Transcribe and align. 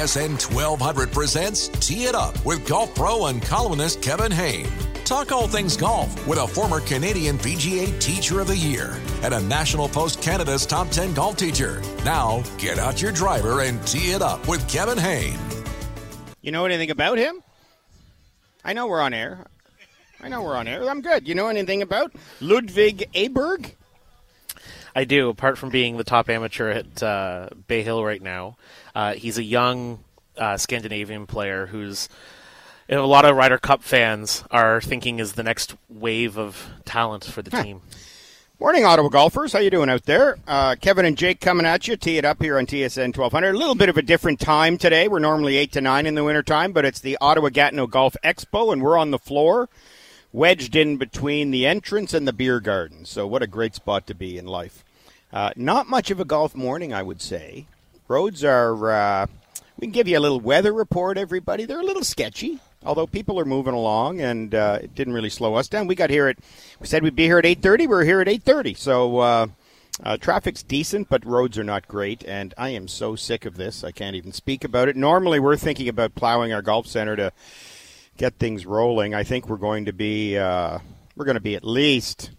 TSN 0.00 0.54
1200 0.54 1.12
presents 1.12 1.68
Tee 1.68 2.04
It 2.04 2.14
Up 2.14 2.42
with 2.46 2.66
golf 2.66 2.94
pro 2.94 3.26
and 3.26 3.42
columnist 3.42 4.00
Kevin 4.00 4.32
Hayne. 4.32 4.66
Talk 5.04 5.30
all 5.30 5.46
things 5.46 5.76
golf 5.76 6.26
with 6.26 6.38
a 6.38 6.48
former 6.48 6.80
Canadian 6.80 7.36
PGA 7.36 8.00
Teacher 8.00 8.40
of 8.40 8.46
the 8.46 8.56
Year 8.56 8.96
and 9.22 9.34
a 9.34 9.42
National 9.42 9.90
Post 9.90 10.22
Canada's 10.22 10.64
top 10.64 10.88
10 10.88 11.12
golf 11.12 11.36
teacher. 11.36 11.82
Now, 12.02 12.42
get 12.56 12.78
out 12.78 13.02
your 13.02 13.12
driver 13.12 13.60
and 13.60 13.86
tee 13.86 14.12
it 14.12 14.22
up 14.22 14.48
with 14.48 14.66
Kevin 14.70 14.96
Hayne. 14.96 15.38
You 16.40 16.50
know 16.50 16.64
anything 16.64 16.90
about 16.90 17.18
him? 17.18 17.42
I 18.64 18.72
know 18.72 18.86
we're 18.86 19.02
on 19.02 19.12
air. 19.12 19.44
I 20.22 20.28
know 20.28 20.42
we're 20.42 20.56
on 20.56 20.66
air. 20.66 20.88
I'm 20.88 21.02
good. 21.02 21.28
You 21.28 21.34
know 21.34 21.48
anything 21.48 21.82
about 21.82 22.14
Ludvig 22.40 23.06
Aberg? 23.12 23.74
I 24.94 25.04
do. 25.04 25.28
Apart 25.28 25.58
from 25.58 25.68
being 25.68 25.96
the 25.96 26.04
top 26.04 26.28
amateur 26.28 26.70
at 26.70 27.02
uh, 27.02 27.50
Bay 27.68 27.82
Hill 27.82 28.04
right 28.04 28.20
now, 28.20 28.56
uh, 29.00 29.14
he's 29.14 29.38
a 29.38 29.42
young 29.42 29.98
uh, 30.36 30.58
Scandinavian 30.58 31.26
player 31.26 31.64
who's 31.64 32.10
you 32.86 32.96
know, 32.96 33.04
a 33.04 33.06
lot 33.06 33.24
of 33.24 33.34
Ryder 33.34 33.56
Cup 33.56 33.82
fans 33.82 34.44
are 34.50 34.82
thinking 34.82 35.20
is 35.20 35.32
the 35.32 35.42
next 35.42 35.74
wave 35.88 36.36
of 36.36 36.68
talent 36.84 37.24
for 37.24 37.40
the 37.40 37.50
team. 37.50 37.80
Morning, 38.60 38.84
Ottawa 38.84 39.08
golfers. 39.08 39.54
How 39.54 39.58
you 39.60 39.70
doing 39.70 39.88
out 39.88 40.04
there? 40.04 40.38
Uh, 40.46 40.76
Kevin 40.78 41.06
and 41.06 41.16
Jake 41.16 41.40
coming 41.40 41.64
at 41.64 41.88
you. 41.88 41.96
Tee 41.96 42.18
it 42.18 42.26
up 42.26 42.42
here 42.42 42.58
on 42.58 42.66
TSN 42.66 43.16
1200. 43.16 43.54
A 43.54 43.58
little 43.58 43.74
bit 43.74 43.88
of 43.88 43.96
a 43.96 44.02
different 44.02 44.38
time 44.38 44.76
today. 44.76 45.08
We're 45.08 45.18
normally 45.18 45.56
8 45.56 45.72
to 45.72 45.80
9 45.80 46.04
in 46.04 46.14
the 46.14 46.24
wintertime, 46.24 46.72
but 46.72 46.84
it's 46.84 47.00
the 47.00 47.16
Ottawa 47.22 47.48
Gatineau 47.48 47.86
Golf 47.86 48.16
Expo, 48.22 48.70
and 48.70 48.82
we're 48.82 48.98
on 48.98 49.12
the 49.12 49.18
floor, 49.18 49.70
wedged 50.30 50.76
in 50.76 50.98
between 50.98 51.52
the 51.52 51.66
entrance 51.66 52.12
and 52.12 52.28
the 52.28 52.34
beer 52.34 52.60
garden. 52.60 53.06
So 53.06 53.26
what 53.26 53.42
a 53.42 53.46
great 53.46 53.74
spot 53.74 54.06
to 54.08 54.14
be 54.14 54.36
in 54.36 54.44
life. 54.44 54.84
Uh, 55.32 55.52
not 55.56 55.88
much 55.88 56.10
of 56.10 56.20
a 56.20 56.26
golf 56.26 56.54
morning, 56.54 56.92
I 56.92 57.02
would 57.02 57.22
say. 57.22 57.64
Roads 58.10 58.42
are, 58.42 58.90
uh, 58.90 59.26
we 59.78 59.86
can 59.86 59.92
give 59.92 60.08
you 60.08 60.18
a 60.18 60.20
little 60.20 60.40
weather 60.40 60.72
report, 60.72 61.16
everybody. 61.16 61.64
They're 61.64 61.78
a 61.78 61.84
little 61.84 62.02
sketchy 62.02 62.58
although 62.82 63.06
people 63.06 63.38
are 63.38 63.44
moving 63.44 63.74
along 63.74 64.20
and 64.20 64.52
uh, 64.54 64.78
it 64.82 64.94
didn't 64.94 65.12
really 65.12 65.30
slow 65.30 65.54
us 65.54 65.68
down. 65.68 65.86
We 65.86 65.94
got 65.94 66.10
here 66.10 66.26
at 66.26 66.38
we 66.80 66.86
said 66.86 67.04
we'd 67.04 67.14
be 67.14 67.26
here 67.26 67.38
at 67.38 67.44
8:30. 67.44 67.86
We're 67.86 68.04
here 68.04 68.20
at 68.20 68.26
8:30. 68.26 68.76
So 68.76 69.18
uh, 69.18 69.46
uh, 70.02 70.16
traffic's 70.16 70.64
decent, 70.64 71.08
but 71.08 71.24
roads 71.24 71.56
are 71.56 71.62
not 71.62 71.86
great, 71.86 72.24
and 72.24 72.52
I 72.58 72.70
am 72.70 72.88
so 72.88 73.16
sick 73.16 73.44
of 73.44 73.56
this. 73.56 73.84
I 73.84 73.92
can't 73.92 74.16
even 74.16 74.32
speak 74.32 74.64
about 74.64 74.88
it. 74.88 74.96
Normally, 74.96 75.38
we're 75.38 75.56
thinking 75.56 75.88
about 75.88 76.14
plowing 76.14 76.52
our 76.52 76.62
golf 76.62 76.86
center 76.86 77.16
to 77.16 77.32
get 78.16 78.38
things 78.38 78.64
rolling. 78.64 79.14
I 79.14 79.22
think 79.24 79.46
we're 79.46 79.56
going 79.56 79.84
to 79.84 79.92
be 79.92 80.38
uh, 80.38 80.78
we're 81.16 81.26
going 81.26 81.34
to 81.34 81.40
be 81.40 81.54
at 81.54 81.64
least 81.64 82.30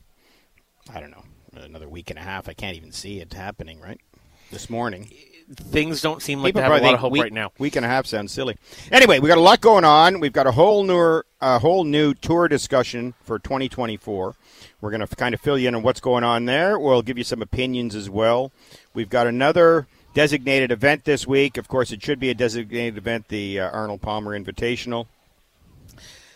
I 0.92 1.00
don't 1.00 1.12
know 1.12 1.24
another 1.54 1.88
week 1.88 2.10
and 2.10 2.18
a 2.18 2.24
half. 2.24 2.50
I 2.50 2.54
can't 2.54 2.76
even 2.76 2.92
see 2.92 3.22
it 3.22 3.32
happening 3.32 3.80
right 3.80 4.02
this 4.50 4.70
morning 4.70 5.08
things 5.56 6.02
don't 6.02 6.22
seem 6.22 6.42
like 6.42 6.50
People 6.50 6.62
they 6.62 6.74
have 6.74 6.82
a 6.82 6.86
lot 6.86 6.94
of 6.94 7.00
hope 7.00 7.12
week, 7.12 7.24
right 7.24 7.34
now. 7.34 7.52
Week 7.58 7.76
and 7.76 7.86
a 7.86 7.90
half 7.90 8.06
sounds 8.06 8.32
silly. 8.32 8.58
Anyway, 8.92 9.20
we 9.20 9.28
got 9.28 9.38
a 9.38 9.42
lot 9.42 9.62
going 9.62 9.84
on. 9.84 10.20
We've 10.20 10.34
got 10.34 10.48
a 10.48 10.52
whole 10.52 10.84
new, 10.84 11.22
a 11.42 11.60
whole 11.60 11.84
new 11.84 12.14
tour 12.14 12.48
discussion 12.48 13.14
for 13.24 13.40
2024. 13.40 14.36
We're 14.82 14.90
going 14.90 15.06
to 15.06 15.16
kind 15.16 15.36
of 15.36 15.42
fill 15.42 15.58
you 15.58 15.68
in 15.68 15.76
on 15.76 15.84
what's 15.84 16.00
going 16.00 16.24
on 16.24 16.46
there. 16.46 16.80
We'll 16.80 17.02
give 17.02 17.18
you 17.18 17.24
some 17.24 17.42
opinions 17.42 17.96
as 17.96 18.10
well. 18.10 18.52
We've 18.94 19.10
got 19.10 19.28
another 19.28 19.88
designated 20.14 20.72
event 20.72 21.06
this 21.06 21.28
week. 21.28 21.58
Of 21.58 21.68
course, 21.68 21.92
it 21.92 22.04
should 22.04 22.20
be 22.20 22.30
a 22.30 22.34
designated 22.34 22.98
event, 22.98 23.28
the 23.28 23.60
uh, 23.60 23.70
Arnold 23.70 24.02
Palmer 24.02 24.38
Invitational. 24.38 25.08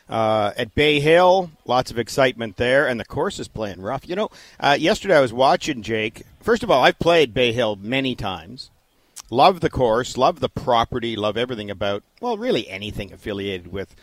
Uh, 0.07 0.51
at 0.55 0.75
Bay 0.75 0.99
Hill, 0.99 1.49
lots 1.65 1.89
of 1.89 1.97
excitement 1.97 2.57
there, 2.57 2.87
and 2.87 2.99
the 2.99 3.05
course 3.05 3.39
is 3.39 3.47
playing 3.47 3.81
rough. 3.81 4.07
You 4.07 4.15
know, 4.15 4.29
uh, 4.59 4.77
yesterday 4.79 5.17
I 5.17 5.21
was 5.21 5.33
watching 5.33 5.81
Jake. 5.81 6.23
First 6.41 6.61
of 6.61 6.69
all, 6.69 6.83
I've 6.83 6.99
played 6.99 7.33
Bay 7.33 7.51
Hill 7.51 7.75
many 7.75 8.13
times. 8.13 8.69
Love 9.31 9.59
the 9.59 9.71
course, 9.71 10.17
love 10.17 10.39
the 10.39 10.49
property, 10.49 11.15
love 11.15 11.35
everything 11.35 11.71
about, 11.71 12.03
well, 12.21 12.37
really 12.37 12.69
anything 12.69 13.11
affiliated 13.11 13.71
with 13.71 13.95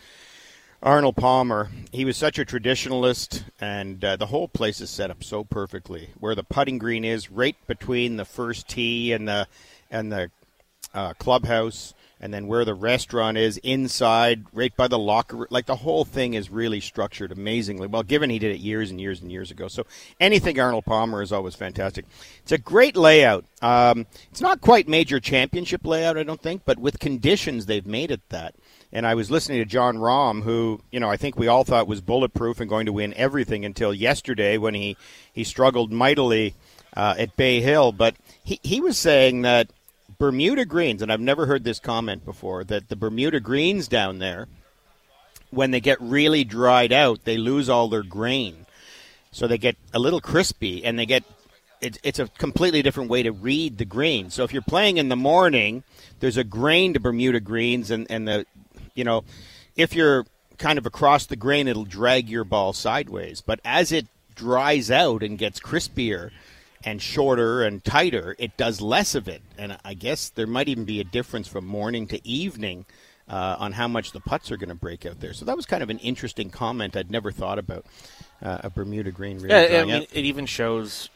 Arnold 0.81 1.15
Palmer. 1.15 1.69
He 1.93 2.03
was 2.03 2.17
such 2.17 2.37
a 2.37 2.43
traditionalist, 2.43 3.43
and 3.61 4.03
uh, 4.03 4.17
the 4.17 4.25
whole 4.25 4.49
place 4.49 4.81
is 4.81 4.89
set 4.89 5.09
up 5.09 5.23
so 5.23 5.45
perfectly. 5.45 6.09
Where 6.19 6.35
the 6.35 6.43
putting 6.43 6.77
green 6.77 7.05
is, 7.05 7.31
right 7.31 7.55
between 7.67 8.17
the 8.17 8.25
first 8.25 8.67
tee 8.67 9.13
and 9.13 9.25
the 9.25 9.47
and 9.89 10.11
the 10.11 10.29
uh, 10.93 11.13
clubhouse, 11.13 11.93
and 12.23 12.33
then 12.33 12.47
where 12.47 12.63
the 12.63 12.73
restaurant 12.73 13.37
is 13.37 13.57
inside, 13.57 14.45
right 14.53 14.73
by 14.77 14.87
the 14.87 14.97
locker. 14.97 15.45
Like 15.49 15.65
the 15.65 15.75
whole 15.75 16.05
thing 16.05 16.35
is 16.35 16.49
really 16.49 16.79
structured 16.79 17.33
amazingly 17.33 17.85
well. 17.85 18.01
Given 18.01 18.29
he 18.29 18.39
did 18.39 18.55
it 18.55 18.61
years 18.61 18.91
and 18.91 19.01
years 19.01 19.21
and 19.21 19.29
years 19.29 19.51
ago, 19.51 19.67
so 19.67 19.85
anything 20.21 20.57
Arnold 20.57 20.85
Palmer 20.85 21.21
is 21.21 21.33
always 21.33 21.53
fantastic. 21.53 22.05
It's 22.41 22.53
a 22.53 22.57
great 22.57 22.95
layout. 22.95 23.43
Um, 23.61 24.07
it's 24.31 24.39
not 24.39 24.61
quite 24.61 24.87
major 24.87 25.19
championship 25.19 25.85
layout, 25.85 26.17
I 26.17 26.23
don't 26.23 26.41
think, 26.41 26.61
but 26.63 26.79
with 26.79 26.97
conditions 26.97 27.65
they've 27.65 27.85
made 27.85 28.09
it 28.09 28.21
that. 28.29 28.55
And 28.93 29.05
I 29.05 29.15
was 29.15 29.29
listening 29.29 29.57
to 29.59 29.65
Jon 29.65 29.97
Rahm, 29.97 30.43
who 30.43 30.79
you 30.93 31.01
know 31.01 31.09
I 31.09 31.17
think 31.17 31.37
we 31.37 31.49
all 31.49 31.65
thought 31.65 31.89
was 31.89 31.99
bulletproof 31.99 32.61
and 32.61 32.69
going 32.69 32.85
to 32.85 32.93
win 32.93 33.13
everything 33.15 33.65
until 33.65 33.93
yesterday 33.93 34.57
when 34.57 34.75
he 34.75 34.95
he 35.33 35.43
struggled 35.43 35.91
mightily 35.91 36.55
uh, 36.95 37.15
at 37.17 37.35
Bay 37.35 37.59
Hill. 37.59 37.91
But 37.91 38.15
he 38.45 38.61
he 38.63 38.79
was 38.79 38.97
saying 38.97 39.41
that 39.41 39.71
Bermuda 40.23 40.63
greens, 40.63 41.01
and 41.01 41.11
I've 41.11 41.19
never 41.19 41.47
heard 41.47 41.65
this 41.65 41.79
comment 41.79 42.23
before, 42.23 42.63
that 42.63 42.87
the 42.87 42.95
Bermuda 42.95 43.41
greens 43.41 43.89
down 43.89 44.19
there, 44.19 44.47
when 45.49 45.71
they 45.71 45.81
get 45.81 45.99
really 45.99 46.45
dried 46.45 46.93
out, 46.93 47.25
they 47.25 47.35
lose 47.35 47.67
all 47.67 47.89
their 47.89 48.03
grain. 48.03 48.65
So 49.33 49.47
they 49.47 49.57
get 49.57 49.75
a 49.93 49.99
little 49.99 50.21
crispy 50.21 50.85
and 50.85 50.97
they 50.97 51.05
get 51.05 51.25
it's, 51.81 51.99
it's 52.03 52.19
a 52.19 52.29
completely 52.37 52.81
different 52.81 53.09
way 53.09 53.23
to 53.23 53.33
read 53.33 53.77
the 53.77 53.83
green. 53.83 54.29
So 54.29 54.45
if 54.45 54.53
you're 54.53 54.61
playing 54.61 54.95
in 54.95 55.09
the 55.09 55.17
morning, 55.17 55.83
there's 56.21 56.37
a 56.37 56.45
grain 56.45 56.93
to 56.93 57.01
Bermuda 57.01 57.41
greens, 57.41 57.91
and, 57.91 58.07
and 58.09 58.25
the, 58.25 58.45
you 58.95 59.03
know, 59.03 59.25
if 59.75 59.93
you're 59.93 60.25
kind 60.57 60.79
of 60.79 60.85
across 60.85 61.25
the 61.25 61.35
grain, 61.35 61.67
it'll 61.67 61.83
drag 61.83 62.29
your 62.29 62.45
ball 62.45 62.71
sideways. 62.71 63.41
But 63.41 63.59
as 63.65 63.91
it 63.91 64.07
dries 64.35 64.89
out 64.89 65.21
and 65.21 65.37
gets 65.37 65.59
crispier, 65.59 66.31
and 66.83 67.01
shorter 67.01 67.63
and 67.63 67.83
tighter, 67.83 68.35
it 68.39 68.57
does 68.57 68.81
less 68.81 69.15
of 69.15 69.27
it. 69.27 69.41
And 69.57 69.77
I 69.83 69.93
guess 69.93 70.29
there 70.29 70.47
might 70.47 70.67
even 70.67 70.85
be 70.85 70.99
a 70.99 71.03
difference 71.03 71.47
from 71.47 71.65
morning 71.65 72.07
to 72.07 72.27
evening 72.27 72.85
uh, 73.27 73.55
on 73.59 73.71
how 73.73 73.87
much 73.87 74.11
the 74.11 74.19
putts 74.19 74.51
are 74.51 74.57
going 74.57 74.69
to 74.69 74.75
break 74.75 75.05
out 75.05 75.19
there. 75.19 75.33
So 75.33 75.45
that 75.45 75.55
was 75.55 75.65
kind 75.65 75.81
of 75.81 75.89
an 75.89 75.99
interesting 75.99 76.49
comment 76.49 76.95
I'd 76.95 77.11
never 77.11 77.31
thought 77.31 77.59
about 77.59 77.85
uh, 78.41 78.59
a 78.63 78.69
Bermuda 78.69 79.11
green. 79.11 79.37
Really 79.39 79.73
yeah, 79.73 79.81
I 79.81 79.85
mean, 79.85 80.07
it 80.11 80.25
even 80.25 80.45
shows 80.45 81.09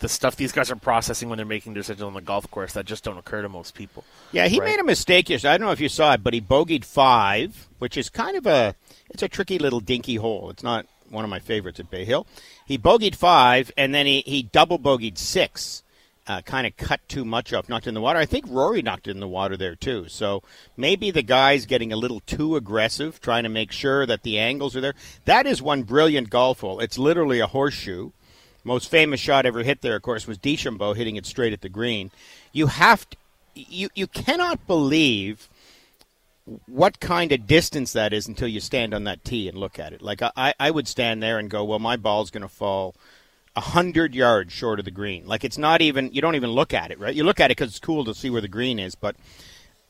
the 0.00 0.08
stuff 0.08 0.36
these 0.36 0.52
guys 0.52 0.70
are 0.70 0.76
processing 0.76 1.28
when 1.28 1.36
they're 1.36 1.46
making 1.46 1.74
decisions 1.74 2.02
on 2.02 2.14
the 2.14 2.20
golf 2.20 2.50
course 2.50 2.72
that 2.72 2.86
just 2.86 3.04
don't 3.04 3.18
occur 3.18 3.42
to 3.42 3.48
most 3.48 3.74
people. 3.74 4.04
Yeah, 4.32 4.48
he 4.48 4.58
right? 4.58 4.70
made 4.70 4.80
a 4.80 4.84
mistake 4.84 5.28
yesterday. 5.28 5.54
I 5.54 5.58
don't 5.58 5.66
know 5.66 5.72
if 5.72 5.80
you 5.80 5.88
saw 5.88 6.14
it, 6.14 6.22
but 6.22 6.34
he 6.34 6.40
bogeyed 6.40 6.84
five, 6.84 7.68
which 7.78 7.96
is 7.96 8.08
kind 8.08 8.36
of 8.36 8.46
a 8.46 8.74
it's 9.10 9.22
a 9.22 9.28
tricky 9.28 9.58
little 9.58 9.80
dinky 9.80 10.16
hole. 10.16 10.50
It's 10.50 10.62
not 10.62 10.86
one 11.10 11.24
of 11.24 11.30
my 11.30 11.38
favorites 11.38 11.80
at 11.80 11.90
Bay 11.90 12.04
Hill. 12.04 12.26
He 12.70 12.78
bogeyed 12.78 13.16
five, 13.16 13.72
and 13.76 13.92
then 13.92 14.06
he, 14.06 14.22
he 14.24 14.44
double 14.44 14.78
bogeyed 14.78 15.18
six. 15.18 15.82
Uh, 16.28 16.40
kind 16.42 16.68
of 16.68 16.76
cut 16.76 17.00
too 17.08 17.24
much 17.24 17.52
off, 17.52 17.68
knocked 17.68 17.88
in 17.88 17.94
the 17.94 18.00
water. 18.00 18.20
I 18.20 18.26
think 18.26 18.44
Rory 18.48 18.80
knocked 18.80 19.08
in 19.08 19.18
the 19.18 19.26
water 19.26 19.56
there 19.56 19.74
too. 19.74 20.06
So 20.06 20.44
maybe 20.76 21.10
the 21.10 21.24
guy's 21.24 21.66
getting 21.66 21.92
a 21.92 21.96
little 21.96 22.20
too 22.20 22.54
aggressive, 22.54 23.20
trying 23.20 23.42
to 23.42 23.48
make 23.48 23.72
sure 23.72 24.06
that 24.06 24.22
the 24.22 24.38
angles 24.38 24.76
are 24.76 24.80
there. 24.80 24.94
That 25.24 25.48
is 25.48 25.60
one 25.60 25.82
brilliant 25.82 26.30
golf 26.30 26.60
hole. 26.60 26.78
It's 26.78 26.96
literally 26.96 27.40
a 27.40 27.48
horseshoe. 27.48 28.12
Most 28.62 28.88
famous 28.88 29.18
shot 29.18 29.46
ever 29.46 29.64
hit 29.64 29.80
there, 29.80 29.96
of 29.96 30.02
course, 30.02 30.28
was 30.28 30.38
DeChambeau 30.38 30.94
hitting 30.94 31.16
it 31.16 31.26
straight 31.26 31.52
at 31.52 31.62
the 31.62 31.68
green. 31.68 32.12
You 32.52 32.68
have 32.68 33.10
to, 33.10 33.16
you 33.56 33.88
you 33.96 34.06
cannot 34.06 34.64
believe 34.68 35.48
what 36.66 37.00
kind 37.00 37.32
of 37.32 37.46
distance 37.46 37.92
that 37.92 38.12
is 38.12 38.26
until 38.26 38.48
you 38.48 38.60
stand 38.60 38.94
on 38.94 39.04
that 39.04 39.24
tee 39.24 39.48
and 39.48 39.56
look 39.56 39.78
at 39.78 39.92
it. 39.92 40.02
Like 40.02 40.20
I, 40.22 40.54
I 40.58 40.70
would 40.70 40.88
stand 40.88 41.22
there 41.22 41.38
and 41.38 41.50
go, 41.50 41.64
well, 41.64 41.78
my 41.78 41.96
ball's 41.96 42.30
going 42.30 42.42
to 42.42 42.48
fall 42.48 42.94
a 43.56 43.60
hundred 43.60 44.14
yards 44.14 44.52
short 44.52 44.78
of 44.78 44.84
the 44.84 44.90
green. 44.90 45.26
Like 45.26 45.44
it's 45.44 45.58
not 45.58 45.80
even 45.82 46.12
you 46.12 46.20
don't 46.20 46.36
even 46.36 46.50
look 46.50 46.72
at 46.72 46.90
it, 46.90 46.98
right? 46.98 47.14
You 47.14 47.24
look 47.24 47.40
at 47.40 47.50
it 47.50 47.56
because 47.56 47.70
it's 47.70 47.80
cool 47.80 48.04
to 48.04 48.14
see 48.14 48.30
where 48.30 48.40
the 48.40 48.48
green 48.48 48.78
is, 48.78 48.94
but 48.94 49.16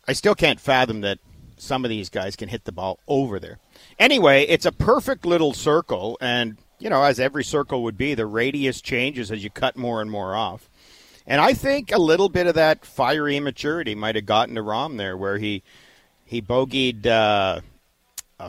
I 0.08 0.12
still 0.12 0.34
can't 0.34 0.60
fathom 0.60 1.02
that 1.02 1.18
some 1.56 1.84
of 1.84 1.90
these 1.90 2.08
guys 2.08 2.36
can 2.36 2.48
hit 2.48 2.64
the 2.64 2.72
ball 2.72 2.98
over 3.06 3.38
there. 3.38 3.58
Anyway, 3.98 4.44
it's 4.44 4.66
a 4.66 4.72
perfect 4.72 5.26
little 5.26 5.52
circle, 5.52 6.16
and 6.20 6.56
you 6.78 6.88
know, 6.88 7.02
as 7.02 7.20
every 7.20 7.44
circle 7.44 7.82
would 7.82 7.98
be, 7.98 8.14
the 8.14 8.26
radius 8.26 8.80
changes 8.80 9.30
as 9.30 9.44
you 9.44 9.50
cut 9.50 9.76
more 9.76 10.00
and 10.00 10.10
more 10.10 10.34
off. 10.34 10.70
And 11.26 11.40
I 11.40 11.52
think 11.52 11.92
a 11.92 11.98
little 11.98 12.30
bit 12.30 12.46
of 12.46 12.54
that 12.54 12.86
fiery 12.86 13.36
immaturity 13.36 13.94
might 13.94 14.14
have 14.14 14.26
gotten 14.26 14.54
to 14.54 14.62
Rahm 14.62 14.96
there, 14.96 15.16
where 15.16 15.36
he 15.36 15.62
he 16.30 16.40
bogeyed 16.40 17.06
uh, 17.06 17.60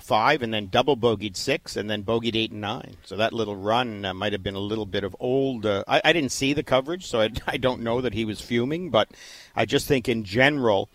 five 0.02 0.44
and 0.44 0.54
then 0.54 0.68
double 0.68 0.96
bogeyed 0.96 1.36
six 1.36 1.76
and 1.76 1.90
then 1.90 2.04
bogeyed 2.04 2.36
eight 2.36 2.52
and 2.52 2.62
nine. 2.62 2.96
So 3.04 3.16
that 3.16 3.34
little 3.34 3.56
run 3.56 4.06
uh, 4.06 4.14
might 4.14 4.34
have 4.34 4.44
been 4.44 4.54
a 4.54 4.60
little 4.60 4.86
bit 4.86 5.04
of 5.04 5.16
old. 5.20 5.66
Uh, 5.66 5.84
I, 5.88 6.00
I, 6.06 6.14
didn't 6.14 6.32
see 6.32 6.54
the 6.54 6.62
coverage, 6.62 7.08
so 7.08 7.22
I, 7.22 7.32
I, 7.48 7.58
don't 7.58 7.82
know 7.82 8.00
that 8.00 8.14
he 8.14 8.24
was 8.24 8.40
fuming, 8.40 8.92
but 8.92 9.10
I 9.56 9.66
just 9.66 9.88
think 9.88 10.08
in 10.08 10.24
general, 10.24 10.90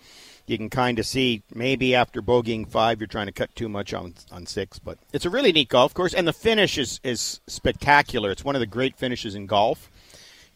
you 0.46 0.56
can 0.56 0.70
kind 0.70 1.00
of 1.00 1.06
see 1.06 1.42
maybe 1.52 1.92
after 1.92 2.22
bogeying 2.22 2.68
five, 2.68 3.00
you're 3.00 3.08
trying 3.08 3.26
to 3.26 3.32
cut 3.32 3.52
too 3.56 3.68
much 3.68 3.92
on 3.92 4.14
on 4.30 4.46
six. 4.46 4.78
But 4.78 4.98
it's 5.12 5.26
a 5.26 5.30
really 5.30 5.50
neat 5.50 5.68
golf 5.68 5.92
course, 5.92 6.14
and 6.14 6.28
the 6.28 6.32
finish 6.32 6.78
is 6.78 7.00
is 7.02 7.40
spectacular. 7.48 8.30
It's 8.30 8.44
one 8.44 8.54
of 8.54 8.60
the 8.60 8.66
great 8.66 8.96
finishes 8.96 9.34
in 9.34 9.46
golf. 9.46 9.90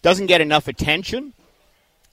Doesn't 0.01 0.27
get 0.27 0.41
enough 0.41 0.69
attention, 0.69 1.35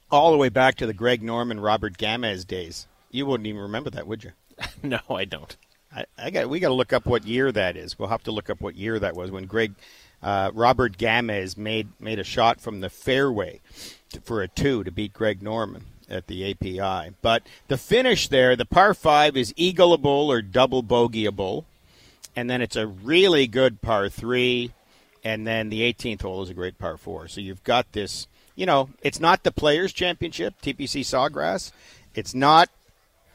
all 0.09 0.31
the 0.31 0.37
way 0.37 0.49
back 0.49 0.73
to 0.77 0.87
the 0.87 0.93
Greg 0.93 1.21
Norman, 1.21 1.59
Robert 1.59 1.99
Gamez 1.99 2.47
days 2.47 2.87
You 3.11 3.25
wouldn't 3.25 3.47
even 3.47 3.61
remember 3.61 3.89
that, 3.91 4.07
would 4.07 4.23
you? 4.23 4.31
no, 4.83 4.99
I 5.09 5.25
don't. 5.25 5.55
I, 5.95 6.05
I 6.17 6.29
got. 6.29 6.49
We 6.49 6.59
got 6.59 6.69
to 6.69 6.73
look 6.73 6.93
up 6.93 7.05
what 7.05 7.25
year 7.25 7.51
that 7.51 7.77
is. 7.77 7.97
We'll 7.97 8.09
have 8.09 8.23
to 8.23 8.31
look 8.31 8.49
up 8.49 8.61
what 8.61 8.75
year 8.75 8.99
that 8.99 9.15
was 9.15 9.31
when 9.31 9.45
Greg 9.45 9.73
uh, 10.21 10.51
Robert 10.53 10.97
Gamez 10.97 11.57
made 11.57 11.89
made 11.99 12.19
a 12.19 12.23
shot 12.23 12.59
from 12.59 12.81
the 12.81 12.89
fairway 12.89 13.61
to, 14.11 14.21
for 14.21 14.41
a 14.41 14.47
two 14.47 14.83
to 14.83 14.91
beat 14.91 15.13
Greg 15.13 15.41
Norman 15.41 15.85
at 16.09 16.27
the 16.27 16.51
API. 16.51 17.13
But 17.21 17.43
the 17.67 17.77
finish 17.77 18.27
there, 18.27 18.55
the 18.55 18.65
par 18.65 18.93
five 18.93 19.37
is 19.37 19.53
eagleable 19.53 20.27
or 20.27 20.41
double 20.41 20.83
bogeyable, 20.83 21.65
and 22.35 22.49
then 22.49 22.61
it's 22.61 22.75
a 22.75 22.87
really 22.87 23.47
good 23.47 23.81
par 23.81 24.09
three, 24.09 24.71
and 25.23 25.45
then 25.45 25.69
the 25.69 25.81
18th 25.81 26.21
hole 26.21 26.43
is 26.43 26.49
a 26.49 26.53
great 26.53 26.77
par 26.77 26.97
four. 26.97 27.27
So 27.27 27.41
you've 27.41 27.63
got 27.63 27.91
this. 27.91 28.27
You 28.55 28.65
know, 28.65 28.89
it's 29.03 29.19
not 29.19 29.43
the 29.43 29.51
Players 29.51 29.93
Championship, 29.93 30.55
TPC 30.63 31.01
Sawgrass. 31.01 31.71
It's 32.15 32.33
not 32.33 32.69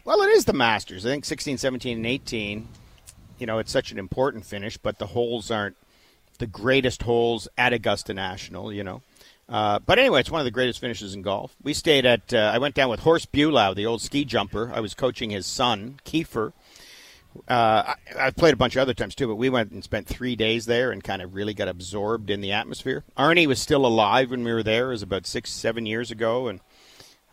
well, 0.04 0.22
it 0.22 0.30
is 0.30 0.44
the 0.44 0.52
Masters. 0.52 1.06
I 1.06 1.10
think 1.10 1.24
16, 1.24 1.58
17, 1.58 1.98
and 1.98 2.06
18. 2.06 2.68
You 3.38 3.46
know, 3.46 3.58
it's 3.58 3.72
such 3.72 3.92
an 3.92 3.98
important 3.98 4.44
finish, 4.44 4.76
but 4.76 4.98
the 4.98 5.06
holes 5.06 5.50
aren't 5.50 5.76
the 6.38 6.46
greatest 6.46 7.02
holes 7.02 7.48
at 7.58 7.72
Augusta 7.72 8.14
National. 8.14 8.72
You 8.72 8.84
know, 8.84 9.02
uh, 9.48 9.78
but 9.80 9.98
anyway, 9.98 10.20
it's 10.20 10.30
one 10.30 10.40
of 10.40 10.44
the 10.44 10.50
greatest 10.50 10.80
finishes 10.80 11.14
in 11.14 11.22
golf. 11.22 11.54
We 11.62 11.74
stayed 11.74 12.06
at. 12.06 12.32
Uh, 12.32 12.50
I 12.54 12.58
went 12.58 12.74
down 12.74 12.90
with 12.90 13.00
Horst 13.00 13.32
Bulau, 13.32 13.74
the 13.74 13.86
old 13.86 14.00
ski 14.00 14.24
jumper. 14.24 14.70
I 14.74 14.80
was 14.80 14.94
coaching 14.94 15.30
his 15.30 15.46
son, 15.46 16.00
Kiefer. 16.04 16.52
Uh, 17.48 17.94
I, 18.18 18.24
have 18.24 18.36
played 18.36 18.52
a 18.54 18.58
bunch 18.58 18.76
of 18.76 18.82
other 18.82 18.94
times 18.94 19.14
too, 19.14 19.26
but 19.26 19.36
we 19.36 19.48
went 19.48 19.72
and 19.72 19.82
spent 19.82 20.06
three 20.06 20.36
days 20.36 20.66
there 20.66 20.90
and 20.90 21.02
kind 21.02 21.22
of 21.22 21.34
really 21.34 21.54
got 21.54 21.68
absorbed 21.68 22.28
in 22.28 22.42
the 22.42 22.52
atmosphere. 22.52 23.04
Arnie 23.16 23.46
was 23.46 23.58
still 23.60 23.86
alive 23.86 24.30
when 24.30 24.44
we 24.44 24.52
were 24.52 24.62
there. 24.62 24.88
It 24.88 24.94
was 24.94 25.02
about 25.02 25.26
six, 25.26 25.50
seven 25.50 25.86
years 25.86 26.10
ago, 26.10 26.48
and 26.48 26.60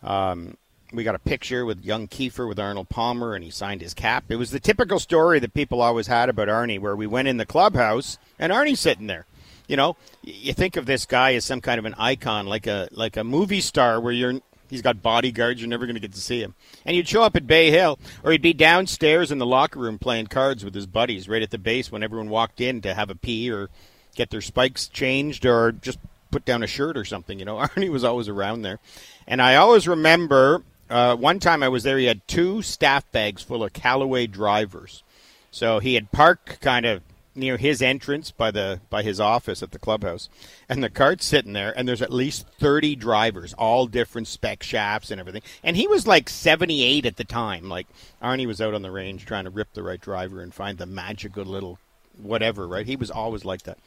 um, 0.01 0.57
we 0.91 1.03
got 1.03 1.15
a 1.15 1.19
picture 1.19 1.65
with 1.65 1.83
young 1.83 2.07
Kiefer 2.07 2.47
with 2.47 2.59
Arnold 2.59 2.89
Palmer, 2.89 3.35
and 3.35 3.43
he 3.43 3.51
signed 3.51 3.81
his 3.81 3.93
cap. 3.93 4.25
It 4.29 4.37
was 4.37 4.51
the 4.51 4.59
typical 4.59 4.99
story 4.99 5.39
that 5.39 5.53
people 5.53 5.81
always 5.81 6.07
had 6.07 6.29
about 6.29 6.47
Arnie, 6.47 6.79
where 6.79 6.95
we 6.95 7.07
went 7.07 7.27
in 7.27 7.37
the 7.37 7.45
clubhouse 7.45 8.17
and 8.37 8.51
Arnie's 8.51 8.79
sitting 8.79 9.07
there. 9.07 9.25
You 9.67 9.77
know, 9.77 9.97
you 10.23 10.53
think 10.53 10.77
of 10.77 10.87
this 10.87 11.05
guy 11.05 11.35
as 11.35 11.45
some 11.45 11.61
kind 11.61 11.77
of 11.77 11.85
an 11.85 11.93
icon, 11.97 12.47
like 12.47 12.65
a 12.65 12.89
like 12.91 13.17
a 13.17 13.23
movie 13.23 13.61
star, 13.61 14.01
where 14.01 14.11
you're 14.11 14.41
he's 14.69 14.81
got 14.81 15.01
bodyguards, 15.01 15.61
you're 15.61 15.69
never 15.69 15.85
going 15.85 15.95
to 15.95 15.99
get 15.99 16.13
to 16.13 16.21
see 16.21 16.41
him. 16.41 16.55
And 16.85 16.95
you'd 16.95 17.07
show 17.07 17.23
up 17.23 17.35
at 17.35 17.47
Bay 17.47 17.71
Hill, 17.71 17.99
or 18.23 18.31
he'd 18.31 18.41
be 18.41 18.53
downstairs 18.53 19.31
in 19.31 19.37
the 19.37 19.45
locker 19.45 19.79
room 19.79 19.99
playing 19.99 20.27
cards 20.27 20.63
with 20.63 20.73
his 20.73 20.87
buddies, 20.87 21.29
right 21.29 21.41
at 21.41 21.51
the 21.51 21.57
base 21.57 21.91
when 21.91 22.03
everyone 22.03 22.29
walked 22.29 22.61
in 22.61 22.81
to 22.81 22.93
have 22.93 23.09
a 23.09 23.15
pee 23.15 23.51
or 23.51 23.69
get 24.15 24.29
their 24.29 24.41
spikes 24.41 24.87
changed 24.87 25.45
or 25.45 25.71
just 25.71 25.99
put 26.31 26.45
down 26.45 26.63
a 26.63 26.67
shirt 26.67 26.97
or 26.97 27.05
something. 27.05 27.39
You 27.39 27.45
know, 27.45 27.57
Arnie 27.59 27.89
was 27.89 28.03
always 28.03 28.27
around 28.27 28.61
there. 28.61 28.79
And 29.27 29.41
I 29.41 29.55
always 29.55 29.87
remember 29.87 30.63
uh, 30.89 31.15
one 31.15 31.39
time 31.39 31.63
I 31.63 31.69
was 31.69 31.83
there, 31.83 31.97
he 31.97 32.05
had 32.05 32.27
two 32.27 32.61
staff 32.61 33.09
bags 33.11 33.41
full 33.41 33.63
of 33.63 33.73
Callaway 33.73 34.27
drivers. 34.27 35.03
So 35.51 35.79
he 35.79 35.95
had 35.95 36.11
parked 36.11 36.61
kind 36.61 36.85
of 36.85 37.01
near 37.35 37.57
his 37.57 37.81
entrance 37.81 38.31
by 38.31 38.51
the 38.51 38.81
by 38.89 39.01
his 39.01 39.19
office 39.19 39.63
at 39.63 39.71
the 39.71 39.79
clubhouse, 39.79 40.29
and 40.67 40.83
the 40.83 40.89
cart's 40.89 41.25
sitting 41.25 41.53
there, 41.53 41.73
and 41.75 41.87
there's 41.87 42.01
at 42.01 42.11
least 42.11 42.45
thirty 42.59 42.95
drivers, 42.95 43.53
all 43.53 43.87
different 43.87 44.27
spec 44.27 44.61
shafts 44.61 45.09
and 45.09 45.19
everything. 45.19 45.41
And 45.63 45.75
he 45.75 45.87
was 45.87 46.05
like 46.05 46.29
seventy 46.29 46.83
eight 46.83 47.05
at 47.05 47.17
the 47.17 47.23
time. 47.23 47.69
Like 47.69 47.87
Arnie 48.21 48.47
was 48.47 48.61
out 48.61 48.73
on 48.73 48.81
the 48.81 48.91
range 48.91 49.25
trying 49.25 49.45
to 49.45 49.49
rip 49.49 49.73
the 49.73 49.83
right 49.83 50.01
driver 50.01 50.41
and 50.41 50.53
find 50.53 50.77
the 50.77 50.85
magical 50.85 51.45
little 51.45 51.79
whatever. 52.21 52.67
Right? 52.67 52.85
He 52.85 52.95
was 52.95 53.11
always 53.11 53.45
like 53.45 53.63
that. 53.63 53.77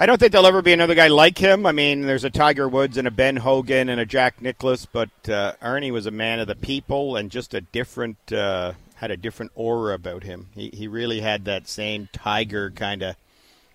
I 0.00 0.06
don't 0.06 0.16
think 0.18 0.30
there'll 0.30 0.46
ever 0.46 0.62
be 0.62 0.72
another 0.72 0.94
guy 0.94 1.08
like 1.08 1.38
him. 1.38 1.66
I 1.66 1.72
mean, 1.72 2.02
there's 2.02 2.22
a 2.22 2.30
Tiger 2.30 2.68
Woods 2.68 2.96
and 2.98 3.08
a 3.08 3.10
Ben 3.10 3.34
Hogan 3.34 3.88
and 3.88 4.00
a 4.00 4.06
Jack 4.06 4.40
Nicklaus, 4.40 4.86
but 4.86 5.10
uh, 5.28 5.54
Arnie 5.60 5.90
was 5.90 6.06
a 6.06 6.12
man 6.12 6.38
of 6.38 6.46
the 6.46 6.54
people 6.54 7.16
and 7.16 7.32
just 7.32 7.52
a 7.52 7.60
different, 7.60 8.32
uh, 8.32 8.74
had 8.94 9.10
a 9.10 9.16
different 9.16 9.50
aura 9.56 9.96
about 9.96 10.22
him. 10.22 10.50
He 10.54 10.70
he 10.72 10.86
really 10.86 11.20
had 11.20 11.46
that 11.46 11.66
same 11.66 12.08
Tiger 12.12 12.70
kind 12.70 13.02
of. 13.02 13.16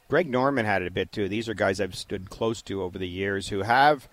Greg 0.08 0.30
Norman 0.30 0.66
had 0.66 0.82
it 0.82 0.88
a 0.88 0.92
bit 0.92 1.12
too. 1.12 1.28
These 1.28 1.50
are 1.50 1.54
guys 1.54 1.82
I've 1.82 1.94
stood 1.94 2.30
close 2.30 2.62
to 2.64 2.84
over 2.84 2.98
the 2.98 3.08
years 3.08 3.50
who 3.50 3.64
have 3.64 4.08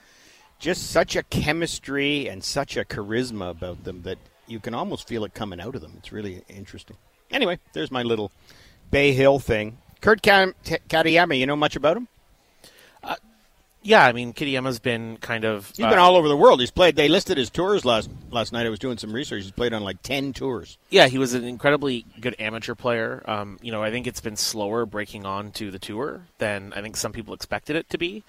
just 0.59 0.91
such 0.91 1.15
a 1.15 1.23
chemistry 1.23 2.29
and 2.29 2.43
such 2.43 2.77
a 2.77 2.85
charisma 2.85 3.51
about 3.51 3.85
them 3.85 4.03
that 4.03 4.19
you 4.49 4.59
can 4.59 4.75
almost 4.75 5.07
feel 5.07 5.25
it 5.25 5.33
coming 5.33 5.61
out 5.61 5.77
of 5.77 5.81
them. 5.81 5.95
It's 5.99 6.11
really 6.11 6.43
interesting. 6.49 6.97
Anyway, 7.31 7.61
there's 7.73 7.93
my 7.93 8.03
little 8.03 8.33
Bay 8.91 9.12
Hill 9.12 9.39
thing. 9.39 9.79
Kurt 10.00 10.23
Kitayama, 10.23 11.38
you 11.38 11.47
know 11.47 11.56
much 11.56 11.76
about 11.76 11.97
him? 11.97 12.08
Uh, 13.02 13.17
yeah, 13.82 14.05
I 14.05 14.12
mean, 14.12 14.32
Kitayama's 14.32 14.79
been 14.79 15.17
kind 15.19 15.44
of. 15.44 15.69
He's 15.76 15.85
uh, 15.85 15.91
been 15.91 15.99
all 15.99 16.17
over 16.17 16.29
the 16.29 16.37
world. 16.37 16.61
He's 16.61 16.70
played. 16.70 16.97
They 16.97 17.08
listed 17.08 17.38
his 17.38 17.50
tours 17.50 17.85
last 17.85 18.11
last 18.31 18.52
night. 18.52 18.67
I 18.67 18.69
was 18.69 18.79
doing 18.79 18.99
some 18.99 19.12
research. 19.12 19.43
He's 19.43 19.52
played 19.52 19.73
on 19.73 19.82
like 19.82 20.02
ten 20.02 20.32
tours. 20.32 20.79
Yeah, 20.91 21.08
he 21.08 21.19
was 21.19 21.35
an 21.35 21.44
incredibly 21.44 22.05
good 22.20 22.37
amateur 22.38 22.75
player. 22.75 23.23
Um, 23.26 23.58
you 23.62 23.73
know, 23.73 23.82
I 23.82 23.91
think 23.91 24.06
it's 24.06 24.20
been 24.20 24.37
slower 24.37 24.87
breaking 24.87 25.25
on 25.25 25.50
to 25.52 25.70
the 25.70 25.79
tour 25.79 26.26
than 26.38 26.73
I 26.75 26.82
think 26.82 26.97
some 26.97 27.12
people 27.12 27.32
expected 27.35 27.76
it 27.76 27.88
to 27.91 27.99
be. 27.99 28.23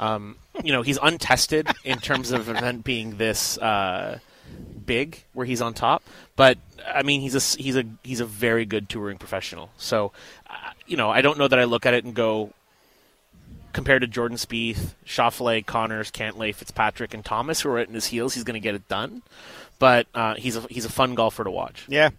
Um, 0.00 0.36
you 0.62 0.72
know, 0.72 0.82
he's 0.82 0.98
untested 1.02 1.68
in 1.84 1.98
terms 1.98 2.32
of 2.32 2.48
event 2.48 2.84
being 2.84 3.16
this. 3.16 3.58
Uh, 3.58 4.18
big 4.86 5.24
where 5.32 5.46
he's 5.46 5.62
on 5.62 5.74
top, 5.74 6.02
but 6.36 6.58
I 6.86 7.02
mean 7.02 7.20
he's 7.20 7.34
a 7.34 7.60
he's 7.60 7.76
a 7.76 7.84
he's 8.02 8.20
a 8.20 8.26
very 8.26 8.64
good 8.64 8.88
touring 8.88 9.18
professional. 9.18 9.70
So 9.76 10.12
you 10.86 10.96
know, 10.96 11.10
I 11.10 11.20
don't 11.20 11.38
know 11.38 11.48
that 11.48 11.58
I 11.58 11.64
look 11.64 11.86
at 11.86 11.94
it 11.94 12.04
and 12.04 12.14
go 12.14 12.52
compared 13.72 14.02
to 14.02 14.06
Jordan 14.06 14.38
Spieth, 14.38 14.94
Schauffele, 15.04 15.64
Conners, 15.66 16.10
Cantlay, 16.10 16.54
Fitzpatrick, 16.54 17.12
and 17.12 17.24
Thomas, 17.24 17.60
who 17.60 17.70
are 17.70 17.78
at 17.78 17.90
his 17.90 18.06
heels, 18.06 18.34
he's 18.34 18.44
going 18.44 18.54
to 18.54 18.60
get 18.60 18.74
it 18.74 18.88
done. 18.88 19.22
But 19.78 20.06
uh, 20.14 20.34
he's 20.36 20.56
a 20.56 20.60
he's 20.70 20.84
a 20.84 20.90
fun 20.90 21.14
golfer 21.14 21.44
to 21.44 21.50
watch. 21.50 21.84
Yeah, 21.88 22.10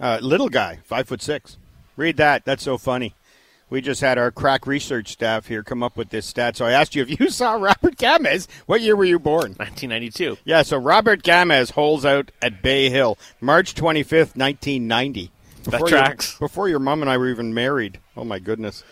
uh, 0.00 0.18
little 0.20 0.48
guy, 0.48 0.78
five 0.84 1.06
foot 1.06 1.22
six. 1.22 1.58
Read 1.96 2.16
that. 2.16 2.44
That's 2.44 2.62
so 2.62 2.78
funny. 2.78 3.14
We 3.68 3.80
just 3.80 4.00
had 4.02 4.18
our 4.18 4.30
crack 4.30 4.66
research 4.66 5.12
staff 5.12 5.46
here 5.46 5.62
come 5.62 5.82
up 5.82 5.96
with 5.96 6.10
this 6.10 6.26
stat. 6.26 6.56
So 6.56 6.66
I 6.66 6.72
asked 6.72 6.94
you 6.94 7.02
if 7.02 7.20
you 7.20 7.28
saw 7.30 7.54
Robert 7.54 7.96
Gamez. 7.96 8.46
What 8.66 8.80
year 8.80 8.96
were 8.96 9.04
you 9.04 9.18
born? 9.18 9.54
1992. 9.56 10.36
Yeah, 10.44 10.62
so 10.62 10.76
Robert 10.76 11.22
Gamez 11.22 11.72
holes 11.72 12.04
out 12.04 12.30
at 12.42 12.60
Bay 12.60 12.90
Hill, 12.90 13.16
March 13.40 13.74
25th, 13.74 14.36
1990. 14.36 15.30
Before 15.64 15.88
that 15.88 15.88
tracks. 15.88 16.36
Your, 16.40 16.48
before 16.48 16.68
your 16.68 16.78
mom 16.78 17.02
and 17.02 17.10
I 17.10 17.16
were 17.16 17.28
even 17.28 17.54
married. 17.54 17.98
Oh 18.16 18.24
my 18.24 18.38
goodness. 18.38 18.84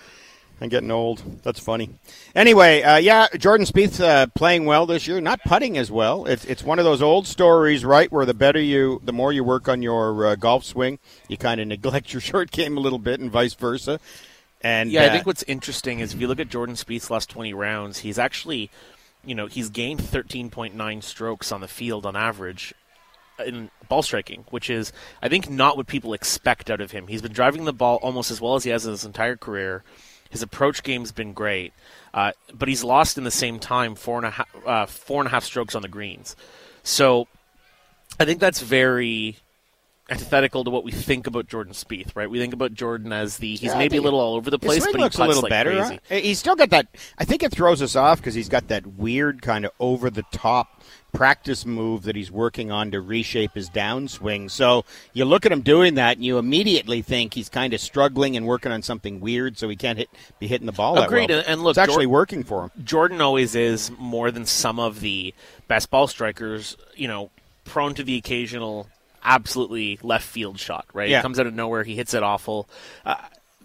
I'm 0.60 0.68
getting 0.68 0.90
old. 0.90 1.22
That's 1.42 1.58
funny. 1.58 1.88
Anyway, 2.34 2.82
uh, 2.82 2.98
yeah, 2.98 3.28
Jordan 3.38 3.66
Spieth 3.66 3.98
uh, 3.98 4.26
playing 4.34 4.66
well 4.66 4.84
this 4.84 5.06
year, 5.06 5.18
not 5.20 5.40
putting 5.46 5.78
as 5.78 5.90
well. 5.90 6.26
It's 6.26 6.44
it's 6.44 6.62
one 6.62 6.78
of 6.78 6.84
those 6.84 7.00
old 7.00 7.26
stories, 7.26 7.82
right? 7.82 8.12
Where 8.12 8.26
the 8.26 8.34
better 8.34 8.60
you, 8.60 9.00
the 9.02 9.12
more 9.12 9.32
you 9.32 9.42
work 9.42 9.68
on 9.68 9.80
your 9.80 10.26
uh, 10.26 10.34
golf 10.34 10.64
swing, 10.64 10.98
you 11.28 11.38
kind 11.38 11.62
of 11.62 11.66
neglect 11.68 12.12
your 12.12 12.20
short 12.20 12.50
game 12.50 12.76
a 12.76 12.80
little 12.80 12.98
bit, 12.98 13.20
and 13.20 13.30
vice 13.30 13.54
versa. 13.54 14.00
And 14.60 14.90
yeah, 14.90 15.06
I 15.06 15.08
think 15.08 15.24
what's 15.24 15.42
interesting 15.44 16.00
is 16.00 16.12
if 16.12 16.20
you 16.20 16.28
look 16.28 16.40
at 16.40 16.50
Jordan 16.50 16.74
Spieth's 16.74 17.10
last 17.10 17.30
20 17.30 17.54
rounds, 17.54 18.00
he's 18.00 18.18
actually, 18.18 18.70
you 19.24 19.34
know, 19.34 19.46
he's 19.46 19.70
gained 19.70 20.00
13.9 20.00 21.02
strokes 21.02 21.50
on 21.50 21.62
the 21.62 21.68
field 21.68 22.04
on 22.04 22.14
average, 22.14 22.74
in 23.46 23.70
ball 23.88 24.02
striking, 24.02 24.44
which 24.50 24.70
is 24.70 24.92
I 25.22 25.28
think 25.28 25.50
not 25.50 25.76
what 25.76 25.86
people 25.86 26.12
expect 26.12 26.70
out 26.70 26.80
of 26.80 26.90
him. 26.90 27.06
He's 27.06 27.22
been 27.22 27.32
driving 27.32 27.64
the 27.64 27.72
ball 27.72 27.98
almost 28.02 28.30
as 28.30 28.40
well 28.40 28.54
as 28.54 28.64
he 28.64 28.70
has 28.70 28.86
in 28.86 28.92
his 28.92 29.04
entire 29.04 29.36
career. 29.36 29.82
His 30.30 30.42
approach 30.42 30.82
game's 30.84 31.10
been 31.10 31.32
great, 31.32 31.72
uh, 32.14 32.32
but 32.54 32.68
he's 32.68 32.84
lost 32.84 33.18
in 33.18 33.24
the 33.24 33.32
same 33.32 33.58
time 33.58 33.96
four 33.96 34.16
and 34.16 34.26
a 34.26 34.30
half 34.30 34.48
uh, 34.66 34.86
four 34.86 35.20
and 35.20 35.26
a 35.26 35.30
half 35.30 35.44
strokes 35.44 35.74
on 35.74 35.82
the 35.82 35.88
greens. 35.88 36.36
So 36.82 37.26
I 38.18 38.24
think 38.24 38.40
that's 38.40 38.60
very 38.60 39.38
antithetical 40.10 40.64
to 40.64 40.70
what 40.70 40.84
we 40.84 40.90
think 40.90 41.26
about 41.26 41.46
Jordan 41.46 41.72
Spieth, 41.72 42.10
right? 42.14 42.28
We 42.28 42.38
think 42.38 42.52
about 42.52 42.74
Jordan 42.74 43.12
as 43.12 43.38
the 43.38 43.50
he's 43.50 43.62
yeah, 43.62 43.78
maybe 43.78 43.96
a 43.96 44.02
little 44.02 44.20
all 44.20 44.34
over 44.34 44.50
the 44.50 44.58
place, 44.58 44.84
but 44.84 44.94
he 44.94 45.00
looks 45.00 45.18
a 45.18 45.24
little 45.24 45.42
like 45.42 45.50
better. 45.50 45.98
Crazy. 46.08 46.26
He's 46.26 46.38
still 46.38 46.56
got 46.56 46.70
that. 46.70 46.88
I 47.18 47.24
think 47.24 47.42
it 47.42 47.52
throws 47.52 47.80
us 47.80 47.96
off 47.96 48.18
because 48.18 48.34
he's 48.34 48.48
got 48.48 48.68
that 48.68 48.86
weird 48.86 49.42
kind 49.42 49.64
of 49.64 49.72
over 49.78 50.10
the 50.10 50.24
top 50.32 50.82
practice 51.12 51.66
move 51.66 52.04
that 52.04 52.14
he's 52.14 52.30
working 52.30 52.70
on 52.70 52.90
to 52.92 53.00
reshape 53.00 53.54
his 53.54 53.68
downswing. 53.70 54.50
So 54.50 54.84
you 55.12 55.24
look 55.24 55.44
at 55.44 55.52
him 55.52 55.60
doing 55.60 55.94
that, 55.94 56.16
and 56.16 56.24
you 56.24 56.38
immediately 56.38 57.02
think 57.02 57.34
he's 57.34 57.48
kind 57.48 57.74
of 57.74 57.80
struggling 57.80 58.36
and 58.36 58.46
working 58.46 58.72
on 58.72 58.82
something 58.82 59.20
weird, 59.20 59.58
so 59.58 59.68
he 59.68 59.76
can't 59.76 59.98
hit, 59.98 60.08
be 60.38 60.46
hitting 60.46 60.66
the 60.66 60.72
ball. 60.72 61.00
Agreed. 61.02 61.30
Well. 61.30 61.42
And 61.46 61.62
look, 61.62 61.72
it's 61.72 61.78
actually 61.78 62.04
Jordan, 62.04 62.10
working 62.10 62.44
for 62.44 62.64
him. 62.64 62.70
Jordan 62.84 63.20
always 63.20 63.54
is 63.54 63.90
more 63.98 64.30
than 64.30 64.46
some 64.46 64.78
of 64.78 65.00
the 65.00 65.34
best 65.68 65.90
ball 65.90 66.06
strikers. 66.06 66.76
You 66.94 67.08
know, 67.08 67.30
prone 67.64 67.94
to 67.94 68.02
the 68.02 68.16
occasional 68.16 68.88
absolutely 69.24 69.98
left 70.02 70.26
field 70.26 70.58
shot. 70.58 70.86
Right, 70.92 71.08
yeah. 71.08 71.20
it 71.20 71.22
comes 71.22 71.38
out 71.38 71.46
of 71.46 71.54
nowhere. 71.54 71.84
He 71.84 71.96
hits 71.96 72.14
it 72.14 72.22
awful. 72.22 72.68
Uh, 73.04 73.16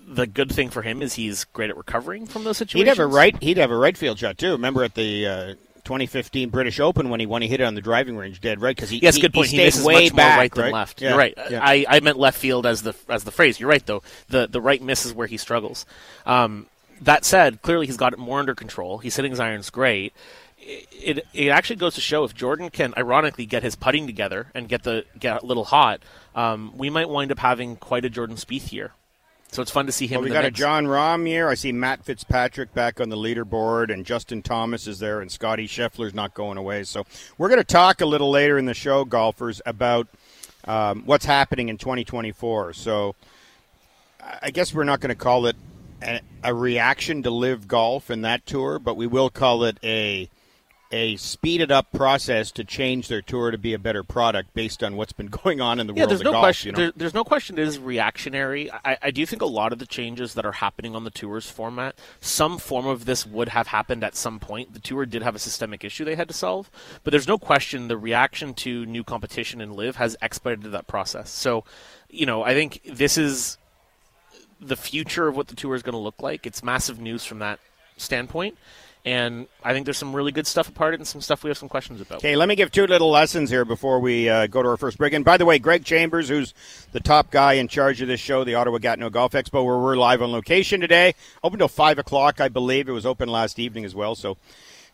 the 0.07 0.27
good 0.27 0.51
thing 0.51 0.69
for 0.69 0.81
him 0.81 1.01
is 1.01 1.13
he's 1.13 1.45
great 1.45 1.69
at 1.69 1.77
recovering 1.77 2.27
from 2.27 2.43
those 2.43 2.57
situations. 2.57 2.89
He'd 2.89 2.89
have 2.89 2.99
a 2.99 3.07
right. 3.07 3.41
He'd 3.41 3.57
have 3.57 3.71
a 3.71 3.77
right 3.77 3.97
field 3.97 4.19
shot 4.19 4.37
too. 4.37 4.51
Remember 4.51 4.83
at 4.83 4.93
the 4.93 5.25
uh, 5.25 5.53
2015 5.85 6.49
British 6.49 6.79
Open 6.79 7.09
when 7.09 7.19
he 7.19 7.25
won, 7.25 7.41
he 7.41 7.47
hit 7.47 7.61
it 7.61 7.63
on 7.63 7.75
the 7.75 7.81
driving 7.81 8.17
range 8.17 8.41
dead 8.41 8.61
right 8.61 8.75
because 8.75 8.89
he 8.89 8.97
yes, 8.97 9.15
he, 9.15 9.21
good 9.21 9.33
point. 9.33 9.47
He, 9.47 9.57
he 9.57 9.63
misses 9.63 9.83
way 9.85 10.05
much 10.05 10.15
back, 10.15 10.33
more 10.33 10.41
right 10.41 10.53
than 10.53 10.63
than 10.65 10.73
left. 10.73 11.01
Yeah. 11.01 11.09
You're 11.09 11.17
right. 11.17 11.33
Yeah. 11.49 11.59
I, 11.63 11.85
I 11.87 11.99
meant 12.01 12.17
left 12.17 12.37
field 12.37 12.65
as 12.65 12.81
the 12.81 12.95
as 13.09 13.23
the 13.23 13.31
phrase. 13.31 13.59
You're 13.59 13.69
right 13.69 13.85
though. 13.85 14.03
The 14.27 14.47
the 14.47 14.61
right 14.61 14.81
misses 14.81 15.13
where 15.13 15.27
he 15.27 15.37
struggles. 15.37 15.85
Um, 16.25 16.67
that 17.01 17.25
said, 17.25 17.61
clearly 17.61 17.85
he's 17.85 17.97
got 17.97 18.13
it 18.13 18.19
more 18.19 18.39
under 18.39 18.55
control. 18.55 18.99
He's 18.99 19.15
hitting 19.15 19.31
his 19.31 19.39
irons 19.39 19.69
great. 19.69 20.13
It 20.67 21.25
it 21.33 21.49
actually 21.49 21.75
goes 21.75 21.95
to 21.95 22.01
show 22.01 22.23
if 22.23 22.33
Jordan 22.33 22.69
can 22.69 22.93
ironically 22.97 23.45
get 23.45 23.61
his 23.61 23.75
putting 23.75 24.07
together 24.07 24.47
and 24.55 24.67
get 24.67 24.83
the 24.83 25.05
get 25.19 25.43
a 25.43 25.45
little 25.45 25.65
hot, 25.65 26.01
um, 26.33 26.73
we 26.75 26.89
might 26.89 27.07
wind 27.07 27.31
up 27.31 27.39
having 27.39 27.75
quite 27.75 28.03
a 28.03 28.09
Jordan 28.09 28.35
Spieth 28.35 28.71
year. 28.71 28.91
So 29.51 29.61
it's 29.61 29.71
fun 29.71 29.85
to 29.85 29.91
see 29.91 30.07
him. 30.07 30.19
Well, 30.19 30.25
we 30.25 30.33
got 30.33 30.41
the 30.41 30.49
a. 30.49 30.51
Jon 30.51 30.85
Rahm 30.85 31.29
year. 31.29 31.47
I 31.49 31.53
see 31.53 31.71
Matt 31.71 32.03
Fitzpatrick 32.03 32.73
back 32.73 32.99
on 32.99 33.09
the 33.09 33.15
leaderboard, 33.15 33.93
and 33.93 34.05
Justin 34.05 34.41
Thomas 34.41 34.85
is 34.85 34.99
there, 34.99 35.21
and 35.21 35.31
Scotty 35.31 35.67
Scheffler's 35.67 36.13
not 36.13 36.33
going 36.33 36.57
away. 36.57 36.83
So 36.83 37.05
we're 37.37 37.47
going 37.47 37.61
to 37.61 37.63
talk 37.63 38.01
a 38.01 38.05
little 38.05 38.29
later 38.29 38.57
in 38.57 38.65
the 38.65 38.73
show, 38.73 39.05
golfers, 39.05 39.61
about 39.65 40.07
um, 40.65 41.03
what's 41.05 41.25
happening 41.25 41.69
in 41.69 41.77
2024. 41.77 42.73
So 42.73 43.15
I 44.41 44.51
guess 44.51 44.73
we're 44.73 44.83
not 44.83 44.99
going 44.99 45.09
to 45.09 45.15
call 45.15 45.45
it 45.45 45.55
a, 46.01 46.19
a 46.43 46.53
reaction 46.53 47.23
to 47.23 47.29
live 47.29 47.67
golf 47.67 48.09
in 48.09 48.23
that 48.23 48.45
tour, 48.45 48.79
but 48.79 48.97
we 48.97 49.07
will 49.07 49.29
call 49.29 49.63
it 49.63 49.77
a 49.83 50.29
a 50.95 51.17
speeded 51.17 51.73
up 51.73 51.91
process 51.91 52.51
to 52.51 52.63
change 52.63 53.09
their 53.09 53.21
tour 53.21 53.51
to 53.51 53.57
be 53.57 53.73
a 53.73 53.77
better 53.79 54.01
product 54.01 54.53
based 54.53 54.81
on 54.81 54.95
what's 54.95 55.11
been 55.11 55.27
going 55.43 55.59
on 55.59 55.79
in 55.79 55.87
the 55.87 55.93
Yeah, 55.93 56.03
world 56.03 56.09
there's 56.11 56.21
of 56.21 56.25
no 56.25 56.31
golf. 56.31 56.41
question. 56.43 56.67
you 56.69 56.71
know? 56.71 56.77
there, 56.77 56.93
there's 56.95 57.13
no 57.13 57.25
question. 57.25 57.59
It 57.59 57.67
is 57.67 57.77
reactionary. 57.77 58.71
I, 58.71 58.97
I 59.01 59.11
do 59.11 59.25
think 59.25 59.41
a 59.41 59.45
lot 59.45 59.73
of 59.73 59.79
the 59.79 59.85
changes 59.85 60.35
that 60.35 60.45
are 60.45 60.53
happening 60.53 60.95
on 60.95 61.03
the 61.03 61.09
tours 61.11 61.49
format, 61.49 61.95
some 62.21 62.57
form 62.57 62.87
of 62.87 63.03
this 63.03 63.25
would 63.25 63.49
have 63.49 63.67
happened 63.67 64.03
at 64.05 64.15
some 64.15 64.39
point. 64.39 64.73
The 64.73 64.79
tour 64.79 65.05
did 65.05 65.21
have 65.21 65.35
a 65.35 65.39
systemic 65.39 65.83
issue 65.83 66.05
they 66.05 66.15
had 66.15 66.29
to 66.29 66.33
solve, 66.33 66.71
but 67.03 67.11
there's 67.11 67.27
no 67.27 67.37
question 67.37 67.89
the 67.89 67.97
reaction 67.97 68.53
to 68.55 68.85
new 68.85 69.03
competition 69.03 69.59
in 69.59 69.73
live 69.73 69.97
has 69.97 70.15
expedited 70.21 70.71
that 70.71 70.87
process. 70.87 71.29
So, 71.29 71.65
you 72.09 72.25
know, 72.25 72.43
I 72.43 72.53
think 72.53 72.79
this 72.89 73.17
is 73.17 73.57
the 74.61 74.77
future 74.77 75.27
of 75.27 75.35
what 75.35 75.47
the 75.49 75.55
tour 75.55 75.75
is 75.75 75.83
going 75.83 75.93
to 75.93 75.99
look 75.99 76.21
like. 76.21 76.47
It's 76.47 76.63
massive 76.63 76.99
news 76.99 77.25
from 77.25 77.39
that 77.39 77.59
standpoint. 77.97 78.57
And 79.05 79.45
I 79.63 79.71
think 79.71 79.85
there's 79.85 79.99
some 79.99 80.15
really 80.15 80.31
good 80.31 80.47
stuff 80.47 80.67
apart 80.67 80.95
and 80.95 81.05
some 81.05 81.21
stuff 81.21 81.43
we 81.43 81.51
have 81.51 81.59
some 81.59 81.69
questions 81.69 82.01
about. 82.01 82.17
Okay, 82.17 82.35
let 82.35 82.49
me 82.49 82.55
give 82.55 82.71
two 82.71 82.87
little 82.87 83.11
lessons 83.11 83.51
here 83.51 83.63
before 83.63 83.99
we 83.99 84.27
uh, 84.27 84.47
go 84.47 84.63
to 84.63 84.69
our 84.69 84.77
first 84.77 84.97
break. 84.97 85.13
And 85.13 85.23
by 85.23 85.37
the 85.37 85.45
way, 85.45 85.59
Greg 85.59 85.85
Chambers, 85.85 86.27
who's 86.27 86.55
the 86.91 86.99
top 86.99 87.29
guy 87.29 87.53
in 87.53 87.67
charge 87.67 88.01
of 88.01 88.07
this 88.07 88.19
show, 88.19 88.43
the 88.43 88.55
Ottawa 88.55 88.79
Gatineau 88.79 89.11
Golf 89.11 89.33
Expo, 89.33 89.63
where 89.63 89.77
we're 89.77 89.95
live 89.95 90.23
on 90.23 90.31
location 90.31 90.81
today. 90.81 91.13
Open 91.43 91.59
till 91.59 91.67
5 91.67 91.99
o'clock, 91.99 92.41
I 92.41 92.49
believe. 92.49 92.89
It 92.89 92.93
was 92.93 93.05
open 93.05 93.29
last 93.29 93.59
evening 93.59 93.85
as 93.85 93.93
well. 93.93 94.15
So 94.15 94.37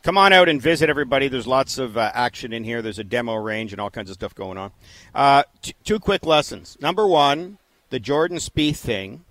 come 0.04 0.18
on 0.18 0.34
out 0.34 0.50
and 0.50 0.62
visit 0.62 0.90
everybody. 0.90 1.30
There's 1.30 1.48
lots 1.48 1.78
of 1.78 1.96
uh, 1.96 2.12
action 2.14 2.52
in 2.52 2.66
here. 2.66 2.82
There's 2.82 3.00
a 3.00 3.06
demo 3.06 3.36
range 3.36 3.72
and 3.72 3.80
all 3.80 3.90
kinds 3.90 4.10
of 4.10 4.16
stuff 4.16 4.36
going 4.36 4.58
on. 4.58 4.72
Uh, 5.16 5.44
t- 5.62 5.74
two 5.86 6.00
quick 6.00 6.26
lessons. 6.26 6.78
Number 6.82 7.08
one, 7.08 7.60
the 7.92 8.00
Jordan 8.00 8.40
Spieth 8.40 8.78
thing. 8.78 9.24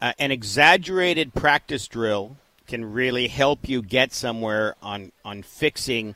Uh, 0.00 0.12
an 0.18 0.30
exaggerated 0.30 1.34
practice 1.34 1.88
drill 1.88 2.36
can 2.66 2.92
really 2.92 3.28
help 3.28 3.68
you 3.68 3.82
get 3.82 4.12
somewhere 4.12 4.74
on 4.82 5.12
on 5.24 5.42
fixing 5.42 6.14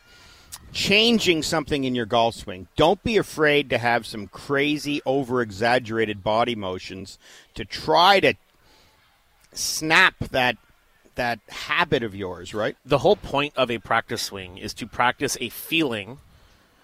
changing 0.72 1.42
something 1.42 1.84
in 1.84 1.94
your 1.94 2.06
golf 2.06 2.34
swing. 2.34 2.68
Don't 2.76 3.02
be 3.02 3.16
afraid 3.16 3.70
to 3.70 3.78
have 3.78 4.06
some 4.06 4.26
crazy 4.26 5.00
over 5.04 5.42
exaggerated 5.42 6.22
body 6.22 6.54
motions 6.54 7.18
to 7.54 7.64
try 7.64 8.20
to 8.20 8.34
snap 9.52 10.14
that 10.30 10.56
that 11.16 11.40
habit 11.48 12.02
of 12.02 12.14
yours, 12.14 12.54
right? 12.54 12.76
the 12.84 12.98
whole 12.98 13.16
point 13.16 13.52
of 13.56 13.70
a 13.70 13.78
practice 13.78 14.22
swing 14.22 14.56
is 14.58 14.72
to 14.72 14.86
practice 14.86 15.36
a 15.40 15.48
feeling 15.48 16.18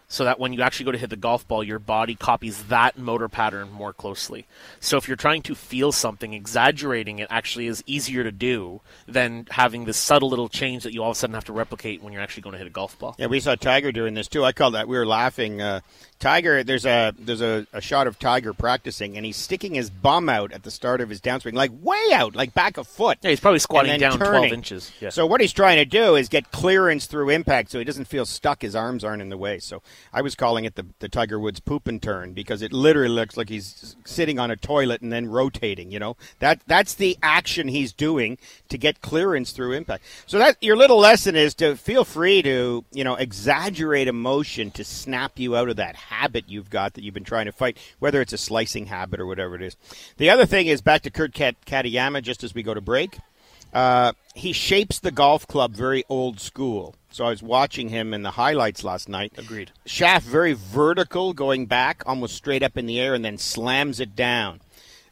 so 0.08 0.24
that 0.24 0.38
when 0.38 0.52
you 0.52 0.62
actually 0.62 0.84
go 0.84 0.92
to 0.92 0.98
hit 0.98 1.10
the 1.10 1.16
golf 1.16 1.46
ball, 1.48 1.64
your 1.64 1.78
body 1.78 2.14
copies 2.14 2.64
that 2.64 2.96
motor 2.96 3.28
pattern 3.28 3.70
more 3.70 3.92
closely. 3.92 4.46
So 4.80 4.96
if 4.96 5.08
you're 5.08 5.16
trying 5.16 5.42
to 5.42 5.54
feel 5.54 5.92
something, 5.92 6.32
exaggerating 6.32 7.18
it 7.18 7.28
actually 7.30 7.66
is 7.66 7.82
easier 7.86 8.22
to 8.22 8.32
do 8.32 8.80
than 9.06 9.46
having 9.50 9.84
this 9.84 9.96
subtle 9.96 10.28
little 10.28 10.48
change 10.48 10.84
that 10.84 10.92
you 10.92 11.02
all 11.02 11.10
of 11.10 11.16
a 11.16 11.18
sudden 11.18 11.34
have 11.34 11.44
to 11.46 11.52
replicate 11.52 12.02
when 12.02 12.12
you're 12.12 12.22
actually 12.22 12.42
going 12.42 12.52
to 12.52 12.58
hit 12.58 12.66
a 12.66 12.70
golf 12.70 12.98
ball. 12.98 13.16
Yeah, 13.18 13.26
we 13.26 13.40
saw 13.40 13.54
Tiger 13.56 13.92
doing 13.92 14.14
this 14.14 14.28
too. 14.28 14.44
I 14.44 14.52
call 14.52 14.72
that. 14.72 14.86
We 14.88 14.96
were 14.96 15.06
laughing. 15.06 15.60
Uh, 15.60 15.80
Tiger, 16.18 16.64
there's 16.64 16.86
a 16.86 17.12
there's 17.18 17.42
a, 17.42 17.66
a 17.72 17.80
shot 17.80 18.06
of 18.06 18.18
Tiger 18.18 18.54
practicing, 18.54 19.16
and 19.16 19.26
he's 19.26 19.36
sticking 19.36 19.74
his 19.74 19.90
bum 19.90 20.28
out 20.28 20.52
at 20.52 20.62
the 20.62 20.70
start 20.70 21.00
of 21.00 21.10
his 21.10 21.20
downswing, 21.20 21.52
like 21.52 21.70
way 21.82 22.12
out, 22.12 22.34
like 22.34 22.54
back 22.54 22.78
a 22.78 22.84
foot. 22.84 23.18
Yeah, 23.22 23.30
he's 23.30 23.40
probably 23.40 23.58
squatting 23.58 24.00
down 24.00 24.18
turning. 24.18 24.48
12 24.48 24.52
inches. 24.52 24.92
Yeah. 25.00 25.10
So 25.10 25.26
what 25.26 25.40
he's 25.40 25.52
trying 25.52 25.76
to 25.76 25.84
do 25.84 26.14
is 26.14 26.28
get 26.28 26.50
clearance 26.52 27.06
through 27.06 27.30
impact, 27.30 27.70
so 27.70 27.78
he 27.78 27.84
doesn't 27.84 28.06
feel 28.06 28.24
stuck. 28.24 28.62
His 28.62 28.74
arms 28.74 29.04
aren't 29.04 29.20
in 29.20 29.28
the 29.28 29.36
way. 29.36 29.58
So 29.58 29.82
I 30.12 30.22
was 30.22 30.34
calling 30.34 30.64
it 30.64 30.74
the, 30.74 30.86
the 31.00 31.08
Tiger 31.08 31.38
Woods 31.38 31.60
poop 31.60 31.86
and 31.86 32.02
turn 32.02 32.32
because 32.32 32.62
it 32.62 32.72
literally 32.72 33.14
looks 33.14 33.36
like 33.36 33.50
he's 33.50 33.94
sitting 34.04 34.38
on 34.38 34.50
a 34.50 34.56
toilet 34.56 35.02
and 35.02 35.12
then 35.12 35.28
rotating. 35.28 35.90
You 35.90 35.98
know 35.98 36.16
that 36.38 36.60
that's 36.66 36.94
the 36.94 37.18
action 37.22 37.68
he's 37.68 37.92
doing 37.92 38.38
to 38.70 38.78
get 38.78 39.02
clearance 39.02 39.52
through 39.52 39.72
impact. 39.72 40.04
So 40.26 40.38
that 40.38 40.56
your 40.62 40.76
little 40.76 40.98
lesson 40.98 41.36
is 41.36 41.54
to 41.56 41.76
feel 41.76 42.04
free 42.04 42.40
to 42.40 42.84
you 42.92 43.04
know 43.04 43.16
exaggerate 43.16 44.08
emotion 44.08 44.70
to 44.72 44.84
snap 44.84 45.38
you 45.38 45.54
out 45.56 45.68
of 45.68 45.76
that 45.76 45.94
habit 46.08 46.44
you've 46.48 46.70
got 46.70 46.94
that 46.94 47.04
you've 47.04 47.14
been 47.14 47.24
trying 47.24 47.46
to 47.46 47.52
fight, 47.52 47.78
whether 47.98 48.20
it's 48.20 48.32
a 48.32 48.38
slicing 48.38 48.86
habit 48.86 49.20
or 49.20 49.26
whatever 49.26 49.54
it 49.54 49.62
is. 49.62 49.76
The 50.16 50.30
other 50.30 50.46
thing 50.46 50.66
is 50.66 50.80
back 50.80 51.02
to 51.02 51.10
Kurt 51.10 51.34
Kat- 51.34 51.64
Kitayama 51.66 52.22
just 52.22 52.44
as 52.44 52.54
we 52.54 52.62
go 52.62 52.74
to 52.74 52.80
break. 52.80 53.18
Uh, 53.72 54.12
he 54.34 54.52
shapes 54.52 54.98
the 54.98 55.10
golf 55.10 55.46
club 55.46 55.74
very 55.74 56.04
old 56.08 56.40
school. 56.40 56.94
So 57.10 57.24
I 57.24 57.30
was 57.30 57.42
watching 57.42 57.88
him 57.88 58.14
in 58.14 58.22
the 58.22 58.32
highlights 58.32 58.84
last 58.84 59.08
night. 59.08 59.32
Agreed. 59.36 59.72
Shaft 59.84 60.26
very 60.26 60.52
vertical, 60.52 61.32
going 61.32 61.66
back 61.66 62.02
almost 62.06 62.34
straight 62.36 62.62
up 62.62 62.76
in 62.76 62.86
the 62.86 63.00
air, 63.00 63.14
and 63.14 63.24
then 63.24 63.38
slams 63.38 64.00
it 64.00 64.14
down. 64.14 64.60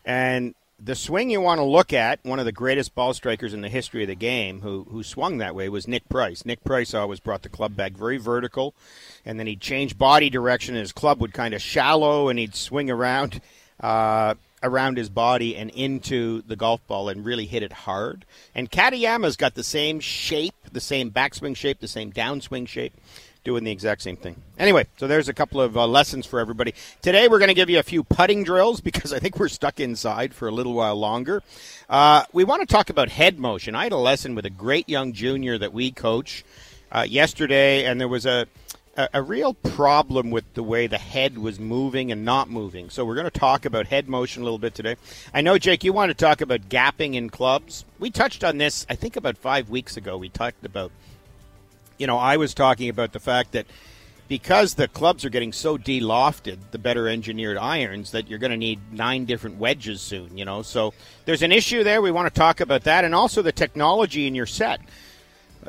And 0.05 0.55
the 0.85 0.95
swing 0.95 1.31
you 1.31 1.41
want 1.41 1.59
to 1.59 1.65
look 1.65 1.93
at, 1.93 2.21
one 2.25 2.39
of 2.39 2.45
the 2.45 2.53
greatest 2.53 2.95
ball 2.95 3.15
strikers 3.15 3.55
in 3.55 3.63
the 3.63 3.69
history 3.69 4.03
of 4.03 4.09
the 4.09 4.15
game, 4.15 4.61
who 4.61 4.87
who 4.91 5.03
swung 5.03 5.39
that 5.39 5.55
way, 5.55 5.69
was 5.69 5.89
Nick 5.89 6.09
Price. 6.09 6.45
Nick 6.45 6.63
Price 6.63 6.93
always 6.93 7.21
brought 7.21 7.43
the 7.43 7.49
club 7.49 7.75
back 7.75 7.93
very 7.93 8.19
vertical, 8.19 8.75
and 9.25 9.39
then 9.39 9.47
he'd 9.47 9.61
change 9.61 9.97
body 9.97 10.29
direction, 10.29 10.75
and 10.75 10.83
his 10.83 10.93
club 10.93 11.21
would 11.21 11.33
kind 11.33 11.55
of 11.55 11.63
shallow, 11.63 12.29
and 12.29 12.39
he'd 12.39 12.55
swing 12.55 12.91
around. 12.91 13.41
Uh, 13.81 14.35
around 14.63 14.97
his 14.97 15.11
body 15.11 15.55
and 15.57 15.69
into 15.71 16.41
the 16.43 16.57
golf 16.57 16.81
ball 16.87 17.11
and 17.11 17.27
really 17.27 17.45
hit 17.45 17.63
it 17.63 17.73
hard. 17.73 18.25
And 18.55 18.71
Kitayama's 18.71 19.37
got 19.37 19.55
the 19.55 19.63
same 19.63 20.01
shape, 20.01 20.55
the 20.73 20.81
same 20.81 21.11
backswing 21.11 21.55
shape, 21.55 21.81
the 21.81 21.89
same 21.89 22.11
downswing 22.11 22.67
shape, 22.67 22.95
doing 23.45 23.65
the 23.65 23.71
exact 23.71 24.03
same 24.03 24.17
thing. 24.17 24.37
Anyway, 24.59 24.87
so 24.97 25.07
there's 25.07 25.29
a 25.29 25.35
couple 25.35 25.61
of 25.61 25.77
uh, 25.77 25.87
lessons 25.87 26.27
for 26.27 26.41
everybody. 26.41 26.75
Today 27.03 27.29
we're 27.29 27.39
going 27.39 27.49
to 27.49 27.55
give 27.55 27.71
you 27.71 27.79
a 27.79 27.85
few 27.85 28.03
putting 28.03 28.43
drills 28.43 28.81
because 28.83 29.13
I 29.13 29.19
think 29.19 29.39
we're 29.39 29.49
stuck 29.49 29.81
inside 29.81 30.35
for 30.35 30.49
a 30.49 30.53
little 30.53 30.75
while 30.75 30.97
longer. 30.97 31.43
Uh, 31.89 32.25
we 32.33 32.45
want 32.45 32.67
to 32.67 32.67
talk 32.67 32.91
about 32.91 33.11
head 33.11 33.39
motion. 33.39 33.75
I 33.75 33.85
had 33.85 33.93
a 33.93 33.99
lesson 33.99 34.35
with 34.35 34.47
a 34.47 34.51
great 34.51 34.89
young 34.89 35.13
junior 35.13 35.59
that 35.59 35.73
we 35.73 35.91
coach 35.91 36.45
uh, 36.91 37.07
yesterday, 37.09 37.85
and 37.85 38.01
there 38.01 38.09
was 38.09 38.27
a 38.27 38.47
a, 38.97 39.09
a 39.15 39.23
real 39.23 39.55
problem 39.55 40.31
with 40.31 40.45
the 40.55 40.63
way 40.63 40.87
the 40.87 40.99
head 40.99 41.39
was 41.39 41.59
moving 41.59 42.13
and 42.13 42.25
not 42.25 42.49
moving. 42.49 42.91
So 42.91 43.05
we're 43.05 43.15
going 43.15 43.31
to 43.31 43.31
talk 43.31 43.65
about 43.65 43.87
head 43.89 44.09
motion 44.09 44.43
a 44.43 44.45
little 44.45 44.59
bit 44.59 44.75
today. 44.75 44.97
I 45.33 45.41
know, 45.41 45.59
Jake, 45.59 45.85
you 45.85 45.93
want 45.93 46.11
to 46.11 46.15
talk 46.15 46.41
about 46.41 46.69
gapping 46.69 47.15
in 47.15 47.31
clubs. 47.31 47.85
We 47.99 48.11
touched 48.11 48.45
on 48.45 48.59
this, 48.59 48.87
I 48.89 48.95
think, 48.95 49.17
about 49.17 49.37
five 49.37 49.69
weeks 49.71 49.97
ago. 49.97 50.17
We 50.17 50.29
talked 50.29 50.65
about, 50.65 50.93
you 51.99 52.07
know, 52.07 52.19
I 52.19 52.37
was 52.37 52.55
talking 52.55 52.89
about 52.89 53.13
the 53.13 53.21
fact 53.21 53.53
that 53.53 53.67
because 54.27 54.75
the 54.75 54.89
clubs 54.89 55.25
are 55.25 55.31
getting 55.31 55.53
so 55.53 55.77
de-lofted, 55.77 56.59
the 56.71 56.79
better 56.79 57.09
engineered 57.09 57.59
irons, 57.59 58.13
that 58.13 58.29
you're 58.29 58.39
going 58.39 58.51
to 58.51 58.57
need 58.57 58.81
nine 58.91 59.27
different 59.27 59.59
wedges 59.59 60.01
soon, 60.01 60.37
you 60.37 60.45
know. 60.45 60.63
So 60.63 60.95
there's 61.27 61.43
an 61.43 61.53
issue 61.53 61.85
there. 61.85 62.01
We 62.01 62.11
want 62.11 62.33
to 62.33 62.39
talk 62.39 62.61
about 62.61 62.85
that 62.85 63.05
and 63.05 63.15
also 63.15 63.43
the 63.43 63.53
technology 63.53 64.27
in 64.27 64.35
your 64.35 64.47
set 64.47 64.81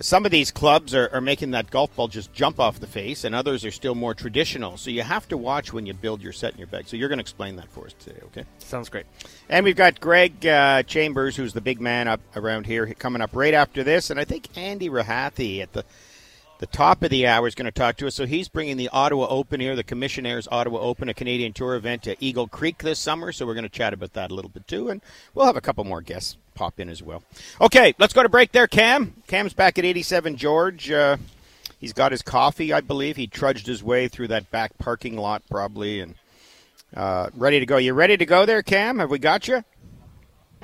some 0.01 0.25
of 0.25 0.31
these 0.31 0.51
clubs 0.51 0.93
are, 0.93 1.09
are, 1.13 1.21
making 1.21 1.51
that 1.51 1.71
golf 1.71 1.95
ball 1.95 2.07
just 2.07 2.33
jump 2.33 2.59
off 2.59 2.79
the 2.79 2.87
face, 2.87 3.23
and 3.23 3.33
others 3.33 3.63
are 3.63 3.71
still 3.71 3.95
more 3.95 4.13
traditional. 4.13 4.77
So 4.77 4.89
you 4.89 5.03
have 5.03 5.27
to 5.29 5.37
watch 5.37 5.71
when 5.71 5.85
you 5.85 5.93
build 5.93 6.21
your 6.21 6.33
set 6.33 6.53
in 6.53 6.59
your 6.59 6.67
bag. 6.67 6.87
So 6.87 6.97
you're 6.97 7.09
going 7.09 7.19
to 7.19 7.23
explain 7.23 7.55
that 7.57 7.69
for 7.69 7.85
us 7.85 7.93
today, 7.93 8.19
okay? 8.25 8.43
Sounds 8.59 8.89
great. 8.89 9.05
And 9.49 9.63
we've 9.63 9.75
got 9.75 9.99
Greg 9.99 10.45
uh, 10.45 10.83
Chambers, 10.83 11.35
who's 11.35 11.53
the 11.53 11.61
big 11.61 11.79
man 11.79 12.07
up 12.07 12.19
around 12.35 12.65
here, 12.65 12.85
coming 12.93 13.21
up 13.21 13.31
right 13.33 13.53
after 13.53 13.83
this, 13.83 14.09
and 14.09 14.19
I 14.19 14.25
think 14.25 14.49
Andy 14.57 14.89
Rahathi 14.89 15.61
at 15.61 15.73
the 15.73 15.85
the 16.59 16.67
top 16.67 17.03
of 17.03 17.09
the 17.09 17.27
hour 17.27 17.47
is 17.47 17.55
going 17.55 17.65
to 17.65 17.71
talk 17.71 17.97
to 17.97 18.07
us. 18.07 18.15
So 18.15 18.25
he's 18.25 18.47
bringing 18.47 18.77
the 18.77 18.89
Ottawa 18.89 19.27
Open 19.29 19.59
here, 19.59 19.75
the 19.75 19.83
Commissionaires 19.83 20.47
Ottawa 20.51 20.79
Open, 20.79 21.09
a 21.09 21.13
Canadian 21.13 21.53
Tour 21.53 21.75
event 21.75 22.03
to 22.03 22.15
Eagle 22.23 22.47
Creek 22.47 22.79
this 22.79 22.99
summer. 22.99 23.31
So 23.31 23.45
we're 23.45 23.53
going 23.53 23.63
to 23.63 23.69
chat 23.69 23.93
about 23.93 24.13
that 24.13 24.31
a 24.31 24.33
little 24.33 24.49
bit 24.49 24.67
too, 24.67 24.89
and 24.89 25.01
we'll 25.33 25.45
have 25.45 25.57
a 25.57 25.61
couple 25.61 25.83
more 25.83 26.01
guests 26.01 26.37
pop 26.53 26.79
in 26.79 26.89
as 26.89 27.03
well. 27.03 27.23
Okay, 27.59 27.93
let's 27.99 28.13
go 28.13 28.23
to 28.23 28.29
break 28.29 28.51
there, 28.51 28.67
Cam. 28.67 29.13
Cam's 29.27 29.53
back 29.53 29.77
at 29.77 29.85
87 29.85 30.37
George. 30.37 30.89
Uh, 30.89 31.17
he's 31.79 31.93
got 31.93 32.11
his 32.11 32.21
coffee, 32.21 32.71
I 32.71 32.81
believe. 32.81 33.17
He 33.17 33.27
trudged 33.27 33.67
his 33.67 33.83
way 33.83 34.07
through 34.07 34.29
that 34.29 34.49
back 34.51 34.77
parking 34.77 35.17
lot 35.17 35.43
probably, 35.49 35.99
and 35.99 36.15
uh, 36.95 37.29
ready 37.35 37.59
to 37.59 37.65
go. 37.65 37.77
You 37.77 37.93
ready 37.93 38.15
to 38.15 38.25
go 38.25 38.45
there, 38.45 38.63
Cam? 38.63 38.99
Have 38.99 39.11
we 39.11 39.19
got 39.19 39.47
you? 39.47 39.63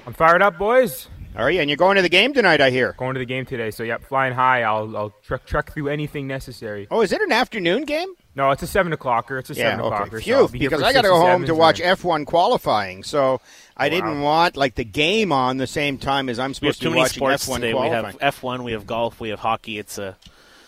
I'm 0.08 0.14
fired 0.14 0.42
up, 0.42 0.58
boys. 0.58 1.08
Are 1.36 1.50
you? 1.50 1.62
And 1.62 1.70
you're 1.70 1.78
going 1.78 1.96
to 1.96 2.02
the 2.02 2.10
game 2.10 2.34
tonight, 2.34 2.60
I 2.60 2.70
hear. 2.72 2.94
Going 2.98 3.14
to 3.14 3.20
the 3.20 3.26
game 3.26 3.46
today, 3.46 3.72
so 3.72 3.84
yep, 3.84 4.04
flying 4.04 4.34
high. 4.34 4.64
I'll 4.64 4.96
I'll 4.98 5.14
truck 5.24 5.46
truck 5.46 5.74
through 5.74 5.88
anything 5.88 6.28
necessary. 6.28 6.88
Oh, 6.92 7.02
is 7.02 7.12
it 7.14 7.22
an 7.22 7.32
afternoon 7.32 7.84
game? 7.86 8.10
No, 8.36 8.52
it's 8.52 8.64
a 8.64 8.68
seven 8.68 8.94
o'clocker. 8.94 9.40
It's 9.40 9.50
a 9.50 9.54
yeah, 9.54 9.72
seven 9.72 9.86
okay. 9.86 9.96
o'clocker. 9.96 10.22
Phew, 10.22 10.34
so 10.34 10.48
be 10.50 10.60
because 10.60 10.82
I 10.84 10.92
got 10.94 11.04
to 11.04 11.08
go 11.10 11.20
home 11.20 11.46
to 11.46 11.56
watch 11.56 11.80
F1 11.80 12.26
qualifying, 12.26 13.04
so 13.04 13.40
I 13.78 13.86
Wow. 13.86 13.90
didn't 13.90 14.22
want 14.22 14.58
like 14.58 14.76
the 14.76 14.84
game 14.84 15.32
on 15.32 15.58
the 15.58 15.68
same 15.68 15.98
time 15.98 16.28
as 16.30 16.38
I'm 16.40 16.54
supposed 16.54 16.82
to 16.82 16.92
be 16.92 16.98
watching 16.98 17.16
sports 17.20 17.48
F1 17.48 17.56
today. 17.56 17.72
qualifying. 17.72 18.16
We 18.18 18.20
have 18.22 18.36
F1, 18.36 18.64
we 18.64 18.72
have 18.74 18.86
golf, 18.86 19.20
we 19.20 19.30
have 19.30 19.40
hockey. 19.40 19.80
It's 19.80 19.98
a 19.98 20.18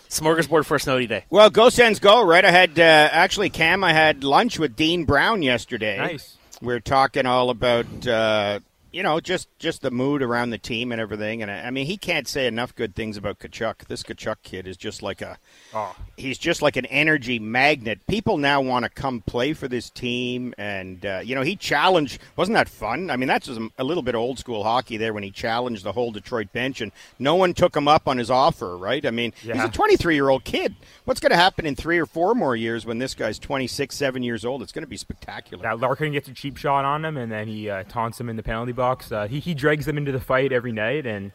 Smorgasbord 0.10 0.66
for 0.66 0.76
a 0.76 0.80
snowy 0.80 1.08
day. 1.08 1.26
Well, 1.30 1.50
go 1.50 1.70
Sens 1.70 2.00
go, 2.00 2.24
right? 2.26 2.46
I 2.46 2.52
had, 2.52 2.78
uh, 2.80 2.84
actually, 3.12 3.50
Cam, 3.50 3.84
I 3.84 3.94
had 3.94 4.24
lunch 4.24 4.60
with 4.60 4.76
Dean 4.76 5.06
Brown 5.06 5.42
yesterday. 5.42 5.98
Nice. 5.98 6.38
We 6.62 6.74
are 6.74 6.80
talking 6.80 7.26
all 7.26 7.50
about, 7.50 8.08
uh, 8.08 8.60
you 8.94 9.04
know, 9.04 9.20
just, 9.20 9.50
just 9.60 9.82
the 9.82 9.92
mood 9.92 10.22
around 10.22 10.52
the 10.52 10.58
team 10.58 10.92
and 10.92 11.02
everything. 11.02 11.42
And 11.42 11.52
I, 11.52 11.64
I 11.64 11.70
mean, 11.72 11.88
he 11.88 11.98
can't 11.98 12.28
say 12.28 12.48
enough 12.48 12.74
good 12.76 12.96
things 12.96 13.18
about 13.18 13.40
Tkachuk. 13.40 13.88
This 13.88 14.04
Tkachuk 14.04 14.38
kid 14.44 14.68
is 14.68 14.78
just 14.78 15.02
like 15.02 15.22
a, 15.22 15.38
Oh, 15.74 15.96
he's 16.18 16.38
just 16.38 16.62
like 16.62 16.76
an 16.76 16.86
energy 16.86 17.40
magnet. 17.40 18.00
People 18.08 18.38
now 18.38 18.62
want 18.62 18.84
to 18.84 18.90
come 18.90 19.22
play 19.22 19.54
for 19.54 19.68
this 19.68 19.90
team, 19.90 20.54
and 20.58 21.04
uh, 21.06 21.22
you 21.24 21.34
know 21.34 21.42
he 21.42 21.56
challenged. 21.56 22.20
Wasn't 22.36 22.54
that 22.56 22.70
fun? 22.70 23.10
I 23.10 23.18
mean, 23.18 23.28
that's 23.28 23.50
a 23.50 23.84
little 23.84 24.04
bit 24.04 24.14
of 24.14 24.22
old 24.22 24.38
school 24.38 24.64
hockey 24.64 24.98
there 24.98 25.14
when 25.14 25.24
he 25.24 25.32
challenged 25.32 25.84
the 25.84 25.92
whole 25.92 26.12
Detroit 26.12 26.52
bench, 26.54 26.80
and 26.82 26.92
no 27.18 27.36
one 27.36 27.54
took 27.56 27.76
him 27.76 27.88
up 27.88 28.08
on 28.08 28.18
his 28.20 28.30
offer. 28.30 28.78
Right? 28.78 29.04
I 29.06 29.12
mean, 29.12 29.34
he's 29.42 29.64
a 29.64 29.70
23 29.70 30.14
year 30.14 30.30
old 30.30 30.44
kid. 30.44 30.76
What's 31.06 31.20
going 31.20 31.32
to 31.32 31.38
happen 31.38 31.66
in 31.66 31.76
three 31.76 31.98
or 31.98 32.06
four 32.06 32.36
more 32.36 32.56
years 32.56 32.86
when 32.86 33.00
this 33.00 33.16
guy's 33.16 33.40
26, 33.40 33.96
seven 33.96 34.22
years 34.22 34.46
old? 34.46 34.62
It's 34.62 34.72
going 34.72 34.84
to 34.84 34.88
be 34.88 34.98
spectacular. 34.98 35.64
that 35.64 35.80
Larkin 35.80 36.12
gets 36.12 36.28
a 36.28 36.34
cheap 36.34 36.58
shot 36.58 36.86
on 36.86 37.04
him, 37.04 37.18
and 37.18 37.32
then 37.32 37.48
he 37.48 37.70
uh, 37.70 37.84
taunts 37.84 38.20
him 38.20 38.30
in 38.30 38.36
the 38.36 38.44
penalty 38.44 38.72
box. 38.74 38.83
Uh, 39.12 39.28
he 39.28 39.40
he 39.40 39.54
drags 39.54 39.86
them 39.86 39.98
into 39.98 40.12
the 40.12 40.20
fight 40.20 40.52
every 40.52 40.72
night, 40.72 41.06
and 41.06 41.32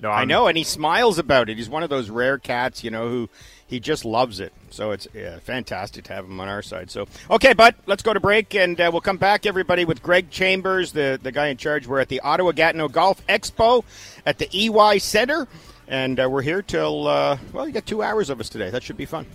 no, 0.00 0.10
I 0.10 0.18
I'm- 0.20 0.28
know, 0.28 0.46
and 0.46 0.56
he 0.58 0.64
smiles 0.64 1.18
about 1.18 1.48
it. 1.48 1.56
He's 1.56 1.68
one 1.68 1.82
of 1.82 1.90
those 1.90 2.10
rare 2.10 2.38
cats, 2.38 2.82
you 2.84 2.90
know, 2.90 3.08
who 3.08 3.28
he 3.66 3.80
just 3.80 4.04
loves 4.04 4.40
it. 4.40 4.52
So 4.70 4.90
it's 4.90 5.06
yeah, 5.14 5.38
fantastic 5.38 6.04
to 6.04 6.12
have 6.12 6.24
him 6.26 6.40
on 6.40 6.48
our 6.48 6.62
side. 6.62 6.90
So 6.90 7.06
okay, 7.30 7.52
but 7.54 7.74
let's 7.86 8.02
go 8.02 8.12
to 8.12 8.20
break, 8.20 8.54
and 8.54 8.80
uh, 8.80 8.90
we'll 8.92 9.00
come 9.00 9.16
back, 9.16 9.46
everybody, 9.46 9.84
with 9.84 10.02
Greg 10.02 10.30
Chambers, 10.30 10.92
the 10.92 11.18
the 11.22 11.32
guy 11.32 11.48
in 11.48 11.56
charge. 11.56 11.86
We're 11.86 12.00
at 12.00 12.08
the 12.08 12.20
Ottawa 12.20 12.52
Gatineau 12.52 12.88
Golf 12.88 13.26
Expo 13.26 13.84
at 14.26 14.38
the 14.38 14.48
EY 14.54 14.98
Center, 14.98 15.48
and 15.88 16.20
uh, 16.20 16.28
we're 16.30 16.42
here 16.42 16.62
till 16.62 17.06
uh, 17.08 17.38
well, 17.52 17.66
you 17.66 17.72
got 17.72 17.86
two 17.86 18.02
hours 18.02 18.28
of 18.30 18.40
us 18.40 18.48
today. 18.48 18.70
That 18.70 18.82
should 18.82 18.96
be 18.96 19.06
fun. 19.06 19.26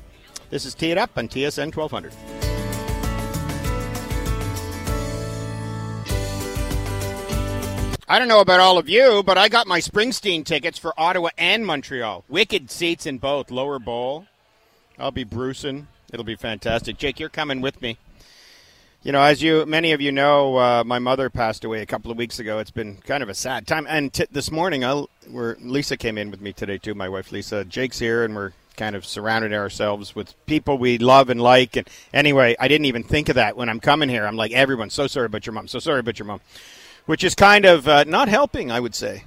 This 0.50 0.66
is 0.66 0.76
Tee 0.76 0.92
It 0.92 0.98
Up 0.98 1.18
on 1.18 1.28
TSN 1.28 1.76
1200. 1.76 2.57
I 8.10 8.20
don't 8.20 8.30
know 8.30 8.40
about 8.40 8.62
all 8.62 8.78
of 8.78 8.88
you, 8.88 9.22
but 9.22 9.38
I 9.38 9.50
got 9.50 9.68
my 9.68 9.80
Springsteen 9.80 10.46
tickets 10.46 10.80
for 10.80 10.94
Ottawa 10.98 11.30
and 11.38 11.66
Montreal. 11.66 12.24
Wicked 12.30 12.72
seats 12.72 13.06
in 13.06 13.18
both, 13.18 13.52
lower 13.52 13.80
bowl. 13.80 14.28
I'll 14.98 15.12
be 15.12 15.26
bruising. 15.26 15.90
It'll 16.14 16.24
be 16.24 16.38
fantastic. 16.38 16.98
Jake, 16.98 17.20
you're 17.20 17.28
coming 17.28 17.60
with 17.60 17.82
me. 17.82 17.98
You 19.04 19.12
know, 19.12 19.22
as 19.22 19.44
you 19.44 19.66
many 19.66 19.92
of 19.92 20.00
you 20.00 20.14
know, 20.14 20.56
uh, 20.56 20.84
my 20.86 21.00
mother 21.00 21.30
passed 21.30 21.66
away 21.66 21.82
a 21.82 21.86
couple 21.86 22.10
of 22.10 22.18
weeks 22.18 22.40
ago. 22.40 22.60
It's 22.60 22.72
been 22.72 22.96
kind 22.96 23.22
of 23.24 23.28
a 23.28 23.34
sad 23.34 23.68
time. 23.68 23.86
And 23.90 24.14
t- 24.14 24.26
this 24.32 24.52
morning, 24.52 24.86
I'll, 24.86 25.10
we're, 25.30 25.58
Lisa 25.60 25.98
came 25.98 26.18
in 26.18 26.32
with 26.32 26.40
me 26.40 26.54
today 26.54 26.78
too. 26.78 26.96
My 26.96 27.10
wife 27.10 27.34
Lisa. 27.34 27.66
Jake's 27.66 28.00
here, 28.00 28.24
and 28.24 28.34
we're 28.34 28.54
kind 28.78 28.96
of 28.96 29.06
surrounded 29.06 29.52
ourselves 29.54 30.16
with 30.16 30.34
people 30.46 30.78
we 30.78 30.98
love 30.98 31.30
and 31.30 31.42
like. 31.42 31.76
And 31.76 31.90
anyway, 32.14 32.56
I 32.58 32.70
didn't 32.70 32.86
even 32.86 33.04
think 33.04 33.28
of 33.28 33.36
that 33.36 33.58
when 33.58 33.68
I'm 33.68 33.82
coming 33.82 34.08
here. 34.08 34.26
I'm 34.26 34.38
like, 34.38 34.54
everyone's 34.54 34.94
so 34.94 35.08
sorry 35.08 35.26
about 35.26 35.46
your 35.46 35.54
mom. 35.54 35.68
So 35.68 35.80
sorry 35.80 36.00
about 36.00 36.18
your 36.20 36.26
mom, 36.26 36.40
which 37.08 37.24
is 37.24 37.34
kind 37.34 37.66
of 37.66 37.88
uh, 37.88 38.04
not 38.06 38.28
helping, 38.28 38.72
I 38.72 38.80
would 38.80 38.94
say. 38.94 39.24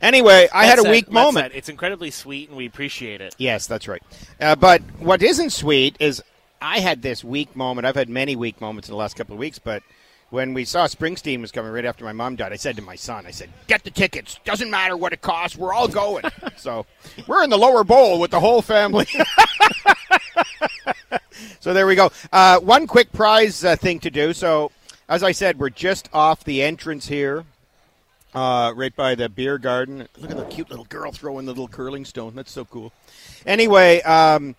Anyway, 0.00 0.48
I 0.52 0.66
had 0.66 0.78
a 0.78 0.88
weak 0.88 1.06
that 1.06 1.12
moment. 1.12 1.52
said, 1.52 1.58
It's 1.58 1.68
incredibly 1.68 2.10
sweet, 2.10 2.48
and 2.48 2.56
we 2.56 2.66
appreciate 2.66 3.20
it. 3.20 3.34
Yes, 3.38 3.66
that's 3.66 3.88
right. 3.88 4.02
Uh, 4.40 4.54
but 4.54 4.82
what 4.98 5.22
isn't 5.22 5.50
sweet 5.50 5.96
is 5.98 6.22
I 6.60 6.80
had 6.80 7.02
this 7.02 7.24
weak 7.24 7.56
moment. 7.56 7.86
I've 7.86 7.96
had 7.96 8.08
many 8.08 8.36
weak 8.36 8.60
moments 8.60 8.88
in 8.88 8.92
the 8.92 8.98
last 8.98 9.16
couple 9.16 9.34
of 9.34 9.38
weeks, 9.38 9.58
but 9.58 9.82
when 10.30 10.54
we 10.54 10.64
saw 10.64 10.86
Springsteen 10.86 11.40
was 11.40 11.52
coming 11.52 11.72
right 11.72 11.84
after 11.84 12.04
my 12.04 12.12
mom 12.12 12.36
died, 12.36 12.52
I 12.52 12.56
said 12.56 12.76
to 12.76 12.82
my 12.82 12.96
son, 12.96 13.26
I 13.26 13.30
said, 13.30 13.48
"Get 13.68 13.84
the 13.84 13.90
tickets. 13.90 14.38
Doesn't 14.44 14.70
matter 14.70 14.96
what 14.96 15.12
it 15.12 15.22
costs. 15.22 15.56
We're 15.56 15.72
all 15.72 15.88
going." 15.88 16.24
so 16.56 16.84
we're 17.26 17.44
in 17.44 17.50
the 17.50 17.58
lower 17.58 17.84
bowl 17.84 18.20
with 18.20 18.32
the 18.32 18.40
whole 18.40 18.60
family. 18.60 19.06
so 21.60 21.72
there 21.72 21.86
we 21.86 21.94
go. 21.94 22.10
Uh, 22.32 22.58
one 22.60 22.86
quick 22.86 23.12
prize 23.12 23.64
uh, 23.64 23.76
thing 23.76 24.00
to 24.00 24.10
do. 24.10 24.32
So 24.32 24.72
as 25.08 25.22
I 25.22 25.32
said, 25.32 25.58
we're 25.58 25.70
just 25.70 26.08
off 26.12 26.44
the 26.44 26.62
entrance 26.62 27.08
here. 27.08 27.44
Uh, 28.34 28.70
right 28.76 28.94
by 28.94 29.14
the 29.14 29.30
beer 29.30 29.56
garden. 29.56 30.06
Look 30.18 30.30
at 30.30 30.36
the 30.36 30.44
cute 30.44 30.68
little 30.68 30.84
girl 30.84 31.10
throwing 31.10 31.46
the 31.46 31.52
little 31.52 31.68
curling 31.68 32.04
stone. 32.04 32.34
That's 32.34 32.52
so 32.52 32.66
cool. 32.66 32.92
Anyway, 33.46 34.02
um, 34.02 34.54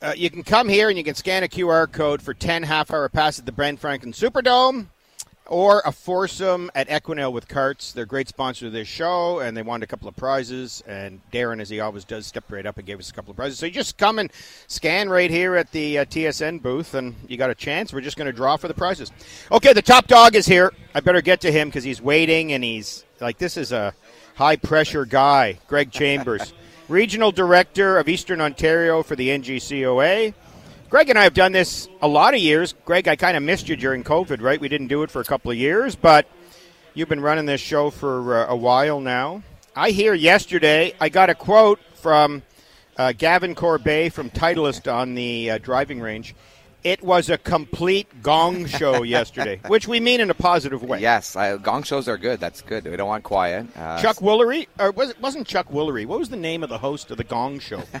uh, 0.00 0.14
you 0.16 0.30
can 0.30 0.42
come 0.42 0.66
here 0.66 0.88
and 0.88 0.96
you 0.96 1.04
can 1.04 1.14
scan 1.14 1.42
a 1.42 1.48
QR 1.48 1.90
code 1.90 2.22
for 2.22 2.32
10 2.32 2.62
half 2.62 2.90
hour 2.90 3.08
passes 3.10 3.40
at 3.40 3.46
the 3.46 3.52
Brent 3.52 3.80
Franklin 3.80 4.12
Superdome 4.12 4.86
or 5.52 5.82
a 5.84 5.92
foursome 5.92 6.70
at 6.74 6.88
Equinelle 6.88 7.30
with 7.30 7.46
Carts. 7.46 7.92
They're 7.92 8.06
great 8.06 8.26
sponsor 8.26 8.68
of 8.68 8.72
this 8.72 8.88
show, 8.88 9.40
and 9.40 9.54
they 9.54 9.60
won 9.60 9.82
a 9.82 9.86
couple 9.86 10.08
of 10.08 10.16
prizes. 10.16 10.82
And 10.86 11.20
Darren, 11.30 11.60
as 11.60 11.68
he 11.68 11.78
always 11.78 12.06
does, 12.06 12.24
stepped 12.24 12.50
right 12.50 12.64
up 12.64 12.78
and 12.78 12.86
gave 12.86 12.98
us 12.98 13.10
a 13.10 13.12
couple 13.12 13.32
of 13.32 13.36
prizes. 13.36 13.58
So 13.58 13.66
you 13.66 13.72
just 13.72 13.98
come 13.98 14.18
and 14.18 14.32
scan 14.66 15.10
right 15.10 15.30
here 15.30 15.54
at 15.56 15.70
the 15.70 15.98
uh, 15.98 16.04
TSN 16.06 16.62
booth, 16.62 16.94
and 16.94 17.14
you 17.28 17.36
got 17.36 17.50
a 17.50 17.54
chance. 17.54 17.92
We're 17.92 18.00
just 18.00 18.16
going 18.16 18.28
to 18.28 18.32
draw 18.32 18.56
for 18.56 18.66
the 18.66 18.72
prizes. 18.72 19.12
Okay, 19.50 19.74
the 19.74 19.82
top 19.82 20.06
dog 20.06 20.34
is 20.36 20.46
here. 20.46 20.72
I 20.94 21.00
better 21.00 21.20
get 21.20 21.42
to 21.42 21.52
him 21.52 21.68
because 21.68 21.84
he's 21.84 22.00
waiting, 22.00 22.54
and 22.54 22.64
he's 22.64 23.04
like, 23.20 23.36
this 23.36 23.58
is 23.58 23.72
a 23.72 23.92
high 24.36 24.56
pressure 24.56 25.04
guy, 25.04 25.58
Greg 25.68 25.90
Chambers, 25.90 26.54
Regional 26.88 27.30
Director 27.30 27.98
of 27.98 28.08
Eastern 28.08 28.40
Ontario 28.40 29.02
for 29.02 29.16
the 29.16 29.28
NGCOA. 29.28 30.32
Greg 30.92 31.08
and 31.08 31.18
I 31.18 31.22
have 31.22 31.32
done 31.32 31.52
this 31.52 31.88
a 32.02 32.06
lot 32.06 32.34
of 32.34 32.40
years. 32.40 32.74
Greg, 32.84 33.08
I 33.08 33.16
kind 33.16 33.34
of 33.34 33.42
missed 33.42 33.66
you 33.66 33.76
during 33.76 34.04
COVID, 34.04 34.42
right? 34.42 34.60
We 34.60 34.68
didn't 34.68 34.88
do 34.88 35.02
it 35.02 35.10
for 35.10 35.22
a 35.22 35.24
couple 35.24 35.50
of 35.50 35.56
years, 35.56 35.96
but 35.96 36.28
you've 36.92 37.08
been 37.08 37.22
running 37.22 37.46
this 37.46 37.62
show 37.62 37.88
for 37.88 38.36
uh, 38.36 38.52
a 38.52 38.54
while 38.54 39.00
now. 39.00 39.42
I 39.74 39.88
hear 39.88 40.12
yesterday 40.12 40.92
I 41.00 41.08
got 41.08 41.30
a 41.30 41.34
quote 41.34 41.80
from 41.94 42.42
uh, 42.98 43.12
Gavin 43.12 43.54
Corbet 43.54 44.12
from 44.12 44.28
Titleist 44.28 44.92
on 44.92 45.14
the 45.14 45.52
uh, 45.52 45.56
driving 45.56 45.98
range. 45.98 46.34
It 46.84 47.00
was 47.02 47.30
a 47.30 47.38
complete 47.38 48.22
gong 48.22 48.66
show 48.66 49.02
yesterday, 49.04 49.60
which 49.68 49.86
we 49.86 50.00
mean 50.00 50.20
in 50.20 50.30
a 50.30 50.34
positive 50.34 50.82
way. 50.82 51.00
Yes, 51.00 51.36
I, 51.36 51.56
gong 51.56 51.84
shows 51.84 52.08
are 52.08 52.18
good. 52.18 52.40
That's 52.40 52.60
good. 52.60 52.84
We 52.84 52.96
don't 52.96 53.06
want 53.06 53.22
quiet. 53.22 53.66
Uh, 53.76 54.02
Chuck 54.02 54.16
Woolery, 54.16 54.66
or 54.80 54.90
was 54.90 55.10
it 55.10 55.20
wasn't 55.20 55.46
Chuck 55.46 55.68
Woolery? 55.70 56.06
What 56.06 56.18
was 56.18 56.28
the 56.28 56.36
name 56.36 56.62
of 56.64 56.68
the 56.70 56.78
host 56.78 57.10
of 57.12 57.18
the 57.18 57.24
Gong 57.24 57.58
Show? 57.58 57.82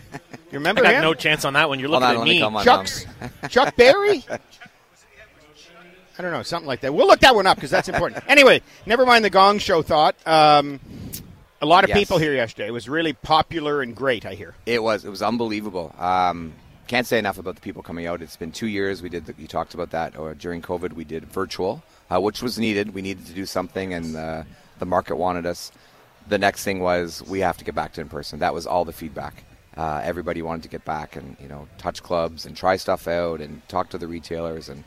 You 0.52 0.58
remember 0.58 0.82
I 0.82 0.92
got 0.92 0.94
him? 0.96 1.02
no 1.04 1.14
chance 1.14 1.46
on 1.46 1.54
that 1.54 1.70
one. 1.70 1.80
You're 1.80 1.88
looking 1.88 2.08
on, 2.08 2.16
at 2.18 2.24
me 2.24 2.30
me. 2.34 2.40
call 2.40 2.50
my 2.50 2.62
Chuck's 2.62 3.06
Chuck 3.48 3.74
Berry. 3.74 4.22
I 6.18 6.20
don't 6.22 6.30
know, 6.30 6.42
something 6.42 6.66
like 6.66 6.80
that. 6.82 6.92
We'll 6.92 7.06
look 7.06 7.20
that 7.20 7.34
one 7.34 7.46
up 7.46 7.56
because 7.56 7.70
that's 7.70 7.88
important. 7.88 8.22
anyway, 8.28 8.60
never 8.84 9.06
mind 9.06 9.24
the 9.24 9.30
Gong 9.30 9.58
Show. 9.58 9.80
Thought 9.80 10.14
um, 10.26 10.78
a 11.62 11.66
lot 11.66 11.84
of 11.84 11.88
Yes. 11.88 11.98
people 12.00 12.18
here 12.18 12.34
yesterday. 12.34 12.68
It 12.68 12.72
was 12.72 12.86
really 12.86 13.14
popular 13.14 13.80
and 13.80 13.96
great. 13.96 14.26
I 14.26 14.34
hear. 14.34 14.54
It 14.66 14.82
was 14.82 15.06
it 15.06 15.08
was 15.08 15.22
unbelievable. 15.22 15.94
Um, 15.98 16.52
can't 16.86 17.06
say 17.06 17.18
enough 17.18 17.38
about 17.38 17.54
the 17.54 17.60
people 17.60 17.82
coming 17.82 18.06
out. 18.06 18.22
It's 18.22 18.36
been 18.36 18.52
two 18.52 18.66
years. 18.66 19.02
We 19.02 19.08
did. 19.08 19.26
The, 19.26 19.34
you 19.38 19.46
talked 19.46 19.74
about 19.74 19.90
that. 19.90 20.16
Or 20.16 20.34
during 20.34 20.62
COVID, 20.62 20.92
we 20.92 21.04
did 21.04 21.24
virtual, 21.24 21.82
uh, 22.10 22.20
which 22.20 22.42
was 22.42 22.58
needed. 22.58 22.94
We 22.94 23.02
needed 23.02 23.26
to 23.26 23.32
do 23.32 23.46
something, 23.46 23.94
and 23.94 24.16
uh, 24.16 24.42
the 24.78 24.86
market 24.86 25.16
wanted 25.16 25.46
us. 25.46 25.72
The 26.28 26.38
next 26.38 26.64
thing 26.64 26.80
was 26.80 27.22
we 27.26 27.40
have 27.40 27.56
to 27.58 27.64
get 27.64 27.74
back 27.74 27.92
to 27.94 28.00
in 28.00 28.08
person. 28.08 28.40
That 28.40 28.54
was 28.54 28.66
all 28.66 28.84
the 28.84 28.92
feedback. 28.92 29.44
Uh, 29.76 30.00
everybody 30.04 30.42
wanted 30.42 30.62
to 30.64 30.68
get 30.68 30.84
back 30.84 31.16
and 31.16 31.36
you 31.40 31.48
know 31.48 31.66
touch 31.78 32.02
clubs 32.02 32.44
and 32.44 32.54
try 32.54 32.76
stuff 32.76 33.08
out 33.08 33.40
and 33.40 33.66
talk 33.68 33.88
to 33.88 33.98
the 33.98 34.06
retailers 34.06 34.68
and 34.68 34.84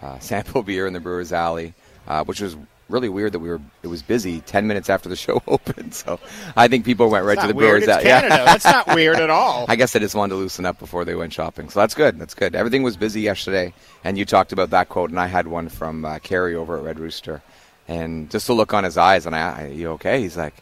uh, 0.00 0.18
sample 0.20 0.62
beer 0.62 0.86
in 0.86 0.92
the 0.92 1.00
Brewers 1.00 1.32
Alley, 1.32 1.74
uh, 2.06 2.24
which 2.24 2.40
was 2.40 2.56
really 2.88 3.08
weird 3.08 3.32
that 3.32 3.38
we 3.38 3.48
were 3.50 3.60
it 3.82 3.88
was 3.88 4.02
busy 4.02 4.40
10 4.40 4.66
minutes 4.66 4.88
after 4.88 5.08
the 5.08 5.16
show 5.16 5.42
opened 5.46 5.94
so 5.94 6.18
i 6.56 6.66
think 6.68 6.84
people 6.84 7.10
went 7.10 7.24
right 7.24 7.38
to 7.38 7.46
the 7.46 7.54
weird. 7.54 7.82
brewers 7.82 7.82
It's 7.82 7.92
Alley. 7.92 8.06
Yeah. 8.06 8.44
That's 8.44 8.64
not 8.64 8.86
weird 8.94 9.18
at 9.18 9.28
all. 9.30 9.66
I 9.68 9.76
guess 9.76 9.94
I 9.94 9.98
just 9.98 10.14
wanted 10.14 10.34
to 10.34 10.36
loosen 10.36 10.64
up 10.64 10.78
before 10.78 11.04
they 11.04 11.14
went 11.14 11.32
shopping. 11.32 11.68
So 11.68 11.80
that's 11.80 11.94
good. 11.94 12.18
That's 12.18 12.34
good. 12.34 12.54
Everything 12.54 12.82
was 12.82 12.96
busy 12.96 13.20
yesterday, 13.20 13.74
and 14.04 14.16
you 14.16 14.24
talked 14.24 14.52
about 14.52 14.70
that 14.70 14.88
quote, 14.88 15.10
and 15.10 15.20
I 15.20 15.26
had 15.26 15.46
one 15.46 15.68
from 15.68 16.04
uh, 16.04 16.18
Carrie 16.20 16.54
over 16.54 16.76
at 16.78 16.82
Red 16.82 16.98
Rooster, 16.98 17.42
and 17.86 18.30
just 18.30 18.46
the 18.46 18.54
look 18.54 18.72
on 18.72 18.84
his 18.84 18.96
eyes, 18.96 19.26
and 19.26 19.36
I, 19.36 19.62
I 19.62 19.66
you 19.66 19.88
okay? 19.90 20.20
He's 20.20 20.36
like, 20.36 20.54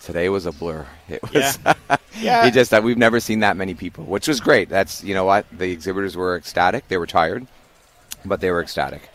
today 0.00 0.28
was 0.30 0.46
a 0.46 0.52
blur. 0.52 0.86
It 1.08 1.22
was. 1.22 1.58
Yeah. 2.18 2.44
he 2.44 2.50
just 2.50 2.70
that 2.70 2.82
we've 2.82 2.98
never 2.98 3.20
seen 3.20 3.40
that 3.40 3.56
many 3.56 3.74
people, 3.74 4.04
which 4.04 4.26
was 4.28 4.40
great. 4.40 4.68
That's 4.68 5.04
you 5.04 5.14
know 5.14 5.24
what 5.24 5.46
the 5.52 5.70
exhibitors 5.70 6.16
were 6.16 6.36
ecstatic. 6.36 6.88
They 6.88 6.96
were 6.96 7.06
tired, 7.06 7.46
but 8.24 8.40
they 8.40 8.50
were 8.50 8.62
ecstatic. 8.62 9.08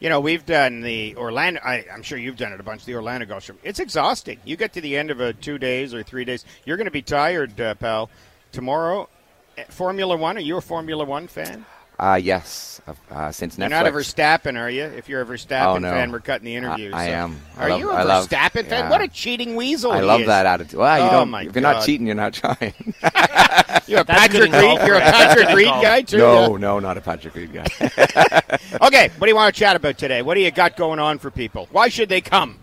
You 0.00 0.08
know, 0.08 0.20
we've 0.20 0.46
done 0.46 0.80
the 0.80 1.14
Orlando. 1.16 1.60
I, 1.62 1.84
I'm 1.92 2.02
sure 2.02 2.16
you've 2.16 2.38
done 2.38 2.52
it 2.52 2.60
a 2.60 2.62
bunch. 2.62 2.86
The 2.86 2.94
Orlando 2.94 3.26
Golf 3.26 3.44
Show. 3.44 3.54
It's 3.62 3.80
exhausting. 3.80 4.40
You 4.46 4.56
get 4.56 4.72
to 4.72 4.80
the 4.80 4.96
end 4.96 5.10
of 5.10 5.20
a 5.20 5.34
two 5.34 5.58
days 5.58 5.92
or 5.92 6.02
three 6.02 6.24
days, 6.24 6.46
you're 6.64 6.78
going 6.78 6.86
to 6.86 6.90
be 6.90 7.02
tired, 7.02 7.60
uh, 7.60 7.74
pal. 7.74 8.08
Tomorrow, 8.50 9.10
eh, 9.58 9.64
Formula 9.68 10.16
One. 10.16 10.38
Are 10.38 10.40
you 10.40 10.56
a 10.56 10.62
Formula 10.62 11.04
One 11.04 11.28
fan? 11.28 11.66
Uh, 12.00 12.14
yes, 12.14 12.80
uh, 13.10 13.30
since 13.30 13.58
You're 13.58 13.66
Netflix. 13.68 13.70
not 13.70 13.86
a 13.86 13.90
Verstappen, 13.92 14.58
are 14.58 14.70
you? 14.70 14.84
If 14.84 15.06
you're 15.10 15.20
a 15.20 15.26
Verstappen 15.26 15.66
Oh, 15.66 15.78
no. 15.78 15.90
fan, 15.90 16.10
we're 16.10 16.20
cutting 16.20 16.46
the 16.46 16.56
interviews. 16.56 16.94
I 16.94 17.08
so- 17.08 17.12
am. 17.12 17.40
I 17.58 17.62
Are 17.64 17.68
love- 17.68 17.80
you 17.80 17.90
a 17.90 17.94
I 17.94 18.02
love- 18.04 18.26
Verstappen 18.28 18.66
fan? 18.66 18.84
yeah. 18.84 18.90
What 18.90 19.02
a 19.02 19.08
cheating 19.08 19.54
weasel! 19.54 19.92
I 19.92 19.96
he 20.00 20.02
love 20.06 20.20
is. 20.22 20.26
that 20.28 20.46
attitude. 20.46 20.78
Well, 20.78 20.98
you 20.98 21.04
Oh, 21.08 21.10
don't. 21.10 21.28
my 21.30 21.42
if 21.42 21.54
you're 21.54 21.60
not 21.60 21.84
cheating, 21.84 22.06
you're 22.06 22.16
not 22.16 22.32
trying. 22.32 22.72
You're 23.86 24.00
a 24.00 24.04
Patrick 24.04 24.52
Reed. 24.52 24.78
You're 24.86 24.94
a 24.96 25.00
Patrick 25.00 25.48
Reed 25.48 25.66
guy 25.66 26.02
too. 26.02 26.18
no, 26.18 26.56
no, 26.56 26.78
not 26.78 26.96
a 26.96 27.00
Patrick 27.00 27.34
Reed 27.34 27.52
guy. 27.52 27.66
Okay, 28.82 29.08
what 29.18 29.26
do 29.26 29.28
you 29.28 29.34
want 29.34 29.52
to 29.54 29.58
chat 29.58 29.74
about 29.76 29.98
today? 29.98 30.22
What 30.22 30.34
do 30.34 30.40
you 30.40 30.50
got 30.50 30.76
going 30.76 30.98
on 31.00 31.18
for 31.18 31.30
people? 31.30 31.68
Why 31.72 31.88
should 31.88 32.08
they 32.08 32.20
come? 32.20 32.56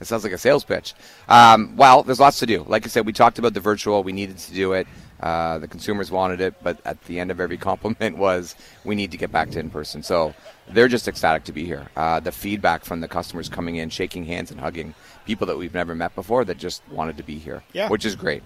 It 0.00 0.04
sounds 0.06 0.24
like 0.24 0.32
a 0.32 0.38
sales 0.38 0.64
pitch. 0.64 0.94
Um, 1.28 1.76
well, 1.76 2.02
there's 2.02 2.18
lots 2.18 2.38
to 2.40 2.46
do. 2.46 2.64
Like 2.66 2.84
I 2.86 2.88
said, 2.88 3.04
we 3.06 3.12
talked 3.12 3.38
about 3.38 3.52
the 3.54 3.60
virtual. 3.60 4.02
We 4.02 4.12
needed 4.12 4.38
to 4.38 4.52
do 4.54 4.72
it. 4.72 4.86
Uh, 5.20 5.58
the 5.58 5.66
consumers 5.68 6.10
wanted 6.10 6.40
it, 6.40 6.54
but 6.62 6.78
at 6.84 7.02
the 7.04 7.18
end 7.18 7.30
of 7.30 7.40
every 7.40 7.56
compliment 7.70 8.16
was, 8.16 8.54
"We 8.84 8.94
need 8.94 9.10
to 9.10 9.16
get 9.16 9.32
back 9.32 9.50
to 9.50 9.58
in 9.60 9.70
person." 9.70 10.02
So 10.02 10.34
they're 10.68 10.88
just 10.88 11.08
ecstatic 11.08 11.44
to 11.44 11.52
be 11.52 11.64
here. 11.64 11.88
Uh, 11.96 12.20
the 12.20 12.32
feedback 12.32 12.84
from 12.84 13.00
the 13.00 13.08
customers 13.08 13.48
coming 13.48 13.76
in, 13.76 13.90
shaking 13.90 14.24
hands 14.24 14.50
and 14.50 14.60
hugging 14.60 14.94
people 15.26 15.46
that 15.48 15.56
we've 15.58 15.74
never 15.74 15.94
met 15.94 16.14
before 16.14 16.44
that 16.44 16.58
just 16.58 16.82
wanted 16.90 17.16
to 17.16 17.22
be 17.22 17.38
here, 17.38 17.62
Yeah. 17.72 17.88
which 17.88 18.04
is 18.04 18.14
great. 18.16 18.42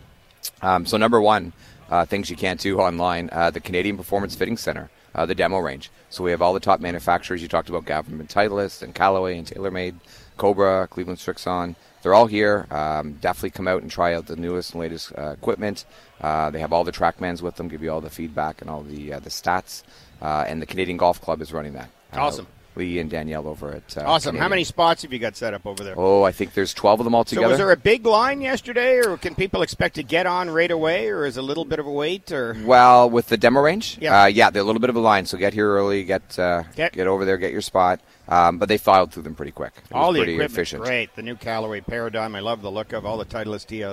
Um, 0.63 0.87
so 0.87 0.97
number 0.97 1.21
one, 1.21 1.53
uh, 1.91 2.05
things 2.05 2.31
you 2.31 2.37
can't 2.37 2.59
do 2.61 2.79
online, 2.81 3.29
uh, 3.33 3.51
the 3.51 3.61
Canadian 3.61 3.97
Performance 3.97 4.35
Fitting 4.35 4.57
Center, 4.57 4.91
uh, 5.15 5.27
the 5.27 5.35
demo 5.35 5.59
range. 5.59 5.91
So 6.11 6.25
we 6.25 6.31
have 6.31 6.43
all 6.43 6.55
the 6.55 6.61
top 6.61 6.81
manufacturers. 6.81 7.43
You 7.43 7.49
talked 7.49 7.69
about 7.69 7.85
Government 7.85 8.31
Titleist 8.31 8.83
and 8.83 8.95
Callaway 8.95 9.37
and 9.39 9.47
TaylorMade, 9.47 9.95
Cobra, 10.39 10.89
Cleveland 10.91 11.19
Srixon. 11.19 11.77
They're 12.03 12.15
all 12.15 12.27
here. 12.27 12.67
Um, 12.71 13.15
definitely 13.15 13.51
come 13.51 13.69
out 13.69 13.83
and 13.83 13.91
try 13.91 14.15
out 14.15 14.27
the 14.27 14.37
newest 14.37 14.73
and 14.73 14.81
latest 14.81 15.13
uh, 15.17 15.31
equipment. 15.31 15.85
Uh, 16.21 16.51
they 16.51 16.61
have 16.61 16.73
all 16.73 16.85
the 16.85 16.93
TrackMans 16.93 17.43
with 17.43 17.57
them, 17.57 17.69
give 17.69 17.83
you 17.83 17.91
all 17.91 18.01
the 18.01 18.11
feedback 18.11 18.61
and 18.61 18.69
all 18.69 18.83
the 18.83 19.15
uh, 19.15 19.21
the 19.21 19.31
stats. 19.31 19.83
Uh, 20.21 20.45
and 20.47 20.61
the 20.61 20.67
Canadian 20.67 20.97
Golf 20.97 21.21
Club 21.21 21.41
is 21.41 21.53
running 21.53 21.73
that. 21.75 21.91
Awesome. 22.13 22.47
Lee 22.75 22.99
and 22.99 23.11
Danielle 23.11 23.47
over 23.47 23.71
at 23.73 23.97
uh, 23.99 24.03
Awesome. 24.07 24.37
How 24.37 24.49
many 24.49 24.65
spots 24.65 25.03
have 25.03 25.13
you 25.13 25.19
got 25.19 25.37
set 25.37 25.53
up 25.55 25.67
over 25.67 25.85
there? 25.85 25.95
Oh, 25.97 26.23
I 26.23 26.33
think 26.33 26.55
there's 26.55 26.73
12 26.73 27.01
of 27.01 27.05
them 27.05 27.15
all 27.15 27.25
together. 27.25 27.45
so 27.47 27.51
was 27.51 27.59
there 27.59 27.71
a 27.71 27.77
big 27.77 28.07
line 28.07 28.41
yesterday, 28.41 28.99
or 28.99 29.17
can 29.19 29.35
people 29.35 29.63
expect 29.63 29.97
to 29.97 30.03
get 30.03 30.27
on 30.27 30.49
right 30.51 30.71
away, 30.71 31.09
or 31.09 31.27
is 31.27 31.37
it 31.37 31.41
a 31.41 31.43
little 31.43 31.65
bit 31.67 31.79
of 31.79 31.87
a 31.87 31.91
wait? 31.93 32.33
Or 32.33 32.57
Well, 32.65 33.11
with 33.11 33.29
the 33.29 33.37
demo 33.37 33.61
range, 33.61 33.99
Yeah. 34.01 34.23
uh, 34.23 34.27
yeah, 34.27 34.51
they're 34.51 34.63
a 34.63 34.65
little 34.65 34.81
bit 34.81 34.91
of 34.91 34.97
a 34.97 35.01
line. 35.01 35.27
So 35.27 35.37
get 35.37 35.53
here 35.53 35.69
early, 35.71 36.03
get 36.05 36.39
uh, 36.39 36.63
Get- 36.75 36.93
get 36.95 37.07
over 37.07 37.25
there, 37.25 37.37
get 37.39 37.53
your 37.53 37.61
spot. 37.61 38.01
Um, 38.29 38.59
but 38.59 38.69
they 38.69 38.79
filed 38.79 39.13
through 39.13 39.25
them 39.25 39.35
pretty 39.35 39.53
quick. 39.53 39.73
It 39.77 39.93
all 39.95 40.13
the 40.13 40.21
pretty 40.21 40.35
equipment, 40.35 40.53
efficient. 40.53 40.83
great. 40.85 41.15
The 41.17 41.23
new 41.23 41.35
Callaway 41.37 41.81
Paradigm, 41.81 42.35
I 42.35 42.41
love 42.41 42.63
the 42.63 42.71
look 42.71 42.93
of 42.93 43.05
all 43.05 43.19
the 43.19 43.25
Titleist 43.27 43.67
T- 43.67 43.85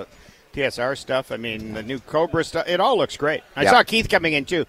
TSR 0.54 0.96
stuff. 0.96 1.30
I 1.30 1.36
mean, 1.36 1.74
the 1.74 1.82
new 1.82 1.98
Cobra 1.98 2.42
stuff. 2.44 2.66
It 2.66 2.80
all 2.80 2.96
looks 2.96 3.16
great. 3.16 3.42
I 3.54 3.64
Yeah. 3.64 3.70
saw 3.72 3.82
Keith 3.82 4.08
coming 4.08 4.32
in 4.32 4.44
too, 4.46 4.64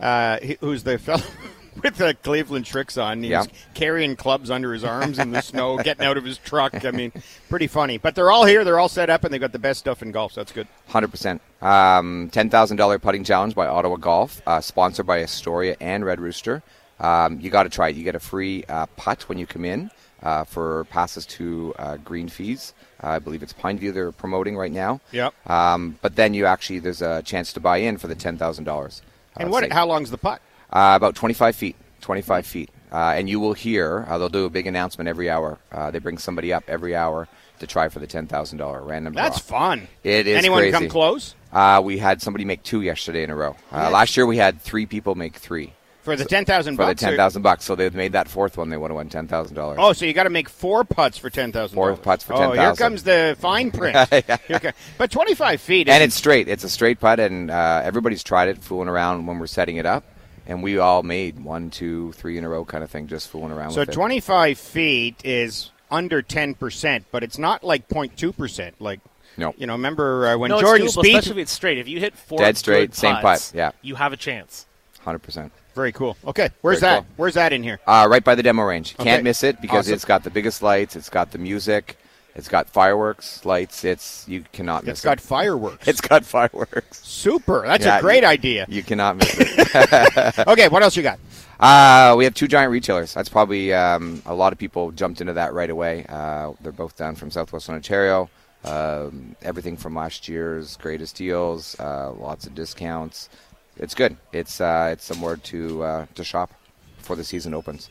uh, 0.00 0.38
who's 0.60 0.82
the 0.82 0.98
fellow 0.98 1.22
with 1.82 1.96
the 1.96 2.14
Cleveland 2.22 2.64
Srixon. 2.64 3.20
He's 3.22 3.30
Yeah. 3.30 3.44
carrying 3.74 4.16
clubs 4.16 4.50
under 4.50 4.72
his 4.72 4.84
arms 4.84 5.18
in 5.18 5.30
the 5.30 5.40
snow, 5.42 5.78
getting 5.78 6.04
out 6.06 6.16
of 6.16 6.24
his 6.24 6.38
truck. 6.38 6.84
I 6.84 6.90
mean, 6.90 7.12
pretty 7.48 7.66
funny. 7.66 7.98
But 7.98 8.14
they're 8.14 8.30
all 8.30 8.44
here. 8.44 8.64
They're 8.64 8.78
all 8.78 8.88
set 8.88 9.08
up, 9.10 9.24
and 9.24 9.32
they've 9.32 9.40
got 9.40 9.52
the 9.52 9.58
best 9.58 9.80
stuff 9.80 10.02
in 10.02 10.12
golf. 10.12 10.32
So 10.32 10.40
that's 10.40 10.52
good. 10.52 10.68
Hundred 10.88 11.08
percent. 11.10 11.40
Um, 11.60 12.28
Ten 12.32 12.50
thousand 12.50 12.76
dollar 12.76 12.98
putting 12.98 13.24
challenge 13.24 13.54
by 13.54 13.66
Ottawa 13.66 13.96
Golf, 13.96 14.42
uh, 14.46 14.60
sponsored 14.60 15.06
by 15.06 15.22
Astoria 15.22 15.76
and 15.80 16.04
Red 16.04 16.20
Rooster. 16.20 16.62
Um, 17.00 17.40
you 17.40 17.50
got 17.50 17.64
to 17.64 17.68
try 17.68 17.88
it. 17.88 17.96
You 17.96 18.04
get 18.04 18.14
a 18.14 18.20
free 18.20 18.64
uh, 18.68 18.86
putt 18.96 19.28
when 19.28 19.38
you 19.38 19.46
come 19.46 19.64
in 19.64 19.90
uh, 20.22 20.44
for 20.44 20.84
passes 20.84 21.26
to 21.26 21.74
uh, 21.78 21.96
green 21.98 22.28
fees. 22.28 22.74
Uh, 23.02 23.08
I 23.08 23.18
believe 23.18 23.42
it's 23.42 23.52
Pineview 23.52 23.92
they're 23.92 24.12
promoting 24.12 24.56
right 24.56 24.70
now. 24.70 25.00
Yep. 25.10 25.34
Um, 25.50 25.98
but 26.02 26.14
then 26.14 26.34
you 26.34 26.46
actually 26.46 26.78
there's 26.78 27.02
a 27.02 27.22
chance 27.22 27.52
to 27.54 27.60
buy 27.60 27.78
in 27.78 27.96
for 27.98 28.06
the 28.06 28.14
ten 28.14 28.36
thousand 28.36 28.64
dollars. 28.64 29.02
And 29.36 29.50
what? 29.50 29.72
How 29.72 29.86
long's 29.86 30.10
the 30.10 30.18
putt? 30.18 30.40
Uh, 30.72 30.94
about 30.96 31.14
25 31.14 31.54
feet. 31.56 31.76
25 32.00 32.46
feet. 32.46 32.70
Uh, 32.90 33.14
and 33.16 33.28
you 33.28 33.40
will 33.40 33.52
hear, 33.54 34.04
uh, 34.08 34.18
they'll 34.18 34.28
do 34.28 34.44
a 34.44 34.50
big 34.50 34.66
announcement 34.66 35.08
every 35.08 35.30
hour. 35.30 35.58
Uh, 35.70 35.90
they 35.90 35.98
bring 35.98 36.18
somebody 36.18 36.52
up 36.52 36.64
every 36.68 36.94
hour 36.94 37.26
to 37.58 37.66
try 37.66 37.88
for 37.88 38.00
the 38.00 38.06
$10,000 38.06 38.86
random 38.86 39.14
That's 39.14 39.44
draw. 39.46 39.58
fun. 39.58 39.88
It 40.02 40.26
is 40.26 40.36
Anyone 40.36 40.60
crazy. 40.60 40.72
come 40.72 40.88
close 40.88 41.34
Uh, 41.52 41.80
we 41.84 41.96
had 41.98 42.20
somebody 42.20 42.44
make 42.44 42.62
two 42.62 42.82
yesterday 42.82 43.22
in 43.22 43.30
a 43.30 43.36
row. 43.36 43.50
Uh, 43.70 43.76
Yeah. 43.82 43.88
Last 43.88 44.16
year 44.16 44.26
we 44.26 44.36
had 44.36 44.60
three 44.60 44.84
people 44.86 45.14
make 45.14 45.36
three 45.36 45.72
for 46.02 46.16
the 46.16 46.24
ten 46.24 46.44
thousand 46.44 46.74
for 46.76 46.84
the 46.84 46.94
10000 46.96 47.42
bucks. 47.42 47.64
So 47.64 47.76
they've 47.76 47.94
made 47.94 48.12
that 48.12 48.26
fourth 48.28 48.58
one. 48.58 48.68
They 48.68 48.76
would 48.76 48.90
have 48.90 48.96
won 48.96 49.08
$10,000. 49.08 49.76
Oh, 49.78 49.92
so 49.92 50.04
you 50.04 50.12
got 50.12 50.24
to 50.24 50.30
make 50.30 50.48
four 50.48 50.82
putts 50.84 51.16
for 51.16 51.30
ten 51.30 51.52
thousand. 51.52 51.76
Four 51.76 51.94
putts 51.96 52.24
for 52.24 52.32
ten 52.32 52.42
thousand. 52.48 52.58
Oh, 52.58 52.62
here 52.64 52.74
comes 52.74 53.04
the 53.04 53.36
fine 53.38 53.70
print. 53.70 53.96
But 54.98 55.10
twenty-five 55.12 55.60
feet. 55.60 55.88
and 55.88 56.02
it's 56.02 56.14
straight. 56.16 56.48
It's 56.48 56.64
a 56.64 56.68
straight 56.68 56.98
putt, 57.00 57.20
and 57.20 57.50
uh, 57.50 57.80
everybody's 57.84 58.22
tried 58.24 58.48
it, 58.48 58.58
fooling 58.64 58.88
around 58.88 59.26
when 59.26 59.38
we're 59.38 59.46
setting 59.46 59.76
it 59.76 59.86
up. 59.86 60.02
And 60.46 60.62
we 60.62 60.78
all 60.78 61.02
made 61.02 61.38
one, 61.40 61.70
two, 61.70 62.12
three 62.12 62.36
in 62.38 62.44
a 62.44 62.48
row 62.48 62.64
kind 62.64 62.82
of 62.82 62.90
thing, 62.90 63.06
just 63.06 63.28
fooling 63.28 63.52
around 63.52 63.72
so 63.72 63.80
with 63.80 63.90
it. 63.90 63.92
twenty-five 63.92 64.58
feet 64.58 65.16
is 65.24 65.70
under 65.90 66.20
ten 66.22 66.54
percent, 66.54 67.04
but 67.12 67.22
it's 67.22 67.38
not 67.38 67.62
like 67.62 67.88
0.2 67.88 68.36
percent. 68.36 68.74
Like 68.80 69.00
No. 69.36 69.54
you 69.56 69.66
know, 69.66 69.74
remember 69.74 70.26
uh, 70.28 70.36
when 70.36 70.50
no, 70.50 70.60
Jordan 70.60 70.86
it's 70.86 70.96
doable, 70.96 71.02
Spieth? 71.02 71.08
especially 71.18 71.32
if 71.32 71.38
it's 71.38 71.52
straight. 71.52 71.78
If 71.78 71.88
you 71.88 72.00
hit 72.00 72.16
four 72.16 72.38
Dead 72.38 72.56
straight, 72.56 72.90
good 72.90 72.94
same 72.96 73.16
putt, 73.16 73.52
yeah. 73.54 73.70
you 73.82 73.94
have 73.94 74.12
a 74.12 74.16
chance. 74.16 74.66
100%. 75.04 75.50
Very 75.74 75.90
cool. 75.92 76.16
Okay, 76.24 76.50
where's 76.60 76.80
Very 76.80 76.92
that? 76.94 76.98
cool. 77.00 77.06
Where's 77.16 77.34
that 77.34 77.52
in 77.52 77.62
here? 77.62 77.80
Uh, 77.86 78.06
right 78.10 78.22
by 78.22 78.34
the 78.34 78.42
demo 78.42 78.62
range. 78.62 78.94
Okay. 78.94 79.04
Can't 79.04 79.24
miss 79.24 79.42
it 79.42 79.60
because 79.60 79.86
Awesome. 79.86 79.94
it's 79.94 80.04
got 80.04 80.22
the 80.22 80.30
biggest 80.30 80.62
lights. 80.62 80.96
It's 80.96 81.08
got 81.08 81.30
the 81.32 81.38
music. 81.38 81.96
It's 82.34 82.48
got 82.48 82.68
fireworks, 82.68 83.44
lights. 83.44 83.84
It's 83.84 84.26
you 84.26 84.44
cannot 84.52 84.84
miss 84.84 84.92
It's 84.98 85.00
got 85.04 85.18
it. 85.18 85.20
fireworks. 85.22 85.86
It's 85.88 86.00
got 86.00 86.24
fireworks. 86.24 87.06
super. 87.06 87.62
That's 87.66 87.84
Yeah, 87.84 87.98
a 87.98 88.00
great 88.00 88.22
you- 88.22 88.28
idea. 88.28 88.66
You 88.68 88.82
cannot 88.82 89.16
miss 89.16 89.34
it. 89.38 90.38
okay, 90.48 90.68
what 90.68 90.82
else 90.82 90.96
you 90.96 91.02
got? 91.02 91.18
uh, 91.60 92.14
we 92.16 92.24
have 92.24 92.34
two 92.34 92.48
giant 92.48 92.72
retailers. 92.72 93.12
That's 93.14 93.28
probably 93.28 93.72
um, 93.74 94.22
a 94.26 94.34
lot 94.34 94.52
of 94.52 94.58
people 94.58 94.90
jumped 94.92 95.20
into 95.20 95.34
that 95.34 95.52
right 95.52 95.70
away. 95.70 96.06
Uh, 96.08 96.52
they're 96.62 96.72
both 96.72 96.96
down 96.96 97.14
from 97.14 97.30
Southwestern 97.30 97.74
Ontario. 97.74 98.28
Um, 98.64 99.36
everything 99.42 99.76
from 99.76 99.94
last 99.94 100.28
year's 100.28 100.76
greatest 100.76 101.16
deals, 101.16 101.78
uh, 101.80 102.12
lots 102.12 102.46
of 102.46 102.54
discounts. 102.54 103.28
It's 103.76 103.94
good. 103.94 104.16
It's 104.32 104.60
uh, 104.60 104.90
it's 104.92 105.04
somewhere 105.04 105.36
to 105.36 105.82
uh, 105.82 106.06
to 106.14 106.24
shop 106.24 106.50
before 106.98 107.16
the 107.16 107.24
season 107.24 107.54
opens. 107.54 107.90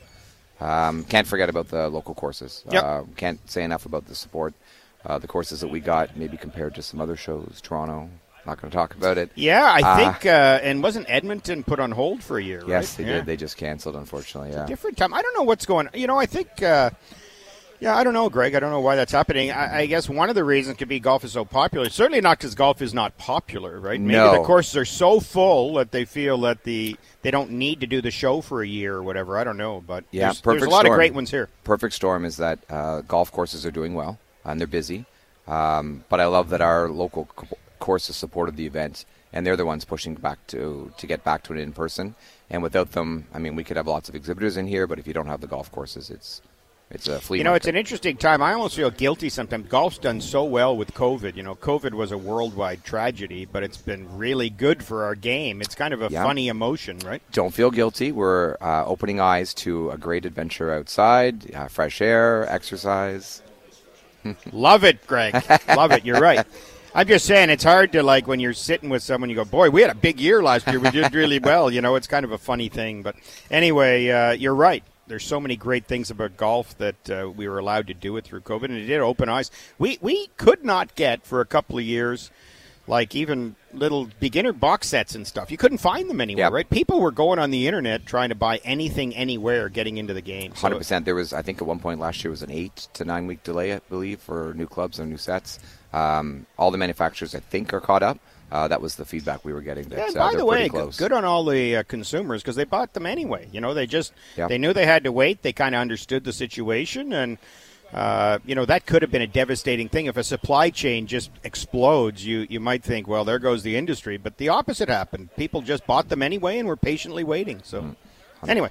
Um, 0.61 1.03
can't 1.05 1.27
forget 1.27 1.49
about 1.49 1.69
the 1.69 1.89
local 1.89 2.13
courses. 2.13 2.63
Yep. 2.71 2.83
Uh, 2.83 3.01
can't 3.17 3.49
say 3.49 3.63
enough 3.63 3.85
about 3.85 4.05
the 4.07 4.15
support. 4.15 4.53
Uh, 5.05 5.17
the 5.17 5.27
courses 5.27 5.59
that 5.61 5.67
we 5.69 5.79
got, 5.79 6.15
maybe 6.15 6.37
compared 6.37 6.75
to 6.75 6.81
some 6.83 7.01
other 7.01 7.15
shows, 7.15 7.59
Toronto. 7.61 8.09
Not 8.45 8.61
going 8.61 8.69
to 8.71 8.75
talk 8.77 8.93
about 8.95 9.17
it. 9.17 9.31
Yeah, 9.35 9.63
I 9.65 9.81
Uh, 9.81 9.95
think, 9.97 10.25
uh, 10.25 10.59
and 10.63 10.81
wasn't 10.81 11.07
Edmonton 11.09 11.63
put 11.63 11.79
on 11.79 11.91
hold 11.91 12.23
for 12.23 12.37
a 12.39 12.43
year? 12.43 12.63
Yes, 12.67 12.91
right? 12.97 12.97
they 13.05 13.11
Yeah. 13.11 13.17
did. 13.17 13.25
They 13.27 13.37
just 13.37 13.57
canceled, 13.57 13.95
unfortunately. 13.95 14.51
Yeah. 14.51 14.65
different 14.65 14.97
time. 14.97 15.13
I 15.13 15.21
don't 15.21 15.35
know 15.35 15.43
what's 15.43 15.65
going. 15.65 15.89
You 15.93 16.07
know, 16.07 16.17
I 16.17 16.25
think. 16.27 16.61
Yeah, 17.81 17.97
I 17.97 18.03
don't 18.03 18.13
know, 18.13 18.29
Greg. 18.29 18.53
I 18.53 18.59
don't 18.59 18.69
know 18.69 18.79
why 18.79 18.95
that's 18.95 19.11
happening. 19.11 19.51
I, 19.51 19.79
I 19.79 19.85
guess 19.87 20.07
one 20.07 20.29
of 20.29 20.35
the 20.35 20.43
reasons 20.43 20.77
could 20.77 20.87
be 20.87 20.99
golf 20.99 21.23
is 21.23 21.31
so 21.31 21.43
popular. 21.43 21.89
Certainly 21.89 22.21
not 22.21 22.37
because 22.37 22.53
golf 22.53 22.79
is 22.79 22.93
not 22.93 23.17
popular, 23.17 23.79
right? 23.79 23.99
Maybe 23.99 24.13
No. 24.17 24.33
the 24.33 24.43
courses 24.43 24.77
are 24.77 24.85
so 24.85 25.19
full 25.19 25.73
that 25.73 25.91
they 25.91 26.05
feel 26.05 26.37
that 26.41 26.63
the 26.63 26.95
they 27.23 27.31
don't 27.31 27.49
need 27.51 27.81
to 27.81 27.87
do 27.87 27.99
the 27.99 28.11
show 28.11 28.39
for 28.41 28.61
a 28.61 28.67
year 28.67 28.93
or 28.95 29.01
whatever. 29.03 29.35
I 29.35 29.43
don't 29.43 29.57
know, 29.57 29.81
but 29.85 30.03
Yeah, 30.11 30.27
there's, 30.27 30.41
there's 30.41 30.61
a 30.63 30.69
lot 30.69 30.81
storm. 30.81 30.93
of 30.93 30.97
great 30.97 31.15
ones 31.15 31.31
here. 31.31 31.49
perfect 31.63 31.95
storm 31.95 32.23
is 32.23 32.37
that 32.37 32.59
uh, 32.69 33.01
golf 33.01 33.31
courses 33.31 33.65
are 33.65 33.71
doing 33.71 33.95
well 33.95 34.19
and 34.45 34.59
they're 34.59 34.67
busy. 34.67 35.05
Um, 35.47 36.03
but 36.07 36.19
I 36.19 36.27
love 36.27 36.49
that 36.49 36.61
our 36.61 36.87
local 36.87 37.25
co- 37.35 37.57
courses 37.79 38.15
supported 38.15 38.57
the 38.57 38.67
event, 38.67 39.05
and 39.33 39.43
they're 39.45 39.57
the 39.57 39.65
ones 39.65 39.85
pushing 39.85 40.13
back 40.13 40.37
to 40.47 40.93
to 40.99 41.07
get 41.07 41.23
back 41.23 41.41
to 41.45 41.53
it 41.53 41.59
in 41.59 41.73
person. 41.73 42.13
And 42.51 42.61
without 42.61 42.91
them, 42.91 43.25
I 43.33 43.39
mean, 43.39 43.55
we 43.55 43.63
could 43.63 43.75
have 43.77 43.87
lots 43.87 44.07
of 44.07 44.13
exhibitors 44.13 44.55
in 44.55 44.67
here, 44.67 44.85
but 44.85 44.99
if 44.99 45.07
you 45.07 45.13
don't 45.15 45.25
have 45.25 45.41
the 45.41 45.47
golf 45.47 45.71
courses, 45.71 46.11
it's 46.11 46.41
it's 46.91 47.07
a 47.07 47.19
flea 47.19 47.37
You 47.39 47.43
know, 47.43 47.53
it's 47.53 47.67
an 47.67 47.75
interesting 47.75 48.17
time. 48.17 48.41
I 48.41 48.53
almost 48.53 48.75
feel 48.75 48.91
guilty 48.91 49.29
sometimes. 49.29 49.67
Golf's 49.67 49.97
done 49.97 50.21
so 50.21 50.43
well 50.43 50.75
with 50.75 50.93
COVID. 50.93 51.35
You 51.35 51.43
know, 51.43 51.55
COVID 51.55 51.93
was 51.93 52.11
a 52.11 52.17
worldwide 52.17 52.83
tragedy, 52.83 53.45
but 53.45 53.63
it's 53.63 53.77
been 53.77 54.17
really 54.17 54.49
good 54.49 54.83
for 54.83 55.03
our 55.03 55.15
game. 55.15 55.61
It's 55.61 55.75
kind 55.75 55.93
of 55.93 56.01
a 56.01 56.09
Yeah. 56.09 56.23
funny 56.23 56.47
emotion, 56.47 56.99
right? 56.99 57.21
Don't 57.31 57.53
feel 57.53 57.71
guilty. 57.71 58.11
We're 58.11 58.57
uh, 58.61 58.85
opening 58.85 59.19
eyes 59.19 59.53
to 59.55 59.89
a 59.91 59.97
great 59.97 60.25
adventure 60.25 60.73
outside, 60.73 61.53
uh, 61.55 61.67
fresh 61.67 62.01
air, 62.01 62.45
exercise. 62.49 63.41
Love 64.51 64.83
it, 64.83 65.05
Greg. 65.07 65.33
Love 65.69 65.91
it. 65.91 66.05
You're 66.05 66.19
right. 66.19 66.45
I'm 66.93 67.07
just 67.07 67.25
saying 67.25 67.49
it's 67.49 67.63
hard 67.63 67.93
to 67.93 68.03
like 68.03 68.27
when 68.27 68.41
you're 68.41 68.53
sitting 68.53 68.89
with 68.89 69.01
someone. 69.01 69.29
You 69.29 69.35
go, 69.37 69.45
boy, 69.45 69.69
we 69.69 69.81
had 69.81 69.89
a 69.91 69.95
big 69.95 70.19
year 70.19 70.43
last 70.43 70.67
year. 70.67 70.79
We 70.79 70.91
did 70.91 71.13
really 71.15 71.39
well. 71.39 71.71
You 71.71 71.81
know, 71.81 71.95
it's 71.95 72.05
kind 72.07 72.25
of 72.25 72.33
a 72.33 72.37
funny 72.37 72.67
thing. 72.67 73.01
But 73.01 73.15
anyway, 73.49 74.09
uh, 74.09 74.31
you're 74.33 74.53
right. 74.53 74.83
There's 75.11 75.25
so 75.25 75.41
many 75.41 75.57
great 75.57 75.87
things 75.87 76.09
about 76.09 76.37
golf 76.37 76.77
that 76.77 77.09
uh, 77.09 77.29
we 77.29 77.45
were 77.49 77.59
allowed 77.59 77.87
to 77.87 77.93
do 77.93 78.15
it 78.15 78.23
through 78.23 78.39
COVID, 78.41 78.63
and 78.63 78.77
it 78.77 78.85
did 78.85 79.01
open 79.01 79.27
eyes. 79.27 79.51
We 79.77 79.97
we 79.99 80.27
could 80.37 80.63
not 80.63 80.95
get 80.95 81.25
for 81.25 81.41
a 81.41 81.45
couple 81.45 81.77
of 81.77 81.83
years, 81.83 82.31
like 82.87 83.13
even 83.13 83.57
little 83.73 84.07
beginner 84.21 84.53
box 84.53 84.87
sets 84.87 85.13
and 85.13 85.27
stuff. 85.27 85.51
You 85.51 85.57
couldn't 85.57 85.79
find 85.79 86.09
them 86.09 86.21
anywhere, 86.21 86.45
Yep. 86.45 86.53
right? 86.53 86.69
People 86.69 87.01
were 87.01 87.11
going 87.11 87.39
on 87.39 87.51
the 87.51 87.67
internet 87.67 88.05
trying 88.05 88.29
to 88.29 88.35
buy 88.35 88.61
anything, 88.63 89.13
anywhere, 89.13 89.67
getting 89.67 89.97
into 89.97 90.13
the 90.13 90.21
game. 90.21 90.55
So- 90.55 90.61
Hundred 90.61 90.77
percent. 90.77 91.03
There 91.03 91.15
was, 91.15 91.33
I 91.33 91.41
think, 91.41 91.61
at 91.61 91.67
one 91.67 91.79
point 91.79 91.99
last 91.99 92.23
year 92.23 92.31
was 92.31 92.41
an 92.41 92.49
eight 92.51 92.87
to 92.93 93.03
nine 93.03 93.27
week 93.27 93.43
delay, 93.43 93.73
I 93.73 93.79
believe, 93.89 94.21
for 94.21 94.53
new 94.55 94.65
clubs 94.65 94.97
and 94.97 95.09
new 95.09 95.17
sets. 95.17 95.59
Um, 95.91 96.45
all 96.57 96.71
the 96.71 96.77
manufacturers, 96.77 97.35
I 97.35 97.41
think, 97.41 97.73
are 97.73 97.81
caught 97.81 98.01
up. 98.01 98.17
Uh, 98.51 98.67
that 98.67 98.81
was 98.81 98.95
the 98.95 99.05
feedback 99.05 99.45
we 99.45 99.53
were 99.53 99.61
getting. 99.61 99.87
That 99.89 99.97
Yeah, 99.97 100.07
and 100.07 100.17
uh, 100.17 100.27
by 100.31 100.35
the 100.35 100.45
way, 100.45 100.67
good, 100.67 101.13
on 101.13 101.23
all 101.23 101.45
the 101.45 101.77
uh, 101.77 101.83
consumers 101.83 102.41
because 102.41 102.57
they 102.57 102.65
bought 102.65 102.93
them 102.93 103.05
anyway. 103.05 103.47
You 103.51 103.61
know, 103.61 103.73
they 103.73 103.87
just 103.87 104.11
Yeah. 104.35 104.47
they 104.47 104.57
knew 104.57 104.73
they 104.73 104.85
had 104.85 105.05
to 105.05 105.11
wait. 105.11 105.41
They 105.41 105.53
kind 105.53 105.73
of 105.73 105.79
understood 105.79 106.25
the 106.25 106.33
situation, 106.33 107.13
and 107.13 107.37
uh, 107.93 108.39
you 108.45 108.53
know 108.55 108.65
that 108.65 108.85
could 108.85 109.01
have 109.03 109.11
been 109.11 109.21
a 109.21 109.27
devastating 109.27 109.87
thing 109.87 110.07
if 110.07 110.17
a 110.17 110.23
supply 110.23 110.69
chain 110.69 111.07
just 111.07 111.31
explodes. 111.45 112.25
You 112.25 112.45
you 112.49 112.59
might 112.59 112.83
think, 112.83 113.07
well, 113.07 113.23
there 113.23 113.39
goes 113.39 113.63
the 113.63 113.77
industry, 113.77 114.17
but 114.17 114.35
the 114.37 114.49
opposite 114.49 114.89
happened. 114.89 115.29
People 115.37 115.61
just 115.61 115.87
bought 115.87 116.09
them 116.09 116.21
anyway 116.21 116.59
and 116.59 116.67
were 116.67 116.77
patiently 116.77 117.23
waiting. 117.23 117.61
So, 117.63 117.81
Mm-hmm. 117.81 118.49
anyway, 118.49 118.69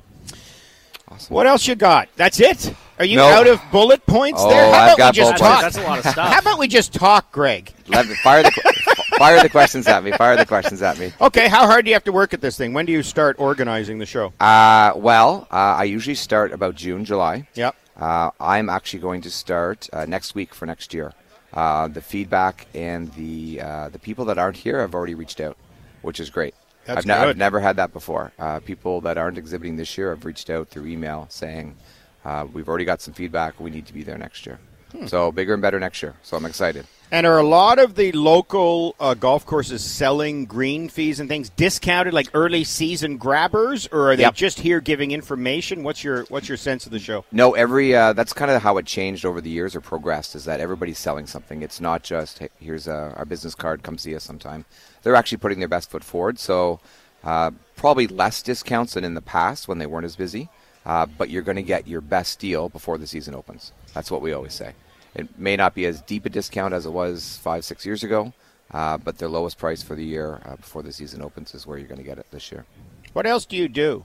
Awesome. 1.10 1.34
what 1.34 1.46
else 1.46 1.66
you 1.66 1.74
got? 1.74 2.08
That's 2.16 2.40
it. 2.40 2.72
Are 2.98 3.04
you 3.04 3.16
No. 3.16 3.24
out 3.26 3.46
of 3.46 3.60
bullet 3.72 4.04
points 4.06 4.44
there? 4.44 4.64
Oh, 4.66 4.72
How 4.72 4.78
I've 4.80 4.94
about 4.94 4.98
got 4.98 5.14
we 5.14 5.16
just 5.16 5.36
bullet 5.36 5.38
talk? 5.38 5.60
points. 5.62 5.76
That's 5.76 5.86
a 5.86 5.88
lot 5.88 5.98
of 5.98 6.06
stuff. 6.12 6.32
How 6.32 6.38
about 6.38 6.58
we 6.58 6.68
just 6.68 6.92
talk, 6.92 7.32
Greg? 7.32 7.72
Let 7.88 8.06
me- 8.06 8.14
fire 8.16 8.42
the 8.42 8.50
fire 9.18 9.42
the 9.42 9.48
questions 9.48 9.86
at 9.88 10.04
me. 10.04 10.12
Fire 10.12 10.36
the 10.36 10.46
questions 10.46 10.82
at 10.82 10.98
me. 10.98 11.12
Okay, 11.20 11.48
how 11.48 11.66
hard 11.66 11.84
do 11.84 11.90
you 11.90 11.94
have 11.94 12.04
to 12.04 12.12
work 12.12 12.32
at 12.34 12.40
this 12.40 12.56
thing? 12.56 12.72
When 12.74 12.86
do 12.86 12.92
you 12.92 13.02
start 13.02 13.36
organizing 13.38 13.98
the 13.98 14.06
show? 14.06 14.32
Uh, 14.38 14.92
well, 14.96 15.48
uh, 15.50 15.54
I 15.54 15.84
usually 15.84 16.14
start 16.14 16.52
about 16.52 16.74
June, 16.74 17.04
July. 17.04 17.48
Yep. 17.54 17.74
Uh, 17.98 18.30
I'm 18.40 18.68
actually 18.70 19.00
going 19.00 19.20
to 19.22 19.30
start 19.30 19.88
uh, 19.92 20.04
next 20.06 20.34
week 20.34 20.54
for 20.54 20.66
next 20.66 20.94
year. 20.94 21.12
Uh, 21.52 21.88
the 21.88 22.00
feedback 22.00 22.66
and 22.74 23.12
the 23.14 23.60
uh, 23.60 23.88
the 23.88 23.98
people 23.98 24.24
that 24.26 24.38
aren't 24.38 24.58
here 24.58 24.80
have 24.80 24.94
already 24.94 25.14
reached 25.14 25.40
out, 25.40 25.56
which 26.02 26.20
is 26.20 26.30
great. 26.30 26.54
That's 26.86 26.98
I've, 26.98 27.06
ne-. 27.06 27.14
I've 27.14 27.36
never 27.36 27.60
had 27.60 27.76
that 27.76 27.92
before. 27.92 28.32
Uh, 28.38 28.60
people 28.60 29.00
that 29.02 29.18
aren't 29.18 29.38
exhibiting 29.38 29.76
this 29.76 29.96
year 29.98 30.10
have 30.10 30.24
reached 30.24 30.50
out 30.50 30.68
through 30.68 30.86
email 30.86 31.26
saying, 31.28 31.76
uh, 32.24 32.46
"We've 32.52 32.68
already 32.68 32.84
got 32.84 33.00
some 33.00 33.14
feedback. 33.14 33.60
We 33.60 33.70
need 33.70 33.86
to 33.86 33.92
be 33.94 34.02
there 34.02 34.18
next 34.18 34.46
year." 34.46 34.58
Hmm. 34.92 35.06
So 35.06 35.30
bigger 35.30 35.52
and 35.52 35.62
better 35.62 35.78
next 35.78 36.02
year. 36.02 36.14
So 36.22 36.36
I'm 36.36 36.44
excited. 36.44 36.84
And 37.12 37.26
are 37.26 37.38
a 37.38 37.44
lot 37.44 37.78
of 37.80 37.96
the 37.96 38.12
local 38.12 38.94
uh, 39.00 39.14
golf 39.14 39.44
courses 39.44 39.82
selling 39.84 40.44
green 40.46 40.88
fees 40.88 41.18
and 41.18 41.28
things 41.28 41.48
discounted, 41.50 42.12
like 42.14 42.28
early 42.34 42.62
season 42.62 43.16
grabbers, 43.16 43.88
or 43.90 44.12
are 44.12 44.16
they 44.16 44.22
Yep. 44.22 44.34
just 44.34 44.60
here 44.60 44.80
giving 44.80 45.10
information? 45.10 45.82
What's 45.82 46.02
your 46.04 46.24
What's 46.24 46.48
your 46.48 46.56
sense 46.56 46.86
of 46.86 46.92
the 46.92 46.98
show? 47.00 47.24
No, 47.32 47.54
every 47.54 47.94
uh, 47.94 48.12
that's 48.14 48.32
kind 48.32 48.50
of 48.50 48.62
how 48.62 48.78
it 48.78 48.86
changed 48.86 49.24
over 49.24 49.40
the 49.40 49.50
years 49.50 49.74
or 49.76 49.80
progressed. 49.80 50.34
Is 50.34 50.44
that 50.46 50.60
everybody's 50.60 50.98
selling 50.98 51.26
something? 51.26 51.62
It's 51.62 51.80
not 51.80 52.02
just 52.02 52.40
hey, 52.40 52.48
here's 52.58 52.88
uh, 52.88 53.14
our 53.16 53.24
business 53.24 53.54
card, 53.54 53.82
come 53.82 53.98
see 53.98 54.14
us 54.16 54.24
sometime. 54.24 54.64
They're 55.02 55.16
actually 55.16 55.38
putting 55.38 55.58
their 55.58 55.68
best 55.68 55.90
foot 55.90 56.04
forward. 56.04 56.38
So 56.38 56.80
uh, 57.24 57.52
probably 57.76 58.06
less 58.06 58.42
discounts 58.42 58.94
than 58.94 59.04
in 59.04 59.14
the 59.14 59.20
past 59.20 59.68
when 59.68 59.78
they 59.78 59.86
weren't 59.86 60.06
as 60.06 60.16
busy. 60.16 60.48
Uh, 60.86 61.06
but 61.06 61.28
you're 61.28 61.42
going 61.42 61.56
to 61.56 61.62
get 61.62 61.86
your 61.86 62.00
best 62.00 62.38
deal 62.38 62.68
before 62.68 62.96
the 62.96 63.06
season 63.06 63.34
opens. 63.34 63.72
That's 63.92 64.10
what 64.10 64.22
we 64.22 64.32
always 64.32 64.54
say. 64.54 64.72
It 65.14 65.38
may 65.38 65.56
not 65.56 65.74
be 65.74 65.84
as 65.86 66.00
deep 66.02 66.24
a 66.24 66.30
discount 66.30 66.72
as 66.72 66.86
it 66.86 66.90
was 66.90 67.38
five, 67.42 67.64
six 67.64 67.84
years 67.84 68.02
ago, 68.02 68.32
uh, 68.70 68.96
but 68.96 69.18
their 69.18 69.28
lowest 69.28 69.58
price 69.58 69.82
for 69.82 69.94
the 69.94 70.04
year 70.04 70.40
uh, 70.44 70.56
before 70.56 70.82
the 70.82 70.92
season 70.92 71.20
opens 71.20 71.54
is 71.54 71.66
where 71.66 71.76
you're 71.76 71.88
going 71.88 71.98
to 71.98 72.04
get 72.04 72.18
it 72.18 72.26
this 72.30 72.50
year. 72.50 72.64
What 73.12 73.26
else 73.26 73.44
do 73.44 73.56
you 73.56 73.68
do? 73.68 74.04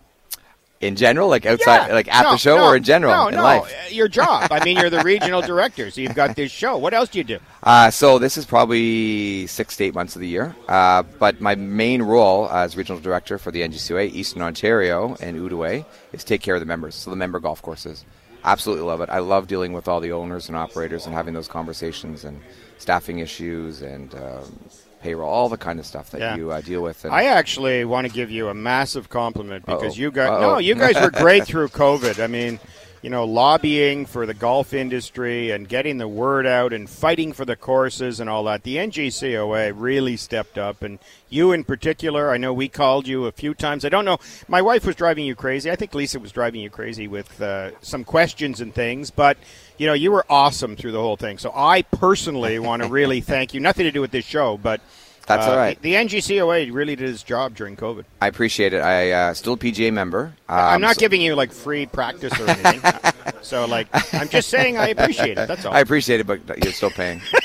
In 0.81 0.97
general, 0.97 1.29
like 1.29 1.45
outside, 1.45 1.87
Yeah. 1.87 1.93
like 1.93 2.13
at 2.13 2.23
No, 2.23 2.31
the 2.31 2.37
show 2.37 2.57
no, 2.57 2.65
or 2.67 2.75
in 2.75 2.83
general 2.83 3.13
No, 3.15 3.27
in 3.29 3.35
no, 3.35 3.43
life. 3.43 3.73
your 3.91 4.09
job. 4.09 4.51
I 4.51 4.63
mean, 4.65 4.75
you're 4.77 4.89
the 4.89 5.01
regional 5.03 5.41
director, 5.41 5.89
so 5.89 6.01
you've 6.01 6.13
got 6.15 6.35
this 6.35 6.51
show. 6.51 6.77
What 6.77 6.93
else 6.93 7.07
do 7.09 7.17
you 7.17 7.23
do? 7.23 7.39
Uh, 7.63 7.89
so 7.89 8.19
this 8.19 8.35
is 8.37 8.45
probably 8.45 9.47
six 9.47 9.77
to 9.77 9.85
eight 9.85 9.95
months 9.95 10.15
of 10.15 10.21
the 10.21 10.27
year. 10.27 10.53
Uh, 10.67 11.03
but 11.17 11.39
my 11.39 11.55
main 11.55 12.01
role 12.01 12.49
as 12.49 12.75
regional 12.75 12.99
director 13.01 13.37
for 13.37 13.51
the 13.51 13.61
NGCOA, 13.61 14.11
Eastern 14.13 14.41
Ontario 14.41 15.15
and 15.21 15.37
Outaouais, 15.37 15.85
is 16.11 16.23
take 16.25 16.41
care 16.41 16.55
of 16.55 16.59
the 16.59 16.65
members, 16.67 16.93
so 16.93 17.09
the 17.09 17.15
member 17.15 17.39
golf 17.39 17.61
courses. 17.61 18.03
Absolutely 18.43 18.83
love 18.85 18.99
it. 19.01 19.09
I 19.09 19.19
love 19.19 19.47
dealing 19.47 19.71
with 19.71 19.87
all 19.87 20.01
the 20.01 20.11
owners 20.11 20.49
and 20.49 20.57
operators 20.57 21.05
and 21.05 21.15
having 21.15 21.33
those 21.33 21.47
conversations 21.47 22.25
and 22.25 22.41
staffing 22.77 23.19
issues 23.19 23.81
and 23.81 24.13
um, 24.13 24.59
payroll, 25.05 25.29
all 25.29 25.49
the 25.49 25.57
kind 25.57 25.79
of 25.79 25.85
stuff 25.85 26.09
that 26.11 26.19
Yeah. 26.21 26.35
you 26.35 26.51
uh, 26.51 26.61
deal 26.61 26.81
with. 26.81 27.05
And 27.05 27.13
I 27.13 27.25
actually 27.25 27.85
want 27.85 28.07
to 28.07 28.13
give 28.13 28.31
you 28.31 28.47
a 28.49 28.53
massive 28.55 29.07
compliment 29.09 29.65
because 29.65 29.93
Uh-oh. 29.93 30.01
you 30.01 30.09
guys 30.11 30.29
Uh-oh. 30.29 30.41
no, 30.53 30.57
you 30.57 30.73
guys 30.75 30.95
were 30.99 31.11
great 31.11 31.45
through 31.51 31.67
COVID. 31.69 32.23
I 32.23 32.27
mean, 32.27 32.59
you 33.05 33.11
know, 33.11 33.23
lobbying 33.23 34.07
for 34.07 34.25
the 34.25 34.33
golf 34.33 34.73
industry 34.73 35.51
and 35.51 35.69
getting 35.69 35.99
the 35.99 36.07
word 36.07 36.47
out 36.47 36.73
and 36.73 36.89
fighting 36.89 37.33
for 37.33 37.45
the 37.45 37.55
courses 37.55 38.19
and 38.19 38.27
all 38.27 38.45
that. 38.45 38.63
The 38.63 38.77
NGCOA 38.77 39.73
really 39.75 40.17
stepped 40.17 40.57
up, 40.57 40.81
and 40.81 40.97
you 41.29 41.51
in 41.51 41.65
particular. 41.65 42.31
I 42.31 42.37
know 42.37 42.51
we 42.51 42.67
called 42.67 43.07
you 43.07 43.25
a 43.25 43.31
few 43.31 43.53
times. 43.53 43.85
I 43.85 43.89
don't 43.89 44.05
know. 44.05 44.17
My 44.47 44.59
wife 44.59 44.87
was 44.87 44.95
driving 44.95 45.23
you 45.23 45.35
crazy. 45.35 45.69
I 45.69 45.75
think 45.75 45.93
Lisa 45.93 46.19
was 46.19 46.31
driving 46.31 46.61
you 46.61 46.71
crazy 46.71 47.07
with 47.07 47.39
uh, 47.39 47.79
some 47.79 48.03
questions 48.03 48.59
and 48.59 48.73
things, 48.73 49.11
but. 49.11 49.37
You 49.77 49.87
know, 49.87 49.93
you 49.93 50.09
were 50.09 50.25
awesome 50.29 50.77
through 50.77 50.93
the 50.93 51.01
whole 51.01 51.17
thing. 51.17 51.37
So 51.37 51.51
I 51.53 51.81
personally 51.81 52.59
want 52.59 52.81
to 52.81 52.87
really 52.87 53.19
thank 53.19 53.53
you. 53.53 53.59
Nothing 53.59 53.83
to 53.83 53.91
do 53.91 53.99
with 53.99 54.11
this 54.11 54.23
show, 54.23 54.57
but 54.57 54.79
That's 55.27 55.47
uh, 55.47 55.51
all 55.51 55.57
right. 55.57 55.81
The 55.81 55.93
NGCOA 55.95 56.73
really 56.73 56.95
did 56.95 57.09
its 57.09 57.23
job 57.23 57.55
during 57.55 57.75
COVID. 57.75 58.05
I 58.21 58.27
appreciate 58.27 58.73
it. 58.73 58.79
I 58.79 59.11
uh, 59.11 59.33
still 59.33 59.53
a 59.53 59.57
PGA 59.57 59.91
member. 59.91 60.35
Um, 60.47 60.59
I'm 60.59 60.81
not 60.81 60.95
so- 60.95 60.99
giving 60.99 61.21
you 61.21 61.35
like 61.35 61.51
free 61.51 61.85
practice 61.85 62.39
or 62.39 62.47
anything. 62.49 62.81
so 63.41 63.65
like, 63.65 63.87
I'm 64.13 64.29
just 64.29 64.49
saying 64.49 64.77
I 64.77 64.89
appreciate 64.89 65.37
it. 65.37 65.47
That's 65.47 65.65
all. 65.65 65.73
I 65.73 65.79
appreciate 65.79 66.19
it, 66.19 66.27
but 66.27 66.63
you're 66.63 66.73
still 66.73 66.91
paying. 66.91 67.21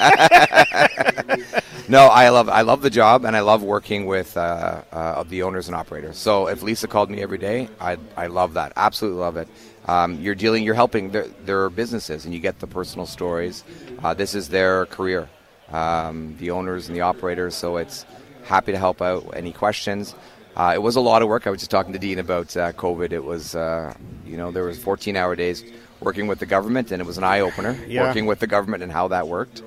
no, 1.89 2.07
I 2.07 2.29
love 2.29 2.49
I 2.49 2.63
love 2.63 2.83
the 2.83 2.91
job, 2.91 3.25
and 3.25 3.37
I 3.37 3.41
love 3.41 3.63
working 3.63 4.07
with 4.07 4.37
uh, 4.37 4.83
uh, 4.93 5.23
the 5.25 5.43
owners 5.43 5.69
and 5.69 5.75
operators. 5.77 6.19
So 6.19 6.49
if 6.49 6.63
Lisa 6.63 6.87
called 6.87 7.11
me 7.11 7.23
every 7.23 7.39
day, 7.39 7.69
I 7.81 7.97
I 8.17 8.27
love 8.27 8.55
that. 8.55 8.73
Absolutely 8.77 9.21
love 9.21 9.37
it. 9.37 9.49
Um, 9.87 10.21
you're 10.21 10.35
dealing, 10.35 10.63
you're 10.63 10.75
helping 10.75 11.11
their, 11.11 11.27
their 11.45 11.71
businesses, 11.71 12.25
and 12.25 12.35
you 12.35 12.41
get 12.41 12.59
the 12.61 12.67
personal 12.67 13.07
stories. 13.07 13.65
Uh, 14.03 14.15
this 14.15 14.35
is 14.35 14.49
their 14.49 14.87
career, 14.87 15.29
um, 15.73 16.37
the 16.39 16.51
owners 16.51 16.89
and 16.89 16.97
the 16.97 17.01
operators. 17.03 17.55
So 17.55 17.77
it's 17.77 18.05
happy 18.45 18.73
to 18.73 18.79
help 18.79 19.01
out. 19.03 19.31
Any 19.35 19.53
questions? 19.53 20.15
Uh, 20.57 20.73
it 20.75 20.83
was 20.83 20.97
a 20.97 21.01
lot 21.01 21.23
of 21.23 21.29
work. 21.29 21.47
I 21.47 21.51
was 21.51 21.61
just 21.61 21.71
talking 21.71 21.93
to 21.93 21.99
Dean 21.99 22.19
about 22.19 22.57
uh, 22.57 22.73
COVID. 22.73 23.13
It 23.13 23.25
was, 23.25 23.55
uh, 23.55 23.95
you 24.27 24.37
know, 24.37 24.51
there 24.51 24.65
was 24.65 24.79
14-hour 24.79 25.37
days 25.37 25.63
working 26.01 26.27
with 26.27 26.39
the 26.41 26.47
government, 26.47 26.91
and 26.91 27.01
it 27.01 27.05
was 27.07 27.19
an 27.19 27.25
eye 27.25 27.41
opener 27.41 27.79
Yeah. 27.87 28.03
working 28.03 28.27
with 28.27 28.41
the 28.41 28.47
government 28.47 28.83
and 28.83 28.91
how 28.91 29.09
that 29.09 29.29
worked. 29.29 29.63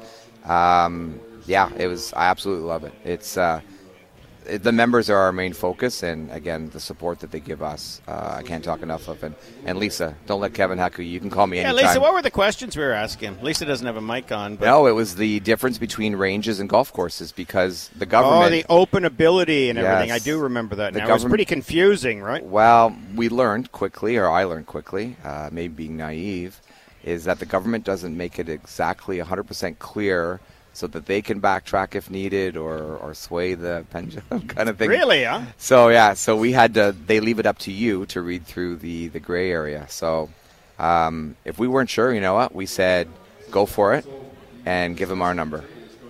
Um, 0.45 1.19
yeah, 1.45 1.69
it 1.77 1.87
was. 1.87 2.11
I 2.13 2.25
absolutely 2.25 2.65
love 2.65 2.83
it. 2.83 2.93
It's 3.05 3.37
uh, 3.37 3.61
the 4.45 4.71
members 4.71 5.09
are 5.09 5.17
our 5.17 5.31
main 5.31 5.53
focus, 5.53 6.03
and 6.03 6.29
again, 6.31 6.69
the 6.69 6.79
support 6.79 7.19
that 7.19 7.31
they 7.31 7.39
give 7.39 7.61
us, 7.61 8.01
uh, 8.07 8.35
I 8.37 8.43
can't 8.43 8.63
talk 8.63 8.81
enough 8.81 9.07
of. 9.07 9.23
And, 9.23 9.35
and 9.65 9.77
Lisa, 9.77 10.15
don't 10.25 10.41
let 10.41 10.53
Kevin 10.53 10.77
heckle 10.77 11.03
you. 11.03 11.11
You 11.11 11.19
can 11.19 11.29
call 11.29 11.47
me 11.47 11.57
yeah, 11.57 11.69
anytime. 11.69 11.87
Lisa, 11.87 11.99
what 11.99 12.13
were 12.13 12.21
the 12.21 12.31
questions 12.31 12.75
we 12.75 12.83
were 12.83 12.91
asking? 12.91 13.41
Lisa 13.41 13.65
doesn't 13.65 13.85
have 13.85 13.97
a 13.97 14.01
mic 14.01 14.31
on. 14.31 14.55
But 14.55 14.65
no, 14.65 14.87
it 14.87 14.91
was 14.91 15.15
the 15.15 15.39
difference 15.41 15.77
between 15.77 16.15
ranges 16.15 16.59
and 16.59 16.69
golf 16.69 16.91
courses 16.91 17.31
because 17.31 17.89
the 17.97 18.05
government. 18.05 18.45
oh, 18.45 18.49
the 18.49 18.65
open 18.69 19.05
ability 19.05 19.69
and 19.69 19.79
everything. 19.79 20.11
I 20.11 20.19
do 20.19 20.39
remember 20.39 20.75
that 20.75 20.93
The 20.93 20.99
now. 20.99 21.09
It 21.09 21.13
was 21.13 21.25
pretty 21.25 21.45
confusing, 21.45 22.21
right? 22.21 22.43
Well, 22.43 22.95
we 23.15 23.29
learned 23.29 23.71
quickly, 23.71 24.17
or 24.17 24.29
I 24.29 24.43
learned 24.43 24.67
quickly, 24.67 25.15
uh, 25.23 25.49
maybe 25.51 25.73
being 25.73 25.97
naive, 25.97 26.59
is 27.03 27.25
that 27.25 27.39
the 27.39 27.45
government 27.45 27.83
doesn't 27.83 28.15
make 28.15 28.39
it 28.39 28.49
exactly 28.49 29.17
100% 29.17 29.79
clear 29.79 30.39
so 30.73 30.87
that 30.87 31.05
they 31.05 31.21
can 31.21 31.39
backtrack 31.39 31.95
if 31.95 32.09
needed 32.09 32.57
or, 32.57 32.97
or 32.97 33.13
sway 33.13 33.53
the 33.53 33.85
pendulum 33.91 34.47
kind 34.47 34.69
of 34.69 34.77
thing. 34.77 34.89
Really, 34.89 35.23
huh? 35.23 35.43
So, 35.57 35.89
yeah, 35.89 36.13
so 36.13 36.35
we 36.35 36.51
had 36.51 36.73
to, 36.73 36.95
they 37.05 37.19
leave 37.19 37.39
it 37.39 37.45
up 37.45 37.59
to 37.59 37.71
you 37.71 38.05
to 38.07 38.21
read 38.21 38.45
through 38.45 38.77
the, 38.77 39.07
the 39.09 39.19
gray 39.19 39.51
area. 39.51 39.85
So, 39.89 40.29
um, 40.79 41.35
if 41.45 41.59
we 41.59 41.67
weren't 41.67 41.89
sure, 41.89 42.13
you 42.13 42.21
know 42.21 42.33
what, 42.33 42.53
we 42.53 42.65
said, 42.65 43.07
go 43.51 43.65
for 43.65 43.93
it 43.93 44.05
and 44.65 44.97
give 44.97 45.09
them 45.09 45.21
our 45.21 45.33
number. 45.33 45.63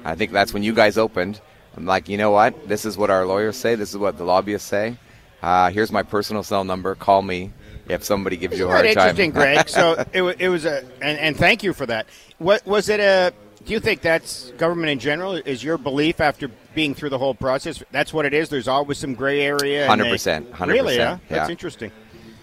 I 0.06 0.16
think 0.16 0.32
that's 0.32 0.54
when 0.54 0.64
you 0.64 0.74
guys 0.74 0.98
opened. 0.98 1.40
I'm 1.76 1.86
like, 1.86 2.08
you 2.08 2.18
know 2.18 2.32
what? 2.32 2.68
This 2.68 2.86
is 2.86 2.98
what 2.98 3.10
our 3.10 3.26
lawyers 3.26 3.58
say. 3.58 3.76
This 3.76 3.90
is 3.90 3.98
what 3.98 4.18
the 4.18 4.24
lobbyists 4.24 4.68
say. 4.68 4.98
Uh, 5.42 5.70
here's 5.72 5.92
my 5.92 6.04
personal 6.04 6.44
cell 6.44 6.64
number. 6.64 6.96
Call 6.96 7.22
me 7.22 7.52
if 7.90 8.04
somebody 8.04 8.38
gives 8.38 8.58
you 8.58 8.66
a 8.66 8.70
hard 8.70 8.86
Quite 8.86 8.94
time. 8.94 9.10
interesting, 9.10 9.32
Greg. 9.32 9.68
So 9.68 10.06
it, 10.14 10.24
it 10.40 10.50
was 10.50 10.66
a, 10.66 10.86
and, 11.02 11.18
and 11.20 11.36
thank 11.36 11.64
you 11.64 11.74
for 11.74 11.86
that. 11.88 12.08
What 12.38 12.66
was 12.66 12.90
it 12.90 13.00
a? 13.00 13.34
Do 13.66 13.72
you 13.72 13.80
think 13.80 14.02
that's 14.02 14.52
government 14.52 14.90
in 14.90 15.00
general? 15.00 15.36
Is 15.36 15.64
your 15.64 15.78
belief 15.78 16.20
after 16.20 16.50
being 16.76 16.94
through 16.94 17.10
the 17.10 17.18
whole 17.18 17.34
process? 17.34 17.82
That's 17.92 18.14
what 18.14 18.26
it 18.26 18.34
is. 18.34 18.50
There's 18.50 18.68
always 18.68 18.98
some 18.98 19.14
gray 19.14 19.42
area. 19.42 19.88
100%, 19.88 20.52
100%, 20.52 20.68
Really? 20.68 20.98
Yeah? 20.98 21.20
That's 21.30 21.50
interesting. 21.50 21.92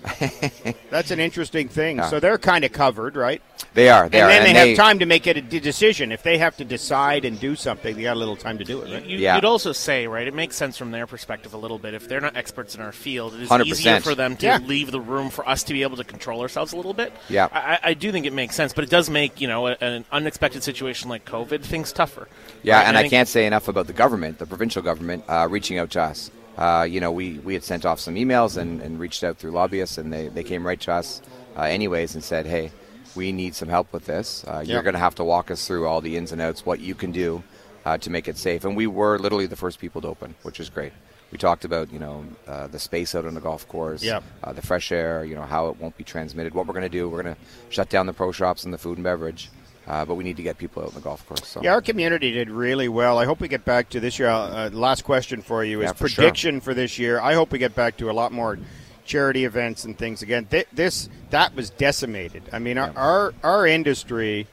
that's 0.90 1.10
an 1.10 1.20
interesting 1.20 1.68
thing. 1.68 1.96
Yeah. 1.98 2.08
So 2.08 2.20
they're 2.20 2.38
kind 2.38 2.64
of 2.64 2.72
covered, 2.72 3.16
right? 3.16 3.42
They 3.74 3.88
are. 3.88 4.08
They 4.08 4.18
and 4.20 4.26
are. 4.26 4.28
then 4.28 4.38
and 4.46 4.46
they, 4.48 4.52
they 4.62 4.68
have 4.70 4.76
time 4.76 4.98
to 5.00 5.06
make 5.06 5.26
it 5.26 5.36
a 5.36 5.42
d- 5.42 5.60
decision. 5.60 6.10
If 6.12 6.22
they 6.22 6.38
have 6.38 6.56
to 6.56 6.64
decide 6.64 7.24
and 7.24 7.38
do 7.38 7.54
something, 7.56 7.94
they 7.94 8.02
got 8.02 8.16
a 8.16 8.18
little 8.18 8.36
time 8.36 8.58
to 8.58 8.64
do 8.64 8.80
it, 8.82 8.92
right? 8.92 9.04
You, 9.04 9.18
Yeah. 9.18 9.36
You'd 9.36 9.44
also 9.44 9.72
say, 9.72 10.06
right, 10.06 10.26
it 10.26 10.34
makes 10.34 10.56
sense 10.56 10.76
from 10.76 10.90
their 10.90 11.06
perspective 11.06 11.54
a 11.54 11.56
little 11.56 11.78
bit. 11.78 11.94
If 11.94 12.08
they're 12.08 12.20
not 12.20 12.36
experts 12.36 12.74
in 12.74 12.80
our 12.80 12.92
field, 12.92 13.34
it 13.34 13.42
is 13.42 13.48
100%. 13.48 13.66
easier 13.66 14.00
for 14.00 14.14
them 14.14 14.36
to 14.38 14.46
Yeah. 14.46 14.58
leave 14.58 14.90
the 14.90 15.00
room 15.00 15.30
for 15.30 15.48
us 15.48 15.62
to 15.64 15.72
be 15.72 15.82
able 15.82 15.96
to 15.98 16.04
control 16.04 16.40
ourselves 16.40 16.72
a 16.72 16.76
little 16.76 16.94
bit. 16.94 17.12
Yeah. 17.28 17.48
I, 17.52 17.58
I- 17.60 17.78
I 17.90 17.94
do 17.94 18.10
think 18.12 18.26
it 18.26 18.32
makes 18.32 18.54
sense, 18.56 18.72
but 18.72 18.84
it 18.84 18.90
does 18.90 19.08
make, 19.10 19.40
you 19.40 19.48
know, 19.48 19.66
a, 19.68 19.76
an 19.80 20.04
unexpected 20.12 20.62
situation 20.62 21.08
like 21.08 21.24
COVID 21.24 21.62
things 21.62 21.92
tougher. 21.92 22.28
Yeah, 22.62 22.78
Right? 22.78 22.88
and 22.88 22.96
I 22.96 23.02
think- 23.02 23.10
can't 23.10 23.28
say 23.28 23.46
enough 23.46 23.68
about 23.68 23.86
the 23.86 23.92
government, 23.92 24.38
the 24.38 24.46
provincial 24.46 24.82
government, 24.82 25.24
uh, 25.28 25.46
reaching 25.50 25.78
out 25.78 25.90
to 25.92 26.02
us. 26.02 26.30
Uh, 26.60 26.82
you 26.82 27.00
know, 27.00 27.10
we, 27.10 27.38
we 27.38 27.54
had 27.54 27.64
sent 27.64 27.84
off 27.86 27.98
some 27.98 28.14
emails 28.16 28.56
and, 28.58 28.82
and 28.82 29.00
reached 29.00 29.24
out 29.24 29.38
through 29.38 29.50
lobbyists, 29.50 29.96
and 29.98 30.12
they, 30.12 30.28
they 30.28 30.44
came 30.44 30.64
right 30.66 30.80
to 30.80 30.92
us 30.92 31.22
uh, 31.56 31.62
anyways 31.62 32.14
and 32.14 32.22
said, 32.22 32.44
hey, 32.46 32.70
we 33.16 33.32
need 33.32 33.54
some 33.54 33.68
help 33.68 33.92
with 33.92 34.04
this. 34.06 34.44
Uh. 34.46 34.62
You're 34.64 34.82
going 34.82 34.92
to 34.94 35.00
have 35.00 35.14
to 35.16 35.24
walk 35.24 35.50
us 35.50 35.66
through 35.66 35.86
all 35.88 36.00
the 36.00 36.16
ins 36.16 36.32
and 36.32 36.40
outs, 36.40 36.64
what 36.66 36.78
you 36.80 36.94
can 36.94 37.12
do 37.12 37.42
uh, 37.86 37.96
to 37.98 38.10
make 38.10 38.28
it 38.28 38.36
safe. 38.36 38.64
And 38.64 38.76
we 38.76 38.86
were 38.86 39.18
literally 39.18 39.46
the 39.46 39.56
first 39.56 39.78
people 39.80 40.02
to 40.02 40.08
open, 40.08 40.34
which 40.42 40.60
is 40.60 40.68
great. 40.68 40.92
We 41.32 41.38
talked 41.38 41.64
about, 41.64 41.92
you 41.92 41.98
know, 41.98 42.24
uh, 42.46 42.66
the 42.66 42.78
space 42.78 43.14
out 43.14 43.24
on 43.24 43.34
the 43.34 43.40
golf 43.40 43.66
course, 43.68 44.02
Yeah. 44.02 44.20
uh, 44.44 44.52
the 44.52 44.62
fresh 44.62 44.92
air, 44.92 45.24
you 45.24 45.36
know, 45.36 45.42
how 45.42 45.68
it 45.68 45.80
won't 45.80 45.96
be 45.96 46.04
transmitted. 46.04 46.54
What 46.54 46.66
we're 46.66 46.74
going 46.74 46.82
to 46.82 46.88
do, 46.88 47.08
we're 47.08 47.22
going 47.22 47.34
to 47.36 47.40
shut 47.70 47.88
down 47.88 48.06
the 48.06 48.12
pro 48.12 48.32
shops 48.32 48.64
and 48.64 48.74
the 48.74 48.78
food 48.78 48.98
and 48.98 49.04
beverage, 49.04 49.48
uh, 49.90 50.04
but 50.04 50.14
we 50.14 50.22
need 50.22 50.36
to 50.36 50.42
get 50.44 50.56
people 50.56 50.82
out 50.82 50.88
on 50.90 50.94
the 50.94 51.00
golf 51.00 51.26
course. 51.26 51.46
So. 51.48 51.60
Yeah, 51.62 51.72
our 51.72 51.82
community 51.82 52.30
did 52.30 52.48
really 52.48 52.88
well. 52.88 53.18
I 53.18 53.24
hope 53.24 53.40
we 53.40 53.48
get 53.48 53.64
back 53.64 53.88
to 53.90 53.98
this 53.98 54.20
year. 54.20 54.28
Uh, 54.28 54.70
last 54.72 55.02
question 55.02 55.42
for 55.42 55.64
you 55.64 55.80
is 55.80 55.86
Yeah, 55.86 55.92
for 55.94 56.08
sure. 56.08 56.22
prediction 56.22 56.60
for 56.60 56.74
this 56.74 56.96
year. 56.96 57.18
I 57.20 57.34
hope 57.34 57.50
we 57.50 57.58
get 57.58 57.74
back 57.74 57.96
to 57.96 58.08
a 58.08 58.12
lot 58.12 58.30
more 58.30 58.56
charity 59.04 59.44
events 59.44 59.84
and 59.84 59.98
things 59.98 60.22
again. 60.22 60.44
Th- 60.46 60.68
this 60.72 61.08
that 61.30 61.56
was 61.56 61.70
decimated. 61.70 62.44
I 62.52 62.60
mean, 62.60 62.78
our, 62.78 62.88
Yeah. 62.88 63.00
our 63.00 63.34
our 63.42 63.66
industry, 63.66 64.46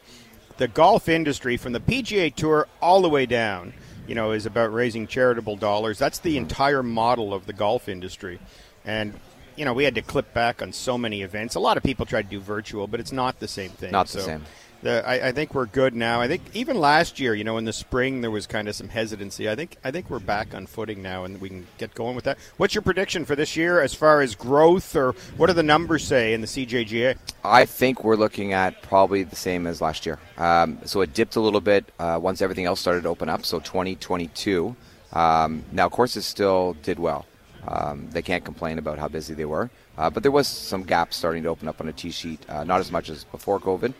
the 0.57 0.67
golf 0.67 1.07
industry, 1.07 1.55
from 1.55 1.73
the 1.73 1.79
PGA 1.79 2.33
Tour 2.33 2.67
all 2.81 3.03
the 3.03 3.09
way 3.09 3.27
down, 3.27 3.73
you 4.07 4.15
know, 4.15 4.31
is 4.31 4.47
about 4.47 4.73
raising 4.73 5.05
charitable 5.05 5.57
dollars. 5.57 5.99
That's 5.99 6.17
the 6.17 6.37
entire 6.37 6.81
model 6.81 7.31
of 7.31 7.45
the 7.45 7.53
golf 7.53 7.87
industry, 7.87 8.39
and 8.83 9.13
you 9.55 9.65
know, 9.65 9.73
we 9.73 9.83
had 9.83 9.93
to 9.95 10.01
clip 10.03 10.33
back 10.33 10.61
on 10.63 10.71
so 10.71 10.97
many 10.97 11.21
events. 11.21 11.53
A 11.55 11.59
lot 11.59 11.77
of 11.77 11.83
people 11.83 12.05
tried 12.07 12.23
to 12.23 12.29
do 12.29 12.39
virtual, 12.39 12.87
but 12.87 12.99
it's 12.99 13.11
not 13.11 13.39
the 13.39 13.47
same 13.47 13.71
thing. 13.71 13.91
Not 13.91 14.07
the 14.07 14.19
So 14.21 14.25
same. 14.25 14.45
The, 14.83 15.07
I, 15.07 15.29
I 15.29 15.31
think 15.31 15.53
we're 15.53 15.65
good 15.65 15.95
now. 15.95 16.21
I 16.21 16.27
think 16.27 16.41
even 16.53 16.79
last 16.79 17.19
year, 17.19 17.33
you 17.33 17.43
know, 17.43 17.57
in 17.57 17.65
the 17.65 17.73
spring 17.73 18.21
there 18.21 18.31
was 18.31 18.47
kind 18.47 18.67
of 18.67 18.75
some 18.75 18.89
hesitancy. 18.89 19.49
I 19.49 19.55
think 19.55 19.77
I 19.83 19.91
think 19.91 20.09
we're 20.09 20.19
back 20.19 20.53
on 20.53 20.65
footing 20.65 21.01
now, 21.01 21.23
and 21.23 21.41
we 21.41 21.49
can 21.49 21.67
get 21.77 21.93
going 21.95 22.15
with 22.15 22.25
that. 22.25 22.37
What's 22.57 22.75
your 22.75 22.81
prediction 22.81 23.25
for 23.25 23.35
this 23.35 23.55
year 23.55 23.81
as 23.81 23.93
far 23.93 24.21
as 24.21 24.35
growth, 24.35 24.95
or 24.95 25.13
what 25.37 25.47
do 25.47 25.53
the 25.53 25.63
numbers 25.63 26.05
say 26.05 26.33
in 26.33 26.41
the 26.41 26.47
CJGA? 26.47 27.17
I 27.43 27.65
think 27.65 28.03
we're 28.03 28.15
looking 28.15 28.53
at 28.53 28.81
probably 28.81 29.23
the 29.23 29.35
same 29.35 29.67
as 29.67 29.81
last 29.81 30.05
year. 30.05 30.19
Um, 30.37 30.79
so 30.85 31.01
it 31.01 31.13
dipped 31.13 31.35
a 31.35 31.41
little 31.41 31.61
bit 31.61 31.91
uh, 31.99 32.19
once 32.21 32.41
everything 32.41 32.65
else 32.65 32.79
started 32.79 33.03
to 33.03 33.09
open 33.09 33.29
up. 33.29 33.45
So 33.45 33.59
2022. 33.59 34.75
Um, 35.13 35.63
now 35.71 35.89
courses 35.89 36.25
still 36.25 36.73
did 36.83 36.99
well. 36.99 37.25
Um, 37.67 38.09
they 38.11 38.21
can't 38.21 38.45
complain 38.45 38.77
about 38.77 38.97
how 38.97 39.07
busy 39.07 39.33
they 39.33 39.45
were, 39.45 39.69
uh, 39.97 40.09
but 40.09 40.23
there 40.23 40.31
was 40.31 40.47
some 40.47 40.83
gaps 40.83 41.17
starting 41.17 41.43
to 41.43 41.49
open 41.49 41.67
up 41.67 41.81
on 41.81 41.89
a 41.89 41.93
tee 41.93 42.11
sheet. 42.11 42.39
Uh, 42.47 42.63
not 42.63 42.79
as 42.79 42.91
much 42.91 43.09
as 43.09 43.25
before 43.25 43.59
COVID, 43.59 43.93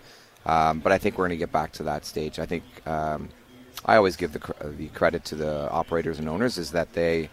um, 0.48 0.80
but 0.80 0.92
I 0.92 0.98
think 0.98 1.18
we're 1.18 1.28
going 1.28 1.38
to 1.38 1.46
get 1.46 1.52
back 1.52 1.74
to 1.74 1.84
that 1.84 2.06
stage. 2.06 2.40
I 2.40 2.46
think 2.48 2.64
um, 2.88 3.30
I 3.86 3.96
always 3.98 4.16
give 4.16 4.34
the, 4.34 4.40
cr- 4.40 4.64
the 4.66 4.88
credit 4.88 5.24
to 5.26 5.36
the 5.36 5.70
operators 5.70 6.18
and 6.20 6.28
owners 6.28 6.58
is 6.58 6.72
that 6.72 6.94
they 6.94 7.30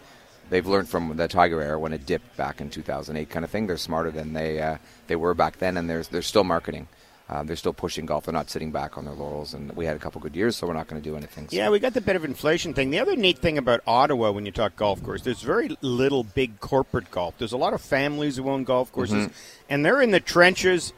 they've 0.51 0.67
learned 0.67 0.87
from 0.87 1.15
the 1.17 1.27
Tiger 1.27 1.59
era 1.61 1.79
when 1.79 1.91
it 1.93 2.05
dipped 2.05 2.37
back 2.37 2.61
in 2.61 2.69
2008 2.69 3.29
kind 3.29 3.43
of 3.43 3.49
thing. 3.49 3.65
They're 3.67 3.77
smarter 3.77 4.11
than 4.11 4.33
they 4.33 4.61
uh, 4.61 4.77
they 5.07 5.15
were 5.15 5.33
back 5.33 5.57
then, 5.57 5.77
and 5.77 5.89
there's 5.89 6.09
they're 6.09 6.21
still 6.21 6.43
marketing. 6.43 6.87
Uh, 7.27 7.41
they're 7.41 7.55
still 7.55 7.73
pushing 7.73 8.05
golf. 8.05 8.25
They're 8.25 8.33
not 8.33 8.51
sitting 8.51 8.69
back 8.71 8.99
on 8.99 9.05
their 9.05 9.15
laurels. 9.15 9.55
And 9.55 9.71
we 9.75 9.83
had 9.87 9.95
a 9.95 9.99
couple 9.99 10.21
good 10.21 10.35
years, 10.35 10.55
so 10.55 10.67
we're 10.67 10.73
not 10.73 10.87
going 10.87 11.01
to 11.01 11.09
do 11.09 11.15
anything. 11.17 11.49
So- 11.49 11.57
Yeah, 11.57 11.71
we 11.71 11.79
got 11.79 11.95
the 11.95 12.01
bit 12.01 12.15
of 12.15 12.23
inflation 12.23 12.75
thing. 12.75 12.91
The 12.91 12.99
other 12.99 13.15
neat 13.15 13.39
thing 13.39 13.57
about 13.57 13.81
Ottawa 13.87 14.29
when 14.29 14.45
you 14.45 14.51
talk 14.51 14.75
golf 14.75 15.01
course, 15.01 15.23
there's 15.23 15.41
very 15.41 15.75
little 15.81 16.23
big 16.23 16.59
corporate 16.59 17.09
golf. 17.09 17.33
There's 17.39 17.51
a 17.51 17.57
lot 17.57 17.73
of 17.73 17.81
families 17.81 18.37
who 18.37 18.47
own 18.47 18.63
golf 18.63 18.91
courses, 18.91 19.29
and 19.67 19.83
they're 19.83 20.03
in 20.03 20.11
the 20.11 20.19
trenches, 20.19 20.93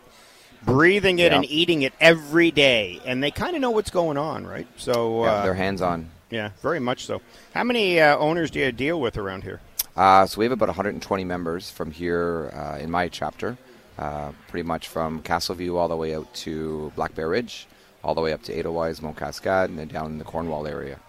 breathing 0.64 1.20
it 1.20 1.32
Yeah. 1.32 1.38
and 1.38 1.46
eating 1.46 1.82
it 1.84 1.94
every 2.00 2.52
day, 2.52 3.00
and 3.06 3.24
they 3.24 3.32
kind 3.32 3.56
of 3.56 3.62
know 3.62 3.72
what's 3.72 3.90
going 3.90 4.18
on, 4.18 4.46
right? 4.46 4.68
So, 4.78 5.24
Yeah, 5.26 5.32
uh, 5.32 5.44
they're 5.44 5.54
hands 5.54 5.82
on. 5.82 6.10
yeah, 6.30 6.50
very 6.62 6.80
much 6.80 7.06
so. 7.06 7.22
How 7.54 7.64
many 7.64 8.00
uh, 8.00 8.18
owners 8.18 8.52
do 8.52 8.60
you 8.60 8.72
deal 8.72 9.00
with 9.00 9.18
around 9.18 9.44
here? 9.44 9.60
Uh, 9.96 10.26
so 10.28 10.38
we 10.40 10.46
have 10.46 10.52
about 10.52 10.68
120 10.70 11.24
members 11.24 11.70
from 11.72 11.92
here 11.92 12.52
uh, 12.54 12.78
in 12.80 12.92
my 12.92 13.08
chapter, 13.08 13.58
uh, 13.98 14.32
pretty 14.48 14.68
much 14.68 14.88
from 14.88 15.22
Castleview 15.24 15.76
all 15.76 15.88
the 15.88 15.96
way 15.96 16.16
out 16.16 16.32
to 16.36 16.92
Black 16.96 17.16
Bear 17.16 17.30
Ridge, 17.30 17.66
all 18.04 18.14
the 18.14 18.22
way 18.22 18.32
up 18.32 18.44
to 18.44 18.54
Edelweiss, 18.54 19.02
Mont 19.02 19.18
Cascade, 19.18 19.70
and 19.72 19.80
then 19.80 19.88
down 19.88 20.06
in 20.08 20.18
the 20.20 20.24
Cornwall 20.24 20.68
area. 20.68 21.00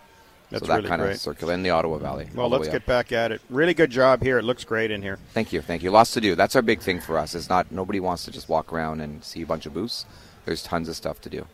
That's 0.50 0.62
so 0.62 0.68
that 0.68 0.76
really 0.76 0.88
kind 0.88 1.02
great. 1.02 1.14
of 1.14 1.20
circle 1.20 1.50
in 1.50 1.62
the 1.62 1.70
Ottawa 1.70 1.98
Valley. 1.98 2.28
Well, 2.34 2.48
let's 2.48 2.68
get 2.68 2.76
up. 2.76 2.86
back 2.86 3.12
at 3.12 3.32
it. 3.32 3.40
Really 3.50 3.74
good 3.74 3.90
job 3.90 4.22
here. 4.22 4.38
It 4.38 4.44
looks 4.44 4.64
great 4.64 4.90
in 4.90 5.02
here. 5.02 5.18
Thank 5.34 5.52
you, 5.52 5.60
thank 5.60 5.82
you. 5.82 5.90
Lots 5.90 6.12
to 6.12 6.20
do. 6.20 6.34
That's 6.34 6.56
our 6.56 6.62
big 6.62 6.80
thing 6.80 7.00
for 7.00 7.18
us. 7.18 7.34
Is 7.34 7.48
not 7.48 7.70
nobody 7.70 8.00
wants 8.00 8.24
to 8.24 8.30
just 8.30 8.48
walk 8.48 8.72
around 8.72 9.00
and 9.00 9.22
see 9.22 9.42
a 9.42 9.46
bunch 9.46 9.66
of 9.66 9.74
booths. 9.74 10.06
There's 10.44 10.62
tons 10.62 10.88
of 10.88 10.96
stuff 10.96 11.20
to 11.22 11.30
do. 11.30 11.46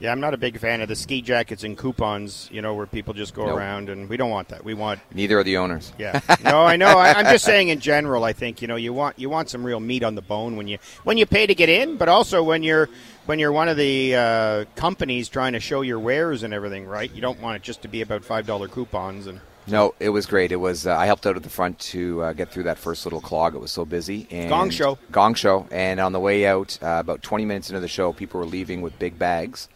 Yeah, 0.00 0.10
I'm 0.10 0.20
not 0.20 0.34
a 0.34 0.36
big 0.36 0.58
fan 0.58 0.80
of 0.80 0.88
the 0.88 0.96
ski 0.96 1.22
jackets 1.22 1.62
and 1.62 1.78
coupons, 1.78 2.48
you 2.52 2.60
know, 2.60 2.74
where 2.74 2.86
people 2.86 3.14
just 3.14 3.32
go 3.32 3.46
Nope. 3.46 3.56
around, 3.56 3.88
and 3.88 4.08
we 4.08 4.16
don't 4.16 4.30
want 4.30 4.48
that. 4.48 4.64
We 4.64 4.74
want 4.74 5.00
Neither 5.14 5.38
are 5.38 5.44
the 5.44 5.56
owners. 5.56 5.92
Yeah. 5.98 6.20
No, 6.42 6.62
I 6.62 6.76
know. 6.76 6.98
I, 6.98 7.12
I'm 7.14 7.26
just 7.26 7.44
saying 7.44 7.68
in 7.68 7.78
general. 7.92 8.24
I 8.24 8.32
think 8.32 8.60
you 8.60 8.68
know 8.68 8.76
you 8.76 8.92
want 8.92 9.18
you 9.18 9.30
want 9.30 9.50
some 9.50 9.64
real 9.64 9.80
meat 9.80 10.02
on 10.02 10.14
the 10.14 10.22
bone 10.22 10.56
when 10.56 10.66
you 10.68 10.78
when 11.04 11.16
you 11.16 11.26
pay 11.26 11.46
to 11.46 11.54
get 11.54 11.68
in, 11.68 11.96
but 11.96 12.08
also 12.08 12.42
when 12.42 12.62
you're 12.62 12.88
when 13.26 13.38
you're 13.38 13.52
one 13.52 13.68
of 13.68 13.76
the 13.76 14.14
uh, 14.16 14.64
companies 14.74 15.28
trying 15.28 15.52
to 15.54 15.60
show 15.60 15.80
your 15.82 15.98
wares 16.00 16.42
and 16.42 16.52
everything. 16.52 16.86
Right? 16.86 17.10
You 17.14 17.20
don't 17.22 17.40
want 17.40 17.56
it 17.56 17.62
just 17.62 17.82
to 17.82 17.88
be 17.88 18.02
about 18.02 18.24
five 18.24 18.46
dollar 18.46 18.68
coupons 18.68 19.26
and. 19.26 19.40
No, 19.66 19.94
it 19.98 20.10
was 20.10 20.26
great. 20.26 20.52
It 20.52 20.56
was. 20.56 20.86
Uh, 20.86 20.94
I 20.94 21.06
helped 21.06 21.26
out 21.26 21.36
at 21.36 21.42
the 21.42 21.48
front 21.48 21.78
to 21.78 22.22
uh, 22.22 22.32
get 22.34 22.50
through 22.52 22.64
that 22.64 22.76
first 22.76 23.06
little 23.06 23.22
clog. 23.22 23.54
It 23.54 23.60
was 23.60 23.72
so 23.72 23.86
busy. 23.86 24.26
And 24.30 24.50
Gong 24.50 24.68
show. 24.68 24.98
Gong 25.10 25.32
show. 25.32 25.66
And 25.70 26.00
on 26.00 26.12
the 26.12 26.20
way 26.20 26.44
out, 26.46 26.78
uh, 26.82 26.98
about 27.00 27.22
20 27.22 27.46
minutes 27.46 27.70
into 27.70 27.80
the 27.80 27.88
show, 27.88 28.12
people 28.12 28.40
were 28.40 28.44
leaving 28.46 28.82
with 28.82 28.98
big 28.98 29.18
bags 29.18 29.70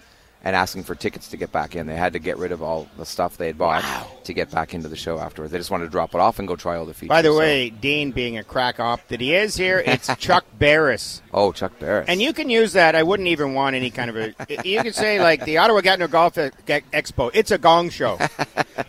and 0.48 0.56
asking 0.56 0.82
for 0.82 0.94
tickets 0.94 1.28
to 1.28 1.36
get 1.36 1.52
back 1.52 1.76
in. 1.76 1.86
They 1.86 1.94
had 1.94 2.14
to 2.14 2.18
get 2.18 2.38
rid 2.38 2.52
of 2.52 2.62
all 2.62 2.88
the 2.96 3.04
stuff 3.04 3.36
they 3.36 3.48
had 3.48 3.58
bought 3.58 3.84
to 4.24 4.32
get 4.32 4.50
back 4.50 4.72
into 4.72 4.88
the 4.88 4.96
show 4.96 5.18
afterwards. 5.18 5.52
They 5.52 5.58
just 5.58 5.70
wanted 5.70 5.84
to 5.84 5.90
drop 5.90 6.14
it 6.14 6.20
off 6.22 6.38
and 6.38 6.48
go 6.48 6.56
try 6.56 6.76
all 6.78 6.86
the 6.86 6.94
features. 6.94 7.10
By 7.10 7.20
the 7.20 7.28
so- 7.32 7.38
way, 7.38 7.68
Dean, 7.68 8.12
being 8.12 8.38
a 8.38 8.44
crack 8.44 8.80
op 8.80 9.06
that 9.08 9.20
he 9.20 9.34
is 9.34 9.56
here, 9.56 9.82
it's 9.84 10.08
Chuck 10.18 10.46
Barris. 10.58 11.20
oh, 11.34 11.52
Chuck 11.52 11.78
Barris. 11.78 12.06
And 12.08 12.22
you 12.22 12.32
can 12.32 12.48
use 12.48 12.72
that. 12.72 12.94
I 12.94 13.02
wouldn't 13.02 13.28
even 13.28 13.52
want 13.52 13.76
any 13.76 13.90
kind 13.90 14.08
of 14.08 14.16
a. 14.16 14.34
You 14.66 14.82
could 14.82 14.94
say 14.94 15.20
like 15.20 15.44
the 15.44 15.58
Ottawa 15.58 15.82
Gatineau 15.82 16.08
Golf 16.08 16.34
Expo. 16.36 17.30
It's 17.34 17.50
a 17.50 17.58
gong 17.58 17.90
show. 17.90 18.18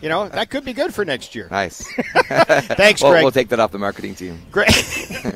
You 0.02 0.08
know 0.08 0.30
that 0.30 0.52
could 0.52 0.64
be 0.64 0.72
good 0.74 0.94
for 0.94 1.04
next 1.04 1.34
year. 1.34 1.48
nice. 1.50 1.84
Thanks, 2.28 3.02
Well, 3.02 3.12
Greg. 3.12 3.24
we'll 3.24 3.32
take 3.32 3.50
that 3.50 3.60
off 3.60 3.72
the 3.72 3.80
marketing 3.80 4.14
team. 4.14 4.40
Greg, 4.52 4.70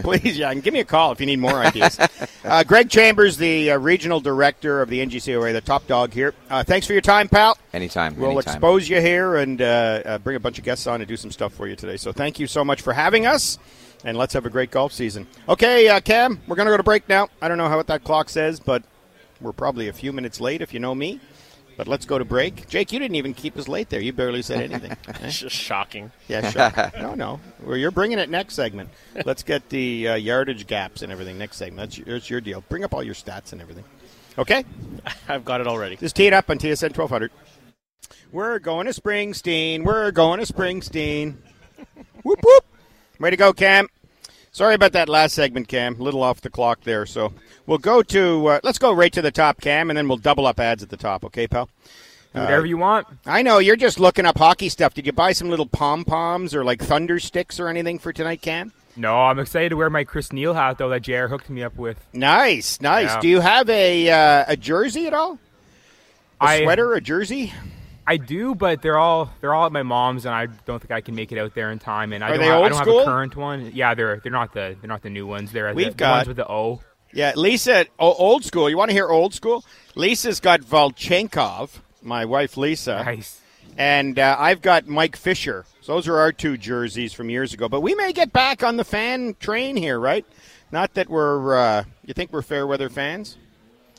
please, 0.04 0.38
yeah, 0.38 0.52
and 0.52 0.62
give 0.62 0.76
me 0.76 0.80
a 0.80 0.86
call 0.86 1.12
if 1.12 1.20
you 1.20 1.26
need 1.26 1.40
more 1.40 1.56
ideas. 1.56 2.00
Uh, 2.46 2.64
Greg 2.64 2.88
Chambers, 2.88 3.38
the 3.38 3.72
uh, 3.72 3.78
regional 3.80 4.20
director 4.20 4.82
of 4.84 4.90
the 4.90 5.04
NGCOA, 5.04 5.54
the 5.54 5.60
top 5.62 5.88
dog 5.88 6.13
here. 6.14 6.34
Uh, 6.50 6.64
thanks 6.64 6.88
for 6.88 6.94
your 6.94 7.02
time, 7.02 7.28
pal. 7.28 7.58
Anytime. 7.74 8.16
We'll 8.16 8.32
anytime. 8.32 8.54
expose 8.54 8.88
you 8.88 9.02
here 9.02 9.36
and 9.36 9.62
uh, 9.62 10.02
uh, 10.06 10.18
bring 10.20 10.36
a 10.36 10.40
bunch 10.40 10.58
of 10.58 10.64
guests 10.64 10.88
on 10.88 11.02
and 11.02 11.08
do 11.08 11.18
some 11.18 11.32
stuff 11.32 11.54
for 11.54 11.68
you 11.68 11.76
today. 11.76 11.98
So 11.98 12.12
thank 12.12 12.40
you 12.40 12.48
so 12.48 12.64
much 12.64 12.82
for 12.82 12.94
having 12.94 13.26
us, 13.26 13.60
and 14.04 14.18
let's 14.18 14.34
have 14.34 14.46
a 14.46 14.50
great 14.50 14.72
golf 14.72 14.94
season. 14.94 15.28
Okay, 15.50 15.90
uh, 15.90 16.00
Cam, 16.00 16.40
we're 16.48 16.56
going 16.56 16.68
to 16.68 16.72
go 16.72 16.78
to 16.78 16.84
break 16.84 17.10
now. 17.10 17.28
I 17.42 17.48
don't 17.48 17.58
know 17.58 17.70
how 17.70 17.78
what 17.78 17.88
that 17.88 18.04
clock 18.04 18.30
says, 18.30 18.60
but 18.60 18.84
we're 19.42 19.52
probably 19.52 19.88
a 19.88 19.94
few 19.94 20.14
minutes 20.14 20.40
late 20.40 20.62
if 20.62 20.74
you 20.74 20.80
know 20.80 20.96
me. 20.96 21.20
But 21.76 21.88
let's 21.88 22.06
go 22.06 22.20
to 22.20 22.26
break. 22.26 22.68
Jake, 22.68 22.92
you 22.92 23.00
didn't 23.00 23.16
even 23.16 23.34
keep 23.34 23.58
us 23.58 23.68
late 23.68 23.90
there. 23.90 24.00
You 24.00 24.14
barely 24.14 24.42
said 24.42 24.62
anything. 24.72 24.96
It's 25.24 25.40
just 25.40 25.56
shocking. 25.56 26.12
Yeah, 26.28 26.50
sure. 26.50 26.92
no, 27.02 27.16
no. 27.16 27.40
Well, 27.64 27.78
you're 27.78 27.92
bringing 27.92 28.20
it 28.20 28.30
next 28.30 28.56
segment. 28.56 28.90
Let's 29.26 29.42
get 29.42 29.70
the 29.70 30.10
uh, 30.10 30.16
yardage 30.16 30.68
gaps 30.68 31.02
and 31.02 31.12
everything 31.12 31.38
next 31.38 31.58
segment. 31.58 31.78
That's 31.78 31.98
your, 31.98 32.06
that's 32.08 32.30
your 32.30 32.42
deal. 32.42 32.64
Bring 32.70 32.84
up 32.84 32.94
all 32.94 33.04
your 33.04 33.16
stats 33.16 33.54
and 33.54 33.62
everything. 33.62 33.86
Okay? 34.38 34.66
I've 35.28 35.46
got 35.46 35.62
it 35.62 35.68
already. 35.68 35.96
Just 35.96 36.16
tee 36.16 36.28
it 36.28 36.34
up 36.34 36.50
on 36.50 36.58
TSN 36.58 36.96
1200. 36.98 37.32
We're 38.32 38.60
going 38.60 38.88
to 38.88 38.94
Springsteen. 38.94 39.84
We're 39.84 40.12
going 40.12 40.44
to 40.44 40.52
Springsteen. 40.52 41.36
whoop, 42.24 42.40
whoop. 42.44 42.66
Way 43.20 43.30
to 43.30 43.38
go, 43.38 43.54
Cam. 43.54 43.88
Sorry 44.52 44.76
about 44.76 44.92
that 44.94 45.10
last 45.10 45.34
segment, 45.34 45.68
Cam. 45.68 46.00
A 46.00 46.04
little 46.04 46.24
off 46.24 46.42
the 46.42 46.50
clock 46.50 46.82
there. 46.82 47.06
So 47.06 47.34
we'll 47.66 47.78
go 47.78 48.02
to, 48.04 48.48
uh, 48.48 48.60
let's 48.64 48.78
go 48.78 48.92
right 48.92 49.14
to 49.14 49.22
the 49.22 49.32
top, 49.32 49.62
Cam, 49.62 49.90
and 49.90 49.98
then 49.98 50.08
we'll 50.08 50.18
double 50.18 50.46
up 50.46 50.60
ads 50.60 50.84
at 50.84 50.90
the 50.90 50.98
top. 50.98 51.26
Okay, 51.26 51.48
pal? 51.48 51.70
Do 52.34 52.40
whatever 52.42 52.66
you 52.66 52.78
want. 52.78 53.06
I 53.28 53.44
know 53.44 53.60
you're 53.60 53.76
just 53.76 54.00
looking 54.00 54.26
up 54.26 54.40
hockey 54.40 54.70
stuff. 54.70 54.96
Did 54.96 55.06
you 55.06 55.12
buy 55.12 55.34
some 55.34 55.50
little 55.50 55.68
pom 55.68 56.04
poms 56.04 56.56
or 56.56 56.64
like 56.64 56.82
thunder 56.82 57.20
sticks 57.20 57.60
or 57.60 57.68
anything 57.68 58.00
for 58.00 58.12
tonight, 58.12 58.42
Cam? 58.42 58.74
No, 58.96 59.16
I'm 59.16 59.40
excited 59.40 59.70
to 59.70 59.76
wear 59.78 59.90
my 59.90 60.04
Chris 60.04 60.32
Neil 60.32 60.54
hat 60.54 60.78
though 60.78 60.90
that 60.90 61.02
JR 61.02 61.26
hooked 61.28 61.50
me 61.50 61.64
up 61.64 61.76
with. 61.76 61.98
Nice, 62.14 62.80
nice. 62.82 63.06
Yeah. 63.08 63.20
Do 63.22 63.28
you 63.28 63.40
have 63.40 63.70
a 63.70 64.10
uh, 64.10 64.46
a 64.50 64.56
jersey 64.58 65.08
at 65.08 65.14
all? 65.14 65.40
A 66.40 66.46
I- 66.46 66.62
sweater, 66.64 66.94
a 66.94 67.02
jersey? 67.02 67.54
I 68.06 68.18
do, 68.18 68.54
but 68.54 68.82
they're 68.82 68.98
all 68.98 69.32
they're 69.40 69.54
all 69.54 69.66
at 69.66 69.72
my 69.72 69.82
mom's, 69.84 70.26
and 70.26 70.36
I 70.36 70.48
don't 70.48 70.80
think 70.80 70.92
I 70.92 71.00
can 71.00 71.16
make 71.16 71.32
it 71.32 71.38
out 71.40 71.56
there 71.56 71.72
in 71.72 71.80
time. 71.80 72.12
And 72.12 72.22
I 72.22 72.32
Are 72.32 72.38
don't, 72.38 72.44
have, 72.46 72.62
I 72.64 72.70
don't 72.70 72.78
have 72.80 72.88
a 72.88 73.06
current 73.06 73.36
one. 73.38 73.72
Yeah, 73.74 73.94
they're 73.96 74.18
they're 74.22 74.32
not 74.32 74.54
the 74.54 74.76
they're 74.82 74.90
not 74.90 75.02
the 75.04 75.10
new 75.10 75.26
ones. 75.26 75.54
They're 75.54 75.74
We've 75.74 75.86
the, 75.86 75.92
the 75.92 75.98
got- 75.98 76.12
ones 76.18 76.28
with 76.28 76.38
the 76.38 76.48
O. 76.52 76.82
Yeah, 77.14 77.32
Lisa, 77.36 77.86
old 78.00 78.44
school. 78.44 78.70
You 78.70 78.76
want 78.76 78.90
to 78.90 78.94
hear 78.94 79.08
old 79.08 79.34
school? 79.36 79.64
Lisa's 79.96 80.40
got 80.40 80.62
Volchenkov, 80.62 81.70
my 82.02 82.26
wife 82.26 82.58
Lisa, 82.58 83.04
Nice. 83.06 83.40
and 83.78 84.18
uh, 84.18 84.36
I've 84.40 84.62
got 84.64 84.88
Mike 84.88 85.16
Fisher. 85.16 85.66
So 85.84 85.96
those 85.96 86.08
are 86.08 86.18
our 86.18 86.32
two 86.32 86.56
jerseys 86.56 87.12
from 87.12 87.30
years 87.30 87.54
ago. 87.54 87.68
But 87.68 87.82
we 87.82 87.94
may 87.94 88.14
get 88.14 88.32
back 88.32 88.64
on 88.64 88.78
the 88.78 88.86
fan 88.86 89.36
train 89.42 89.76
here, 89.76 90.00
right? 90.00 90.26
Not 90.72 90.94
that 90.94 91.10
we're. 91.10 91.56
Uh, 91.56 91.84
you 92.06 92.14
think 92.14 92.32
we're 92.32 92.42
fair 92.42 92.66
weather 92.66 92.88
fans? 92.88 93.36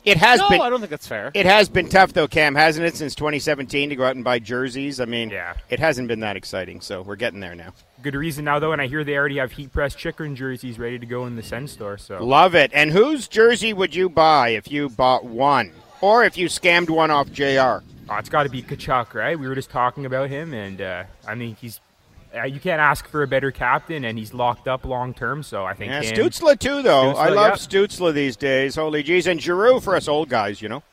It 0.03 0.17
has 0.17 0.39
No, 0.39 0.49
been. 0.49 0.61
I 0.61 0.69
don't 0.71 0.79
think 0.79 0.89
that's 0.89 1.07
fair. 1.07 1.29
It 1.35 1.45
has 1.45 1.69
been 1.69 1.87
tough 1.87 2.11
though, 2.13 2.27
Cam, 2.27 2.55
hasn't 2.55 2.87
it, 2.87 2.95
since 2.95 3.13
2017 3.13 3.89
to 3.89 3.95
go 3.95 4.03
out 4.03 4.15
and 4.15 4.23
buy 4.23 4.39
jerseys? 4.39 4.99
I 4.99 5.05
mean, 5.05 5.29
Yeah. 5.29 5.53
it 5.69 5.79
hasn't 5.79 6.07
been 6.07 6.21
that 6.21 6.35
exciting. 6.35 6.81
So 6.81 7.03
we're 7.03 7.15
getting 7.17 7.39
there 7.39 7.53
now. 7.55 7.73
Good 8.01 8.15
reason 8.15 8.45
now 8.45 8.57
though, 8.57 8.71
and 8.71 8.81
I 8.81 8.87
hear 8.87 9.03
they 9.03 9.15
already 9.15 9.37
have 9.37 9.51
heat 9.51 9.71
press 9.71 9.93
Chychrun 9.95 10.35
jerseys 10.35 10.79
ready 10.79 10.97
to 10.97 11.05
go 11.05 11.27
in 11.27 11.35
the 11.35 11.43
Sen 11.43 11.67
store. 11.67 11.99
So 11.99 12.23
Love 12.23 12.55
it. 12.55 12.71
And 12.73 12.91
whose 12.91 13.27
jersey 13.27 13.73
would 13.73 13.93
you 13.93 14.09
buy 14.09 14.49
if 14.49 14.71
you 14.71 14.89
bought 14.89 15.23
one, 15.23 15.71
or 16.01 16.23
if 16.23 16.35
you 16.35 16.47
scammed 16.49 16.89
one 16.89 17.11
off 17.11 17.31
Jr. 17.31 17.83
Oh, 18.09 18.15
it's 18.17 18.29
got 18.29 18.43
to 18.43 18.49
be 18.49 18.61
Tkachuk, 18.61 19.13
right? 19.13 19.37
We 19.39 19.47
were 19.47 19.55
just 19.55 19.69
talking 19.71 20.05
about 20.05 20.29
him, 20.29 20.53
and 20.53 20.81
uh, 20.81 21.03
I 21.27 21.35
mean 21.35 21.55
he's. 21.59 21.79
Uh, 22.35 22.43
you 22.43 22.59
can't 22.59 22.81
ask 22.81 23.07
for 23.07 23.23
a 23.23 23.27
better 23.27 23.49
captain, 23.49 24.03
and 24.03 24.17
he's 24.17 24.33
locked 24.33 24.67
up 24.67 24.83
long 24.83 25.13
term. 25.13 25.41
So 25.41 25.63
I 25.65 25.73
think 25.73 25.89
Yeah, 25.91 26.01
him- 26.01 26.15
Stutzle 26.29 26.59
too, 26.59 26.81
though. 26.81 27.11
I 27.11 27.29
love 27.29 27.51
yeah. 27.51 27.55
Stutzle 27.55 28.13
these 28.13 28.35
days. 28.35 28.75
Holy 28.75 29.03
jeez, 29.03 29.25
and 29.25 29.41
Giroux 29.41 29.79
for 29.79 29.95
us 29.95 30.07
old 30.09 30.27
guys, 30.29 30.61
you 30.61 30.67
know. 30.67 30.83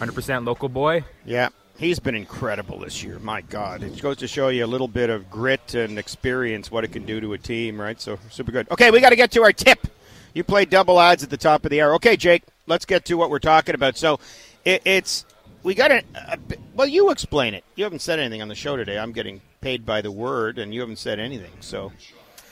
100% 0.00 0.44
local 0.44 0.68
boy. 0.68 1.04
Yeah, 1.24 1.48
he's 1.78 1.98
been 1.98 2.14
incredible 2.14 2.78
this 2.80 3.02
year. 3.02 3.18
My 3.20 3.40
God, 3.42 3.82
it 3.82 4.00
goes 4.02 4.16
to 4.18 4.28
show 4.28 4.48
you 4.48 4.64
a 4.64 4.66
little 4.66 4.88
bit 4.88 5.08
of 5.08 5.30
grit 5.30 5.74
and 5.74 5.98
experience 5.98 6.70
what 6.70 6.84
it 6.84 6.88
can 6.92 7.04
do 7.04 7.20
to 7.20 7.32
a 7.32 7.38
team, 7.38 7.80
right? 7.80 8.00
So 8.00 8.18
super 8.30 8.52
good. 8.52 8.70
Okay, 8.70 8.90
we 8.90 9.00
got 9.00 9.10
to 9.10 9.16
get 9.16 9.30
to 9.32 9.42
our 9.42 9.52
tip. 9.52 9.86
You 10.34 10.42
played 10.44 10.68
double 10.68 10.98
odds 10.98 11.22
at 11.22 11.30
the 11.30 11.36
top 11.36 11.64
of 11.64 11.70
the 11.70 11.80
hour. 11.80 11.94
Okay, 11.94 12.16
Jake, 12.16 12.42
let's 12.66 12.84
get 12.84 13.04
to 13.06 13.14
what 13.14 13.30
we're 13.30 13.38
talking 13.38 13.74
about. 13.76 13.96
So 13.96 14.18
it, 14.64 14.82
it's 14.84 15.24
we 15.64 15.74
got 15.74 15.90
a, 15.90 16.04
a 16.14 16.38
well. 16.74 16.86
You 16.86 17.10
explain 17.10 17.54
it. 17.54 17.64
You 17.74 17.82
haven't 17.82 18.02
said 18.02 18.20
anything 18.20 18.42
on 18.42 18.48
the 18.48 18.54
show 18.54 18.76
today. 18.76 18.98
I'm 18.98 19.12
getting 19.12 19.40
paid 19.60 19.84
by 19.84 20.00
the 20.00 20.12
word, 20.12 20.58
and 20.58 20.72
you 20.72 20.80
haven't 20.80 20.98
said 20.98 21.18
anything. 21.18 21.50
So, 21.60 21.90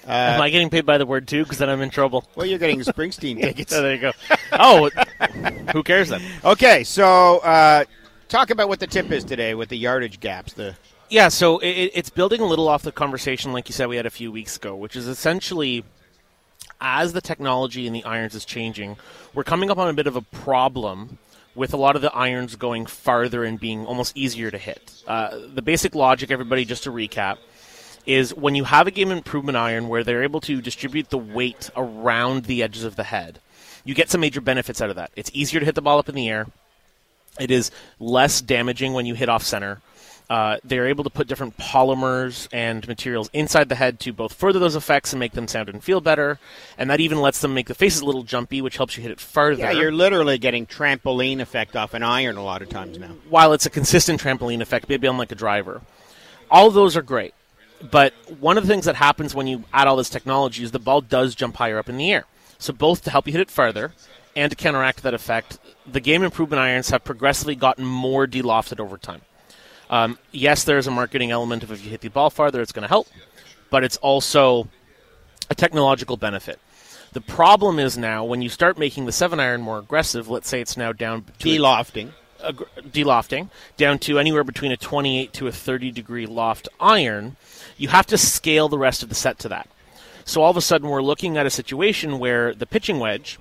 Am 0.06 0.40
I 0.40 0.50
getting 0.50 0.70
paid 0.70 0.84
by 0.84 0.98
the 0.98 1.06
word 1.06 1.28
too? 1.28 1.44
Because 1.44 1.58
then 1.58 1.68
I'm 1.70 1.80
in 1.80 1.90
trouble. 1.90 2.24
well, 2.34 2.46
you're 2.46 2.58
getting 2.58 2.80
Springsteen 2.80 3.40
tickets. 3.40 3.72
So 3.72 3.82
there 3.82 3.94
you 3.94 4.00
go. 4.00 4.12
Oh, 4.52 4.90
who 5.72 5.82
cares 5.82 6.08
then? 6.08 6.22
Okay, 6.44 6.82
so 6.82 7.38
uh, 7.38 7.84
talk 8.28 8.50
about 8.50 8.68
what 8.68 8.80
the 8.80 8.86
tip 8.86 9.10
is 9.12 9.24
today 9.24 9.54
with 9.54 9.68
the 9.68 9.78
yardage 9.78 10.18
gaps. 10.18 10.54
The 10.54 10.74
Yeah, 11.08 11.28
so 11.28 11.58
it, 11.58 11.92
it's 11.94 12.10
building 12.10 12.40
a 12.40 12.46
little 12.46 12.68
off 12.68 12.82
the 12.82 12.92
conversation, 12.92 13.52
like 13.52 13.68
you 13.68 13.74
said, 13.74 13.88
we 13.88 13.96
had 13.96 14.06
a 14.06 14.10
few 14.10 14.32
weeks 14.32 14.56
ago, 14.56 14.74
which 14.74 14.96
is 14.96 15.06
essentially 15.06 15.84
as 16.80 17.12
the 17.12 17.20
technology 17.20 17.86
in 17.86 17.92
the 17.92 18.04
irons 18.04 18.34
is 18.34 18.44
changing, 18.44 18.96
we're 19.34 19.44
coming 19.44 19.70
up 19.70 19.78
on 19.78 19.88
a 19.88 19.92
bit 19.92 20.08
of 20.08 20.16
a 20.16 20.20
problem 20.22 21.18
with 21.54 21.74
a 21.74 21.76
lot 21.76 21.96
of 21.96 22.02
the 22.02 22.12
irons 22.14 22.56
going 22.56 22.86
farther 22.86 23.44
and 23.44 23.60
being 23.60 23.84
almost 23.86 24.16
easier 24.16 24.50
to 24.50 24.58
hit. 24.58 25.02
Uh, 25.06 25.38
the 25.54 25.62
basic 25.62 25.94
logic, 25.94 26.30
everybody, 26.30 26.64
just 26.64 26.84
to 26.84 26.90
recap, 26.90 27.38
is 28.06 28.34
when 28.34 28.54
you 28.54 28.64
have 28.64 28.86
a 28.86 28.90
game 28.90 29.10
improvement 29.10 29.56
iron 29.56 29.88
where 29.88 30.02
they're 30.02 30.22
able 30.22 30.40
to 30.40 30.60
distribute 30.60 31.10
the 31.10 31.18
weight 31.18 31.70
around 31.76 32.44
the 32.44 32.62
edges 32.62 32.84
of 32.84 32.96
the 32.96 33.04
head, 33.04 33.38
you 33.84 33.94
get 33.94 34.10
some 34.10 34.20
major 34.20 34.40
benefits 34.40 34.80
out 34.80 34.90
of 34.90 34.96
that. 34.96 35.10
It's 35.16 35.30
easier 35.34 35.60
to 35.60 35.66
hit 35.66 35.74
the 35.74 35.82
ball 35.82 35.98
up 35.98 36.08
in 36.08 36.14
the 36.14 36.28
air. 36.28 36.46
It 37.38 37.50
is 37.50 37.70
less 37.98 38.40
damaging 38.40 38.92
when 38.92 39.06
you 39.06 39.14
hit 39.14 39.28
off 39.28 39.42
center. 39.42 39.80
Uh, 40.30 40.56
they're 40.64 40.86
able 40.86 41.04
to 41.04 41.10
put 41.10 41.26
different 41.28 41.56
polymers 41.58 42.48
and 42.52 42.86
materials 42.88 43.28
inside 43.32 43.68
the 43.68 43.74
head 43.74 44.00
to 44.00 44.12
both 44.12 44.32
further 44.32 44.58
those 44.58 44.76
effects 44.76 45.12
and 45.12 45.20
make 45.20 45.32
them 45.32 45.46
sound 45.46 45.68
and 45.68 45.84
feel 45.84 46.00
better. 46.00 46.38
And 46.78 46.88
that 46.90 47.00
even 47.00 47.20
lets 47.20 47.40
them 47.40 47.52
make 47.52 47.66
the 47.66 47.74
faces 47.74 48.00
a 48.00 48.06
little 48.06 48.22
jumpy, 48.22 48.62
which 48.62 48.78
helps 48.78 48.96
you 48.96 49.02
hit 49.02 49.12
it 49.12 49.20
farther. 49.20 49.60
yeah, 49.60 49.72
you're 49.72 49.92
literally 49.92 50.38
getting 50.38 50.64
trampoline 50.66 51.40
effect 51.40 51.76
off 51.76 51.92
an 51.92 52.02
iron 52.02 52.36
a 52.36 52.42
lot 52.44 52.62
of 52.62 52.70
times 52.70 52.98
now. 52.98 53.10
while 53.28 53.52
it's 53.52 53.66
a 53.66 53.70
consistent 53.70 54.22
trampoline 54.22 54.60
effect, 54.62 54.88
maybe 54.88 55.06
on 55.06 55.18
like 55.18 55.32
a 55.32 55.36
driver. 55.36 55.82
All 56.50 56.70
those 56.70 56.96
are 56.96 57.02
great. 57.02 57.34
But 57.90 58.14
one 58.40 58.56
of 58.56 58.64
the 58.66 58.72
things 58.72 58.84
that 58.84 58.94
happens 58.94 59.34
when 59.34 59.46
you 59.48 59.64
add 59.72 59.88
all 59.88 59.96
this 59.96 60.08
technology 60.08 60.62
is 60.62 60.70
the 60.70 60.78
ball 60.78 61.00
does 61.00 61.34
jump 61.34 61.56
higher 61.56 61.78
up 61.78 61.88
in 61.88 61.96
the 61.96 62.12
air. 62.12 62.24
So 62.58 62.72
both 62.72 63.02
to 63.04 63.10
help 63.10 63.26
you 63.26 63.32
hit 63.32 63.40
it 63.40 63.50
farther 63.50 63.92
and 64.36 64.50
to 64.50 64.56
counteract 64.56 65.02
that 65.02 65.14
effect, 65.14 65.58
the 65.84 65.98
game 66.00 66.22
improvement 66.22 66.60
irons 66.60 66.90
have 66.90 67.02
progressively 67.04 67.56
gotten 67.56 67.84
more 67.84 68.26
delofted 68.26 68.78
over 68.78 68.96
time. 68.96 69.22
Um, 69.92 70.18
yes, 70.32 70.64
there's 70.64 70.86
a 70.86 70.90
marketing 70.90 71.30
element 71.30 71.62
of 71.62 71.70
if 71.70 71.84
you 71.84 71.90
hit 71.90 72.00
the 72.00 72.08
ball 72.08 72.30
farther, 72.30 72.62
it's 72.62 72.72
going 72.72 72.82
to 72.82 72.88
help, 72.88 73.06
but 73.70 73.84
it's 73.84 73.98
also 73.98 74.66
a 75.50 75.54
technological 75.54 76.16
benefit. 76.16 76.58
The 77.12 77.20
problem 77.20 77.78
is 77.78 77.98
now 77.98 78.24
when 78.24 78.40
you 78.40 78.48
start 78.48 78.78
making 78.78 79.04
the 79.04 79.12
seven 79.12 79.38
iron 79.38 79.60
more 79.60 79.78
aggressive. 79.78 80.30
Let's 80.30 80.48
say 80.48 80.62
it's 80.62 80.78
now 80.78 80.92
down 80.92 81.24
to 81.40 81.50
a- 81.50 81.58
Delofting. 81.58 82.12
ag- 82.42 82.64
delofting 82.90 83.50
down 83.76 83.98
to 84.00 84.18
anywhere 84.18 84.44
between 84.44 84.72
a 84.72 84.78
28 84.78 85.30
to 85.34 85.46
a 85.46 85.52
30 85.52 85.90
degree 85.90 86.24
loft 86.24 86.70
iron, 86.80 87.36
you 87.76 87.88
have 87.88 88.06
to 88.06 88.16
scale 88.16 88.70
the 88.70 88.78
rest 88.78 89.02
of 89.02 89.10
the 89.10 89.14
set 89.14 89.38
to 89.40 89.48
that. 89.50 89.68
So 90.24 90.40
all 90.40 90.50
of 90.50 90.56
a 90.56 90.62
sudden, 90.62 90.88
we're 90.88 91.02
looking 91.02 91.36
at 91.36 91.44
a 91.44 91.50
situation 91.50 92.18
where 92.18 92.54
the 92.54 92.64
pitching 92.64 92.98
wedge 92.98 93.38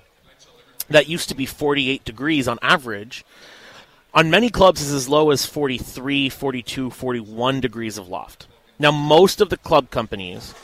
that 0.90 1.08
used 1.08 1.30
to 1.30 1.34
be 1.34 1.46
48 1.46 2.04
degrees 2.04 2.46
on 2.46 2.58
average 2.60 3.24
on 4.14 4.30
many 4.30 4.50
clubs 4.50 4.80
is 4.82 4.92
as 4.92 5.08
low 5.08 5.30
as 5.30 5.46
43, 5.46 6.28
42, 6.28 6.90
41 6.90 7.60
degrees 7.60 7.98
of 7.98 8.08
loft. 8.08 8.46
Now, 8.78 8.90
most 8.90 9.40
of 9.40 9.48
the 9.48 9.56
club 9.56 9.90
companies 9.90 10.54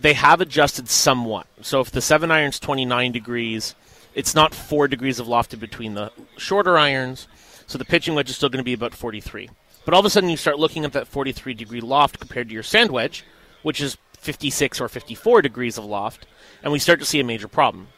they 0.00 0.14
have 0.14 0.40
adjusted 0.40 0.88
somewhat. 0.88 1.46
So 1.60 1.80
if 1.80 1.90
the 1.90 2.00
seven 2.00 2.30
irons 2.30 2.58
29 2.58 3.12
degrees, 3.12 3.74
it's 4.14 4.34
not 4.34 4.54
four 4.54 4.88
degrees 4.88 5.18
of 5.18 5.28
loft 5.28 5.52
in 5.52 5.60
between 5.60 5.94
the 5.94 6.10
shorter 6.36 6.78
irons. 6.78 7.28
So 7.66 7.78
the 7.78 7.84
pitching 7.84 8.14
wedge 8.14 8.30
is 8.30 8.36
still 8.36 8.48
going 8.48 8.58
to 8.58 8.64
be 8.64 8.72
about 8.72 8.94
43. 8.94 9.50
But 9.84 9.94
all 9.94 10.00
of 10.00 10.06
a 10.06 10.10
sudden, 10.10 10.30
you 10.30 10.36
start 10.36 10.58
looking 10.58 10.84
at 10.84 10.92
that 10.92 11.06
43 11.06 11.54
degree 11.54 11.80
loft 11.80 12.18
compared 12.18 12.48
to 12.48 12.54
your 12.54 12.62
sand 12.62 12.90
wedge, 12.90 13.24
which 13.62 13.80
is 13.80 13.96
56 14.18 14.80
or 14.80 14.88
54 14.88 15.42
degrees 15.42 15.78
of 15.78 15.84
loft, 15.84 16.26
and 16.62 16.72
we 16.72 16.78
start 16.78 16.98
to 17.00 17.06
see 17.06 17.20
a 17.20 17.24
major 17.24 17.48
problem. 17.48 17.88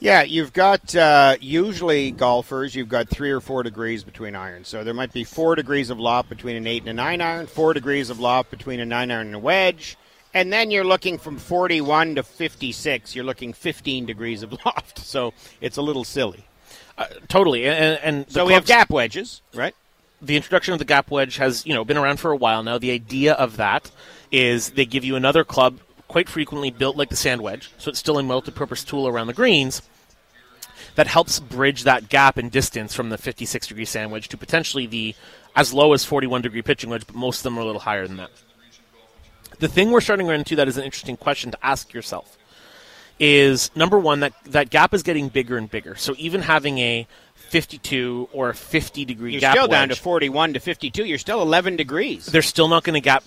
Yeah, 0.00 0.22
you've 0.22 0.54
got 0.54 0.96
uh, 0.96 1.36
usually 1.40 2.10
golfers. 2.10 2.74
You've 2.74 2.88
got 2.88 3.10
three 3.10 3.30
or 3.30 3.40
four 3.40 3.62
degrees 3.62 4.02
between 4.02 4.34
irons, 4.34 4.66
so 4.66 4.82
there 4.82 4.94
might 4.94 5.12
be 5.12 5.24
four 5.24 5.54
degrees 5.54 5.90
of 5.90 6.00
loft 6.00 6.30
between 6.30 6.56
an 6.56 6.66
eight 6.66 6.82
and 6.82 6.88
a 6.88 6.94
nine 6.94 7.20
iron, 7.20 7.46
four 7.46 7.74
degrees 7.74 8.08
of 8.08 8.18
loft 8.18 8.50
between 8.50 8.80
a 8.80 8.86
nine 8.86 9.10
iron 9.10 9.26
and 9.26 9.36
a 9.36 9.38
wedge, 9.38 9.98
and 10.32 10.50
then 10.50 10.70
you're 10.70 10.84
looking 10.84 11.18
from 11.18 11.36
41 11.36 12.14
to 12.14 12.22
56. 12.22 13.14
You're 13.14 13.24
looking 13.24 13.52
15 13.52 14.06
degrees 14.06 14.42
of 14.42 14.52
loft, 14.64 15.00
so 15.00 15.34
it's 15.60 15.76
a 15.76 15.82
little 15.82 16.04
silly. 16.04 16.46
Totally, 17.28 17.66
and, 17.66 17.98
and 18.02 18.30
So 18.30 18.46
we 18.46 18.52
have 18.54 18.66
gap 18.66 18.90
wedges, 18.90 19.42
right? 19.54 19.74
the 20.22 20.36
introduction 20.36 20.72
of 20.72 20.78
the 20.78 20.84
gap 20.84 21.10
wedge 21.10 21.36
has 21.36 21.64
you 21.66 21.74
know 21.74 21.84
been 21.84 21.96
around 21.96 22.18
for 22.20 22.30
a 22.30 22.36
while 22.36 22.62
now. 22.62 22.78
The 22.78 22.90
idea 22.90 23.34
of 23.34 23.56
that 23.56 23.90
is 24.30 24.70
they 24.70 24.86
give 24.86 25.04
you 25.04 25.16
another 25.16 25.44
club, 25.44 25.80
quite 26.10 26.28
frequently 26.28 26.72
built 26.72 26.96
like 26.96 27.08
the 27.08 27.16
sand 27.16 27.40
wedge, 27.40 27.70
so 27.78 27.88
it's 27.88 28.00
still 28.00 28.18
a 28.18 28.22
multi-purpose 28.22 28.82
tool 28.82 29.06
around 29.06 29.28
the 29.28 29.32
greens 29.32 29.80
that 30.96 31.06
helps 31.06 31.38
bridge 31.38 31.84
that 31.84 32.08
gap 32.08 32.36
in 32.36 32.48
distance 32.48 32.92
from 32.92 33.10
the 33.10 33.16
56 33.16 33.68
degree 33.68 33.84
sand 33.84 34.10
wedge 34.10 34.26
to 34.28 34.36
potentially 34.36 34.86
the 34.86 35.14
as 35.54 35.72
low 35.72 35.92
as 35.92 36.04
41 36.04 36.42
degree 36.42 36.62
pitching 36.62 36.90
wedge, 36.90 37.06
but 37.06 37.14
most 37.14 37.38
of 37.38 37.42
them 37.44 37.58
are 37.58 37.60
a 37.60 37.64
little 37.64 37.80
higher 37.80 38.08
than 38.08 38.16
that. 38.16 38.30
The 39.60 39.68
thing 39.68 39.92
we're 39.92 40.00
starting 40.00 40.26
to 40.26 40.30
run 40.30 40.40
into 40.40 40.56
that 40.56 40.66
is 40.66 40.76
an 40.76 40.82
interesting 40.82 41.16
question 41.16 41.52
to 41.52 41.58
ask 41.64 41.92
yourself 41.92 42.36
is 43.20 43.70
number 43.76 43.98
one 43.98 44.20
that 44.20 44.32
that 44.46 44.70
gap 44.70 44.92
is 44.92 45.04
getting 45.04 45.28
bigger 45.28 45.58
and 45.58 45.70
bigger. 45.70 45.94
So 45.94 46.14
even 46.18 46.42
having 46.42 46.78
a 46.78 47.06
52 47.34 48.30
or 48.32 48.48
a 48.50 48.54
50 48.54 49.04
degree 49.04 49.32
You're 49.32 49.40
gap 49.40 49.54
still 49.54 49.68
down 49.68 49.90
to 49.90 49.94
41 49.94 50.54
to 50.54 50.60
52. 50.60 51.04
You're 51.04 51.18
still 51.18 51.40
11 51.42 51.76
degrees. 51.76 52.26
they're 52.26 52.42
still 52.42 52.66
not 52.66 52.82
going 52.82 52.94
to 52.94 53.00
gap 53.00 53.22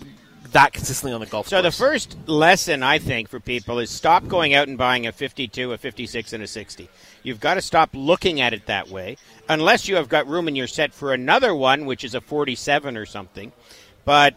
that 0.53 0.73
consistently 0.73 1.13
on 1.13 1.19
the 1.19 1.25
golf 1.25 1.47
So 1.47 1.61
the 1.61 1.71
first 1.71 2.17
lesson 2.27 2.81
I 2.81 2.99
think 2.99 3.29
for 3.29 3.39
people 3.39 3.79
is 3.79 3.89
stop 3.89 4.27
going 4.27 4.53
out 4.53 4.67
and 4.67 4.77
buying 4.77 5.05
a 5.05 5.11
52, 5.11 5.73
a 5.73 5.77
56, 5.77 6.33
and 6.33 6.43
a 6.43 6.47
60. 6.47 6.89
You've 7.23 7.39
got 7.39 7.55
to 7.55 7.61
stop 7.61 7.89
looking 7.93 8.41
at 8.41 8.53
it 8.53 8.65
that 8.67 8.89
way, 8.89 9.17
unless 9.49 9.87
you 9.87 9.95
have 9.95 10.09
got 10.09 10.27
room 10.27 10.47
in 10.47 10.55
your 10.55 10.67
set 10.67 10.93
for 10.93 11.13
another 11.13 11.53
one, 11.53 11.85
which 11.85 12.03
is 12.03 12.15
a 12.15 12.21
47 12.21 12.97
or 12.97 13.05
something. 13.05 13.51
But 14.05 14.35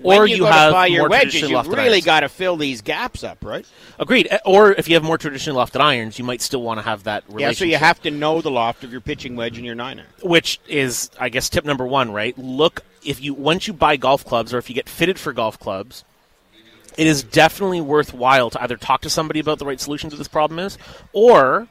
when 0.00 0.18
Or 0.18 0.26
you, 0.26 0.36
you 0.36 0.44
have 0.44 0.68
to 0.70 0.72
buy 0.72 0.86
your 0.86 1.02
more 1.02 1.10
wedges, 1.10 1.48
you've 1.48 1.66
really 1.68 2.00
got 2.00 2.20
to 2.20 2.28
fill 2.28 2.56
these 2.56 2.80
gaps 2.80 3.22
up, 3.22 3.38
right? 3.44 3.66
Agreed. 3.98 4.28
Eh, 4.30 4.38
Or 4.44 4.72
if 4.72 4.88
you 4.88 4.94
have 4.94 5.02
more 5.02 5.18
traditional 5.18 5.56
lofted 5.56 5.80
irons, 5.80 6.18
you 6.18 6.24
might 6.24 6.40
still 6.40 6.62
want 6.62 6.78
to 6.78 6.84
have 6.84 7.04
that 7.04 7.24
Yeah. 7.36 7.52
So 7.52 7.64
you 7.64 7.76
have 7.76 8.00
to 8.02 8.10
know 8.10 8.40
the 8.40 8.50
loft 8.50 8.84
of 8.84 8.92
your 8.92 9.00
pitching 9.00 9.36
wedge 9.36 9.56
and 9.56 9.66
your 9.66 9.74
nine 9.74 9.98
iron. 9.98 10.08
which 10.22 10.60
is, 10.68 11.10
I 11.20 11.28
guess, 11.28 11.48
tip 11.48 11.64
number 11.64 11.86
one. 11.86 12.10
Right? 12.10 12.36
Look 12.38 12.82
if 13.04 13.20
you 13.20 13.34
once 13.34 13.66
you 13.66 13.72
buy 13.72 13.96
golf 13.96 14.24
clubs 14.24 14.54
or 14.54 14.58
if 14.58 14.68
you 14.68 14.74
get 14.74 14.88
fitted 14.88 15.18
for 15.18 15.32
golf 15.32 15.58
clubs, 15.58 16.04
it 16.96 17.06
is 17.06 17.22
definitely 17.22 17.80
worthwhile 17.80 18.50
to 18.50 18.62
either 18.62 18.76
talk 18.76 19.00
to 19.02 19.10
somebody 19.10 19.40
about 19.40 19.58
the 19.58 19.66
right 19.66 19.80
solution 19.80 20.10
to 20.10 20.16
this 20.16 20.28
problem 20.28 20.58
is, 20.58 20.78
or 21.12 21.68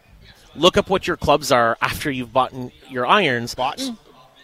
look 0.55 0.77
up 0.77 0.89
what 0.89 1.07
your 1.07 1.17
clubs 1.17 1.51
are 1.51 1.77
after 1.81 2.11
you've 2.11 2.33
bought 2.33 2.53
your 2.89 3.05
irons. 3.05 3.55
Botten? 3.55 3.97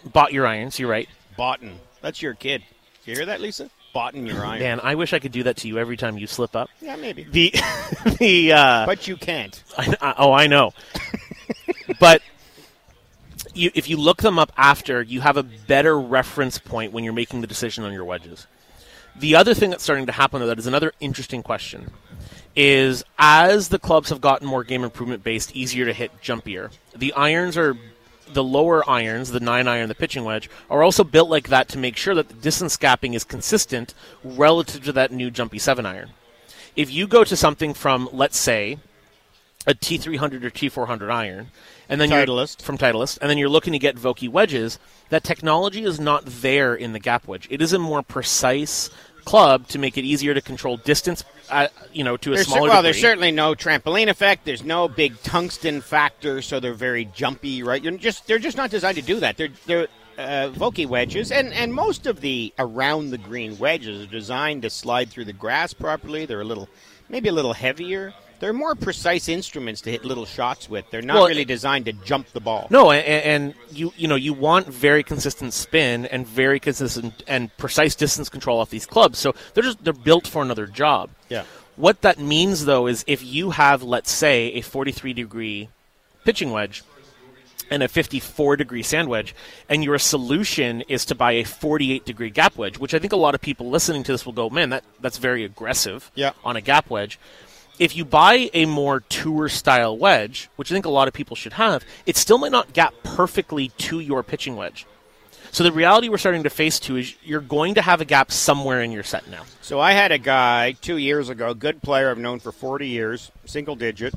Bought 0.04 0.32
your 0.32 0.46
irons. 0.46 0.78
You're 0.78 0.90
right. 0.90 1.08
Botten. 1.38 1.74
That's 2.00 2.22
your 2.22 2.34
kid. 2.34 2.62
You 3.08 3.14
hear 3.14 3.24
that, 3.24 3.40
Lisa? 3.40 3.70
Botten 3.94 4.26
your 4.26 4.44
iron. 4.44 4.60
Man, 4.60 4.80
I 4.82 4.94
wish 4.94 5.14
I 5.14 5.18
could 5.18 5.32
do 5.32 5.44
that 5.44 5.56
to 5.58 5.68
you 5.68 5.78
every 5.78 5.96
time 5.96 6.18
you 6.18 6.26
slip 6.26 6.54
up. 6.54 6.68
Yeah, 6.82 6.94
maybe. 6.96 7.22
The 7.24 7.54
the 8.18 8.52
uh, 8.52 8.84
But 8.84 9.08
you 9.08 9.16
can't. 9.16 9.62
I, 9.78 9.94
I, 9.98 10.14
oh, 10.18 10.32
I 10.34 10.46
know. 10.46 10.74
but 12.00 12.20
you, 13.54 13.70
if 13.74 13.88
you 13.88 13.96
look 13.96 14.20
them 14.20 14.38
up 14.38 14.52
after, 14.58 15.00
you 15.00 15.22
have 15.22 15.38
a 15.38 15.42
better 15.42 15.98
reference 15.98 16.58
point 16.58 16.92
when 16.92 17.02
you're 17.02 17.14
making 17.14 17.40
the 17.40 17.46
decision 17.46 17.82
on 17.82 17.94
your 17.94 18.04
wedges. 18.04 18.46
The 19.16 19.36
other 19.36 19.54
thing 19.54 19.70
that's 19.70 19.82
starting 19.82 20.04
to 20.04 20.12
happen, 20.12 20.40
though, 20.40 20.46
that 20.48 20.58
is 20.58 20.66
another 20.66 20.92
interesting 21.00 21.42
question, 21.42 21.90
is 22.54 23.04
as 23.18 23.70
the 23.70 23.78
clubs 23.78 24.10
have 24.10 24.20
gotten 24.20 24.46
more 24.46 24.64
game 24.64 24.84
improvement 24.84 25.24
based, 25.24 25.56
easier 25.56 25.86
to 25.86 25.94
hit, 25.94 26.12
jumpier, 26.20 26.70
the 26.94 27.14
irons 27.14 27.56
are. 27.56 27.74
The 28.32 28.44
lower 28.44 28.88
irons, 28.88 29.30
the 29.30 29.40
nine 29.40 29.66
iron, 29.66 29.88
the 29.88 29.94
pitching 29.94 30.24
wedge, 30.24 30.50
are 30.68 30.82
also 30.82 31.04
built 31.04 31.30
like 31.30 31.48
that 31.48 31.68
to 31.68 31.78
make 31.78 31.96
sure 31.96 32.14
that 32.14 32.28
the 32.28 32.34
distance 32.34 32.76
gapping 32.76 33.14
is 33.14 33.24
consistent 33.24 33.94
relative 34.22 34.84
to 34.84 34.92
that 34.92 35.12
new 35.12 35.30
jumpy 35.30 35.58
seven 35.58 35.86
iron. 35.86 36.10
If 36.76 36.90
you 36.92 37.06
go 37.06 37.24
to 37.24 37.36
something 37.36 37.74
from, 37.74 38.08
let's 38.12 38.38
say, 38.38 38.78
a 39.66 39.74
T300 39.74 40.44
or 40.44 40.50
T400 40.50 41.10
iron, 41.10 41.48
and 41.88 42.00
then 42.00 42.10
Titleist. 42.10 42.60
you're 42.60 42.64
from 42.64 42.78
Titleist, 42.78 43.18
and 43.20 43.28
then 43.28 43.38
you're 43.38 43.48
looking 43.48 43.72
to 43.72 43.78
get 43.78 43.96
Vokey 43.96 44.28
wedges. 44.28 44.78
That 45.10 45.24
technology 45.24 45.84
is 45.84 45.98
not 45.98 46.24
there 46.24 46.74
in 46.74 46.92
the 46.92 46.98
gap 46.98 47.26
wedge. 47.26 47.46
It 47.50 47.60
is 47.60 47.72
a 47.72 47.78
more 47.78 48.02
precise 48.02 48.90
club 49.24 49.68
to 49.68 49.78
make 49.78 49.98
it 49.98 50.04
easier 50.04 50.32
to 50.32 50.40
control 50.40 50.78
distance. 50.78 51.22
Uh, 51.50 51.68
you 51.92 52.04
know, 52.04 52.16
to 52.16 52.32
a 52.32 52.34
There's 52.34 52.46
smaller 52.46 52.68
well, 52.68 52.82
degree. 52.82 52.82
there's 52.92 53.00
certainly 53.00 53.30
no 53.30 53.54
trampoline 53.54 54.08
effect. 54.08 54.44
There's 54.44 54.62
no 54.64 54.88
big 54.88 55.20
tungsten 55.22 55.80
factor, 55.80 56.42
so 56.42 56.60
they're 56.60 56.74
very 56.74 57.06
jumpy, 57.06 57.62
right? 57.62 57.82
You're 57.82 57.96
just 57.96 58.26
they're 58.26 58.38
just 58.38 58.56
not 58.56 58.70
designed 58.70 58.96
to 58.96 59.02
do 59.02 59.20
that. 59.20 59.36
They're 59.36 59.48
they're 59.66 59.88
uh, 60.18 60.50
Vokey 60.52 60.86
wedges, 60.86 61.30
and, 61.30 61.52
and 61.52 61.72
most 61.72 62.06
of 62.06 62.20
the 62.20 62.52
around 62.58 63.10
the 63.10 63.18
green 63.18 63.56
wedges 63.58 64.02
are 64.02 64.10
designed 64.10 64.62
to 64.62 64.70
slide 64.70 65.10
through 65.10 65.24
the 65.26 65.32
grass 65.32 65.72
properly. 65.72 66.26
They're 66.26 66.40
a 66.40 66.44
little, 66.44 66.68
maybe 67.08 67.28
a 67.28 67.32
little 67.32 67.52
heavier. 67.54 68.12
They're 68.40 68.52
more 68.52 68.74
precise 68.74 69.28
instruments 69.28 69.80
to 69.82 69.90
hit 69.90 70.04
little 70.04 70.24
shots 70.26 70.68
with. 70.70 70.88
They're 70.90 71.02
not 71.02 71.14
Well, 71.16 71.26
really 71.28 71.44
designed 71.44 71.86
to 71.86 71.92
jump 71.92 72.28
the 72.32 72.40
ball. 72.40 72.68
No, 72.70 72.90
and, 72.92 73.04
and 73.06 73.54
you 73.72 73.92
you 73.96 74.06
know 74.08 74.14
you 74.14 74.32
want 74.32 74.66
very 74.68 75.02
consistent 75.02 75.52
spin 75.54 76.06
and 76.06 76.26
very 76.26 76.60
consistent 76.60 77.22
and 77.26 77.54
precise 77.56 77.94
distance 77.94 78.28
control 78.28 78.60
off 78.60 78.70
these 78.70 78.86
clubs. 78.86 79.18
So 79.18 79.34
they're 79.54 79.64
just 79.64 79.82
they're 79.82 79.92
built 79.92 80.26
for 80.26 80.42
another 80.42 80.66
job. 80.66 81.10
Yeah. 81.28 81.44
What 81.76 82.02
that 82.02 82.18
means 82.18 82.64
though 82.64 82.86
is 82.86 83.04
if 83.06 83.24
you 83.24 83.50
have 83.50 83.82
let's 83.82 84.10
say 84.10 84.52
a 84.54 84.60
43 84.60 85.12
degree 85.12 85.68
pitching 86.24 86.50
wedge 86.52 86.82
and 87.70 87.82
a 87.82 87.88
54 87.88 88.56
degree 88.56 88.82
sand 88.82 89.08
wedge, 89.08 89.34
and 89.68 89.84
your 89.84 89.98
solution 89.98 90.80
is 90.88 91.04
to 91.04 91.14
buy 91.14 91.32
a 91.32 91.44
48 91.44 92.04
degree 92.06 92.30
gap 92.30 92.56
wedge, 92.56 92.78
which 92.78 92.94
I 92.94 92.98
think 92.98 93.12
a 93.12 93.16
lot 93.16 93.34
of 93.34 93.40
people 93.42 93.68
listening 93.68 94.04
to 94.04 94.12
this 94.12 94.24
will 94.24 94.32
go, 94.32 94.48
man, 94.48 94.70
that, 94.70 94.84
that's 95.00 95.18
very 95.18 95.44
aggressive 95.44 96.10
Yeah. 96.14 96.32
on 96.44 96.56
a 96.56 96.62
gap 96.62 96.88
wedge. 96.88 97.18
If 97.78 97.94
you 97.94 98.04
buy 98.04 98.50
a 98.54 98.66
more 98.66 99.00
tour 99.00 99.48
style 99.48 99.96
wedge, 99.96 100.50
which 100.56 100.72
I 100.72 100.74
think 100.74 100.84
a 100.84 100.90
lot 100.90 101.06
of 101.06 101.14
people 101.14 101.36
should 101.36 101.52
have, 101.54 101.84
it 102.06 102.16
still 102.16 102.38
might 102.38 102.52
not 102.52 102.72
gap 102.72 102.92
perfectly 103.04 103.68
to 103.78 104.00
your 104.00 104.22
pitching 104.22 104.56
wedge. 104.56 104.84
So 105.52 105.64
the 105.64 105.72
reality 105.72 106.08
we're 106.08 106.18
starting 106.18 106.42
to 106.42 106.50
face 106.50 106.78
too 106.78 106.96
is 106.96 107.14
you're 107.22 107.40
going 107.40 107.74
to 107.76 107.82
have 107.82 108.00
a 108.00 108.04
gap 108.04 108.32
somewhere 108.32 108.82
in 108.82 108.90
your 108.90 109.02
set 109.02 109.28
now. 109.30 109.44
So 109.62 109.80
I 109.80 109.92
had 109.92 110.12
a 110.12 110.18
guy 110.18 110.72
two 110.72 110.96
years 110.96 111.28
ago, 111.28 111.54
good 111.54 111.80
player 111.80 112.10
I've 112.10 112.18
known 112.18 112.40
for 112.40 112.52
40 112.52 112.88
years, 112.88 113.30
single 113.44 113.76
digit, 113.76 114.14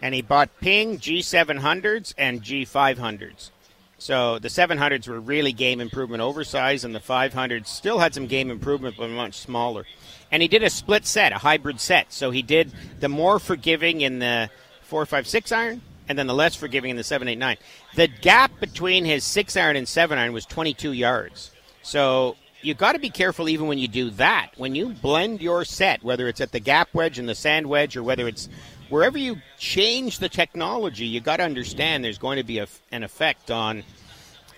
and 0.00 0.14
he 0.14 0.22
bought 0.22 0.60
Ping 0.60 0.98
G700s 0.98 2.14
and 2.16 2.42
G500s. 2.42 3.50
So 3.98 4.40
the 4.40 4.48
700s 4.48 5.06
were 5.06 5.20
really 5.20 5.52
game 5.52 5.80
improvement 5.80 6.22
oversized, 6.22 6.84
and 6.84 6.92
the 6.92 7.00
500s 7.00 7.68
still 7.68 8.00
had 8.00 8.14
some 8.14 8.26
game 8.26 8.50
improvement, 8.50 8.96
but 8.98 9.08
much 9.10 9.34
smaller. 9.34 9.86
And 10.32 10.42
he 10.42 10.48
did 10.48 10.64
a 10.64 10.70
split 10.70 11.06
set, 11.06 11.32
a 11.32 11.38
hybrid 11.38 11.78
set. 11.78 12.12
So 12.12 12.30
he 12.30 12.42
did 12.42 12.72
the 12.98 13.08
more 13.08 13.38
forgiving 13.38 14.00
in 14.00 14.18
the 14.18 14.50
456 14.82 15.52
iron, 15.52 15.82
and 16.08 16.18
then 16.18 16.26
the 16.26 16.34
less 16.34 16.56
forgiving 16.56 16.90
in 16.90 16.96
the 16.96 17.04
789. 17.04 17.58
The 17.94 18.08
gap 18.08 18.58
between 18.58 19.04
his 19.04 19.24
6 19.24 19.56
iron 19.56 19.76
and 19.76 19.86
7 19.86 20.18
iron 20.18 20.32
was 20.32 20.46
22 20.46 20.92
yards. 20.92 21.50
So 21.82 22.36
you 22.62 22.74
got 22.74 22.92
to 22.92 22.98
be 22.98 23.10
careful 23.10 23.48
even 23.48 23.66
when 23.66 23.78
you 23.78 23.88
do 23.88 24.10
that. 24.10 24.50
When 24.56 24.74
you 24.74 24.90
blend 24.90 25.42
your 25.42 25.64
set, 25.64 26.02
whether 26.02 26.28
it's 26.28 26.40
at 26.40 26.52
the 26.52 26.60
gap 26.60 26.88
wedge 26.94 27.18
and 27.18 27.28
the 27.28 27.34
sand 27.34 27.66
wedge, 27.66 27.96
or 27.96 28.02
whether 28.02 28.26
it's 28.26 28.48
wherever 28.88 29.18
you 29.18 29.36
change 29.58 30.18
the 30.18 30.28
technology, 30.28 31.06
you 31.06 31.20
got 31.20 31.38
to 31.38 31.42
understand 31.42 32.04
there's 32.04 32.18
going 32.18 32.38
to 32.38 32.44
be 32.44 32.58
a, 32.58 32.68
an 32.90 33.02
effect 33.02 33.50
on 33.50 33.84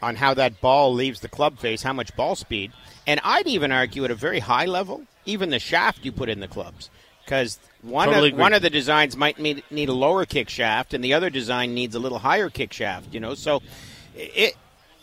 on 0.02 0.16
how 0.16 0.34
that 0.34 0.60
ball 0.60 0.92
leaves 0.92 1.20
the 1.20 1.28
club 1.28 1.58
face, 1.58 1.82
how 1.82 1.92
much 1.94 2.14
ball 2.14 2.36
speed, 2.36 2.70
and 3.06 3.18
I'd 3.24 3.46
even 3.46 3.72
argue 3.72 4.04
at 4.04 4.10
a 4.10 4.14
very 4.14 4.38
high 4.38 4.66
level, 4.66 5.02
even 5.26 5.50
the 5.50 5.58
shaft 5.58 6.04
you 6.04 6.12
put 6.12 6.28
in 6.28 6.40
the 6.40 6.48
clubs, 6.48 6.90
because 7.24 7.58
one 7.82 8.08
Totally 8.08 8.28
of, 8.28 8.34
agree. 8.34 8.42
one 8.42 8.52
of 8.52 8.62
the 8.62 8.70
designs 8.70 9.16
might 9.16 9.38
need, 9.38 9.62
need 9.70 9.88
a 9.88 9.94
lower 9.94 10.24
kick 10.24 10.48
shaft, 10.48 10.94
and 10.94 11.02
the 11.02 11.14
other 11.14 11.30
design 11.30 11.74
needs 11.74 11.94
a 11.94 11.98
little 11.98 12.18
higher 12.18 12.50
kick 12.50 12.72
shaft. 12.72 13.12
You 13.12 13.20
know, 13.20 13.34
so 13.34 13.62
it 14.14 14.56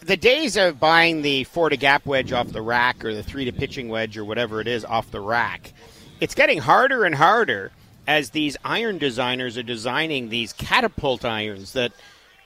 the 0.04 0.18
days 0.18 0.58
of 0.58 0.80
buying 0.80 1.22
the 1.22 1.44
four 1.46 1.70
to 1.70 1.78
gap 1.78 2.06
wedge 2.06 2.32
off 2.32 2.48
the 2.48 2.62
rack 2.62 3.06
or 3.06 3.14
the 3.14 3.24
three 3.24 3.46
to 3.46 3.52
pitching 3.52 3.88
wedge 3.88 4.18
or 4.18 4.26
whatever 4.26 4.60
it 4.60 4.68
is 4.68 4.84
off 4.84 5.12
the 5.12 5.20
rack, 5.20 5.74
it's 6.20 6.36
getting 6.36 6.60
harder 6.60 7.06
and 7.06 7.16
harder 7.16 7.72
as 8.08 8.32
these 8.32 8.58
iron 8.66 8.98
designers 8.98 9.58
are 9.58 9.64
designing 9.64 10.30
these 10.30 10.54
catapult 10.54 11.24
irons 11.24 11.74
that 11.74 11.92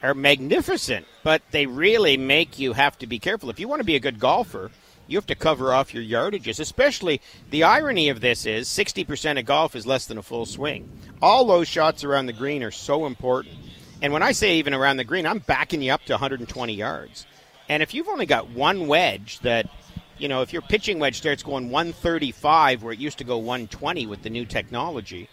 are 0.04 0.14
magnificent, 0.14 1.06
but 1.24 1.42
they 1.52 1.66
really 1.66 2.18
make 2.18 2.60
you 2.60 2.74
have 2.74 2.98
to 3.00 3.08
be 3.08 3.20
careful. 3.20 3.50
If 3.50 3.60
you 3.60 3.68
want 3.68 3.80
to 3.80 3.86
be 3.86 3.96
a 3.96 4.00
good 4.00 4.20
golfer, 4.20 4.70
you 5.08 5.18
have 5.18 5.26
to 5.28 5.36
cover 5.36 5.74
off 5.74 5.94
your 5.94 6.04
yardages. 6.04 6.60
Especially 6.60 7.22
the 7.50 7.64
irony 7.64 8.10
of 8.10 8.22
this 8.22 8.46
is 8.46 8.68
60% 8.68 9.40
of 9.40 9.46
golf 9.46 9.76
is 9.76 9.86
less 9.86 10.06
than 10.06 10.18
a 10.18 10.24
full 10.24 10.46
swing. 10.46 10.90
All 11.22 11.46
those 11.46 11.68
shots 11.68 12.04
around 12.04 12.26
the 12.26 12.34
green 12.34 12.64
are 12.64 12.72
so 12.72 13.06
important. 13.06 13.56
And 14.02 14.12
when 14.12 14.24
I 14.24 14.32
say 14.32 14.58
even 14.58 14.74
around 14.74 14.98
the 14.98 15.04
green, 15.04 15.26
I'm 15.26 15.40
backing 15.40 15.82
you 15.82 15.92
up 15.92 16.04
to 16.06 16.14
120 16.14 16.74
yards. 16.74 17.26
And 17.70 17.82
if 17.82 17.94
you've 17.94 18.10
only 18.10 18.26
got 18.26 18.50
one 18.50 18.88
wedge 18.88 19.40
that, 19.40 19.70
you 20.18 20.28
know, 20.28 20.42
if 20.42 20.54
your 20.54 20.62
pitching 20.62 21.00
wedge 21.00 21.18
starts 21.18 21.44
going 21.44 21.72
135 21.72 22.84
where 22.84 22.94
it 22.94 23.00
used 23.00 23.18
to 23.20 23.24
go 23.24 23.38
120 23.38 24.06
with 24.06 24.22
the 24.22 24.30
new 24.30 24.46
technology, 24.46 25.30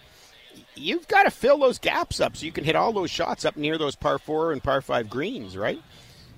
you've 0.75 1.09
got 1.09 1.25
to 1.25 1.31
fill 1.31 1.59
those 1.59 1.79
gaps 1.79 2.21
up 2.21 2.37
so 2.37 2.47
you 2.47 2.53
can 2.53 2.65
hit 2.65 2.77
all 2.77 2.93
those 2.93 3.11
shots 3.11 3.45
up 3.45 3.57
near 3.57 3.77
those 3.77 3.97
par 3.97 4.19
four 4.19 4.53
and 4.53 4.63
par 4.63 4.81
five 4.81 5.11
greens, 5.11 5.57
right? 5.57 5.83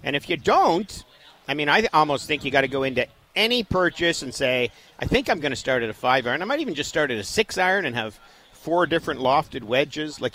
And 0.02 0.16
if 0.16 0.28
you 0.28 0.36
don't, 0.36 1.04
I 1.46 1.54
mean, 1.54 1.68
I 1.68 1.88
almost 1.92 2.26
think 2.26 2.44
you 2.44 2.50
got 2.50 2.62
to 2.62 2.68
go 2.68 2.82
into 2.82 3.06
any 3.36 3.64
purchase 3.64 4.22
and 4.22 4.34
say, 4.34 4.70
I 4.98 5.06
think 5.06 5.28
I'm 5.28 5.40
going 5.40 5.52
to 5.52 5.56
start 5.56 5.82
at 5.82 5.90
a 5.90 5.94
five 5.94 6.26
iron. 6.26 6.42
I 6.42 6.44
might 6.44 6.60
even 6.60 6.74
just 6.74 6.88
start 6.88 7.10
at 7.10 7.18
a 7.18 7.24
six 7.24 7.58
iron 7.58 7.84
and 7.84 7.94
have 7.96 8.18
four 8.52 8.86
different 8.86 9.20
lofted 9.20 9.64
wedges. 9.64 10.20
Like, 10.20 10.34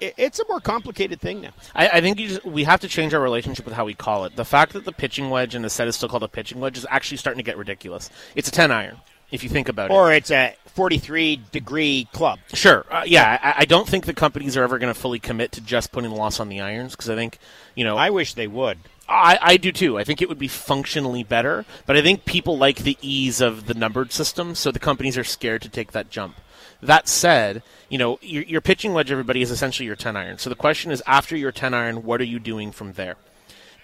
it's 0.00 0.38
a 0.38 0.44
more 0.48 0.60
complicated 0.60 1.20
thing 1.20 1.40
now. 1.40 1.52
I, 1.74 1.88
I 1.88 2.00
think 2.00 2.18
you 2.18 2.28
just, 2.28 2.44
we 2.44 2.64
have 2.64 2.80
to 2.80 2.88
change 2.88 3.14
our 3.14 3.20
relationship 3.20 3.64
with 3.64 3.74
how 3.74 3.84
we 3.84 3.94
call 3.94 4.24
it. 4.24 4.36
The 4.36 4.44
fact 4.44 4.72
that 4.74 4.84
the 4.84 4.92
pitching 4.92 5.30
wedge 5.30 5.54
and 5.54 5.64
the 5.64 5.70
set 5.70 5.88
is 5.88 5.96
still 5.96 6.08
called 6.08 6.22
a 6.22 6.28
pitching 6.28 6.60
wedge 6.60 6.76
is 6.76 6.86
actually 6.90 7.16
starting 7.18 7.38
to 7.38 7.44
get 7.44 7.56
ridiculous. 7.56 8.10
It's 8.34 8.48
a 8.48 8.52
10 8.52 8.70
iron, 8.70 8.98
if 9.30 9.42
you 9.42 9.48
think 9.48 9.68
about 9.68 9.90
it. 9.90 9.94
Or 9.94 10.12
it's 10.12 10.30
a 10.30 10.54
43 10.66 11.40
degree 11.50 12.08
club. 12.12 12.40
Sure. 12.52 12.84
Uh, 12.90 13.04
yeah, 13.06 13.38
I, 13.42 13.62
I 13.62 13.64
don't 13.64 13.88
think 13.88 14.04
the 14.04 14.14
companies 14.14 14.56
are 14.56 14.62
ever 14.62 14.78
going 14.78 14.92
to 14.92 14.98
fully 14.98 15.18
commit 15.18 15.52
to 15.52 15.62
just 15.62 15.92
putting 15.92 16.10
the 16.10 16.16
loss 16.16 16.40
on 16.40 16.50
the 16.50 16.60
irons 16.60 16.92
because 16.92 17.08
I 17.08 17.14
think, 17.14 17.38
you 17.74 17.84
know, 17.84 17.96
I 17.96 18.10
wish 18.10 18.34
they 18.34 18.46
would. 18.46 18.78
I, 19.08 19.38
I 19.40 19.56
do 19.56 19.70
too. 19.70 19.98
I 19.98 20.04
think 20.04 20.20
it 20.20 20.28
would 20.28 20.38
be 20.38 20.48
functionally 20.48 21.22
better, 21.22 21.64
but 21.86 21.96
I 21.96 22.02
think 22.02 22.24
people 22.24 22.58
like 22.58 22.78
the 22.78 22.98
ease 23.00 23.40
of 23.40 23.66
the 23.66 23.74
numbered 23.74 24.12
system, 24.12 24.54
so 24.54 24.72
the 24.72 24.78
companies 24.78 25.16
are 25.16 25.24
scared 25.24 25.62
to 25.62 25.68
take 25.68 25.92
that 25.92 26.10
jump. 26.10 26.36
That 26.82 27.08
said, 27.08 27.62
you 27.88 27.98
know, 27.98 28.18
your, 28.20 28.42
your 28.42 28.60
pitching 28.60 28.92
wedge, 28.92 29.10
everybody, 29.10 29.42
is 29.42 29.50
essentially 29.50 29.86
your 29.86 29.96
10 29.96 30.16
iron. 30.16 30.38
So 30.38 30.50
the 30.50 30.56
question 30.56 30.90
is, 30.90 31.02
after 31.06 31.36
your 31.36 31.52
10 31.52 31.72
iron, 31.72 32.02
what 32.02 32.20
are 32.20 32.24
you 32.24 32.38
doing 32.38 32.72
from 32.72 32.92
there? 32.94 33.16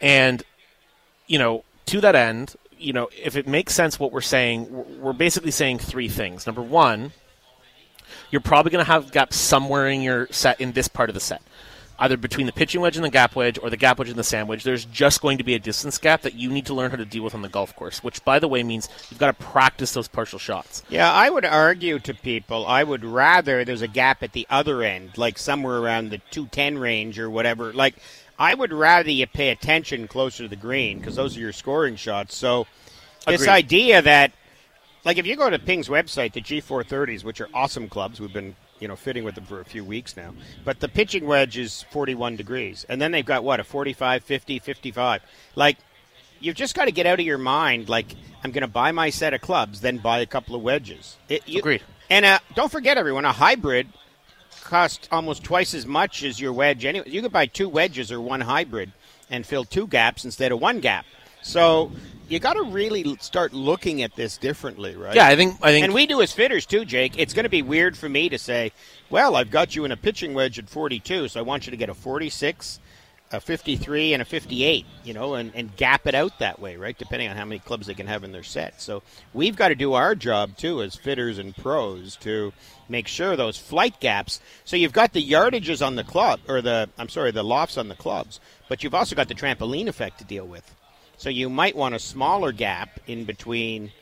And, 0.01 0.43
you 1.27 1.39
know, 1.39 1.65
to 1.87 2.01
that 2.01 2.17
end, 2.17 2.57
you 2.79 2.93
know, 2.93 3.09
if 3.17 3.37
it 3.37 3.47
makes 3.47 3.75
sense 3.75 3.99
what 4.01 4.13
we're 4.13 4.21
saying, 4.21 5.01
we're- 5.01 5.17
basically 5.17 5.53
saying 5.53 5.79
three 5.79 6.09
things. 6.09 6.47
Number 6.47 6.63
one, 6.63 7.13
you're 8.31 8.41
probably 8.41 8.71
going 8.71 8.85
to 8.85 8.91
have 8.91 9.13
gaps 9.13 9.37
somewhere 9.37 9.89
in 9.89 10.03
your 10.03 10.27
set 10.31 10.61
in 10.61 10.73
this 10.73 10.89
part 10.89 11.09
of 11.09 11.15
the 11.15 11.21
set 11.21 11.43
either 12.03 12.17
between 12.17 12.47
the 12.47 12.53
pitching 12.53 12.81
wedge 12.81 12.97
and 12.97 13.05
the 13.05 13.11
gap 13.11 13.35
wedge 13.35 13.59
or 13.63 13.71
the 13.71 13.77
gap 13.77 13.99
wedge 13.99 14.11
and 14.11 14.19
the 14.19 14.25
sand 14.25 14.49
wedge 14.49 14.63
there's 14.63 14.85
just 14.85 15.21
going 15.23 15.39
to 15.39 15.45
be 15.45 15.55
a 15.55 15.59
distance 15.59 15.97
gap 15.99 16.23
that 16.23 16.35
you 16.35 16.51
need 16.51 16.67
to 16.67 16.75
learn 16.75 16.91
how 16.91 16.97
to 16.97 17.05
deal 17.05 17.25
with 17.25 17.35
on 17.35 17.43
the 17.43 17.49
golf 17.49 17.75
course 17.75 18.03
which 18.05 18.25
by 18.25 18.39
the 18.39 18.49
way 18.49 18.63
means 18.63 18.89
you've 19.11 19.21
got 19.21 19.37
to 19.37 19.45
practice 19.45 19.93
those 19.93 20.09
partial 20.09 20.39
shots 20.39 20.83
Yeah, 20.91 21.11
I 21.11 21.31
would 21.31 21.45
argue 21.45 21.99
to 22.01 22.13
people, 22.15 22.67
I 22.67 22.85
would 22.85 23.05
rather 23.05 23.65
there's 23.65 23.83
a 23.83 23.89
gap 23.89 24.23
at 24.23 24.33
the 24.33 24.47
other 24.51 24.83
end, 24.83 25.17
like 25.17 25.39
somewhere 25.39 25.79
around 25.79 26.11
the 26.11 26.19
210 26.31 26.79
range 26.79 27.19
or 27.19 27.31
whatever. 27.31 27.73
Like, 27.73 27.95
I 28.39 28.55
would 28.55 28.73
rather 28.73 29.11
you 29.11 29.27
pay 29.27 29.51
attention 29.51 30.09
closer 30.09 30.45
to 30.45 30.49
the 30.49 30.57
green 30.57 30.99
because 30.99 31.17
those 31.17 31.37
are 31.37 31.41
your 31.41 31.53
scoring 31.53 31.97
shots. 31.97 32.35
So, 32.37 32.67
this 33.27 33.47
idea 33.49 34.03
that, 34.03 34.33
like, 35.05 35.19
if 35.19 35.27
you 35.27 35.37
go 35.37 35.49
to 35.49 35.59
Ping's 35.59 35.89
website, 35.89 36.33
the 36.33 36.41
G430s, 36.41 37.23
which 37.25 37.41
are 37.41 37.49
awesome 37.55 37.89
clubs, 37.89 38.21
we've 38.21 38.33
been, 38.33 38.57
you 38.83 38.89
know, 38.89 38.97
fitting 38.97 39.23
with 39.23 39.37
them 39.37 39.45
for 39.45 39.61
a 39.61 39.65
few 39.65 39.85
weeks 39.85 40.17
now, 40.17 40.35
but 40.65 40.81
the 40.81 40.89
pitching 40.89 41.25
wedge 41.25 41.57
is 41.57 41.85
41 41.91 42.35
degrees. 42.35 42.85
And 42.89 43.01
then 43.01 43.13
they've 43.13 43.25
got, 43.25 43.45
what, 43.45 43.61
a 43.61 43.65
45, 43.65 44.25
50, 44.25 44.59
55. 44.59 45.23
Like, 45.55 45.79
you've 46.41 46.57
just 46.57 46.75
got 46.75 46.87
to 46.87 46.93
get 46.93 47.07
out 47.07 47.21
of 47.21 47.25
your 47.25 47.39
mind 47.39 47.89
like 47.89 48.17
I'm 48.43 48.51
going 48.51 48.63
to 48.63 48.69
buy 48.69 48.91
my 48.91 49.11
set 49.11 49.35
of 49.35 49.41
clubs, 49.41 49.81
then 49.81 49.99
buy 49.99 50.19
a 50.19 50.27
couple 50.27 50.57
of 50.57 50.63
wedges. 50.63 51.17
It, 51.29 51.49
you, 51.49 51.61
Agreed. 51.61 51.83
And 52.11 52.25
uh, 52.25 52.41
don't 52.57 52.73
forget, 52.73 52.99
everyone, 52.99 53.25
a 53.25 53.33
hybrid 53.33 53.87
costs 54.63 55.09
almost 55.13 55.45
twice 55.45 55.75
as 55.75 55.87
much 55.87 56.25
as 56.25 56.41
your 56.41 56.53
wedge. 56.53 56.85
Anyway, 56.85 57.09
you 57.09 57.23
could 57.23 57.33
buy 57.33 57.47
two 57.47 57.69
wedges 57.69 58.11
or 58.11 58.21
one 58.21 58.41
hybrid 58.41 58.91
and 59.31 59.47
fill 59.47 59.65
two 59.65 59.87
gaps 59.87 60.25
instead 60.25 60.51
of 60.51 60.61
one 60.61 60.81
gap. 60.81 61.07
So 61.43 61.91
you 62.29 62.39
got 62.39 62.55
to 62.55 62.63
really 62.63 63.17
start 63.21 63.53
looking 63.53 64.03
at 64.03 64.17
this 64.17 64.39
differently, 64.39 64.97
right? 64.97 65.15
yeah 65.15 65.27
i 65.27 65.37
think 65.37 65.57
i 65.63 65.71
think 65.71 65.85
And 65.85 65.93
we 65.93 66.07
do 66.07 66.23
as 66.23 66.33
fitters 66.33 66.65
too, 66.67 66.85
Jake. 66.85 67.19
It's 67.19 67.35
going 67.35 67.45
to 67.45 67.51
be 67.51 67.63
weird 67.63 67.97
for 67.97 68.09
me 68.09 68.29
to 68.31 68.39
say, 68.39 68.73
"Well, 69.11 69.37
I've 69.37 69.51
got 69.51 69.77
you 69.77 69.85
in 69.85 69.93
a 69.93 69.97
pitching 69.97 70.33
wedge 70.33 70.59
at 70.59 70.69
42, 70.69 71.29
so 71.29 71.41
I 71.41 71.43
want 71.43 71.67
you 71.67 71.73
to 71.73 71.77
get 71.77 71.91
a 71.91 71.95
46, 71.95 72.81
a 73.33 73.41
53, 73.41 74.15
and 74.15 74.23
a 74.23 74.25
58." 74.25 74.87
You 75.05 75.13
know, 75.13 75.35
and, 75.35 75.53
and 75.55 75.77
gap 75.77 76.07
it 76.07 76.15
out 76.15 76.39
that 76.39 76.59
way, 76.59 76.77
right? 76.77 76.97
Depending 76.97 77.29
on 77.29 77.37
how 77.37 77.45
many 77.45 77.59
clubs 77.59 77.87
they 77.87 77.95
can 77.95 78.07
have 78.07 78.25
in 78.25 78.33
their 78.33 78.43
set. 78.43 78.81
So 78.81 79.03
we've 79.35 79.57
got 79.57 79.69
to 79.69 79.75
do 79.75 79.93
our 79.93 80.15
job 80.15 80.57
too 80.57 80.81
as 80.81 80.95
fitters 80.95 81.39
and 81.39 81.55
pros 81.55 82.17
to 82.17 82.53
make 82.89 83.09
sure 83.09 83.37
those 83.37 83.59
flight 83.59 84.01
gaps. 84.01 84.41
So 84.65 84.77
you've 84.77 84.93
got 84.93 85.13
the 85.13 85.29
yardages 85.29 85.85
on 85.87 85.97
the 85.97 86.05
club, 86.05 86.41
or 86.49 86.63
the 86.63 86.89
I'm 86.97 87.11
sorry, 87.11 87.31
the 87.31 87.43
lofts 87.43 87.77
on 87.77 87.89
the 87.89 87.95
clubs, 87.95 88.41
but 88.69 88.83
you've 88.83 88.95
also 88.95 89.15
got 89.17 89.29
the 89.29 89.35
trampoline 89.35 89.89
effect 89.89 90.19
to 90.21 90.25
deal 90.25 90.47
with. 90.47 90.75
So 91.23 91.31
you 91.31 91.49
might 91.49 91.77
want 91.77 91.95
a 91.95 92.01
smaller 92.01 92.51
gap 92.51 92.99
in 93.07 93.25
between 93.25 93.93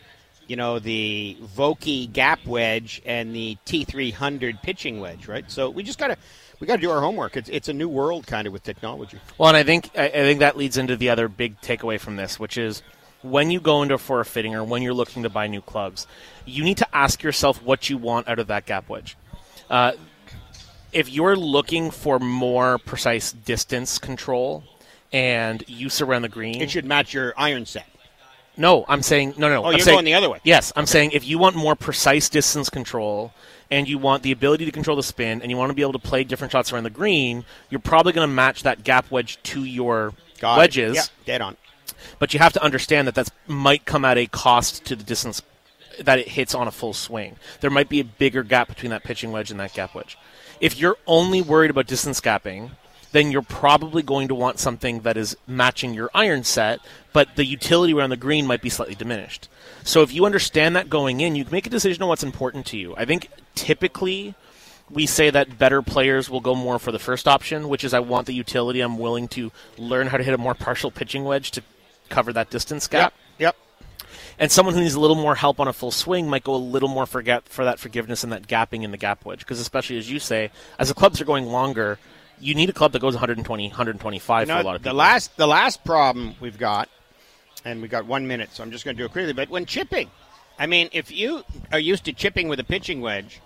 you 0.47 0.57
know, 0.57 0.79
the 0.79 1.37
Vokey 1.55 2.11
gap 2.11 2.47
wedge 2.47 3.03
and 3.05 3.37
the 3.37 3.59
T300 3.66 4.62
pitching 4.62 5.01
wedge, 5.01 5.29
right? 5.29 5.45
So 5.51 5.68
we 5.68 5.83
just 5.83 5.99
got 5.99 6.09
to 6.09 6.16
we 6.61 6.66
got 6.66 6.77
to 6.77 6.81
do 6.81 6.91
our 6.91 7.03
homework. 7.03 7.37
It's 7.37 7.51
it's 7.51 7.68
a 7.68 7.75
new 7.75 7.91
world 7.91 8.27
kind 8.27 8.47
of 8.47 8.55
with 8.55 8.62
technology. 8.62 9.18
Well, 9.37 9.51
and 9.51 9.57
I 9.57 9.64
think 9.64 9.91
I, 9.99 10.07
I 10.07 10.11
think 10.11 10.41
that 10.41 10.57
leads 10.57 10.79
into 10.79 10.97
the 10.97 11.11
other 11.11 11.29
big 11.29 11.61
takeaway 11.61 12.01
from 12.01 12.16
this, 12.16 12.41
which 12.41 12.57
is 12.57 12.83
when 13.21 13.51
you 13.51 13.61
go 13.61 13.83
into 13.83 13.99
for 13.99 14.21
a 14.21 14.25
fitting 14.25 14.55
or 14.55 14.64
when 14.64 14.81
you're 14.81 14.95
looking 14.95 15.25
to 15.25 15.29
buy 15.29 15.47
new 15.47 15.61
clubs, 15.61 16.07
you 16.47 16.64
need 16.64 16.79
to 16.79 16.97
ask 16.97 17.23
yourself 17.23 17.62
what 17.62 17.91
you 17.91 17.99
want 17.99 18.29
out 18.29 18.39
of 18.39 18.47
that 18.47 18.64
gap 18.64 18.89
wedge. 18.89 19.18
Uh, 19.68 19.93
if 20.91 21.11
you're 21.11 21.37
looking 21.37 21.91
for 21.91 22.18
more 22.18 22.79
precise 22.79 23.31
distance 23.31 23.99
control 23.99 24.64
and 25.12 25.64
use 25.66 26.00
around 26.00 26.22
the 26.22 26.28
green, 26.28 26.61
It 26.61 26.70
should 26.70 26.84
match 26.84 27.12
your 27.14 27.34
iron 27.36 27.66
set. 27.66 27.86
no, 28.56 28.84
I'm 28.88 29.02
saying 29.02 29.34
no, 29.36 29.48
no. 29.48 29.54
no. 29.56 29.62
Oh, 29.64 29.66
I'm 29.66 29.72
you're 29.72 29.80
saying, 29.80 29.96
going 29.96 30.04
the 30.04 30.14
other 30.14 30.30
way. 30.30 30.40
Yes, 30.44 30.72
I'm 30.76 30.86
saying 30.86 31.12
if 31.12 31.26
you 31.26 31.38
want 31.38 31.56
more 31.56 31.74
precise 31.76 32.28
distance 32.28 32.68
control 32.70 33.32
and 33.70 33.88
you 33.88 33.98
want 33.98 34.22
the 34.22 34.32
ability 34.32 34.64
to 34.64 34.72
control 34.72 34.96
the 34.96 35.02
spin 35.02 35.42
and 35.42 35.50
you 35.50 35.56
want 35.56 35.70
to 35.70 35.74
be 35.74 35.82
able 35.82 35.92
to 35.92 35.98
play 35.98 36.24
different 36.24 36.52
shots 36.52 36.72
around 36.72 36.84
the 36.84 36.90
green, 36.90 37.44
you're 37.70 37.80
probably 37.80 38.12
going 38.12 38.28
to 38.28 38.32
match 38.34 38.62
that 38.64 38.84
gap 38.84 39.11
wedge 39.11 39.42
to 39.44 39.64
your 39.64 40.12
Got 40.40 40.58
wedges. 40.58 40.96
Yeah, 40.96 41.02
dead 41.26 41.40
on. 41.40 41.56
But 42.18 42.32
you 42.34 42.40
have 42.40 42.52
to 42.54 42.62
understand 42.62 43.06
that 43.08 43.14
that 43.14 43.30
might 43.46 43.84
come 43.84 44.04
at 44.04 44.16
a 44.18 44.26
cost 44.26 44.84
to 44.86 44.96
the 44.96 45.04
distance 45.04 45.42
that 46.00 46.18
it 46.18 46.28
hits 46.28 46.54
on 46.54 46.66
a 46.66 46.70
full 46.70 46.94
swing. 46.94 47.36
There 47.61 47.70
might 47.70 47.88
be 47.88 48.00
a 48.00 48.04
bigger 48.04 48.42
gap 48.42 48.68
between 48.68 48.90
that 48.90 49.04
pitching 49.04 49.32
wedge 49.32 49.50
and 49.50 49.61
that 49.61 49.74
gap 49.74 49.94
wedge. 49.94 50.16
If 50.61 50.78
you're 50.78 50.96
only 51.06 51.42
worried 51.42 51.70
about 51.70 51.86
distance 51.86 52.20
gapping, 52.20 52.70
then 53.12 53.30
you're 53.30 53.42
probably 53.42 54.02
going 54.02 54.28
to 54.28 54.34
want 54.34 54.58
something 54.58 55.00
that 55.00 55.16
is 55.16 55.36
matching 55.46 55.94
your 55.94 56.11
iron 56.14 56.44
set, 56.44 56.80
but 57.12 57.36
the 57.36 57.44
utility 57.44 57.92
around 57.92 58.11
the 58.11 58.16
green 58.16 58.46
might 58.46 58.62
be 58.62 58.70
slightly 58.70 58.94
diminished. 58.94 59.48
So 59.82 60.02
if 60.02 60.12
you 60.12 60.26
understand 60.26 60.76
that 60.76 60.90
going 60.90 61.20
in, 61.20 61.34
you 61.34 61.44
can 61.44 61.52
make 61.52 61.66
a 61.66 61.70
decision 61.70 62.02
on 62.02 62.08
what's 62.08 62.22
important 62.22 62.66
to 62.66 62.78
you. 62.78 62.94
I 62.96 63.04
think 63.04 63.28
typically 63.54 64.34
we 64.90 65.06
say 65.06 65.30
that 65.30 65.58
better 65.58 65.82
players 65.82 66.28
will 66.28 66.40
go 66.40 66.54
more 66.54 66.78
for 66.78 66.92
the 66.92 66.98
first 66.98 67.28
option, 67.28 67.68
which 67.68 67.84
is 67.84 67.94
I 67.94 68.00
want 68.00 68.26
the 68.26 68.34
utility. 68.34 68.80
I'm 68.80 68.98
willing 68.98 69.28
to 69.28 69.52
learn 69.78 70.08
how 70.08 70.16
to 70.16 70.24
hit 70.24 70.34
a 70.34 70.38
more 70.38 70.54
partial 70.54 70.90
pitching 70.90 71.24
wedge 71.24 71.52
to 71.52 71.62
cover 72.08 72.32
that 72.32 72.50
distance 72.50 72.86
gap. 72.88 73.14
Yep. 73.38 73.56
And 74.38 74.50
someone 74.50 74.74
who 74.74 74.80
needs 74.80 74.94
a 74.94 75.00
little 75.00 75.16
more 75.16 75.34
help 75.34 75.61
on 75.61 75.68
a 75.68 75.72
full 75.72 75.90
swing 75.90 76.28
might 76.28 76.44
go 76.44 76.54
a 76.54 76.56
little 76.56 76.88
more 76.88 77.06
forget 77.06 77.48
for 77.48 77.64
that 77.64 77.78
forgiveness 77.78 78.24
and 78.24 78.32
that 78.32 78.46
gapping 78.46 78.82
in 78.82 78.90
the 78.90 78.96
gap 78.96 79.24
wedge. 79.24 79.40
Because 79.40 79.61
especially 79.61 79.98
as 79.98 80.11
you 80.11 80.18
say, 80.18 80.50
as 80.78 80.88
the 80.88 80.94
clubs 80.94 81.20
are 81.20 81.26
going 81.26 81.46
longer, 81.46 81.98
you 82.41 82.55
need 82.55 82.68
a 82.70 82.72
club 82.72 82.93
that 82.93 83.01
goes 83.01 83.14
120, 83.14 83.68
125 83.68 84.49
No, 84.49 84.55
for 84.55 84.61
a 84.61 84.64
lot 84.64 84.76
of 84.76 84.82
the 84.82 84.93
last 84.93 85.36
the 85.36 85.47
last 85.47 85.84
problem 85.84 86.34
we've 86.41 86.59
got, 86.59 86.88
and 87.64 87.80
we've 87.80 87.91
got 87.91 88.07
one 88.07 88.26
minute, 88.26 88.51
so 88.53 88.62
I'm 88.62 88.70
just 88.70 88.84
going 88.84 88.97
to 88.97 89.03
do 89.03 89.07
it 89.07 89.12
quickly. 89.12 89.32
But 89.32 89.49
when 89.51 89.66
chipping, 89.66 90.11
I 90.59 90.66
mean, 90.66 90.88
if 90.93 91.11
you 91.11 91.45
are 91.72 91.78
used 91.78 92.05
to 92.05 92.12
chipping 92.12 92.49
with 92.49 92.61
a 92.61 92.64
pitching 92.64 93.01
wedge, 93.01 93.41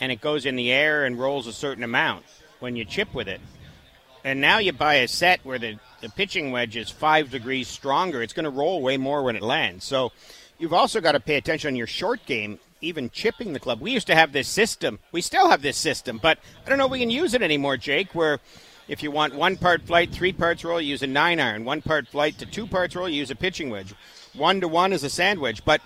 and 0.00 0.10
it 0.12 0.20
goes 0.20 0.46
in 0.46 0.56
the 0.56 0.70
air 0.72 1.04
and 1.04 1.18
rolls 1.18 1.46
a 1.46 1.52
certain 1.52 1.84
amount 1.84 2.24
when 2.60 2.76
you 2.76 2.84
chip 2.84 3.14
with 3.14 3.28
it, 3.28 3.40
and 4.24 4.40
now 4.40 4.58
you 4.58 4.72
buy 4.72 4.94
a 4.94 5.08
set 5.08 5.40
where 5.44 5.58
the, 5.58 5.78
the 6.00 6.08
pitching 6.10 6.50
wedge 6.50 6.76
is 6.76 6.90
five 6.90 7.30
degrees 7.30 7.68
stronger, 7.68 8.22
it's 8.22 8.32
going 8.32 8.44
to 8.44 8.50
roll 8.50 8.82
way 8.82 8.96
more 8.96 9.22
when 9.22 9.36
it 9.36 9.42
lands. 9.42 9.84
So 9.84 10.12
you've 10.58 10.72
also 10.72 11.00
got 11.00 11.12
to 11.12 11.20
pay 11.20 11.36
attention 11.36 11.68
on 11.68 11.76
your 11.76 11.86
short 11.86 12.24
game, 12.26 12.58
even 12.80 13.10
chipping 13.10 13.52
the 13.52 13.60
club. 13.60 13.80
We 13.80 13.90
used 13.90 14.06
to 14.08 14.14
have 14.14 14.32
this 14.32 14.48
system. 14.48 14.98
We 15.12 15.20
still 15.20 15.48
have 15.50 15.62
this 15.62 15.76
system, 15.76 16.18
but 16.22 16.38
I 16.64 16.68
don't 16.68 16.78
know 16.78 16.86
if 16.86 16.90
we 16.90 17.00
can 17.00 17.10
use 17.10 17.34
it 17.34 17.42
anymore, 17.42 17.76
Jake, 17.76 18.14
where 18.14 18.40
if 18.88 19.02
you 19.02 19.10
want 19.10 19.34
one 19.34 19.56
part 19.56 19.82
flight, 19.82 20.10
three 20.10 20.32
parts 20.32 20.64
roll, 20.64 20.80
you 20.80 20.88
use 20.88 21.02
a 21.02 21.06
nine 21.06 21.40
iron. 21.40 21.64
One 21.64 21.82
part 21.82 22.08
flight 22.08 22.38
to 22.38 22.46
two 22.46 22.66
parts 22.66 22.96
roll, 22.96 23.08
you 23.08 23.16
use 23.16 23.30
a 23.30 23.36
pitching 23.36 23.70
wedge. 23.70 23.94
One 24.34 24.60
to 24.60 24.68
one 24.68 24.92
is 24.92 25.04
a 25.04 25.10
sand 25.10 25.40
wedge. 25.40 25.64
But 25.64 25.82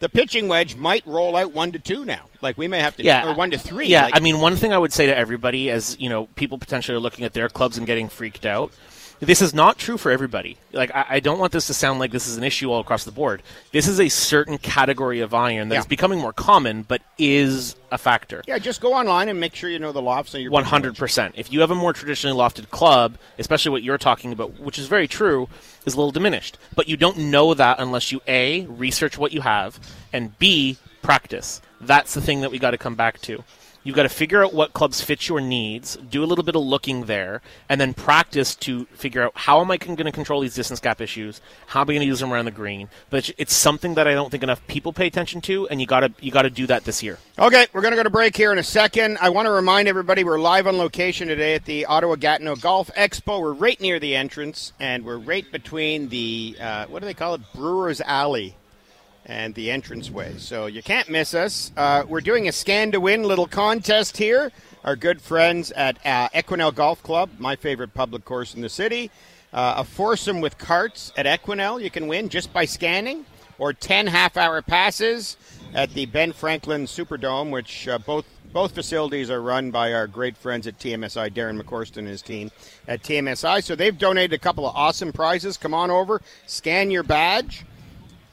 the 0.00 0.08
pitching 0.08 0.48
wedge 0.48 0.76
might 0.76 1.06
roll 1.06 1.36
out 1.36 1.52
one 1.52 1.72
to 1.72 1.78
two 1.78 2.04
now. 2.06 2.26
Like 2.40 2.56
we 2.56 2.66
may 2.66 2.80
have 2.80 2.96
to, 2.96 3.04
yeah, 3.04 3.30
or 3.30 3.34
one 3.34 3.50
to 3.50 3.58
three. 3.58 3.88
Yeah, 3.88 4.06
Like, 4.06 4.16
I 4.16 4.20
mean, 4.20 4.40
one 4.40 4.56
thing 4.56 4.72
I 4.72 4.78
would 4.78 4.92
say 4.92 5.06
to 5.06 5.16
everybody, 5.16 5.70
as 5.70 5.98
you 6.00 6.08
know, 6.08 6.26
people 6.34 6.56
potentially 6.56 6.96
are 6.96 7.00
looking 7.00 7.26
at 7.26 7.34
their 7.34 7.48
clubs 7.50 7.76
and 7.76 7.86
getting 7.86 8.08
freaked 8.08 8.46
out. 8.46 8.72
This 9.20 9.42
is 9.42 9.52
not 9.52 9.76
true 9.76 9.98
for 9.98 10.10
everybody. 10.10 10.56
Like, 10.72 10.90
I, 10.94 11.04
I 11.10 11.20
don't 11.20 11.38
want 11.38 11.52
this 11.52 11.66
to 11.66 11.74
sound 11.74 11.98
like 11.98 12.10
this 12.10 12.26
is 12.26 12.38
an 12.38 12.42
issue 12.44 12.70
all 12.72 12.80
across 12.80 13.04
the 13.04 13.12
board. 13.12 13.42
This 13.70 13.86
is 13.86 14.00
a 14.00 14.08
certain 14.08 14.56
category 14.56 15.20
of 15.20 15.34
iron 15.34 15.68
that 15.68 15.76
is 15.80 15.84
Yeah. 15.84 15.88
becoming 15.88 16.18
more 16.18 16.32
common, 16.32 16.82
but 16.82 17.02
is 17.18 17.76
a 17.92 17.98
factor. 17.98 18.42
yeah, 18.48 18.58
just 18.58 18.80
go 18.80 18.94
online 18.94 19.28
and 19.28 19.38
make 19.38 19.54
sure 19.54 19.68
you 19.68 19.78
know 19.78 19.92
the 19.92 20.00
lofts 20.00 20.34
of 20.34 20.40
your 20.40 20.50
One 20.50 20.62
pitching 20.62 20.72
One 20.72 20.82
hundred 20.82 20.96
percent. 20.96 21.34
If 21.36 21.52
you 21.52 21.60
have 21.60 21.70
a 21.70 21.74
more 21.74 21.92
traditionally 21.92 22.36
lofted 22.38 22.70
club, 22.70 23.18
especially 23.38 23.72
what 23.72 23.82
you're 23.82 23.98
talking 23.98 24.32
about, 24.32 24.58
which 24.58 24.78
is 24.78 24.86
very 24.86 25.06
true, 25.06 25.48
is 25.84 25.94
a 25.94 25.96
little 25.98 26.12
diminished. 26.12 26.56
But 26.74 26.88
you 26.88 26.96
don't 26.96 27.18
know 27.18 27.52
that 27.52 27.78
unless 27.78 28.10
you 28.12 28.22
a 28.26 28.64
research 28.66 29.18
what 29.18 29.32
you 29.32 29.42
have, 29.42 29.78
and 30.14 30.38
b 30.38 30.78
practice. 31.02 31.60
That's 31.80 32.14
the 32.14 32.20
thing 32.20 32.40
that 32.42 32.50
we 32.50 32.58
got 32.58 32.70
to 32.72 32.78
come 32.78 32.94
back 32.94 33.20
to. 33.22 33.42
You've 33.82 33.96
got 33.96 34.02
to 34.02 34.08
figure 34.10 34.44
out 34.44 34.52
what 34.52 34.72
clubs 34.72 35.00
fit 35.00 35.28
your 35.28 35.40
needs, 35.40 35.96
do 35.96 36.22
a 36.22 36.26
little 36.26 36.44
bit 36.44 36.56
of 36.56 36.62
looking 36.62 37.04
there, 37.06 37.40
and 37.68 37.80
then 37.80 37.94
practice 37.94 38.54
to 38.56 38.84
figure 38.86 39.22
out 39.22 39.32
how 39.34 39.60
am 39.60 39.70
I 39.70 39.76
going 39.76 39.96
to 39.96 40.12
control 40.12 40.40
these 40.40 40.54
distance 40.54 40.80
gap 40.80 41.00
issues? 41.00 41.40
How 41.68 41.80
am 41.80 41.84
I 41.90 41.94
going 41.94 42.00
to 42.00 42.06
use 42.06 42.20
them 42.20 42.32
around 42.32 42.44
the 42.46 42.50
green? 42.50 42.88
But 43.08 43.28
it's- 43.30 43.60
something 43.60 43.94
that 43.94 44.08
I 44.08 44.14
don't 44.14 44.30
think 44.30 44.42
enough 44.42 44.66
people 44.66 44.92
pay 44.92 45.06
attention 45.06 45.40
to, 45.42 45.68
and 45.68 45.80
you 45.80 45.86
got 45.86 46.00
to 46.00 46.12
you 46.20 46.30
got 46.30 46.42
to 46.42 46.50
do 46.50 46.66
that 46.66 46.84
this 46.84 47.02
year. 47.02 47.18
Okay, 47.38 47.66
we're 47.72 47.82
going 47.82 47.92
to 47.92 47.96
go 47.96 48.02
to 48.02 48.10
break 48.10 48.36
here 48.36 48.52
in 48.52 48.58
a 48.58 48.62
second. 48.62 49.18
I 49.20 49.28
want 49.28 49.46
to 49.46 49.50
remind 49.50 49.86
everybody 49.86 50.24
we're 50.24 50.38
live 50.40 50.66
on 50.66 50.76
location 50.78 51.28
today 51.28 51.54
at 51.54 51.64
the 51.64 51.86
Ottawa 51.86 52.16
Gatineau 52.16 52.56
Golf 52.56 52.90
Expo. 52.96 53.40
We're 53.40 53.52
right 53.52 53.80
near 53.80 53.98
the 54.00 54.16
entrance, 54.16 54.72
and 54.80 55.04
we're 55.04 55.18
right 55.18 55.50
between 55.52 56.08
the, 56.08 56.56
uh, 56.60 56.86
what 56.86 57.00
do 57.00 57.06
they 57.06 57.14
call 57.14 57.34
it? 57.34 57.42
Brewer's 57.54 58.00
Alley 58.00 58.56
and 59.26 59.54
the 59.54 59.70
entranceway. 59.70 60.38
So 60.38 60.66
you 60.66 60.82
can't 60.82 61.08
miss 61.08 61.34
us. 61.34 61.72
Uh, 61.76 62.04
we're 62.08 62.20
doing 62.20 62.48
a 62.48 62.52
scan 62.52 62.92
to 62.92 63.00
win 63.00 63.22
little 63.22 63.46
contest 63.46 64.16
here. 64.16 64.50
Our 64.84 64.96
good 64.96 65.20
friends 65.20 65.72
at 65.72 65.98
uh, 66.06 66.28
Equinelle 66.30 66.74
Golf 66.74 67.02
Club, 67.02 67.30
my 67.38 67.56
favorite 67.56 67.94
public 67.94 68.24
course 68.24 68.54
in 68.54 68.62
the 68.62 68.68
city. 68.68 69.10
Uh, 69.52 69.74
a 69.78 69.84
foursome 69.84 70.40
with 70.40 70.56
carts 70.58 71.12
at 71.16 71.26
Equinelle 71.26 71.82
you 71.82 71.90
can 71.90 72.06
win 72.06 72.28
just 72.28 72.52
by 72.52 72.64
scanning, 72.64 73.26
or 73.58 73.72
10 73.72 74.06
half 74.06 74.36
hour 74.36 74.62
passes 74.62 75.36
at 75.74 75.92
the 75.94 76.06
Ben 76.06 76.32
Franklin 76.32 76.86
Superdome, 76.86 77.50
which 77.50 77.88
uh, 77.88 77.98
both 77.98 78.24
both 78.52 78.74
facilities 78.74 79.30
are 79.30 79.40
run 79.40 79.70
by 79.70 79.92
our 79.92 80.08
great 80.08 80.36
friends 80.36 80.66
at 80.66 80.78
TMSI, 80.78 81.30
Darren 81.30 81.60
McCorston 81.60 81.98
and 81.98 82.08
his 82.08 82.22
team 82.22 82.50
at 82.88 83.02
TMSI. 83.02 83.62
So 83.62 83.76
they've 83.76 83.96
donated 83.96 84.32
a 84.32 84.38
couple 84.38 84.66
of 84.66 84.74
awesome 84.74 85.12
prizes. 85.12 85.56
Come 85.56 85.72
on 85.72 85.90
over, 85.90 86.20
scan 86.46 86.90
your 86.90 87.04
badge, 87.04 87.64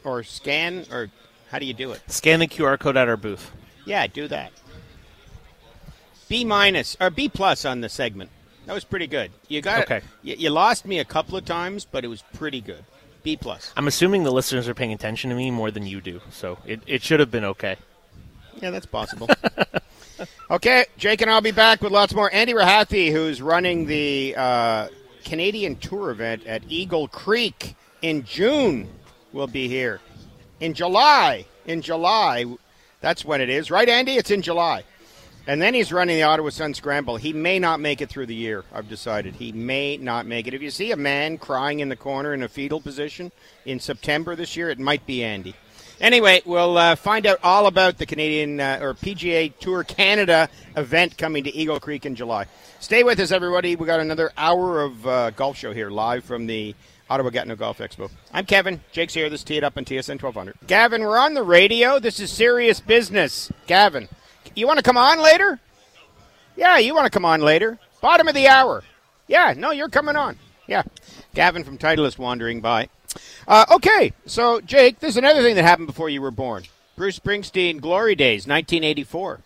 or 0.07 0.23
scan, 0.23 0.85
or 0.91 1.09
how 1.51 1.59
do 1.59 1.65
you 1.65 1.73
do 1.73 1.91
it? 1.91 2.01
Scan 2.07 2.39
the 2.39 2.47
QR 2.47 2.79
code 2.79 2.95
at 2.95 3.09
our 3.09 3.17
booth. 3.17 3.51
Yeah, 3.85 4.07
do 4.07 4.27
that. 4.29 4.51
B 6.29 6.43
minus 6.45 6.97
or 6.99 7.09
B 7.09 7.29
plus 7.29 7.65
on 7.65 7.81
the 7.81 7.89
segment. 7.89 8.29
That 8.65 8.73
was 8.73 8.83
pretty 8.83 9.07
good. 9.07 9.31
You 9.47 9.61
got 9.61 9.83
Okay. 9.83 10.01
You, 10.23 10.35
you 10.37 10.49
lost 10.49 10.85
me 10.85 10.99
a 10.99 11.05
couple 11.05 11.37
of 11.37 11.45
times, 11.45 11.85
but 11.85 12.03
it 12.03 12.07
was 12.07 12.21
pretty 12.33 12.61
good. 12.61 12.83
B 13.23 13.37
plus. 13.37 13.71
I'm 13.75 13.87
assuming 13.87 14.23
the 14.23 14.31
listeners 14.31 14.67
are 14.67 14.73
paying 14.73 14.93
attention 14.93 15.29
to 15.29 15.35
me 15.35 15.51
more 15.51 15.71
than 15.71 15.85
you 15.85 16.01
do, 16.01 16.21
so 16.31 16.57
it, 16.65 16.81
it 16.87 17.01
should 17.01 17.19
have 17.19 17.31
been 17.31 17.45
okay. 17.45 17.77
Yeah, 18.61 18.71
that's 18.71 18.85
possible. 18.85 19.29
okay, 20.51 20.85
Jake 20.97 21.21
and 21.21 21.29
I'll 21.29 21.41
be 21.41 21.51
back 21.51 21.81
with 21.81 21.91
lots 21.91 22.13
more. 22.13 22.33
Andy 22.33 22.53
Rahathi, 22.53 23.11
who's 23.11 23.41
running 23.41 23.85
the 23.85 24.33
uh, 24.37 24.87
Canadian 25.23 25.75
Tour 25.77 26.11
event 26.11 26.45
at 26.45 26.63
Eagle 26.67 27.07
Creek 27.07 27.75
in 28.01 28.23
June, 28.23 28.89
will 29.37 29.47
be 29.47 29.67
here. 29.69 30.01
In 30.59 30.73
July, 30.73 31.45
in 31.67 31.81
July, 31.81 32.45
that's 32.99 33.23
when 33.23 33.39
it 33.39 33.49
is, 33.49 33.69
right, 33.69 33.87
Andy? 33.87 34.17
It's 34.17 34.31
in 34.31 34.41
July. 34.41 34.83
And 35.45 35.61
then 35.61 35.73
he's 35.73 35.93
running 35.93 36.17
the 36.17 36.23
Ottawa 36.23 36.49
Sun 36.49 36.73
Scramble. 36.73 37.15
He 37.15 37.31
may 37.31 37.57
not 37.57 37.79
make 37.79 38.01
it 38.01 38.09
through 38.09 38.25
the 38.25 38.35
year, 38.35 38.65
I've 38.73 38.89
decided. 38.89 39.35
He 39.35 39.53
may 39.53 39.95
not 39.95 40.25
make 40.25 40.45
it. 40.47 40.53
If 40.53 40.61
you 40.61 40.71
see 40.71 40.91
a 40.91 40.97
man 40.97 41.37
crying 41.37 41.79
in 41.79 41.87
the 41.87 41.95
corner 41.95 42.33
in 42.33 42.43
a 42.43 42.49
fetal 42.49 42.81
position 42.81 43.31
in 43.63 43.79
September 43.79 44.35
this 44.35 44.57
year, 44.57 44.69
it 44.69 44.79
might 44.79 45.05
be 45.05 45.23
Andy. 45.23 45.55
Anyway, 46.01 46.41
we'll 46.45 46.77
uh, 46.77 46.95
find 46.95 47.25
out 47.25 47.39
all 47.43 47.67
about 47.67 47.97
the 47.97 48.05
Canadian 48.05 48.59
uh, 48.59 48.79
or 48.81 48.93
PGA 48.93 49.57
Tour 49.57 49.83
Canada 49.83 50.49
event 50.75 51.17
coming 51.17 51.43
to 51.43 51.55
Eagle 51.55 51.79
Creek 51.79 52.05
in 52.05 52.13
July. 52.13 52.45
Stay 52.79 53.03
with 53.03 53.19
us, 53.19 53.31
everybody. 53.31 53.75
We 53.75 53.85
got 53.85 53.99
another 53.99 54.31
hour 54.37 54.81
of 54.81 55.07
uh, 55.07 55.29
golf 55.31 55.57
show 55.57 55.73
here 55.73 55.89
live 55.89 56.23
from 56.23 56.45
the 56.45 56.75
Ottawa 57.09 57.29
Gatineau 57.29 57.55
Golf 57.55 57.77
Expo. 57.77 58.09
I'm 58.33 58.45
Kevin. 58.45 58.81
Jake's 58.91 59.13
here. 59.13 59.29
This 59.29 59.41
is 59.41 59.45
Tee 59.45 59.57
It 59.57 59.63
Up 59.63 59.77
on 59.77 59.85
TSN 59.85 60.21
1200. 60.21 60.55
Gavin, 60.67 61.01
we're 61.01 61.17
on 61.17 61.33
the 61.33 61.43
radio. 61.43 61.99
This 61.99 62.19
is 62.19 62.31
serious 62.31 62.81
business. 62.81 63.51
Gavin, 63.65 64.09
you 64.55 64.67
want 64.67 64.77
to 64.77 64.83
come 64.83 64.97
on 64.97 65.21
later? 65.21 65.59
Yeah, 66.57 66.77
you 66.79 66.93
want 66.93 67.05
to 67.05 67.09
come 67.09 67.23
on 67.25 67.41
later. 67.41 67.79
Bottom 68.01 68.27
of 68.27 68.35
the 68.35 68.47
hour. 68.47 68.83
Yeah, 69.27 69.53
no, 69.55 69.71
you're 69.71 69.89
coming 69.89 70.15
on. 70.17 70.37
Yeah. 70.67 70.83
Gavin 71.33 71.63
from 71.63 71.77
Titleist 71.77 72.17
wandering 72.17 72.59
by. 72.59 72.89
Uh, 73.47 73.65
okay, 73.71 74.11
so 74.25 74.59
Jake, 74.59 74.99
there's 74.99 75.17
another 75.17 75.41
thing 75.41 75.55
that 75.55 75.63
happened 75.63 75.87
before 75.87 76.09
you 76.09 76.21
were 76.21 76.31
born. 76.31 76.63
Bruce 76.97 77.19
Springsteen, 77.19 77.79
Glory 77.79 78.15
Days, 78.15 78.47
1984. 78.47 79.39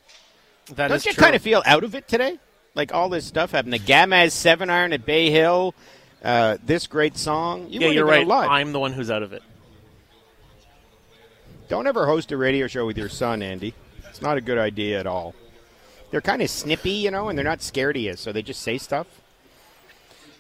That 0.76 0.88
Don't 0.88 1.06
you 1.06 1.14
true. 1.14 1.22
kind 1.24 1.36
of 1.36 1.42
feel 1.42 1.62
out 1.66 1.84
of 1.84 1.94
it 1.94 2.08
today? 2.08 2.40
Like 2.74 2.94
all 2.94 3.10
this 3.10 3.26
stuff 3.26 3.52
happened. 3.52 3.74
The 3.74 3.80
Gamez 3.80 4.32
seven 4.32 4.70
iron 4.70 4.94
at 4.94 5.06
Bay 5.06 5.30
Hill. 5.30 5.76
Uh, 6.24 6.58
this 6.64 6.88
great 6.88 7.18
song. 7.18 7.68
You 7.70 7.82
yeah, 7.82 7.88
you're 7.88 8.06
right. 8.06 8.28
I'm 8.30 8.72
the 8.72 8.80
one 8.80 8.94
who's 8.94 9.10
out 9.10 9.24
of 9.24 9.34
it. 9.34 9.42
Don't 11.68 11.88
ever 11.88 12.06
host 12.06 12.32
a 12.32 12.38
radio 12.38 12.68
show 12.68 12.86
with 12.86 12.98
your 12.98 13.10
son, 13.10 13.42
Andy. 13.42 13.74
It's 14.10 14.22
not 14.22 14.38
a 14.38 14.42
good 14.42 14.58
idea 14.58 15.00
at 15.00 15.08
all. 15.08 15.34
They're 16.12 16.22
kind 16.22 16.42
of 16.42 16.50
snippy, 16.50 16.92
you 16.92 17.12
know, 17.12 17.30
and 17.30 17.38
they're 17.38 17.46
not 17.46 17.62
scared 17.62 17.96
of 17.96 18.02
you, 18.02 18.16
so 18.18 18.32
they 18.32 18.42
just 18.42 18.62
say 18.62 18.78
stuff. 18.78 19.08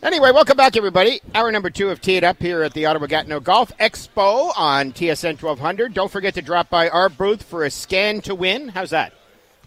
Anyway, 0.04 0.32
welcome 0.32 0.58
back, 0.58 0.76
everybody. 0.76 1.22
Hour 1.34 1.52
number 1.52 1.70
two 1.70 1.90
of 1.90 2.02
Tee 2.02 2.18
It 2.18 2.24
Up 2.24 2.42
here 2.42 2.64
at 2.64 2.74
the 2.74 2.86
Ottawa 2.86 3.06
Gatineau 3.06 3.40
Golf 3.40 3.72
Expo 3.78 4.52
on 4.58 4.92
TSN 4.92 5.42
1200. 5.42 5.94
Don't 5.94 6.12
forget 6.12 6.34
to 6.34 6.42
drop 6.42 6.70
by 6.70 6.90
our 6.90 7.08
booth 7.08 7.44
for 7.44 7.64
a 7.64 7.70
scan 7.70 8.20
to 8.22 8.36
win. 8.36 8.70
How's 8.70 8.90
that? 8.90 9.14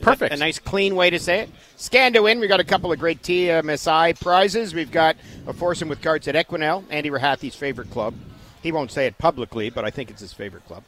Perfect. 0.01 0.35
A 0.35 0.37
nice, 0.37 0.59
clean 0.59 0.97
way 0.97 1.11
to 1.11 1.19
say 1.19 1.41
it. 1.41 1.51
Scan 1.77 2.13
to 2.15 2.21
win. 2.23 2.41
We've 2.41 2.49
got 2.49 2.61
a 2.61 2.65
couple 2.65 2.93
of 2.93 2.99
great 2.99 3.23
TMSI 3.23 4.21
prizes. 4.21 4.75
We've 4.75 4.91
got 4.91 5.17
a 5.47 5.53
foursome 5.53 5.89
with 5.89 6.03
cards 6.03 6.29
at 6.29 6.35
Equinelle, 6.35 6.85
Andy 6.91 7.11
Rahathi's 7.11 7.55
favorite 7.55 7.91
club. 7.91 8.15
He 8.63 8.73
won't 8.73 8.91
say 8.91 9.07
it 9.07 9.17
publicly, 9.19 9.71
but 9.71 9.85
I 9.85 9.91
think 9.91 10.11
it's 10.11 10.21
his 10.21 10.33
favorite 10.33 10.67
club. 10.67 10.83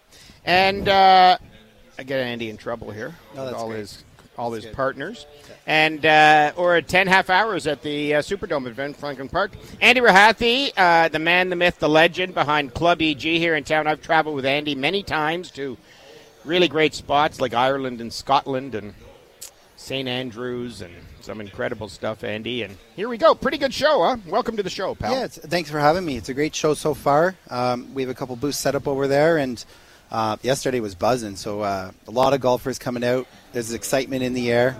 And 0.44 0.88
uh, 0.88 1.38
I 1.98 2.02
get 2.02 2.20
Andy 2.20 2.50
in 2.50 2.56
trouble 2.56 2.90
here 2.90 3.14
No, 3.34 3.44
with 3.46 3.54
all 3.54 3.68
great. 3.68 3.78
his 3.80 4.04
all 4.38 4.52
his 4.52 4.66
partners, 4.66 5.24
and 5.66 6.04
uh, 6.04 6.52
or 6.56 6.76
at 6.76 6.88
ten 6.88 7.06
half 7.06 7.30
hours 7.30 7.66
at 7.66 7.80
the 7.82 8.16
uh, 8.16 8.18
Superdome 8.20 8.66
event, 8.66 8.94
Franklin 8.94 9.30
Park. 9.30 9.52
Andy 9.80 10.02
Rahathi, 10.02 10.72
uh, 10.76 11.08
the 11.08 11.18
man, 11.18 11.48
the 11.48 11.56
myth, 11.56 11.78
the 11.78 11.88
legend 11.88 12.34
behind 12.34 12.74
Club 12.74 13.00
EG 13.00 13.18
here 13.20 13.54
in 13.54 13.64
town. 13.64 13.86
I've 13.86 14.02
traveled 14.02 14.36
with 14.36 14.44
Andy 14.44 14.74
many 14.74 15.02
times 15.02 15.50
to 15.52 15.78
really 16.46 16.68
great 16.68 16.94
spots 16.94 17.40
like 17.40 17.52
Ireland 17.52 18.00
and 18.00 18.12
Scotland 18.12 18.74
and 18.74 18.94
St 19.76 20.08
Andrews 20.08 20.80
and 20.80 20.94
some 21.20 21.40
incredible 21.40 21.88
stuff, 21.88 22.22
Andy. 22.24 22.62
And 22.62 22.76
here 22.94 23.08
we 23.08 23.18
go. 23.18 23.34
Pretty 23.34 23.58
good 23.58 23.74
show, 23.74 24.02
huh? 24.04 24.16
Welcome 24.26 24.56
to 24.56 24.62
the 24.62 24.70
show, 24.70 24.94
pal. 24.94 25.12
Yeah, 25.12 25.24
it's, 25.24 25.38
thanks 25.38 25.70
for 25.70 25.80
having 25.80 26.04
me. 26.04 26.16
It's 26.16 26.28
a 26.28 26.34
great 26.34 26.54
show 26.54 26.74
so 26.74 26.94
far. 26.94 27.34
Um, 27.50 27.92
we 27.92 28.02
have 28.02 28.10
a 28.10 28.14
couple 28.14 28.36
booths 28.36 28.58
set 28.58 28.74
up 28.74 28.86
over 28.86 29.08
there, 29.08 29.38
and 29.38 29.62
uh, 30.10 30.36
yesterday 30.42 30.80
was 30.80 30.94
buzzing. 30.94 31.36
So 31.36 31.62
uh, 31.62 31.90
a 32.06 32.10
lot 32.10 32.32
of 32.32 32.40
golfers 32.40 32.78
coming 32.78 33.04
out. 33.04 33.26
There's 33.52 33.72
excitement 33.72 34.22
in 34.22 34.32
the 34.32 34.50
air. 34.50 34.76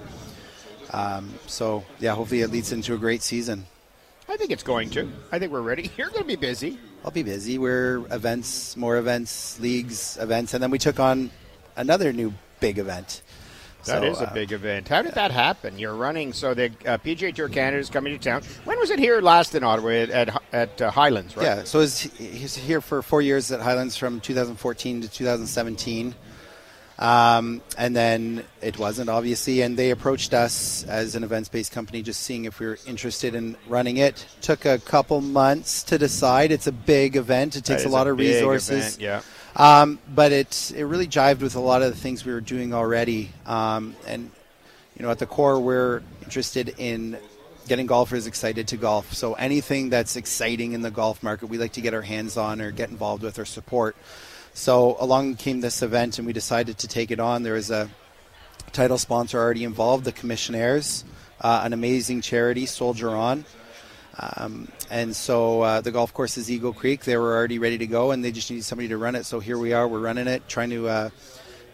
Um, 0.92 1.34
so 1.46 1.84
yeah, 1.98 2.14
hopefully 2.14 2.42
it 2.42 2.50
leads 2.50 2.72
into 2.72 2.94
a 2.94 2.98
great 2.98 3.22
season. 3.22 3.66
I 4.28 4.36
think 4.36 4.50
it's 4.50 4.62
going 4.62 4.90
to. 4.90 5.10
I 5.32 5.38
think 5.38 5.52
we're 5.52 5.62
ready. 5.62 5.90
You're 5.96 6.08
going 6.08 6.22
to 6.22 6.28
be 6.28 6.36
busy. 6.36 6.78
I'll 7.04 7.10
be 7.10 7.22
busy. 7.22 7.58
We're 7.58 7.98
events, 8.10 8.76
more 8.76 8.96
events, 8.96 9.60
leagues, 9.60 10.16
events, 10.16 10.54
and 10.54 10.62
then 10.62 10.70
we 10.70 10.78
took 10.78 10.98
on 10.98 11.30
another 11.77 12.12
new 12.12 12.33
big 12.61 12.79
event. 12.79 13.22
That 13.85 14.03
is 14.03 14.18
So, 14.18 14.24
a 14.24 14.27
uh, 14.27 14.35
big 14.35 14.51
event. 14.51 14.89
How 14.89 15.03
did 15.03 15.14
that 15.14 15.31
happen? 15.31 15.79
You're 15.79 15.95
running, 15.95 16.33
so 16.33 16.55
the 16.55 16.66
uh, 16.85 16.99
PGA 16.99 17.33
Tour 17.33 17.49
Canada 17.49 17.79
is 17.79 17.89
coming 17.89 18.18
to 18.18 18.18
town. 18.18 18.43
When 18.64 18.79
was 18.81 18.91
it 18.91 18.99
here 18.99 19.20
last 19.20 19.55
in 19.55 19.62
Ottawa 19.62 19.91
at 19.91 20.11
at, 20.11 20.43
at 20.53 20.83
uh, 20.83 20.91
Highlands? 20.91 21.37
Right. 21.37 21.45
Yeah, 21.45 21.64
so 21.64 21.81
he's, 21.81 22.01
he's 22.01 22.57
here 22.57 22.81
for 22.81 23.01
four 23.01 23.22
years 23.22 23.53
at 23.53 23.61
Highlands 23.61 23.97
from 23.97 24.18
2014 24.20 25.03
to 25.03 25.09
2017. 25.09 26.14
Um, 26.99 27.61
and 27.77 27.95
then 27.95 28.43
it 28.62 28.79
wasn't, 28.79 29.11
obviously, 29.11 29.61
and 29.61 29.77
they 29.77 29.91
approached 29.91 30.33
us 30.33 30.83
as 30.85 31.14
an 31.14 31.24
events 31.24 31.49
based 31.51 31.70
company 31.72 32.03
just 32.03 32.22
seeing 32.22 32.47
if 32.47 32.59
we 32.59 32.66
were 32.66 32.79
interested 32.87 33.35
in 33.35 33.55
running 33.68 33.99
it. 33.99 34.27
Took 34.41 34.64
a 34.64 34.79
couple 34.79 35.20
months 35.20 35.83
to 35.85 35.99
decide. 35.99 36.51
It's 36.53 36.66
a 36.66 36.72
big 36.72 37.16
event, 37.16 37.55
it 37.55 37.64
takes 37.66 37.83
a 37.85 37.87
is 37.87 37.93
lot 37.93 38.07
of 38.07 38.16
big 38.16 38.35
resources. 38.35 38.97
event, 38.97 39.01
Yeah. 39.01 39.20
Um, 39.57 39.98
but 40.14 40.32
it 40.32 40.72
it 40.76 40.84
really 40.84 41.07
jived 41.07 41.40
with 41.40 41.57
a 41.57 41.61
lot 41.61 41.82
of 41.82 41.90
the 41.90 41.98
things 41.98 42.24
we 42.24 42.32
were 42.32 42.42
doing 42.42 42.74
already. 42.74 43.30
Um, 43.46 43.96
and 44.07 44.30
you 44.96 45.02
know, 45.02 45.11
at 45.11 45.18
the 45.18 45.26
core, 45.26 45.59
we're 45.59 46.02
interested 46.22 46.74
in 46.78 47.18
getting 47.66 47.86
golfers 47.86 48.26
excited 48.26 48.68
to 48.68 48.76
golf. 48.76 49.12
So 49.14 49.34
anything 49.34 49.90
that's 49.90 50.16
exciting 50.16 50.72
in 50.72 50.82
the 50.82 50.90
golf 50.90 51.22
market, 51.22 51.46
we 51.46 51.59
like 51.59 51.72
to 51.72 51.80
get 51.80 51.94
our 51.94 52.02
hands 52.02 52.36
on 52.36 52.61
or 52.61 52.70
get 52.70 52.90
involved 52.90 53.22
with 53.22 53.38
or 53.38 53.44
support. 53.44 53.96
So 54.54 54.96
along 55.00 55.36
came 55.36 55.61
this 55.61 55.82
event, 55.82 56.18
and 56.18 56.26
we 56.26 56.32
decided 56.32 56.78
to 56.78 56.88
take 56.88 57.11
it 57.11 57.20
on. 57.20 57.42
There 57.42 57.54
was 57.54 57.70
a 57.70 57.90
title 58.72 58.98
sponsor 58.98 59.38
already 59.38 59.64
involved, 59.64 60.04
the 60.04 60.12
Commissionaires, 60.12 61.04
uh, 61.40 61.62
an 61.64 61.72
amazing 61.72 62.20
charity, 62.20 62.66
Soldier 62.66 63.11
On. 63.11 63.44
Um, 64.18 64.68
and 64.91 65.14
so 65.14 65.62
uh, 65.62 65.80
the 65.80 65.91
golf 65.91 66.12
course 66.14 66.37
is 66.39 66.51
Eagle 66.51 66.72
Creek. 66.72 67.05
They 67.05 67.16
were 67.16 67.34
already 67.37 67.59
ready 67.59 67.78
to 67.78 67.87
go, 67.87 68.11
and 68.12 68.24
they 68.24 68.32
just 68.32 68.51
needed 68.51 68.64
somebody 68.64 68.89
to 68.89 68.97
run 68.97 69.14
it. 69.14 69.24
So 69.24 69.41
here 69.41 69.59
we 69.59 69.72
are. 69.72 69.87
We're 69.89 70.01
running 70.01 70.26
it, 70.28 70.49
trying 70.49 70.70
to 70.70 70.89
uh, 70.89 71.11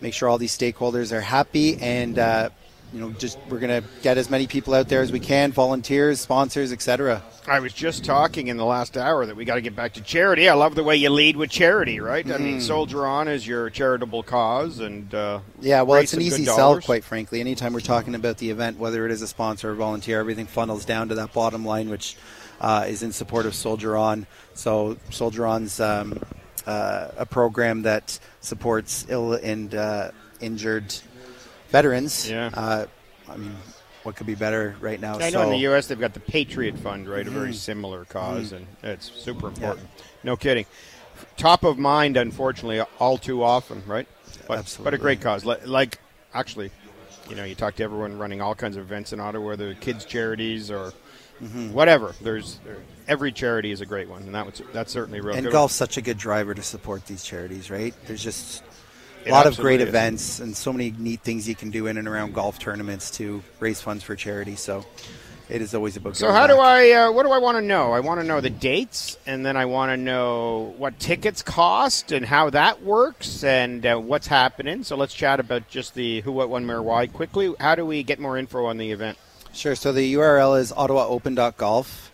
make 0.01 0.15
sure 0.15 0.29
all 0.29 0.39
these 0.39 0.57
stakeholders 0.57 1.13
are 1.13 1.21
happy, 1.21 1.77
and 1.81 2.19
uh, 2.19 2.51
you 2.93 3.01
know, 3.01 3.11
just 3.13 3.39
we're 3.49 3.59
gonna 3.59 3.83
get 4.03 4.19
as 4.19 4.29
many 4.29 4.47
people 4.47 4.75
out 4.75 4.89
there 4.89 5.01
as 5.01 5.11
we 5.11 5.21
can, 5.21 5.51
volunteers, 5.53 6.21
sponsors, 6.21 6.73
etc. 6.73 7.23
I 7.49 7.59
was 7.59 7.73
just 7.73 8.05
talking 8.05 8.47
in 8.49 8.57
the 8.57 8.65
last 8.65 8.97
hour 8.97 9.27
that 9.27 9.35
we 9.35 9.45
got 9.45 9.57
to 9.57 9.61
get 9.63 9.75
back 9.75 9.95
to 9.95 10.01
charity. 10.01 10.49
I 10.49 10.55
love 10.55 10.77
the 10.77 10.85
way 10.85 10.95
you 10.97 11.11
lead 11.11 11.37
with 11.37 11.51
charity, 11.51 11.99
right? 11.99 12.25
I 12.25 12.35
Mm. 12.37 12.41
mean, 12.41 12.61
Soldier 12.61 13.05
On 13.05 13.27
is 13.27 13.45
your 13.45 13.69
charitable 13.71 14.23
cause, 14.23 14.79
and 14.79 15.13
uh, 15.13 15.41
Yeah, 15.61 15.83
well, 15.83 16.01
it's 16.01 16.13
an 16.13 16.21
easy 16.23 16.45
sell, 16.45 16.57
dollars. 16.57 16.85
quite 16.85 17.03
frankly. 17.03 17.41
Anytime 17.41 17.73
we're 17.73 17.81
talking 17.81 18.15
about 18.15 18.39
the 18.39 18.51
event, 18.51 18.79
whether 18.79 19.05
it 19.07 19.11
is 19.11 19.23
a 19.23 19.27
sponsor 19.27 19.73
or 19.73 19.75
volunteer, 19.75 20.21
everything 20.21 20.47
funnels 20.47 20.85
down 20.85 21.09
to 21.09 21.15
that 21.17 21.33
bottom 21.33 21.65
line, 21.65 21.89
which 21.89 22.17
uh, 22.63 22.87
is 22.89 23.03
in 23.03 23.13
support 23.13 23.45
of 23.45 23.55
Soldier 23.55 23.97
On. 23.97 24.27
So, 24.55 24.97
Soldier 25.11 25.47
On's 25.47 25.81
um, 25.81 26.19
uh, 26.67 27.09
a 27.19 27.27
program 27.27 27.83
that 27.83 28.19
supports 28.41 29.05
ill 29.11 29.35
and 29.35 29.75
uh, 29.75 30.13
injured 30.41 30.95
veterans. 31.69 32.31
Yeah. 32.31 32.51
Uh, 32.55 32.87
I 33.29 33.37
mean, 33.37 33.55
what 34.05 34.17
could 34.17 34.27
be 34.27 34.35
better 34.35 34.77
right 34.81 35.01
now? 35.01 35.15
I 35.17 35.19
know 35.19 35.31
so, 35.31 35.39
Mm-hmm. 35.41 35.47
in 35.47 35.51
the 35.53 35.59
U.S. 35.59 35.87
they've 35.89 36.01
got 36.01 36.15
the 36.15 36.21
Patriot 36.21 36.79
Fund, 36.79 37.09
right? 37.09 37.27
A 37.27 37.31
very 37.31 37.53
similar 37.53 38.01
because 38.01 38.53
and 38.53 38.67
it's 38.83 39.11
super 39.11 39.49
important. 39.49 39.89
No 40.25 40.37
kidding. 40.37 40.67
Top 41.37 41.65
of 41.65 41.79
mind, 41.79 42.17
unfortunately, 42.17 42.81
all 42.99 43.19
too 43.19 43.43
often, 43.43 43.83
right? 43.87 44.09
But, 44.49 44.77
but 44.83 44.95
a 44.95 44.99
great 44.99 45.21
cause. 45.21 45.45
Like, 45.45 45.99
actually, 46.35 46.71
you 47.29 47.37
know, 47.37 47.45
you 47.45 47.55
talk 47.55 47.77
to 47.77 47.85
everyone 47.85 48.19
running 48.19 48.41
all 48.41 48.55
kinds 48.55 48.77
of 48.77 48.83
events 48.83 49.13
in 49.13 49.21
Ottawa, 49.21 49.47
whether 49.49 49.75
kids' 49.75 50.05
charities 50.05 50.71
or 50.71 50.93
Mm-hmm. 51.43 51.73
whatever. 51.73 52.15
There's 52.21 52.61
every 53.09 53.33
charity 53.33 53.73
is 53.73 53.81
a 53.81 53.87
great 53.87 54.09
one, 54.09 54.23
and 54.23 54.35
that 54.35 54.47
was 54.47 54.63
that's 54.73 54.93
certainly 54.93 55.21
real 55.21 55.35
and 55.35 55.51
golf's 55.51 55.75
such 55.75 55.97
a 55.97 56.01
good 56.03 56.19
driver 56.19 56.55
to 56.55 56.63
support 56.63 57.07
these 57.07 57.25
charities, 57.25 57.71
right? 57.71 57.95
There's 58.07 58.23
just 58.23 58.63
a 59.25 59.29
It 59.29 59.33
lot 59.33 59.47
of 59.47 59.57
great 59.57 59.81
is. 59.81 59.89
events 59.89 60.39
and 60.41 60.57
so 60.57 60.73
many 60.73 60.95
neat 60.97 61.21
things 61.21 61.49
you 61.49 61.55
can 61.57 61.71
do 61.71 61.87
in 61.89 61.99
and 61.99 62.07
around 62.07 62.35
golf 62.35 62.59
tournaments 62.59 63.11
to 63.13 63.43
raise 63.61 63.81
funds 63.81 64.05
for 64.05 64.15
charity. 64.15 64.55
So 64.55 64.85
it 65.49 65.61
is 65.61 65.75
always 65.75 65.97
about. 65.97 66.17
So 66.17 66.27
giving 66.27 66.41
how 66.41 66.47
do. 66.47 66.59
I? 66.59 66.91
Uh, 66.93 67.13
what 67.13 67.25
do 67.25 67.33
I 67.33 67.39
want 67.39 67.59
to 67.59 67.63
know? 67.63 67.91
I 67.93 68.01
want 68.01 68.21
to 68.21 68.27
know 68.27 68.41
the 68.41 68.49
dates, 68.49 69.19
and 69.27 69.45
then 69.45 69.57
I 69.57 69.65
want 69.67 69.91
to 69.91 69.97
know 69.97 70.75
what 70.79 70.99
tickets 71.01 71.43
cost 71.43 72.13
and 72.13 72.25
how 72.25 72.51
that 72.51 72.83
works, 72.85 73.43
and 73.43 73.85
uh, 73.85 73.97
what's 73.99 74.29
happening. 74.29 74.85
So 74.85 74.97
let's 74.97 75.13
chat 75.13 75.41
about 75.41 75.69
just 75.69 75.95
the 75.95 76.21
who, 76.21 76.31
what, 76.31 76.49
when, 76.49 76.67
where, 76.69 76.81
why 76.81 77.09
quickly. 77.09 77.53
How 77.59 77.75
do 77.75 77.85
we 77.85 78.05
get 78.05 78.21
more 78.21 78.39
info 78.39 78.65
on 78.67 78.79
the 78.79 78.93
event? 78.93 79.19
Sure. 79.55 79.75
So 79.75 79.93
the 79.93 80.15
URL 80.15 80.59
is 80.59 80.73
ottawaopen.golf. 80.73 82.11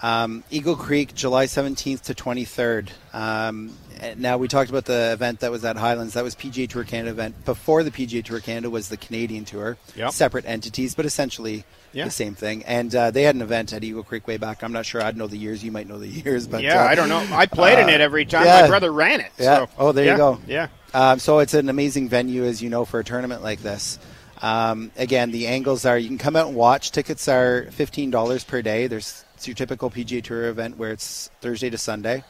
Um, 0.00 0.44
Eagle 0.48 0.76
Creek, 0.76 1.12
July 1.14 1.46
17th 1.46 2.02
to 2.02 2.14
23rd. 2.14 2.90
Um, 3.12 3.72
now 4.16 4.38
we 4.38 4.46
talked 4.46 4.70
about 4.70 4.84
the 4.84 5.12
event 5.12 5.40
that 5.40 5.50
was 5.50 5.64
at 5.64 5.76
Highlands. 5.76 6.14
That 6.14 6.22
was 6.22 6.36
PGA 6.36 6.68
Tour 6.68 6.84
Canada 6.84 7.10
event. 7.10 7.44
Before 7.44 7.82
the 7.82 7.90
PGA 7.90 8.24
Tour 8.24 8.38
Canada 8.38 8.70
was 8.70 8.90
the 8.90 8.96
Canadian 8.96 9.44
Tour. 9.44 9.76
Yep. 9.96 10.12
Separate 10.12 10.46
entities, 10.46 10.94
but 10.94 11.04
essentially 11.04 11.64
Yeah. 11.92 12.04
the 12.04 12.12
same 12.12 12.36
thing. 12.36 12.62
And 12.64 12.94
uh, 12.94 13.10
they 13.10 13.24
had 13.24 13.34
an 13.34 13.42
event 13.42 13.72
at 13.72 13.82
Eagle 13.82 14.04
Creek 14.04 14.28
way 14.28 14.36
back. 14.36 14.62
I'm 14.62 14.72
not 14.72 14.86
sure. 14.86 15.02
I'd 15.02 15.16
know 15.16 15.26
the 15.26 15.36
years. 15.36 15.64
You 15.64 15.72
might 15.72 15.88
know 15.88 15.98
the 15.98 16.06
years, 16.24 16.46
but 16.46 16.62
yeah, 16.62 16.84
uh, 16.84 16.86
I 16.86 16.94
don't 16.94 17.08
know. 17.08 17.26
I 17.32 17.46
played 17.46 17.80
in 17.80 17.86
uh, 17.86 17.92
it 17.92 18.00
every 18.00 18.24
time. 18.24 18.44
yeah. 18.44 18.62
My 18.62 18.68
brother 18.68 18.92
ran 18.92 19.20
it. 19.20 19.32
Yeah. 19.36 19.66
So, 19.66 19.68
Oh, 19.78 19.90
there 19.90 20.04
you 20.12 20.16
go. 20.16 20.38
Yeah. 20.46 20.68
Um, 20.94 21.18
so 21.18 21.40
it's 21.40 21.54
an 21.54 21.68
amazing 21.68 22.08
venue, 22.08 22.44
as 22.44 22.62
you 22.62 22.70
know, 22.70 22.84
for 22.84 23.00
a 23.00 23.04
tournament 23.04 23.42
like 23.42 23.62
this. 23.62 23.98
Um, 24.40 24.90
again, 24.96 25.30
the 25.30 25.46
angles 25.48 25.84
are 25.84 25.98
you 25.98 26.08
can 26.08 26.18
come 26.18 26.36
out 26.36 26.46
and 26.48 26.56
watch. 26.56 26.92
Tickets 26.92 27.28
are 27.28 27.68
fifteen 27.72 28.10
dollars 28.10 28.44
per 28.44 28.62
day. 28.62 28.86
There's 28.86 29.24
it's 29.34 29.46
your 29.48 29.54
typical 29.54 29.90
PGA 29.90 30.22
Tour 30.22 30.48
event 30.48 30.76
where 30.78 30.90
it's 30.92 31.30
Thursday 31.40 31.70
to 31.70 31.78
Sunday. 31.78 32.24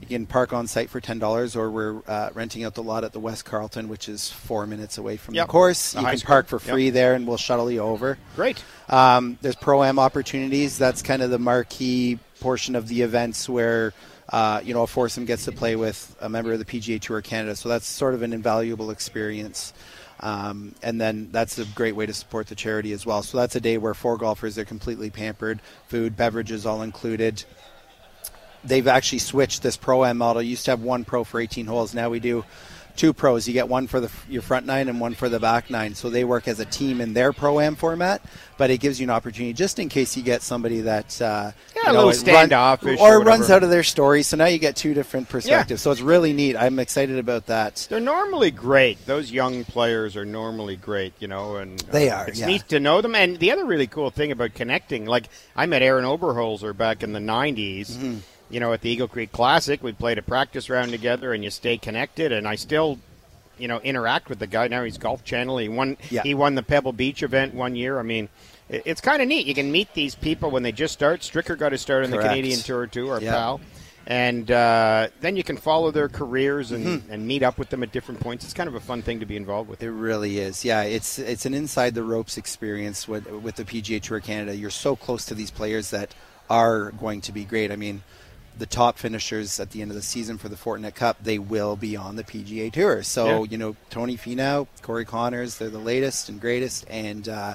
You 0.00 0.08
can 0.08 0.26
park 0.26 0.52
on 0.52 0.66
site 0.66 0.90
for 0.90 1.00
ten 1.00 1.18
dollars, 1.20 1.54
or 1.54 1.70
we're 1.70 2.02
uh, 2.08 2.30
renting 2.34 2.64
out 2.64 2.74
the 2.74 2.82
lot 2.82 3.04
at 3.04 3.12
the 3.12 3.20
West 3.20 3.44
Carlton, 3.44 3.88
which 3.88 4.08
is 4.08 4.30
four 4.30 4.66
minutes 4.66 4.98
away 4.98 5.16
from 5.16 5.34
Yep. 5.34 5.46
the 5.46 5.50
course. 5.52 5.92
The 5.92 6.00
you 6.00 6.06
can 6.06 6.18
school. 6.18 6.28
park 6.28 6.48
for 6.48 6.56
Yep. 6.56 6.74
free 6.74 6.90
there, 6.90 7.14
and 7.14 7.26
we'll 7.26 7.36
shuttle 7.36 7.70
you 7.70 7.80
over. 7.80 8.18
Great. 8.34 8.62
Um, 8.88 9.38
there's 9.42 9.54
pro 9.54 9.84
am 9.84 9.98
opportunities. 10.00 10.76
That's 10.76 11.02
kind 11.02 11.22
of 11.22 11.30
the 11.30 11.38
marquee 11.38 12.18
portion 12.40 12.74
of 12.74 12.88
the 12.88 13.02
events 13.02 13.48
where 13.48 13.94
uh, 14.30 14.60
you 14.64 14.74
know 14.74 14.82
a 14.82 14.86
foursome 14.88 15.24
gets 15.24 15.44
to 15.44 15.52
play 15.52 15.76
with 15.76 16.16
a 16.20 16.28
member 16.28 16.52
of 16.52 16.58
the 16.58 16.64
PGA 16.64 17.00
Tour 17.00 17.22
Canada. 17.22 17.54
So 17.54 17.68
that's 17.68 17.86
sort 17.86 18.14
of 18.14 18.22
an 18.22 18.32
invaluable 18.32 18.90
experience. 18.90 19.72
Um, 20.22 20.74
and 20.82 21.00
then 21.00 21.30
that's 21.32 21.58
a 21.58 21.64
great 21.64 21.96
way 21.96 22.06
to 22.06 22.14
support 22.14 22.46
the 22.46 22.54
charity 22.54 22.92
as 22.92 23.04
well. 23.04 23.22
So 23.22 23.38
that's 23.38 23.56
a 23.56 23.60
day 23.60 23.76
where 23.76 23.92
four 23.92 24.16
golfers 24.16 24.56
are 24.56 24.64
completely 24.64 25.10
pampered, 25.10 25.60
food, 25.88 26.16
beverages 26.16 26.64
all 26.64 26.82
included. 26.82 27.44
They've 28.64 28.86
actually 28.86 29.18
switched 29.18 29.62
this 29.62 29.76
pro 29.76 30.04
am 30.04 30.18
model. 30.18 30.40
Used 30.40 30.66
to 30.66 30.70
have 30.70 30.80
one 30.80 31.04
pro 31.04 31.24
for 31.24 31.40
18 31.40 31.66
holes. 31.66 31.92
Now 31.92 32.08
we 32.08 32.20
do 32.20 32.44
two 32.96 33.12
pros. 33.12 33.46
You 33.46 33.54
get 33.54 33.68
one 33.68 33.86
for 33.86 34.00
the 34.00 34.10
your 34.28 34.42
front 34.42 34.66
nine 34.66 34.88
and 34.88 35.00
one 35.00 35.14
for 35.14 35.28
the 35.28 35.40
back 35.40 35.70
nine. 35.70 35.94
So 35.94 36.10
they 36.10 36.24
work 36.24 36.48
as 36.48 36.60
a 36.60 36.64
team 36.64 37.00
in 37.00 37.12
their 37.14 37.32
pro 37.32 37.60
am 37.60 37.76
format. 37.76 38.22
But 38.58 38.70
it 38.70 38.78
gives 38.78 39.00
you 39.00 39.06
an 39.06 39.10
opportunity 39.10 39.52
just 39.54 39.80
in 39.80 39.88
case 39.88 40.16
you 40.16 40.22
get 40.22 40.40
somebody 40.42 40.82
that 40.82 41.20
uh, 41.20 41.50
Yeah, 41.74 41.82
you 41.82 41.82
a 41.82 41.86
know, 41.86 41.92
little 41.92 42.10
it 42.10 42.12
run- 42.12 42.14
standoffish 42.14 43.00
or, 43.00 43.16
or 43.16 43.20
runs 43.24 43.50
out 43.50 43.64
of 43.64 43.70
their 43.70 43.82
story. 43.82 44.22
So 44.22 44.36
now 44.36 44.44
you 44.44 44.58
get 44.58 44.76
two 44.76 44.94
different 44.94 45.28
perspectives. 45.28 45.82
So 45.82 45.90
it's 45.90 46.00
really 46.02 46.32
neat. 46.32 46.54
I'm 46.56 46.78
excited 46.78 47.18
about 47.18 47.46
that. 47.46 47.86
They're 47.90 47.98
normally 47.98 48.52
great. 48.52 49.04
Those 49.04 49.32
young 49.32 49.64
players 49.64 50.16
are 50.16 50.24
normally 50.24 50.76
great, 50.76 51.12
you 51.18 51.26
know, 51.26 51.56
and 51.56 51.82
uh, 51.82 51.86
They 51.90 52.08
are, 52.10 52.28
It's 52.28 52.38
yeah. 52.38 52.46
neat 52.46 52.68
to 52.68 52.78
know 52.78 53.00
them. 53.00 53.16
And 53.16 53.38
the 53.38 53.50
other 53.50 53.64
really 53.64 53.88
cool 53.88 54.10
thing 54.10 54.30
about 54.30 54.54
connecting, 54.54 55.06
like 55.06 55.28
I 55.56 55.66
met 55.66 55.82
Arron 55.82 56.04
Oberholser 56.04 56.76
back 56.76 57.02
in 57.02 57.12
the 57.14 57.20
'90s. 57.20 57.92
Mm-hmm. 57.92 58.18
You 58.52 58.60
know, 58.60 58.72
at 58.72 58.82
the 58.82 58.90
Eagle 58.90 59.08
Creek 59.08 59.32
Classic, 59.32 59.82
we 59.82 59.92
played 59.92 60.18
a 60.18 60.22
practice 60.22 60.70
round 60.70 60.90
together, 60.92 61.32
and 61.32 61.42
you 61.42 61.50
stay 61.50 61.78
connected. 61.78 62.30
And 62.32 62.46
I 62.46 62.54
still, 62.54 62.98
you 63.58 63.66
know, 63.66 63.80
interact 63.80 64.28
with 64.28 64.38
the 64.38 64.46
guy. 64.46 64.68
Now 64.68 64.84
he's 64.84 64.98
Golf 64.98 65.24
Channel. 65.24 65.58
He 65.58 65.68
won. 65.68 65.96
Yeah. 66.10 66.22
He 66.22 66.34
won 66.34 66.54
the 66.54 66.62
Pebble 66.62 66.92
Beach 66.92 67.22
event 67.24 67.54
one 67.54 67.74
year. 67.74 67.98
I 67.98 68.02
mean. 68.02 68.28
it- 68.68 68.82
It's 68.84 69.00
kind 69.00 69.20
of 69.20 69.26
neat. 69.28 69.46
You 69.46 69.54
can 69.54 69.72
meet 69.72 69.92
these 69.94 70.14
people 70.14 70.50
when 70.50 70.62
they 70.62 70.72
just 70.72 70.94
start. 70.94 71.20
Stricker 71.22 71.58
got 71.58 71.70
to 71.70 71.78
start 71.78 72.04
on 72.04 72.10
the 72.10 72.18
Canadian 72.18 72.60
Tour 72.60 72.86
too, 72.86 73.10
our 73.10 73.20
Yeah. 73.20 73.32
pal 73.32 73.60
and 74.04 74.50
uh, 74.50 75.06
then 75.20 75.36
you 75.36 75.44
can 75.44 75.56
follow 75.56 75.92
their 75.92 76.08
careers 76.08 76.72
and, 76.72 76.84
Mm-hmm. 76.84 77.12
and 77.12 77.24
meet 77.26 77.44
up 77.44 77.56
with 77.56 77.70
them 77.70 77.84
at 77.84 77.92
different 77.92 78.18
points. 78.20 78.44
It's 78.44 78.52
kind 78.52 78.66
of 78.68 78.74
a 78.74 78.80
fun 78.80 79.00
thing 79.02 79.20
to 79.20 79.26
be 79.26 79.36
involved 79.36 79.70
with. 79.70 79.80
It 79.80 79.90
really 79.92 80.38
is. 80.40 80.64
Yeah, 80.64 80.82
it's 80.82 81.20
it's 81.20 81.46
an 81.46 81.54
inside 81.54 81.94
the 81.94 82.02
ropes 82.02 82.36
experience 82.36 83.06
with 83.06 83.30
with 83.30 83.54
the 83.56 83.64
PGA 83.64 84.00
Tour 84.02 84.18
Canada. 84.20 84.56
You're 84.56 84.70
so 84.70 84.96
close 84.96 85.24
to 85.26 85.34
these 85.34 85.52
players 85.52 85.90
that 85.90 86.14
are 86.50 86.90
going 86.92 87.20
to 87.22 87.32
be 87.32 87.44
great. 87.44 87.70
I 87.70 87.76
mean, 87.76 88.02
the 88.58 88.66
top 88.66 88.98
finishers 88.98 89.58
at 89.60 89.70
the 89.70 89.80
end 89.82 89.90
of 89.90 89.94
the 89.96 90.02
season 90.02 90.38
for 90.38 90.48
the 90.48 90.56
Fortinet 90.56 90.94
Cup, 90.94 91.16
they 91.22 91.38
will 91.38 91.74
be 91.76 91.96
on 91.96 92.16
the 92.16 92.24
PGA 92.24 92.70
Tour. 92.72 93.02
So 93.02 93.44
Yeah. 93.44 93.50
you 93.50 93.58
know, 93.58 93.76
Tony 93.90 94.16
Finau, 94.16 94.66
Corey 94.82 95.04
Conners, 95.04 95.58
they're 95.58 95.70
the 95.70 95.78
latest 95.78 96.28
and 96.28 96.40
greatest, 96.40 96.84
and 96.88 97.28
uh, 97.28 97.54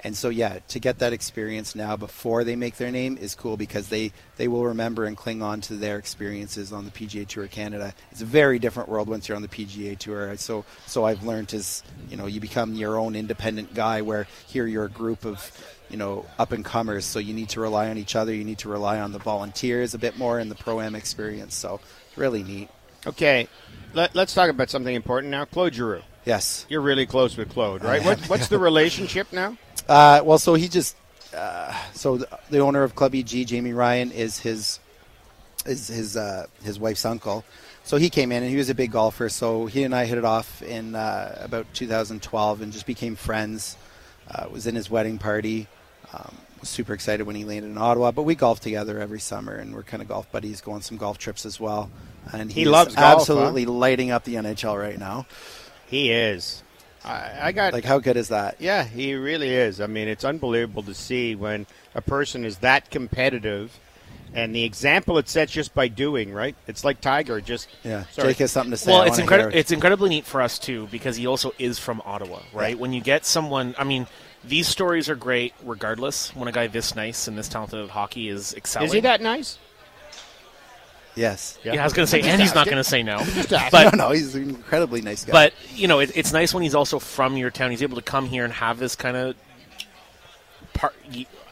and 0.00 0.16
so 0.16 0.28
yeah, 0.28 0.60
to 0.68 0.78
get 0.78 1.00
that 1.00 1.12
experience 1.12 1.74
now 1.74 1.96
before 1.96 2.44
they 2.44 2.54
make 2.54 2.76
their 2.76 2.92
name 2.92 3.18
is 3.20 3.34
cool 3.34 3.56
because 3.56 3.88
they 3.88 4.12
they 4.36 4.46
will 4.48 4.64
remember 4.64 5.04
and 5.04 5.16
cling 5.16 5.42
on 5.42 5.60
to 5.62 5.74
their 5.74 5.98
experiences 5.98 6.72
on 6.72 6.84
the 6.84 6.90
PGA 6.92 7.26
Tour 7.26 7.48
Canada. 7.48 7.92
It's 8.12 8.22
a 8.22 8.24
very 8.24 8.58
different 8.60 8.88
world 8.88 9.08
once 9.08 9.28
you're 9.28 9.36
on 9.36 9.42
the 9.42 9.48
PGA 9.48 9.98
Tour. 9.98 10.36
So 10.36 10.64
so 10.86 11.04
I've 11.04 11.24
learned 11.24 11.52
is 11.52 11.82
you 12.08 12.16
know 12.16 12.26
you 12.26 12.40
become 12.40 12.74
your 12.74 12.96
own 12.96 13.16
independent 13.16 13.74
guy 13.74 14.00
where 14.02 14.28
here 14.46 14.66
you're 14.66 14.84
a 14.84 14.88
group 14.90 15.24
of 15.24 15.50
you 15.90 15.96
know 15.96 16.26
up 16.38 16.52
and 16.52 16.64
comers 16.64 17.04
so 17.04 17.18
you 17.18 17.32
need 17.32 17.48
to 17.48 17.60
rely 17.60 17.88
on 17.88 17.98
each 17.98 18.14
other 18.14 18.34
you 18.34 18.44
need 18.44 18.58
to 18.58 18.68
rely 18.68 19.00
on 19.00 19.12
the 19.12 19.18
volunteers 19.18 19.94
a 19.94 19.98
bit 19.98 20.18
more 20.18 20.38
in 20.38 20.48
the 20.48 20.54
pro 20.54 20.80
am 20.80 20.94
experience 20.94 21.54
so 21.54 21.80
really 22.16 22.42
neat 22.42 22.68
Okay, 23.06 23.48
Let, 23.94 24.16
us 24.16 24.34
talk 24.34 24.50
about 24.50 24.70
something 24.70 24.94
important 24.94 25.30
now. 25.30 25.44
Claude 25.44 25.74
Giroux. 25.74 26.02
yes 26.24 26.66
You're 26.68 26.80
really 26.80 27.06
close 27.06 27.36
with 27.36 27.50
Claude, 27.50 27.82
right? 27.84 28.04
What, 28.04 28.18
what's 28.28 28.48
the 28.48 28.58
relationship 28.58 29.32
now? 29.32 29.56
Uh, 29.88 30.20
well, 30.24 30.38
so 30.38 30.54
he 30.54 30.68
just 30.68 30.96
uh, 31.34 31.74
so 31.92 32.18
the, 32.18 32.38
the 32.50 32.58
owner 32.58 32.82
of 32.82 32.94
Club 32.94 33.14
EG, 33.14 33.46
Jamie 33.46 33.72
Ryan, 33.72 34.10
is 34.10 34.40
his 34.40 34.80
is 35.64 35.88
his 35.88 36.16
uh, 36.16 36.46
his 36.62 36.78
wife's 36.78 37.04
uncle. 37.04 37.44
So 37.84 37.96
he 37.96 38.10
came 38.10 38.32
in 38.32 38.42
and 38.42 38.50
he 38.50 38.58
was 38.58 38.68
a 38.68 38.74
big 38.74 38.92
golfer. 38.92 39.28
So 39.28 39.66
he 39.66 39.84
and 39.84 39.94
I 39.94 40.04
hit 40.04 40.18
it 40.18 40.24
off 40.24 40.60
in 40.62 40.94
uh, 40.94 41.38
about 41.40 41.72
2012 41.72 42.60
and 42.60 42.72
just 42.72 42.84
became 42.84 43.16
friends. 43.16 43.76
Uh, 44.30 44.46
was 44.50 44.66
in 44.66 44.74
his 44.74 44.90
wedding 44.90 45.16
party. 45.16 45.66
Um, 46.12 46.34
was 46.60 46.68
super 46.68 46.92
excited 46.92 47.26
when 47.26 47.36
he 47.36 47.44
landed 47.44 47.70
in 47.70 47.78
Ottawa. 47.78 48.10
But 48.10 48.22
we 48.22 48.34
golf 48.34 48.60
together 48.60 49.00
every 49.00 49.20
summer 49.20 49.54
and 49.54 49.74
we're 49.74 49.82
kind 49.82 50.02
of 50.02 50.08
golf 50.08 50.30
buddies. 50.32 50.60
Go 50.60 50.72
on 50.72 50.82
some 50.82 50.96
golf 50.96 51.18
trips 51.18 51.46
as 51.46 51.60
well. 51.60 51.90
And 52.32 52.50
He 52.50 52.62
is 52.62 52.68
loves 52.68 52.94
golf, 52.94 53.06
huh? 53.06 53.20
absolutely 53.20 53.66
lighting 53.66 54.10
up 54.10 54.24
the 54.24 54.34
NHL 54.34 54.78
right 54.80 54.98
now. 54.98 55.26
He 55.86 56.10
is. 56.10 56.62
I, 57.04 57.38
I 57.40 57.52
got 57.52 57.72
Like 57.72 57.84
how 57.84 57.98
good 57.98 58.16
is 58.16 58.28
that? 58.28 58.56
Yeah, 58.58 58.84
he 58.84 59.14
really 59.14 59.54
is. 59.54 59.80
I 59.80 59.86
mean, 59.86 60.08
it's 60.08 60.24
unbelievable 60.24 60.82
to 60.84 60.94
see 60.94 61.34
when 61.34 61.66
a 61.94 62.02
person 62.02 62.44
is 62.44 62.58
that 62.58 62.90
competitive, 62.90 63.78
and 64.34 64.54
the 64.54 64.64
example 64.64 65.16
it 65.18 65.28
sets 65.28 65.52
just 65.52 65.74
by 65.74 65.88
doing. 65.88 66.32
Right? 66.32 66.56
It's 66.66 66.84
like 66.84 67.00
Tiger. 67.00 67.40
Just 67.40 67.68
Yeah, 67.84 68.04
Sorry. 68.10 68.28
Jake 68.28 68.38
has 68.38 68.50
something 68.52 68.72
to 68.72 68.76
say. 68.76 68.90
Well, 68.92 69.02
I 69.02 69.06
it's 69.06 69.18
incredible. 69.18 69.56
It's 69.56 69.70
incredibly 69.70 70.10
neat 70.10 70.26
for 70.26 70.42
us 70.42 70.58
too 70.58 70.88
because 70.90 71.16
he 71.16 71.26
also 71.26 71.52
is 71.58 71.78
from 71.78 72.02
Ottawa, 72.04 72.40
right? 72.52 72.74
Yeah. 72.74 72.80
When 72.80 72.92
you 72.92 73.00
get 73.00 73.24
someone, 73.24 73.74
I 73.78 73.84
mean, 73.84 74.06
these 74.44 74.68
stories 74.68 75.08
are 75.08 75.16
great 75.16 75.52
regardless. 75.64 76.34
When 76.34 76.48
a 76.48 76.52
guy 76.52 76.66
this 76.66 76.94
nice 76.94 77.28
and 77.28 77.36
this 77.36 77.48
talented 77.48 77.80
at 77.84 77.90
hockey 77.90 78.28
is 78.28 78.54
excelling, 78.54 78.86
Is 78.88 78.92
he 78.92 79.00
that 79.00 79.20
nice? 79.20 79.58
yes. 81.14 81.58
Yeah, 81.64 81.80
I 81.80 81.84
was 81.84 81.92
going 81.92 82.06
to 82.06 82.10
say, 82.10 82.20
and 82.22 82.40
he's 82.40 82.54
not 82.54 82.66
going 82.66 82.76
to 82.78 82.84
say 82.84 83.02
no. 83.02 83.18
But 83.50 83.70
But 83.72 83.94
no, 83.96 84.08
no, 84.08 84.10
he's 84.12 84.34
an 84.34 84.48
incredibly 84.50 85.00
nice 85.02 85.24
guy. 85.24 85.32
but 85.32 85.54
you 85.74 85.88
know, 85.88 85.98
it, 85.98 86.12
it's 86.14 86.32
nice 86.32 86.54
when 86.54 86.62
he's 86.62 86.74
also 86.74 86.98
from 86.98 87.36
your 87.36 87.50
town. 87.50 87.70
He's 87.70 87.82
able 87.82 87.96
to 87.96 88.02
come 88.02 88.26
here 88.26 88.44
and 88.44 88.52
have 88.52 88.78
this 88.78 88.94
kind 88.96 89.16
of 89.16 89.34
part. 90.74 90.94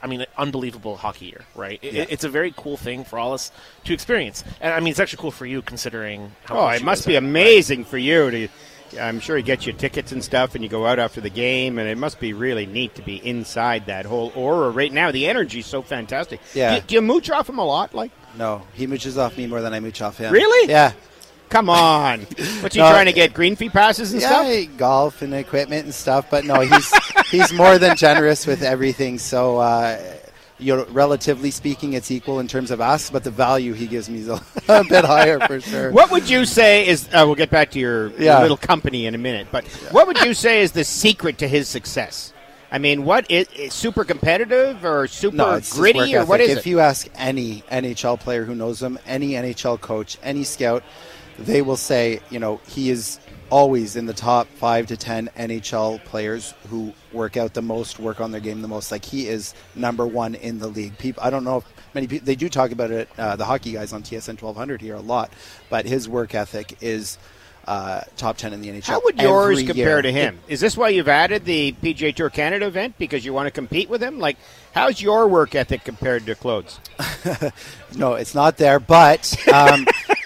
I 0.02 0.06
mean, 0.08 0.24
unbelievable 0.38 0.96
hockey 0.96 1.26
year, 1.26 1.44
right? 1.56 1.80
It, 1.82 1.94
Yeah. 1.94 2.04
It's 2.08 2.22
a 2.22 2.28
very 2.28 2.52
cool 2.56 2.76
thing 2.76 3.02
for 3.04 3.18
all 3.18 3.32
us 3.32 3.50
to 3.84 3.92
experience, 3.94 4.44
and 4.60 4.72
I 4.72 4.78
mean, 4.78 4.90
it's 4.90 5.00
actually 5.00 5.20
cool 5.22 5.32
for 5.32 5.46
you 5.46 5.62
considering. 5.62 6.32
how 6.44 6.60
Oh, 6.60 6.68
it 6.68 6.84
must 6.84 7.06
be 7.06 7.14
are, 7.16 7.18
amazing 7.18 7.84
for 7.84 7.98
you 7.98 8.30
to. 8.30 8.48
I'm 9.00 9.20
sure 9.20 9.36
he 9.36 9.42
gets 9.42 9.66
you 9.66 9.72
tickets 9.72 10.12
and 10.12 10.22
stuff, 10.22 10.54
and 10.54 10.62
you 10.64 10.70
go 10.70 10.86
out 10.86 10.98
after 10.98 11.20
the 11.20 11.30
game, 11.30 11.78
and 11.78 11.88
it 11.88 11.98
must 11.98 12.20
be 12.20 12.32
really 12.32 12.66
neat 12.66 12.94
to 12.96 13.02
be 13.02 13.16
inside 13.26 13.86
that 13.86 14.06
whole 14.06 14.32
aura 14.34 14.70
right 14.70 14.92
now. 14.92 15.10
The 15.10 15.26
energy's 15.28 15.66
so 15.66 15.82
fantastic. 15.82 16.40
Yeah. 16.54 16.80
Do, 16.80 16.86
do 16.86 16.94
you 16.96 17.02
mooch 17.02 17.30
off 17.30 17.48
him 17.48 17.58
a 17.58 17.64
lot? 17.64 17.94
Like, 17.94 18.10
no, 18.36 18.62
he 18.74 18.86
mooches 18.86 19.16
off 19.18 19.36
me 19.36 19.46
more 19.46 19.60
than 19.60 19.72
I 19.74 19.80
mooch 19.80 20.00
off 20.02 20.18
him. 20.18 20.32
Really? 20.32 20.70
Yeah. 20.70 20.92
come 21.48 21.68
on, 21.70 22.20
what's 22.60 22.74
he 22.74 22.80
No, 22.80 22.90
trying 22.90 23.06
to 23.06 23.12
get 23.12 23.32
green 23.32 23.54
fee 23.56 23.68
passes 23.70 24.12
and 24.12 24.20
yeah, 24.20 24.28
stuff? 24.28 24.46
I 24.46 24.64
golf 24.76 25.22
and 25.22 25.32
equipment 25.34 25.84
and 25.84 25.94
stuff, 25.94 26.28
but 26.30 26.44
no, 26.44 26.60
he's 26.60 26.92
he's 27.30 27.52
more 27.52 27.78
than 27.78 27.96
generous 27.96 28.46
with 28.46 28.62
everything. 28.62 29.18
So, 29.18 29.58
uh, 29.58 29.98
you 30.58 30.74
know, 30.74 30.86
relatively 30.86 31.50
speaking, 31.50 31.92
it's 31.92 32.10
equal 32.10 32.40
in 32.40 32.48
terms 32.48 32.70
of 32.70 32.80
asks, 32.80 33.10
but 33.10 33.24
the 33.24 33.30
value 33.30 33.72
he 33.72 33.86
gives 33.86 34.08
me 34.08 34.20
is 34.20 34.28
a, 34.28 34.40
a 34.68 34.84
bit 34.84 35.04
higher 35.04 35.38
for 35.40 35.60
sure. 35.60 35.90
What 35.92 36.10
would 36.10 36.28
you 36.28 36.44
say 36.44 36.86
is? 36.86 37.08
Uh, 37.08 37.24
we'll 37.26 37.34
get 37.34 37.50
back 37.50 37.70
to 37.72 37.78
your, 37.78 38.08
your 38.20 38.40
little 38.40 38.56
company 38.56 39.06
in 39.06 39.14
a 39.14 39.18
minute, 39.18 39.48
but 39.50 39.66
what 39.90 40.06
would 40.06 40.20
you 40.20 40.34
say 40.34 40.62
is 40.62 40.72
the 40.72 40.84
secret 40.84 41.38
to 41.38 41.48
his 41.48 41.68
success? 41.68 42.32
I 42.70 42.78
mean, 42.78 43.04
what 43.04 43.30
is, 43.30 43.48
is 43.56 43.72
super 43.72 44.04
competitive 44.04 44.84
or 44.84 45.06
super 45.06 45.36
No, 45.36 45.60
gritty 45.70 46.16
or 46.16 46.24
what 46.24 46.40
is 46.40 46.56
if 46.56 46.66
you 46.66 46.80
ask 46.80 47.08
any 47.14 47.62
NHL 47.70 48.18
player 48.18 48.44
who 48.44 48.54
knows 48.54 48.82
him, 48.82 48.98
any 49.06 49.30
NHL 49.30 49.80
coach, 49.80 50.18
any 50.22 50.42
scout, 50.42 50.82
they 51.38 51.62
will 51.62 51.76
say, 51.76 52.20
you 52.30 52.38
know, 52.38 52.60
he 52.66 52.90
is 52.90 53.20
always 53.50 53.96
in 53.96 54.06
the 54.06 54.14
top 54.14 54.46
five 54.48 54.86
to 54.88 54.96
ten 54.96 55.28
NHL 55.36 56.04
players 56.04 56.54
who 56.68 56.92
work 57.12 57.36
out 57.36 57.54
the 57.54 57.62
most, 57.62 57.98
work 57.98 58.20
on 58.20 58.30
their 58.32 58.40
game 58.40 58.62
the 58.62 58.68
most. 58.68 58.90
Like 58.90 59.04
he 59.04 59.28
is 59.28 59.54
number 59.74 60.06
one 60.06 60.34
in 60.34 60.58
the 60.58 60.68
league. 60.68 60.96
People, 60.98 61.22
I 61.22 61.30
don't 61.30 61.44
know 61.44 61.58
if 61.58 61.64
many 61.94 62.06
people 62.06 62.26
they 62.26 62.36
do 62.36 62.48
talk 62.48 62.70
about 62.72 62.90
it. 62.90 63.08
Uh, 63.18 63.36
the 63.36 63.44
hockey 63.44 63.72
guys 63.72 63.92
on 63.92 64.02
TSN 64.02 64.40
1200 64.40 64.80
here 64.80 64.94
a 64.94 65.00
lot, 65.00 65.32
but 65.70 65.86
his 65.86 66.08
work 66.08 66.34
ethic 66.34 66.76
is. 66.80 67.18
Uh, 67.68 68.00
top 68.16 68.36
10 68.36 68.52
in 68.52 68.60
the 68.60 68.68
NHL. 68.68 68.84
How 68.84 69.00
would 69.02 69.20
yours 69.20 69.60
compare 69.64 69.74
year. 69.74 70.02
to 70.02 70.12
him? 70.12 70.38
Is 70.46 70.60
this 70.60 70.76
why 70.76 70.90
you've 70.90 71.08
added 71.08 71.44
the 71.44 71.72
PGA 71.82 72.14
Tour 72.14 72.30
Canada 72.30 72.64
event 72.64 72.94
because 72.96 73.24
you 73.24 73.32
want 73.32 73.48
to 73.48 73.50
compete 73.50 73.90
with 73.90 74.00
him? 74.00 74.20
Like, 74.20 74.36
how's 74.72 75.02
your 75.02 75.26
work 75.26 75.56
ethic 75.56 75.82
compared 75.82 76.26
to 76.26 76.36
Claude's? 76.36 76.78
No, 77.96 78.14
it's 78.14 78.34
not 78.34 78.58
there, 78.58 78.78
but 78.78 79.34
um, 79.52 79.86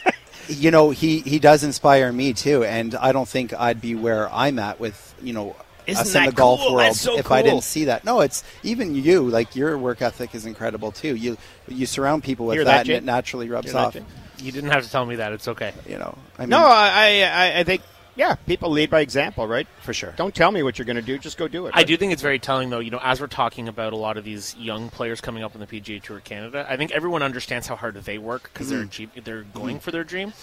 you 0.50 0.70
know, 0.70 0.90
he 0.90 1.20
he 1.20 1.38
does 1.38 1.64
inspire 1.64 2.12
me 2.12 2.32
too, 2.32 2.64
and 2.64 2.94
I 2.94 3.12
don't 3.12 3.28
think 3.28 3.54
I'd 3.54 3.80
be 3.80 3.94
where 3.94 4.32
I'm 4.32 4.58
at 4.58 4.80
with 4.80 5.14
you 5.22 5.32
know. 5.32 5.56
Isn't 5.86 6.02
us 6.02 6.14
in 6.14 6.26
the 6.26 6.32
golf 6.32 6.60
cool? 6.60 6.74
world, 6.74 6.94
so 6.94 7.18
if 7.18 7.32
I 7.32 7.42
didn't 7.42 7.64
see 7.64 7.86
that, 7.86 8.04
no, 8.04 8.20
it's 8.20 8.44
even 8.62 8.94
you. 8.94 9.22
Like 9.22 9.56
your 9.56 9.76
work 9.78 10.02
ethic 10.02 10.34
is 10.34 10.46
incredible 10.46 10.92
too. 10.92 11.16
You 11.16 11.36
you 11.66 11.86
surround 11.86 12.22
people 12.22 12.46
with 12.46 12.56
Hear 12.56 12.64
that, 12.64 12.86
that, 12.86 12.88
and 12.88 12.96
it 12.96 13.04
naturally 13.04 13.48
rubs 13.48 13.72
Hear 13.72 13.80
off. 13.80 13.96
You 14.38 14.52
didn't 14.52 14.70
have 14.70 14.84
to 14.84 14.90
tell 14.90 15.04
me 15.04 15.16
that. 15.16 15.32
It's 15.32 15.48
okay. 15.48 15.72
You 15.88 15.98
know, 15.98 16.16
I 16.38 16.42
mean, 16.42 16.50
No, 16.50 16.58
I, 16.58 17.22
I, 17.22 17.58
I 17.60 17.64
think 17.64 17.82
yeah, 18.20 18.34
people 18.34 18.68
lead 18.70 18.90
by 18.90 19.00
example, 19.00 19.48
right? 19.48 19.66
for 19.80 19.94
sure. 19.94 20.12
Don't 20.14 20.34
tell 20.34 20.52
me 20.52 20.62
what 20.62 20.78
you're 20.78 20.84
going 20.84 20.96
to 20.96 21.02
do; 21.02 21.18
just 21.18 21.38
go 21.38 21.48
do 21.48 21.66
it. 21.66 21.72
I 21.74 21.84
do 21.84 21.96
think 21.96 22.12
it's 22.12 22.20
very 22.20 22.38
telling, 22.38 22.68
though. 22.68 22.78
You 22.78 22.90
know, 22.90 23.00
as 23.02 23.18
we're 23.18 23.28
talking 23.28 23.66
about 23.66 23.94
a 23.94 23.96
lot 23.96 24.18
of 24.18 24.24
these 24.24 24.54
young 24.56 24.90
players 24.90 25.22
coming 25.22 25.42
up 25.42 25.54
in 25.54 25.60
the 25.60 25.66
PGA 25.66 26.02
Tour 26.02 26.20
Canada, 26.20 26.66
I 26.68 26.76
think 26.76 26.92
everyone 26.92 27.22
understands 27.22 27.66
how 27.66 27.76
hard 27.76 27.94
they 27.94 28.18
work 28.18 28.50
because 28.52 28.68
they're 28.68 28.80
mm-hmm. 28.80 28.88
achieve- 28.88 29.24
they're 29.24 29.44
going 29.44 29.80
for 29.80 29.90
their 29.90 30.04
dream. 30.04 30.34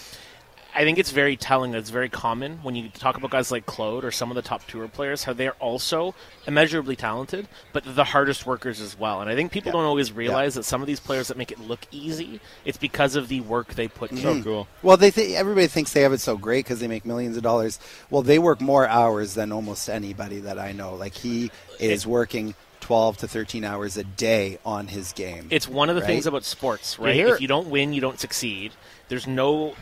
I 0.78 0.84
think 0.84 1.00
it's 1.00 1.10
very 1.10 1.36
telling. 1.36 1.72
that 1.72 1.80
It's 1.80 1.90
very 1.90 2.08
common 2.08 2.60
when 2.62 2.76
you 2.76 2.90
talk 2.90 3.18
about 3.18 3.32
guys 3.32 3.52
like 3.52 3.66
Claude 3.66 4.06
or 4.06 4.12
some 4.12 4.30
of 4.30 4.36
the 4.36 4.44
top 4.44 4.66
tour 4.68 4.88
players, 4.88 5.24
how 5.24 5.34
they're 5.34 5.54
also 5.54 6.14
immeasurably 6.46 6.96
talented, 6.96 7.48
but 7.74 7.84
the 7.84 8.04
hardest 8.04 8.46
workers 8.46 8.80
as 8.80 8.98
well. 8.98 9.20
And 9.20 9.28
I 9.30 9.36
think 9.36 9.52
people 9.52 9.70
Yeah. 9.70 9.74
don't 9.74 9.86
always 9.86 10.12
realize 10.12 10.54
that 10.54 10.64
some 10.64 10.82
of 10.82 10.88
these 10.88 11.00
players 11.00 11.30
that 11.30 11.38
make 11.38 11.52
it 11.52 11.60
look 11.60 11.80
easy, 11.92 12.40
it's 12.64 12.78
because 12.78 13.16
of 13.16 13.28
the 13.28 13.42
work 13.42 13.74
they 13.74 13.88
put 13.88 14.12
mm-hmm. 14.12 14.28
in. 14.28 14.38
So 14.38 14.44
cool. 14.44 14.68
Well, 14.84 14.98
they 14.98 15.10
th- 15.10 15.36
everybody 15.36 15.66
thinks 15.66 15.94
they 15.94 16.02
have 16.04 16.14
it 16.14 16.22
so 16.22 16.38
great 16.38 16.66
because 16.66 16.80
they 16.80 16.88
make 16.88 17.06
millions 17.06 17.38
of 17.38 17.44
dollars. 17.44 17.80
Well, 18.12 18.22
they 18.22 18.38
work 18.38 18.62
more 18.62 18.88
hours 18.88 19.34
than 19.34 19.52
almost 19.52 19.90
anybody 19.90 20.40
that 20.42 20.60
I 20.60 20.74
know. 20.74 20.94
Like 20.94 21.16
he 21.16 21.50
is 21.80 22.06
working 22.06 22.54
twelve 22.82 23.18
to 23.18 23.28
thirteen 23.28 23.64
hours 23.64 23.98
a 23.98 24.04
day 24.04 24.60
on 24.64 24.88
his 24.88 25.12
game. 25.12 25.48
It's 25.50 25.68
one 25.68 25.90
of 25.90 25.96
the 25.96 26.02
Right? 26.02 26.08
things 26.08 26.28
about 26.28 26.44
sports, 26.46 27.00
right? 27.00 27.16
hear 27.16 27.34
if 27.34 27.42
you 27.42 27.48
don't 27.48 27.70
win, 27.70 27.94
you 27.94 28.00
don't 28.02 28.20
succeed. 28.20 28.74
There's 29.10 29.26
no 29.26 29.74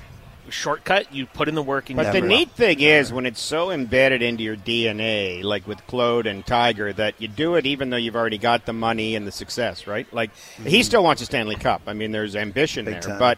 shortcut. 0.51 1.13
You 1.13 1.25
put 1.25 1.47
in 1.47 1.55
the 1.55 1.63
work, 1.63 1.89
and 1.89 1.97
But 1.97 2.07
you 2.07 2.11
the 2.13 2.19
do 2.21 2.25
it. 2.25 2.29
neat 2.29 2.51
thing 2.51 2.79
is 2.81 3.11
when 3.13 3.25
it's 3.25 3.41
so 3.41 3.71
embedded 3.71 4.21
into 4.21 4.43
your 4.43 4.55
DNA, 4.55 5.43
like 5.43 5.67
with 5.67 5.85
Claude 5.87 6.27
and 6.27 6.45
Tiger, 6.45 6.91
that 6.93 7.15
you 7.19 7.27
do 7.27 7.55
it 7.55 7.65
even 7.65 7.89
though 7.89 7.97
you've 7.97 8.15
already 8.15 8.37
got 8.37 8.65
the 8.65 8.73
money 8.73 9.15
and 9.15 9.25
the 9.27 9.31
success, 9.31 9.87
right? 9.87 10.11
Like 10.13 10.31
he 10.63 10.83
still 10.83 11.03
wants 11.03 11.21
a 11.21 11.25
Stanley 11.25 11.55
Cup. 11.55 11.81
I 11.87 11.93
mean, 11.93 12.11
there's 12.11 12.35
ambition 12.35 12.85
Mm-hmm. 12.85 12.93
Big 12.95 13.01
there. 13.03 13.09
time. 13.11 13.19
But 13.19 13.37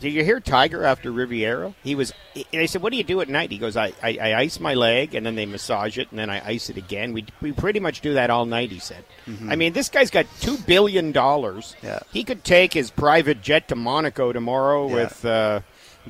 did 0.00 0.12
you 0.12 0.22
hear 0.24 0.38
Tiger 0.38 0.84
after 0.84 1.10
Riviera? 1.10 1.74
He 1.82 1.96
was. 1.96 2.12
They 2.52 2.68
said, 2.68 2.82
"What 2.82 2.92
do 2.92 2.96
you 2.96 3.02
do 3.02 3.20
at 3.20 3.28
night?" 3.28 3.50
He 3.50 3.58
goes, 3.58 3.76
I, 3.76 3.92
I, 4.00 4.16
"I 4.22 4.38
ice 4.38 4.60
my 4.60 4.74
leg 4.74 5.16
and 5.16 5.26
then 5.26 5.34
they 5.34 5.44
massage 5.44 5.98
it 5.98 6.06
and 6.10 6.18
then 6.20 6.30
I 6.30 6.40
ice 6.46 6.70
it 6.70 6.76
again." 6.76 7.12
We 7.12 7.24
we 7.40 7.50
pretty 7.50 7.80
much 7.80 8.00
do 8.00 8.14
that 8.14 8.30
all 8.30 8.46
night. 8.46 8.70
He 8.70 8.78
said. 8.78 9.04
I 9.48 9.56
mean, 9.56 9.72
this 9.72 9.88
guy's 9.88 10.10
got 10.10 10.26
two 10.40 10.56
billion 10.58 11.10
dollars. 11.10 11.74
Mm-hmm. 11.78 11.86
Yeah. 11.86 11.98
He 12.12 12.22
could 12.22 12.44
take 12.44 12.72
his 12.74 12.90
private 12.92 13.42
jet 13.42 13.66
to 13.68 13.74
Monaco 13.74 14.32
tomorrow 14.32 14.88
Yeah. 14.88 14.94
with. 14.94 15.24
Uh, 15.24 15.60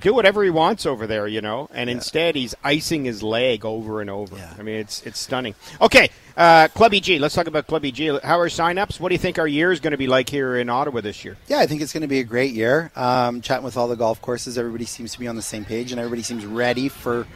do 0.00 0.14
whatever 0.14 0.44
he 0.44 0.50
wants 0.50 0.86
over 0.86 1.06
there, 1.06 1.26
you 1.26 1.40
know, 1.40 1.68
and 1.72 1.90
instead 1.90 2.36
he's 2.36 2.54
icing 2.62 3.04
his 3.04 3.22
leg 3.22 3.64
over 3.64 4.00
and 4.00 4.10
over. 4.10 4.36
Yeah. 4.36 4.54
I 4.58 4.62
mean, 4.62 4.76
it's 4.76 5.02
it's 5.02 5.18
stunning. 5.18 5.54
Okay, 5.80 6.10
uh, 6.36 6.68
Club 6.68 6.94
EG. 6.94 7.20
Let's 7.20 7.34
talk 7.34 7.46
about 7.46 7.66
Club 7.66 7.84
EG. 7.84 8.22
How 8.22 8.38
are 8.38 8.48
sign-ups? 8.48 9.00
What 9.00 9.08
do 9.08 9.14
you 9.14 9.18
think 9.18 9.38
our 9.38 9.48
year 9.48 9.72
is 9.72 9.80
going 9.80 9.90
to 9.92 9.96
be 9.96 10.06
like 10.06 10.28
here 10.28 10.56
in 10.56 10.68
Ottawa 10.68 11.00
this 11.00 11.24
year? 11.24 11.36
Yeah, 11.48 11.58
I 11.58 11.66
think 11.66 11.82
it's 11.82 11.92
going 11.92 12.02
to 12.02 12.08
be 12.08 12.20
a 12.20 12.24
great 12.24 12.52
year. 12.52 12.90
Um, 12.94 13.40
chatting 13.40 13.64
with 13.64 13.76
all 13.76 13.88
the 13.88 13.96
golf 13.96 14.20
courses, 14.22 14.56
everybody 14.58 14.84
seems 14.84 15.12
to 15.12 15.18
be 15.18 15.28
on 15.28 15.36
the 15.36 15.42
same 15.42 15.64
page, 15.64 15.90
and 15.90 16.00
everybody 16.00 16.22
seems 16.22 16.46
ready 16.46 16.88
for 16.88 17.26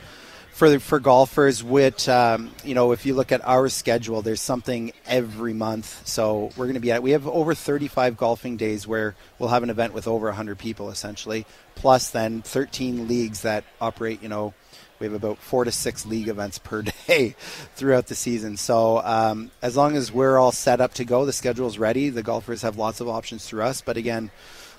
for 0.63 0.79
for 0.79 1.01
golfers. 1.01 1.65
Which 1.65 2.09
um, 2.09 2.53
you 2.65 2.75
know, 2.75 2.93
if 2.93 3.05
you 3.05 3.15
look 3.15 3.33
at 3.33 3.45
our 3.45 3.69
schedule, 3.69 4.23
there's 4.23 4.41
something 4.41 4.93
every 5.07 5.55
month. 5.55 6.07
So 6.07 6.51
we're 6.57 6.67
going 6.67 6.75
to 6.75 6.81
be 6.81 6.93
at. 6.93 7.03
We 7.03 7.13
have 7.13 7.27
over 7.27 7.53
35 7.55 8.17
golfing 8.17 8.57
days 8.57 8.87
where 8.87 9.17
we'll 9.39 9.49
have 9.49 9.65
an 9.65 9.71
event 9.71 9.93
with 9.93 10.07
over 10.07 10.27
100 10.27 10.59
people, 10.59 10.91
essentially, 10.91 11.47
plus 11.75 12.11
then 12.11 12.43
13 12.43 13.09
leagues 13.09 13.43
that 13.43 13.65
operate. 13.81 14.23
You 14.23 14.29
know. 14.29 14.55
We 14.99 15.07
have 15.07 15.15
about 15.15 15.39
four 15.39 15.65
to 15.65 15.73
six 15.73 16.07
league 16.07 16.29
events 16.29 16.59
per 16.59 16.83
day 17.09 17.35
throughout 17.75 18.07
the 18.07 18.15
season. 18.15 18.57
So 18.57 18.99
um, 19.03 19.51
as 19.61 19.77
long 19.77 19.97
as 19.97 20.13
we're 20.13 20.39
all 20.39 20.53
set 20.53 20.81
up 20.81 20.95
to 20.95 21.05
go, 21.05 21.27
the 21.27 21.33
schedule's 21.33 21.77
ready. 21.77 22.09
The 22.09 22.23
golfers 22.23 22.63
have 22.63 22.77
lots 22.77 23.01
of 23.01 23.09
options 23.09 23.45
through 23.45 23.65
us. 23.65 23.81
But 23.81 23.97
again, 23.97 24.31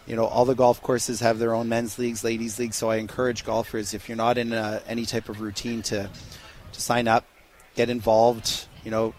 you 0.07 0.15
know, 0.15 0.25
all 0.25 0.45
the 0.45 0.55
golf 0.55 0.81
courses 0.81 1.19
have 1.21 1.39
their 1.39 1.53
own 1.53 1.69
men's 1.69 1.97
leagues, 1.97 2.23
ladies 2.23 2.59
leagues. 2.59 2.75
So 2.75 2.89
I 2.89 2.97
encourage 2.97 3.45
golfers, 3.45 3.93
if 3.93 4.09
you're 4.09 4.17
not 4.17 4.37
in 4.37 4.53
uh 4.53 4.79
any 4.87 5.05
type 5.05 5.29
of 5.29 5.41
routine, 5.41 5.81
to 5.83 6.09
to 6.73 6.81
sign 6.81 7.07
up, 7.07 7.25
get 7.75 7.89
involved. 7.89 8.65
You 8.83 8.91
know, 8.91 9.13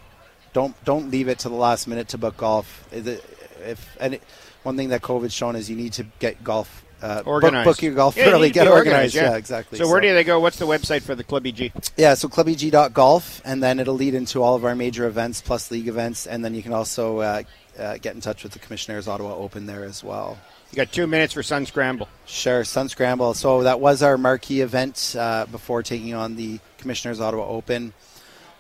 don't 0.53 0.75
don't 0.85 1.11
leave 1.11 1.29
it 1.29 1.41
to 1.41 1.49
the 1.49 1.55
last 1.55 1.87
minute 1.87 2.09
to 2.09 2.19
book 2.19 2.37
golf. 2.37 2.87
If 2.93 3.97
and 4.01 4.15
it, 4.15 4.23
one 4.63 4.77
thing 4.77 4.89
that 4.91 5.03
COVID's 5.03 5.33
shown 5.35 5.57
is 5.57 5.69
you 5.71 5.77
need 5.77 5.95
to 5.95 6.07
get 6.19 6.43
golf 6.45 6.85
uh, 7.05 7.23
Organized. 7.27 7.67
Book, 7.67 7.83
your 7.83 7.93
golf 7.93 8.17
Yeah, 8.17 8.31
early. 8.31 8.49
Get 8.51 8.67
organized. 8.67 9.15
organized, 9.15 9.15
Yeah. 9.15 9.37
exactly. 9.37 9.79
So, 9.79 9.87
where 9.89 10.01
do 10.01 10.15
they 10.15 10.25
go? 10.25 10.41
What's 10.41 10.57
the 10.59 10.67
website 10.67 11.03
for 11.03 11.15
the 11.15 11.23
Club 11.23 11.47
EG? 11.47 11.71
Yeah, 11.99 12.15
so 12.15 12.29
clubeg.golf, 12.29 13.43
and 13.45 13.63
then 13.63 13.79
it'll 13.79 13.95
lead 13.95 14.15
into 14.15 14.43
all 14.43 14.55
of 14.55 14.65
our 14.65 14.75
major 14.75 15.07
events 15.07 15.43
plus 15.43 15.71
league 15.71 15.87
events, 15.87 16.27
and 16.27 16.43
then 16.43 16.55
you 16.55 16.63
can 16.63 16.73
also 16.73 17.19
uh, 17.19 17.43
uh, 17.79 17.99
get 17.99 18.15
in 18.15 18.23
touch 18.23 18.43
with 18.43 18.53
the 18.53 18.59
Commissioners 18.59 19.07
Ottawa 19.07 19.35
Open 19.35 19.67
there 19.67 19.85
as 19.85 20.03
well. 20.03 20.39
You 20.75 20.77
got 20.79 20.91
two 20.91 21.07
minutes 21.07 21.33
for 21.33 21.45
Sun 21.45 21.67
Scramble. 21.67 22.09
Sure, 22.27 22.65
Sun 22.65 22.89
Scramble. 22.89 23.35
So 23.35 23.63
that 23.63 23.79
was 23.79 24.03
our 24.03 24.19
marquee 24.19 24.61
event 24.61 25.15
uh, 25.17 25.47
before 25.47 25.85
taking 25.85 26.15
on 26.15 26.35
the 26.35 26.59
Commissioners 26.79 27.21
Ottawa 27.21 27.47
Open. 27.47 27.93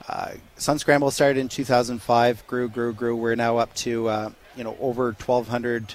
Uh, 0.08 0.34
Sun 0.54 0.78
Scramble 0.78 1.10
started 1.10 1.40
in 1.40 1.48
2005, 1.48 2.46
grew, 2.46 2.68
grew, 2.68 2.92
grew. 2.92 3.16
We're 3.16 3.34
now 3.34 3.56
up 3.56 3.74
to 3.74 4.06
uh, 4.06 4.30
you 4.54 4.62
know 4.62 4.76
over 4.78 5.06
1,200, 5.06 5.90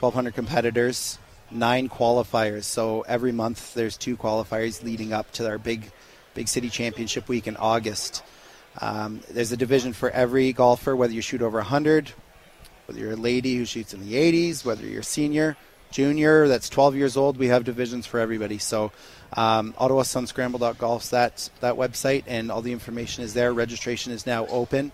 1,200 0.00 0.34
competitors, 0.34 1.20
nine 1.52 1.88
qualifiers. 1.88 2.64
So 2.64 3.02
every 3.02 3.30
month 3.30 3.72
there's 3.74 3.96
two 3.96 4.16
qualifiers 4.16 4.82
leading 4.82 5.12
up 5.12 5.30
to 5.34 5.46
our 5.46 5.58
big, 5.58 5.92
big 6.34 6.48
city 6.48 6.68
championship 6.68 7.28
week 7.28 7.46
in 7.46 7.56
August. 7.56 8.24
Um, 8.80 9.20
there's 9.30 9.52
a 9.52 9.56
division 9.56 9.92
for 9.92 10.10
every 10.10 10.52
golfer, 10.52 10.96
whether 10.96 11.12
you 11.12 11.22
shoot 11.22 11.42
over 11.42 11.58
100, 11.58 12.12
whether 12.90 13.02
you're 13.02 13.12
a 13.12 13.16
lady 13.16 13.56
who 13.56 13.64
shoots 13.64 13.94
in 13.94 14.00
the 14.00 14.14
80s, 14.14 14.64
whether 14.64 14.84
you're 14.84 15.04
senior, 15.04 15.56
junior, 15.92 16.48
that's 16.48 16.68
12 16.68 16.96
years 16.96 17.16
old, 17.16 17.38
we 17.38 17.46
have 17.46 17.62
divisions 17.62 18.04
for 18.04 18.18
everybody. 18.18 18.58
So, 18.58 18.90
um, 19.34 19.74
OttawaSunscramble.golf's 19.74 21.10
that 21.10 21.50
that 21.60 21.76
website, 21.76 22.24
and 22.26 22.50
all 22.50 22.62
the 22.62 22.72
information 22.72 23.22
is 23.22 23.32
there. 23.32 23.52
Registration 23.52 24.12
is 24.12 24.26
now 24.26 24.44
open. 24.48 24.90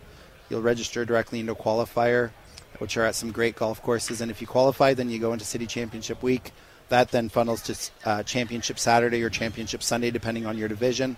You'll 0.50 0.60
register 0.60 1.06
directly 1.06 1.40
into 1.40 1.54
qualifier, 1.54 2.32
which 2.80 2.98
are 2.98 3.04
at 3.06 3.14
some 3.14 3.32
great 3.32 3.56
golf 3.56 3.82
courses. 3.82 4.20
And 4.20 4.30
if 4.30 4.42
you 4.42 4.46
qualify, 4.46 4.92
then 4.92 5.08
you 5.08 5.18
go 5.18 5.32
into 5.32 5.46
City 5.46 5.66
Championship 5.66 6.22
Week. 6.22 6.52
That 6.90 7.12
then 7.12 7.30
funnels 7.30 7.62
to 7.62 7.90
uh, 8.04 8.22
Championship 8.24 8.78
Saturday 8.78 9.22
or 9.22 9.30
Championship 9.30 9.82
Sunday, 9.82 10.10
depending 10.10 10.44
on 10.44 10.58
your 10.58 10.68
division, 10.68 11.16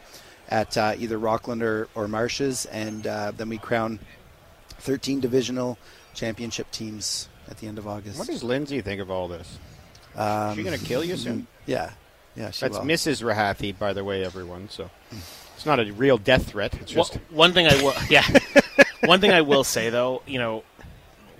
at 0.49 0.79
uh, 0.79 0.95
either 0.97 1.19
Rockland 1.19 1.61
or, 1.61 1.89
or 1.97 2.07
Marshes. 2.07 2.67
And 2.67 3.05
uh, 3.05 3.33
then 3.37 3.49
we 3.49 3.59
crown 3.59 3.99
13 4.79 5.19
divisional 5.19 5.77
championship 6.19 6.71
teams 6.71 7.29
at 7.49 7.59
the 7.59 7.67
end 7.69 7.79
of 7.79 7.87
August. 7.87 8.19
What 8.19 8.29
does 8.29 8.43
Lindsay 8.43 8.81
think 8.81 9.01
of 9.01 9.11
all 9.11 9.29
this? 9.29 9.59
Um, 10.17 10.51
Is 10.51 10.57
she 10.57 10.63
going 10.65 10.79
to 10.79 10.85
kill 10.85 11.05
you 11.05 11.17
soon? 11.17 11.47
Yeah, 11.67 11.93
yeah. 12.35 12.51
She 12.51 12.61
That's 12.67 12.79
will. 12.79 12.85
Mrs. 12.85 13.23
Rahathi, 13.23 13.79
by 13.79 13.93
the 13.93 14.03
way, 14.03 14.25
everyone. 14.25 14.69
So 14.69 14.91
it's 15.57 15.65
not 15.65 15.79
a 15.79 15.91
real 15.93 16.19
death 16.19 16.49
threat. 16.51 16.75
It's 16.81 16.95
Well, 16.95 17.05
just 17.05 17.19
one 17.31 17.53
thing 17.53 17.67
I 17.69 17.75
will, 17.83 17.95
yeah, 18.11 18.27
one 19.05 19.21
thing 19.21 19.31
I 19.31 19.43
will 19.43 19.65
say 19.65 19.91
though, 19.91 20.23
you 20.27 20.39
know, 20.39 20.65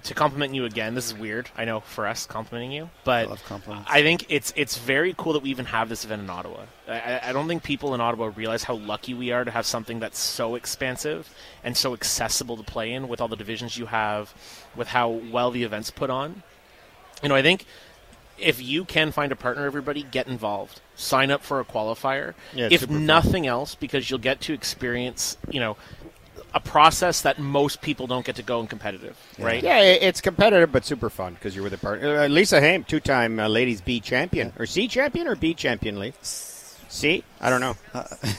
to 0.05 0.15
compliment 0.15 0.55
you 0.55 0.65
again. 0.65 0.95
This 0.95 1.07
is 1.07 1.15
weird, 1.15 1.51
I 1.57 1.65
know, 1.65 1.81
for 1.81 2.07
us 2.07 2.27
complimenting 2.27 2.73
you, 2.73 2.91
but 3.05 3.27
I 3.27 3.31
love 3.31 3.45
compliments. 3.45 3.91
I 3.91 4.03
think 4.03 4.27
it's 4.29 4.53
it's 4.57 4.79
very 4.79 5.15
cool 5.17 5.33
that 5.35 5.43
we 5.43 5.51
even 5.51 5.67
have 5.67 5.89
this 5.89 6.05
event 6.05 6.23
in 6.23 6.31
Ottawa. 6.31 6.63
I- 6.89 7.21
I, 7.25 7.33
don't 7.33 7.49
think 7.49 7.63
people 7.63 7.95
in 7.95 8.01
Ottawa 8.01 8.31
realize 8.35 8.65
how 8.65 8.75
lucky 8.75 9.15
we 9.15 9.33
are 9.33 9.45
to 9.45 9.51
have 9.51 9.67
something 9.67 9.99
that's 10.01 10.19
so 10.19 10.55
expansive 10.55 11.29
and 11.63 11.77
so 11.77 11.93
accessible 11.93 12.57
to 12.57 12.63
play 12.63 12.93
in, 12.93 13.09
with 13.09 13.21
all 13.21 13.29
the 13.29 13.37
divisions 13.37 13.77
you 13.77 13.87
have, 13.87 14.33
with 14.75 14.89
how 14.89 15.09
well 15.09 15.51
the 15.51 15.65
events 15.65 15.91
put 15.91 16.11
on. 16.11 16.43
You 17.23 17.29
know, 17.29 17.35
I 17.35 17.43
think 17.43 17.67
if 18.39 18.63
you 18.63 18.85
can 18.85 19.11
find 19.13 19.33
a 19.33 19.37
partner, 19.37 19.67
everybody 19.67 20.03
get 20.03 20.29
involved. 20.29 20.81
Sign 20.95 21.31
up 21.31 21.43
for 21.43 21.61
a 21.61 21.65
qualifier. 21.65 22.35
Yeah, 22.55 22.69
if 22.71 22.81
super 22.81 22.93
fun. 22.93 23.07
nothing 23.07 23.47
else, 23.47 23.75
because 23.75 24.09
you'll 24.11 24.19
get 24.19 24.41
to 24.43 24.53
experience, 24.53 25.37
you 25.51 25.61
know, 25.61 25.77
a 26.55 26.61
process 26.61 27.23
that 27.23 27.39
most 27.39 27.81
people 27.83 28.07
don't 28.07 28.25
get 28.25 28.37
to 28.37 28.43
go 28.43 28.61
in 28.61 28.67
competitive, 28.67 29.17
right? 29.39 29.63
yeah, 29.63 29.81
it's 29.81 30.21
competitive 30.21 30.73
but 30.73 30.85
super 30.85 31.11
fun 31.11 31.35
because 31.35 31.55
you're 31.55 31.65
with 31.65 31.75
a 31.75 31.79
partner. 31.79 32.21
Uh, 32.21 32.27
Lisa 32.29 32.61
Haime, 32.61 32.85
two-time 32.85 33.39
uh, 33.39 33.49
ladies 33.49 33.81
B 33.81 34.01
champion 34.01 34.53
or 34.59 34.65
C 34.67 34.89
champion 34.89 35.29
or 35.29 35.37
B 35.37 35.53
champion, 35.55 35.99
Lee. 35.99 36.13
C? 36.91 37.23
I 37.39 37.51
don't 37.51 37.61
know. 37.61 37.77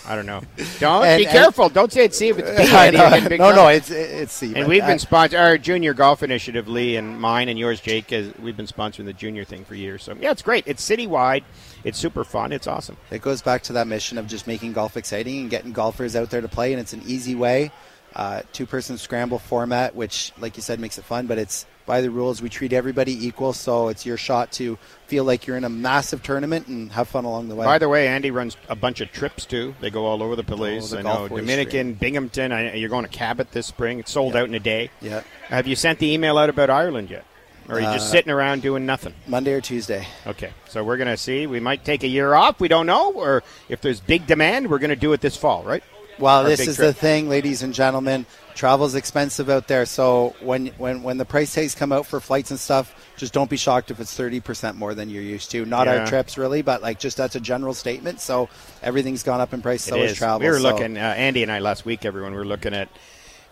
I 0.07 0.16
don't 0.16 0.26
know. 0.26 0.41
Don't 0.80 1.05
And- 1.05 1.20
be 1.20 1.26
and- 1.26 1.32
careful. 1.32 1.70
Don't 1.70 1.91
say 1.93 2.05
it's 2.05 2.18
C 2.18 2.30
if 2.30 2.39
it's 2.39 2.49
B. 2.49 2.68
I 2.76 2.89
know. 2.89 3.01
you'll 3.01 3.10
get 3.12 3.24
in 3.24 3.30
big 3.30 3.39
no, 3.39 3.53
no, 3.53 3.68
it's 3.68 3.91
it's 3.91 4.34
C. 4.34 4.53
And 4.55 4.68
we've 4.68 4.82
I- 4.82 4.88
been 4.88 4.97
sponsoring 4.97 5.39
our 5.39 5.57
junior 5.60 5.93
golf 5.93 6.24
initiative, 6.24 6.68
Lee 6.68 6.95
and 6.95 7.22
mine 7.22 7.47
and 7.47 7.60
yours, 7.60 7.80
Jake. 7.80 8.12
Is, 8.12 8.34
we've 8.39 8.57
been 8.57 8.66
sponsoring 8.66 9.05
the 9.05 9.14
junior 9.14 9.43
thing 9.45 9.66
for 9.66 9.76
years. 9.76 10.01
So 10.03 10.16
yeah, 10.20 10.32
it's 10.32 10.41
great. 10.41 10.64
It's 10.66 10.84
citywide. 10.88 11.43
It's 11.84 11.99
super 11.99 12.24
fun. 12.24 12.51
It's 12.51 12.66
awesome. 12.66 12.97
It 13.12 13.22
goes 13.22 13.43
back 13.43 13.62
to 13.64 13.74
that 13.74 13.86
mission 13.86 14.18
of 14.18 14.26
just 14.26 14.47
making 14.47 14.74
golf 14.74 14.97
exciting 14.97 15.41
and 15.41 15.49
getting 15.51 15.72
golfers 15.72 16.16
out 16.16 16.32
there 16.32 16.41
to 16.41 16.47
play, 16.47 16.74
and 16.74 16.82
it's 16.82 16.93
an 16.93 17.03
easy 17.05 17.36
way. 17.36 17.72
Uh, 18.16 18.41
two-person 18.53 18.97
scramble 18.97 19.39
format, 19.39 19.95
which, 19.95 20.32
like 20.39 20.55
you 20.57 20.64
said, 20.64 20.80
makes 20.80 20.97
it 20.97 21.03
fun, 21.05 21.28
but 21.28 21.38
it's 21.38 21.66
by 21.86 22.01
the 22.01 22.10
rules. 22.10 22.41
We 22.41 22.49
treat 22.49 22.74
everybody 22.74 23.28
equal, 23.28 23.53
so 23.53 23.88
it's 23.89 24.05
your 24.05 24.18
shot 24.18 24.51
to 24.53 24.78
feel 25.07 25.24
like 25.24 25.45
you're 25.47 25.57
in 25.57 25.64
a 25.64 25.70
massive 25.70 26.22
tournament 26.24 26.68
and 26.68 26.91
have 26.91 27.07
fun 27.07 27.26
along 27.26 27.49
the 27.49 27.55
way. 27.55 27.66
By 27.66 27.78
the 27.78 27.88
way, 27.89 28.07
Andy 28.07 28.32
runs 28.32 28.57
a 28.68 28.76
bunch 28.76 29.01
of 29.01 29.12
trips 29.12 29.45
too. 29.45 29.76
They 29.80 29.89
go 29.91 30.05
all 30.05 30.22
over 30.24 30.36
the 30.36 30.43
place. 30.43 30.89
the 30.89 30.99
I 30.99 31.01
know 31.03 31.28
Dominican, 31.28 31.93
Binghamton. 31.93 32.51
I, 32.51 32.74
you're 32.76 32.89
going 32.89 33.05
to 33.05 33.12
Cabot 33.12 33.51
this 33.51 33.68
spring. 33.68 33.99
It's 33.99 34.12
sold 34.12 34.36
out 34.36 34.47
in 34.47 34.55
a 34.55 34.60
day. 34.60 34.89
yeah, 35.01 35.22
Have 35.49 35.68
you 35.68 35.76
sent 35.76 35.99
the 35.99 36.12
email 36.12 36.38
out 36.38 36.49
about 36.49 36.70
Ireland 36.70 37.10
yet? 37.12 37.26
Or 37.68 37.76
are 37.76 37.80
you 37.80 37.86
just 37.86 38.07
Uh, 38.07 38.12
sitting 38.12 38.32
around 38.32 38.64
doing 38.64 38.88
nothing? 38.88 39.14
Monday 39.28 39.53
or 39.53 39.62
Tuesday. 39.62 40.07
Okay, 40.26 40.49
so 40.68 40.84
we're 40.84 40.97
going 40.97 41.07
to 41.07 41.18
see. 41.18 41.45
We 41.45 41.60
might 41.60 41.86
take 41.86 42.03
a 42.03 42.07
year 42.07 42.34
off. 42.34 42.60
We 42.60 42.68
don't 42.68 42.88
know. 42.88 43.14
Or 43.14 43.43
if 43.70 43.82
there's 43.82 43.99
big 43.99 44.26
demand, 44.26 44.72
we're 44.72 44.80
going 44.80 44.89
to 44.89 44.95
do 44.95 45.14
it 45.14 45.22
this 45.22 45.38
fall, 45.38 45.62
right? 45.62 45.84
Well, 46.20 46.44
this 46.44 46.60
is 46.60 46.76
trip. 46.76 46.88
the 46.88 46.94
thing, 46.94 47.30
ladies 47.30 47.64
and 47.64 47.74
gentlemen. 47.74 48.26
Travel's 48.56 48.94
expensive 48.96 49.50
out 49.50 49.68
there, 49.70 49.86
so 49.86 50.36
when 50.42 50.68
when 50.78 51.02
when 51.02 51.18
the 51.18 51.24
price 51.24 51.54
tags 51.54 51.76
come 51.76 51.94
out 51.94 52.06
for 52.06 52.20
flights 52.20 52.52
and 52.52 52.60
stuff, 52.60 52.94
just 53.16 53.32
don't 53.32 53.50
be 53.50 53.56
shocked 53.56 53.90
if 53.90 54.02
it's 54.02 54.14
thirty 54.14 54.42
percent 54.42 54.76
more 54.76 54.94
than 54.94 55.10
you're 55.10 55.24
used 55.24 55.50
to. 55.52 55.64
Not 55.66 55.88
Yeah. 55.88 56.00
our 56.00 56.08
trips 56.08 56.38
really, 56.38 56.62
but 56.62 56.82
like 56.82 57.00
just 57.00 57.16
that's 57.16 57.36
a 57.36 57.40
general 57.40 57.74
statement. 57.74 58.20
So 58.20 58.50
everything's 58.84 59.24
gone 59.24 59.40
up 59.40 59.54
in 59.54 59.62
price. 59.62 59.84
So 59.86 59.96
It 59.96 60.04
is 60.04 60.12
is. 60.12 60.18
travel. 60.18 60.40
We 60.42 60.50
were 60.50 60.58
so- 60.60 60.64
looking, 60.64 60.98
uh, 60.98 61.02
Andy 61.02 61.42
and 61.42 61.50
I 61.52 61.60
last 61.60 61.86
week, 61.86 62.04
everyone, 62.04 62.34
we 62.34 62.38
were 62.38 62.46
looking 62.46 62.74
at 62.74 62.90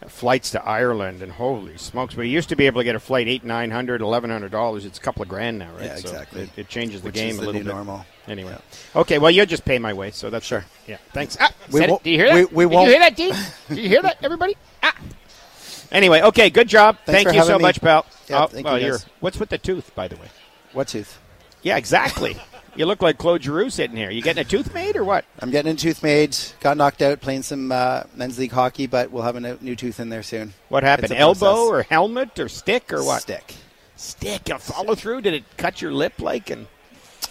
flights 0.08 0.52
to 0.52 0.64
Ireland, 0.64 1.22
and 1.24 1.32
holy 1.32 1.78
smokes, 1.78 2.16
we 2.16 2.30
used 2.30 2.50
to 2.50 2.56
be 2.56 2.68
able 2.68 2.82
to 2.82 2.84
get 2.86 2.96
a 2.96 3.00
flight 3.00 3.28
eight, 3.28 3.44
nine 3.44 3.72
hundred, 3.72 4.02
eleven 4.02 4.30
hundred 4.30 4.52
dollars. 4.52 4.86
It's 4.86 4.98
a 4.98 5.02
couple 5.02 5.24
of 5.24 5.28
grand 5.28 5.58
now, 5.60 5.72
right? 5.74 5.86
Yeah, 5.86 5.96
So 5.96 6.10
exactly. 6.10 6.42
it, 6.44 6.50
it 6.58 6.68
changes 6.70 7.02
the 7.02 7.08
Which 7.08 7.16
game 7.16 7.32
is 7.32 7.38
a 7.40 7.42
little 7.42 7.54
bit. 7.62 7.66
normal. 7.68 8.06
Anyway, 8.28 8.56
okay. 8.96 9.18
Well, 9.18 9.32
you'll 9.32 9.46
just 9.46 9.66
pay 9.66 9.80
my 9.80 9.94
way, 9.94 10.12
so 10.12 10.30
that's 10.30 10.46
Sure. 10.46 10.64
Yeah, 10.86 10.98
thanks. 11.14 11.38
Ah, 11.40 11.52
We 11.72 11.82
won't- 11.88 12.04
Do 12.04 12.10
you 12.12 12.18
hear 12.18 12.28
that? 12.34 12.52
we- 12.52 12.66
we 12.66 12.76
Did 12.76 12.82
you 12.84 12.90
hear 12.90 13.00
that, 13.00 13.16
Dean? 13.16 13.34
Did 13.70 13.78
you 13.78 13.90
hear 13.90 14.02
that, 14.02 14.18
everybody? 14.22 14.56
Ah. 14.84 14.96
Anyway, 15.92 16.22
okay, 16.22 16.50
good 16.50 16.68
job. 16.68 16.98
Thanks 17.06 17.24
Thank 17.24 17.36
you 17.38 17.44
so 17.46 17.58
me. 17.58 17.62
much, 17.62 17.80
pal. 17.82 18.06
Yeah, 18.28 18.48
oh, 18.54 18.62
well, 18.62 18.78
you, 18.82 18.98
what's 19.22 19.40
with 19.40 19.50
the 19.50 19.58
tooth, 19.58 19.96
by 19.96 20.08
the 20.10 20.18
way? 20.18 20.28
What 20.74 20.90
tooth? 20.90 21.18
Yeah, 21.64 21.78
exactly. 21.78 22.36
You 22.78 22.86
look 22.86 23.02
like 23.02 23.18
Claude 23.18 23.42
Giroux 23.42 23.72
sitting 23.72 23.98
here. 23.98 24.12
You 24.12 24.22
getting 24.22 24.42
a 24.42 24.48
tooth 24.48 24.72
made 24.72 24.96
or 24.96 25.04
what? 25.04 25.26
I'm 25.40 25.50
getting 25.50 25.72
a 25.72 25.76
tooth 25.76 26.04
made. 26.04 26.38
Got 26.60 26.78
knocked 26.78 27.02
out 27.02 27.20
playing 27.22 27.42
some 27.42 27.72
uh, 27.72 28.04
men's 28.16 28.38
league 28.38 28.52
hockey, 28.52 28.86
but 28.86 29.10
we'll 29.10 29.24
have 29.24 29.36
a 29.36 29.58
new 29.64 29.76
tooth 29.76 30.00
in 30.00 30.10
there 30.10 30.22
soon. 30.22 30.54
What 30.70 30.84
happened? 30.84 31.12
Elbow 31.12 31.40
process. 31.40 31.58
or 31.58 31.82
helmet 31.82 32.38
or 32.38 32.48
stick 32.48 32.94
or 32.94 33.04
what? 33.04 33.24
Stick. 33.24 33.56
Stick. 33.96 34.50
A 34.50 34.60
follow 34.60 34.94
through? 34.94 35.22
Did 35.22 35.34
it 35.34 35.58
cut 35.58 35.82
your 35.82 35.92
lip 35.92 36.22
like? 36.22 36.52
And 36.52 36.68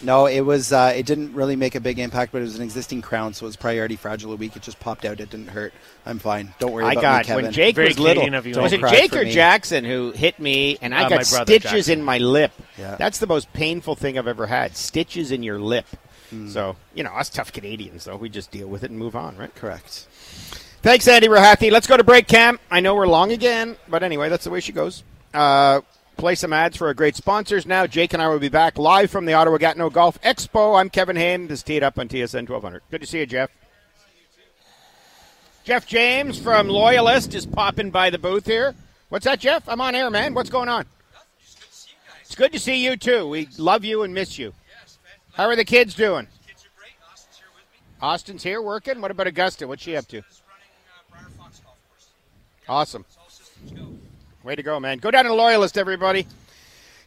No, 0.03 0.27
it 0.27 0.41
was. 0.43 0.73
Uh, 0.73 0.93
it 0.95 1.07
didn't 1.07 1.33
really 1.35 1.57
make 1.57 1.75
a 1.75 1.81
big 1.81 1.99
impact, 1.99 2.33
but 2.33 2.39
it 2.39 2.43
was 2.43 2.57
an 2.57 2.63
existing 2.63 3.03
crown, 3.03 3.33
so 3.35 3.45
it 3.45 3.49
was 3.49 3.57
probably 3.57 3.79
already 3.79 3.97
fragile 3.97 4.33
a 4.33 4.37
week. 4.37 4.55
It 4.57 4.63
just 4.63 4.79
popped 4.79 5.05
out. 5.05 5.21
It 5.21 5.31
didn't 5.31 5.49
hurt. 5.49 5.73
I'm 6.05 6.19
fine. 6.19 6.55
Don't 6.59 6.73
worry 6.73 6.85
I 6.85 6.93
about 6.93 7.03
got 7.03 7.19
me, 7.19 7.25
Kevin. 7.27 7.45
when 7.45 7.53
Jake 7.53 7.75
Very 7.77 7.89
was 7.89 7.99
little. 7.99 8.35
Of 8.35 8.47
you. 8.47 8.61
Was 8.61 8.73
it 8.73 8.81
Jake 8.81 9.15
or 9.17 9.25
me. 9.25 9.33
Jackson 9.33 9.85
who 9.85 10.11
hit 10.13 10.39
me, 10.39 10.79
and 10.83 10.95
I 10.95 11.05
Uh, 11.05 11.09
got 11.09 11.27
stitches 11.27 11.71
Jackson. 11.87 11.99
in 12.01 12.05
my 12.05 12.19
lip? 12.19 12.53
Yeah. 12.79 12.97
That's 12.97 13.19
the 13.19 13.27
most 13.27 13.53
painful 13.53 13.95
thing 13.97 14.19
I've 14.19 14.27
ever 14.29 14.47
had. 14.47 14.77
Stitches 14.77 15.33
in 15.33 15.43
your 15.43 15.59
lip. 15.59 15.87
Hmm. 16.31 16.49
So 16.49 16.77
you 16.95 17.03
know, 17.03 17.11
us 17.13 17.29
tough 17.31 17.53
Canadians, 17.53 18.05
though, 18.05 18.17
we 18.17 18.29
just 18.29 18.51
deal 18.51 18.67
with 18.69 18.85
it 18.85 18.91
and 18.91 18.99
move 18.99 19.17
on, 19.17 19.37
right? 19.37 19.55
Correct. 19.55 20.07
Thanks, 20.83 21.09
Andy 21.09 21.29
Rahathi. 21.29 21.71
Let's 21.73 21.87
go 21.87 21.97
to 21.97 22.05
break, 22.05 22.29
Cam. 22.29 22.59
I 22.71 22.81
know 22.81 22.95
we're 22.95 23.09
long 23.09 23.33
again, 23.33 23.77
but 23.89 24.03
anyway, 24.03 24.29
that's 24.29 24.45
the 24.45 24.51
way 24.51 24.61
she 24.61 24.73
goes. 24.73 25.03
Uh, 25.35 25.81
play 26.17 26.35
some 26.35 26.53
ads 26.53 26.77
for 26.77 26.87
our 26.87 26.95
great 26.95 27.17
sponsors 27.17 27.67
now. 27.67 27.87
Jake 27.87 28.13
and 28.13 28.23
I 28.23 28.29
will 28.29 28.39
be 28.39 28.49
back 28.49 28.79
live 28.79 29.11
from 29.11 29.27
the 29.27 29.35
Ottawa 29.35 29.59
Gatineau 29.59 29.91
Golf 29.91 30.21
Expo. 30.23 30.79
I'm 30.79 30.91
Kevin 30.91 31.17
Haime. 31.17 31.47
This 31.47 31.61
is 31.61 31.63
Teed 31.63 31.83
Up 31.83 31.99
on 31.99 32.09
TSN 32.09 32.49
1200. 32.49 32.83
Good 32.91 33.01
to 33.03 33.07
see 33.07 33.21
you, 33.21 33.27
Jeff. 33.27 33.51
Jeff 35.65 35.87
James 35.87 36.39
from 36.39 36.69
Loyalist 36.69 37.35
is 37.35 37.45
popping 37.45 37.91
by 37.91 38.11
the 38.11 38.19
booth 38.19 38.47
here. 38.47 38.75
What's 39.09 39.25
that, 39.25 39.41
Jeff? 39.41 39.69
I'm 39.69 39.81
on 39.81 39.95
air, 39.95 40.11
man. 40.11 40.33
What's 40.33 40.51
going 40.51 40.69
on? 40.69 40.87
It's 42.23 42.35
good 42.35 42.53
to 42.53 42.59
see 42.59 42.85
you, 42.85 42.97
too. 42.97 43.29
We 43.29 43.49
love 43.59 43.85
you 43.85 44.03
and 44.03 44.15
miss 44.15 44.39
you. 44.39 44.53
How 45.35 45.47
are 45.47 45.57
the 45.57 45.65
kids 45.65 45.95
doing? 45.95 46.29
Austin's 48.01 48.43
here 48.43 48.63
working. 48.63 49.01
What 49.01 49.11
about 49.11 49.27
Augusta? 49.27 49.67
What's 49.67 49.83
she 49.83 49.97
up 49.97 50.07
to? 50.09 50.23
Awesome. 52.69 53.05
Way 54.47 54.55
to 54.55 54.63
go, 54.63 54.79
man. 54.79 54.99
Go 54.99 55.11
down 55.11 55.25
to 55.25 55.35
Loyalist, 55.35 55.77
everybody. 55.77 56.25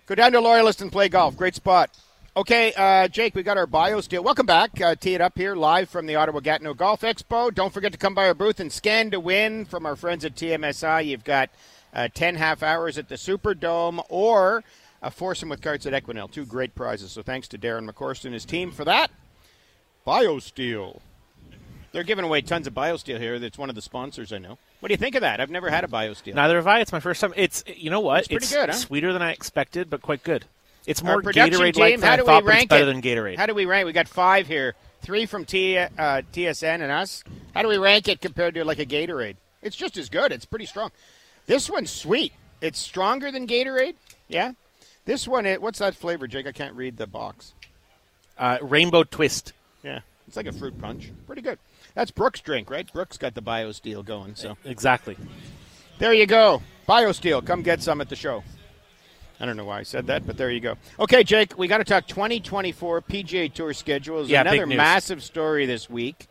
Go 0.08 0.16
down 0.16 0.34
to 0.34 0.42
Loyalist 0.42 0.82
and 0.82 0.92
play 0.92 1.08
golf. 1.08 1.38
Great 1.38 1.56
spot. 1.56 1.90
Okay, 2.36 2.74
uh, 2.74 3.08
Jake, 3.08 3.34
we 3.34 3.44
got 3.44 3.58
our 3.58 3.66
BioSteel. 3.66 4.26
Welcome 4.26 4.46
back. 4.46 4.82
Uh, 4.82 4.94
tee 4.94 5.16
it 5.16 5.22
up 5.22 5.38
here 5.38 5.56
live 5.56 5.90
from 5.90 6.06
the 6.06 6.16
Ottawa 6.16 6.42
Gatineau 6.42 6.74
Golf 6.74 7.00
Expo. 7.00 7.56
Don't 7.56 7.74
forget 7.74 7.94
to 7.94 7.98
come 7.98 8.14
by 8.14 8.28
our 8.28 8.34
booth 8.34 8.60
and 8.60 8.70
scan 8.70 9.10
to 9.12 9.22
win 9.22 9.64
from 9.64 9.86
our 9.86 9.96
friends 9.96 10.26
at 10.26 10.36
TMSI. 10.36 11.06
You've 11.06 11.24
got 11.24 11.50
uh, 11.94 12.10
10 12.14 12.36
half 12.36 12.62
hours 12.62 12.98
at 12.98 13.08
the 13.08 13.16
Superdome 13.16 14.04
or 14.10 14.66
a 15.02 15.10
foursome 15.10 15.48
with 15.48 15.62
carts 15.62 15.86
at 15.86 15.94
Equinelle. 15.94 16.30
Two 16.30 16.46
great 16.46 16.76
prizes. 16.76 17.14
So 17.14 17.22
thanks 17.22 17.48
to 17.48 17.58
Darren 17.58 17.90
McCorst 17.90 18.26
and 18.26 18.34
his 18.34 18.44
team 18.44 18.70
for 18.70 18.84
that. 18.84 19.12
BioSteel. 20.06 21.00
They're 21.92 22.04
giving 22.04 22.26
away 22.26 22.42
tons 22.42 22.68
of 22.68 22.74
BioSteel 22.74 23.18
here. 23.20 23.40
That's 23.40 23.58
one 23.58 23.70
of 23.70 23.76
the 23.76 23.82
sponsors 23.82 24.32
I 24.32 24.38
know. 24.38 24.58
What 24.80 24.90
do 24.90 24.94
you 24.94 24.98
think 24.98 25.16
of 25.16 25.22
that? 25.22 25.40
I've 25.42 25.50
never 25.50 25.70
had 25.70 25.84
a 25.84 25.88
BioSteel. 25.88 26.36
Neither 26.36 26.56
have 26.58 26.68
I. 26.68 26.80
It's 26.82 26.92
my 26.92 27.00
first 27.00 27.20
time. 27.22 27.34
It's 27.36 27.64
you 27.68 27.90
know 27.90 28.00
what? 28.00 28.20
It's 28.20 28.28
pretty 28.28 28.48
good, 28.48 28.70
huh? 28.70 28.76
sweeter 28.76 29.12
than 29.14 29.22
I 29.22 29.32
expected, 29.32 29.90
but 29.90 30.02
quite 30.02 30.24
good. 30.24 30.46
It's 30.86 31.04
more 31.04 31.22
Gatorade 31.22 31.78
like 31.78 31.96
than 32.00 32.02
how 32.02 32.14
I 32.14 32.18
do 32.18 32.24
thought, 32.24 32.44
we 32.44 32.48
but 32.48 32.50
it's 32.52 32.58
rank 32.58 32.70
better 32.70 32.84
it? 32.84 32.86
than 32.88 33.02
Gatorade. 33.02 33.38
How 33.38 33.46
do 33.46 33.54
we 33.54 33.66
rank? 33.66 33.86
We 33.86 33.92
got 33.94 34.08
five 34.08 34.48
here. 34.48 34.76
Three 35.02 35.26
from 35.26 35.46
T, 35.46 35.78
uh, 35.78 35.88
TSN 35.98 36.82
and 36.82 36.92
us. 36.92 37.24
How 37.54 37.62
do 37.62 37.68
we 37.68 37.78
rank 37.78 38.08
it 38.08 38.22
compared 38.22 38.54
to 38.56 38.66
like 38.66 38.80
a 38.80 38.86
Gatorade? 38.86 39.36
It's 39.62 39.76
just 39.76 39.98
as 39.98 40.10
good. 40.10 40.32
It's 40.32 40.46
pretty 40.46 40.66
strong. 40.66 40.92
This 41.46 41.70
one's 41.70 41.90
sweet. 41.92 42.34
It's 42.62 42.80
stronger 42.80 43.32
than 43.32 43.48
Gatorade. 43.48 43.96
Yeah. 44.28 44.54
This 45.06 45.28
one, 45.28 45.46
it, 45.46 45.62
what's 45.62 45.80
that 45.80 45.96
flavor, 45.96 46.28
Jake? 46.28 46.46
I 46.48 46.52
can't 46.52 46.76
read 46.76 46.98
the 46.98 47.08
box. 47.08 47.54
uh, 48.38 48.58
Rainbow 48.62 49.04
Twist. 49.04 49.54
Yeah, 49.84 50.00
it's 50.28 50.38
like 50.38 50.46
a 50.46 50.52
fruit 50.52 50.80
punch. 50.80 51.10
Pretty 51.26 51.42
good. 51.42 51.58
That's 51.96 52.12
Brooks' 52.12 52.42
drink, 52.42 52.70
right? 52.70 52.92
Brooks 52.92 53.18
got 53.18 53.34
the 53.36 53.42
BioSteel 53.42 54.06
going. 54.06 54.36
So 54.36 54.58
Exactly. 54.66 55.18
there 55.98 56.14
you 56.14 56.26
go. 56.26 56.62
BioSteel. 56.88 57.46
Come 57.46 57.62
get 57.62 57.82
some 57.82 58.02
at 58.02 58.10
the 58.10 58.16
show. 58.16 58.44
I 59.40 59.46
don't 59.46 59.56
know 59.56 59.66
why 59.66 59.80
I 59.80 59.84
said 59.84 60.08
that, 60.08 60.28
but 60.28 60.36
there 60.38 60.52
you 60.52 60.60
go. 60.60 60.76
Okay, 61.00 61.24
Jake, 61.24 61.58
we 61.58 61.68
got 61.68 61.78
to 61.78 61.86
talk 61.86 62.08
2024 62.08 63.02
PGA 63.04 63.54
Tour 63.54 63.74
schedules. 63.74 64.30
Yeah, 64.30 64.42
Another 64.42 64.66
massive 64.68 65.24
story 65.24 65.66
this 65.66 65.90
week. 65.90 66.28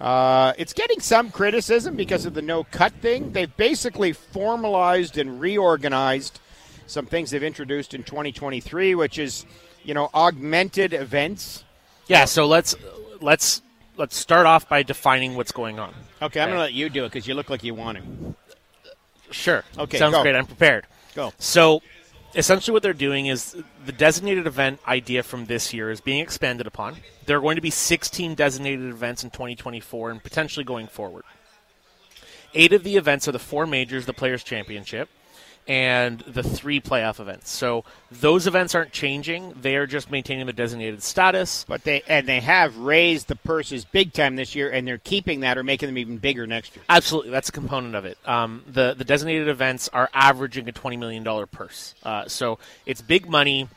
Uh, 0.00 0.52
it's 0.58 0.72
getting 0.72 0.98
some 1.00 1.30
criticism 1.30 1.94
because 1.94 2.26
of 2.26 2.34
the 2.34 2.42
no 2.42 2.64
cut 2.64 2.92
thing. 2.94 3.30
They've 3.32 3.56
basically 3.56 4.12
formalized 4.12 5.16
and 5.16 5.40
reorganized 5.40 6.40
some 6.86 7.06
things 7.06 7.30
they've 7.30 7.42
introduced 7.42 7.94
in 7.94 8.02
2023, 8.02 8.96
which 8.96 9.18
is, 9.18 9.46
you 9.84 9.94
know, 9.94 10.10
augmented 10.12 10.92
events. 10.92 11.62
Yeah. 12.08 12.24
So 12.24 12.46
let's 12.46 12.74
let's 13.20 13.62
let's 13.96 14.16
start 14.16 14.46
off 14.46 14.68
by 14.68 14.82
defining 14.82 15.34
what's 15.36 15.52
going 15.52 15.78
on. 15.78 15.94
Okay, 16.22 16.40
I'm 16.40 16.48
going 16.48 16.58
to 16.58 16.62
let 16.62 16.72
you 16.72 16.88
do 16.88 17.04
it 17.04 17.12
because 17.12 17.26
you 17.26 17.34
look 17.34 17.50
like 17.50 17.64
you 17.64 17.74
want 17.74 17.98
to. 17.98 18.34
Sure. 19.30 19.64
Okay, 19.78 19.98
Sounds 19.98 20.14
go. 20.14 20.22
great. 20.22 20.36
I'm 20.36 20.46
prepared. 20.46 20.86
Go. 21.14 21.32
So, 21.38 21.82
essentially, 22.34 22.72
what 22.72 22.82
they're 22.82 22.92
doing 22.92 23.26
is 23.26 23.56
the 23.84 23.92
designated 23.92 24.46
event 24.46 24.80
idea 24.86 25.22
from 25.22 25.46
this 25.46 25.72
year 25.74 25.90
is 25.90 26.00
being 26.00 26.20
expanded 26.20 26.66
upon. 26.66 26.96
There 27.26 27.38
are 27.38 27.40
going 27.40 27.56
to 27.56 27.62
be 27.62 27.70
16 27.70 28.34
designated 28.34 28.88
events 28.88 29.24
in 29.24 29.30
2024 29.30 30.10
and 30.10 30.22
potentially 30.22 30.64
going 30.64 30.86
forward. 30.86 31.24
Eight 32.54 32.72
of 32.72 32.84
the 32.84 32.96
events 32.96 33.26
are 33.26 33.32
the 33.32 33.38
four 33.38 33.66
majors, 33.66 34.06
the 34.06 34.12
Players' 34.12 34.44
Championship, 34.44 35.08
and 35.66 36.20
the 36.20 36.42
three 36.42 36.80
playoff 36.80 37.20
events. 37.20 37.50
So, 37.50 37.84
those 38.10 38.46
events 38.46 38.74
aren't 38.74 38.92
changing. 38.92 39.54
They 39.60 39.76
are 39.76 39.86
just 39.86 40.10
maintaining 40.10 40.46
the 40.46 40.52
designated 40.52 41.02
status. 41.02 41.64
But 41.66 41.84
they 41.84 42.02
and 42.06 42.26
they 42.26 42.40
have 42.40 42.76
raised 42.76 43.28
the 43.28 43.36
purses 43.36 43.84
big 43.84 44.12
time 44.12 44.36
this 44.36 44.54
year, 44.54 44.70
and 44.70 44.86
they're 44.86 44.98
keeping 44.98 45.40
that 45.40 45.58
or 45.58 45.62
making 45.64 45.88
them 45.88 45.98
even 45.98 46.18
bigger 46.18 46.46
next 46.46 46.76
year. 46.76 46.84
Absolutely, 46.88 47.30
that's 47.30 47.48
a 47.48 47.52
component 47.52 47.94
of 47.94 48.04
it. 48.04 48.18
Um, 48.24 48.62
the 48.66 48.94
the 48.94 49.04
designated 49.04 49.48
events 49.48 49.88
are 49.88 50.10
averaging 50.12 50.68
a 50.68 50.72
twenty 50.72 50.96
million 50.96 51.22
dollar 51.22 51.46
purse, 51.46 51.94
uh, 52.02 52.28
so 52.28 52.58
it's 52.86 53.02
big 53.02 53.28
money, 53.28 53.68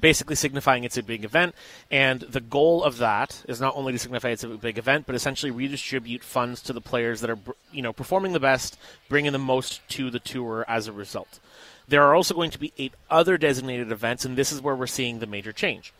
basically 0.00 0.34
signifying 0.34 0.84
it's 0.84 0.96
a 0.96 1.02
big 1.02 1.24
event. 1.24 1.54
And 1.90 2.20
the 2.20 2.40
goal 2.40 2.82
of 2.82 2.98
that 2.98 3.42
is 3.48 3.60
not 3.60 3.76
only 3.76 3.92
to 3.92 3.98
signify 3.98 4.30
it's 4.30 4.44
a 4.44 4.48
big 4.48 4.78
event, 4.78 5.06
but 5.06 5.14
essentially 5.14 5.50
redistribute 5.50 6.22
funds 6.22 6.60
to 6.62 6.72
the 6.72 6.80
players 6.80 7.20
that 7.20 7.30
are 7.30 7.38
you 7.72 7.82
know 7.82 7.92
performing 7.92 8.32
the 8.32 8.40
best, 8.40 8.78
bringing 9.08 9.32
the 9.32 9.38
most 9.38 9.86
to 9.90 10.10
the 10.10 10.20
tour 10.20 10.64
as 10.68 10.86
a 10.86 10.92
result. 10.92 11.40
There 11.88 12.02
are 12.02 12.14
also 12.14 12.34
going 12.34 12.50
to 12.50 12.58
be 12.58 12.72
eight 12.78 12.94
other 13.10 13.38
designated 13.38 13.92
events, 13.92 14.24
and 14.24 14.36
this 14.36 14.50
is 14.50 14.60
where 14.60 14.74
we're 14.74 14.88
seeing 14.88 15.20
the 15.20 15.26
major 15.26 15.52
change. 15.52 15.92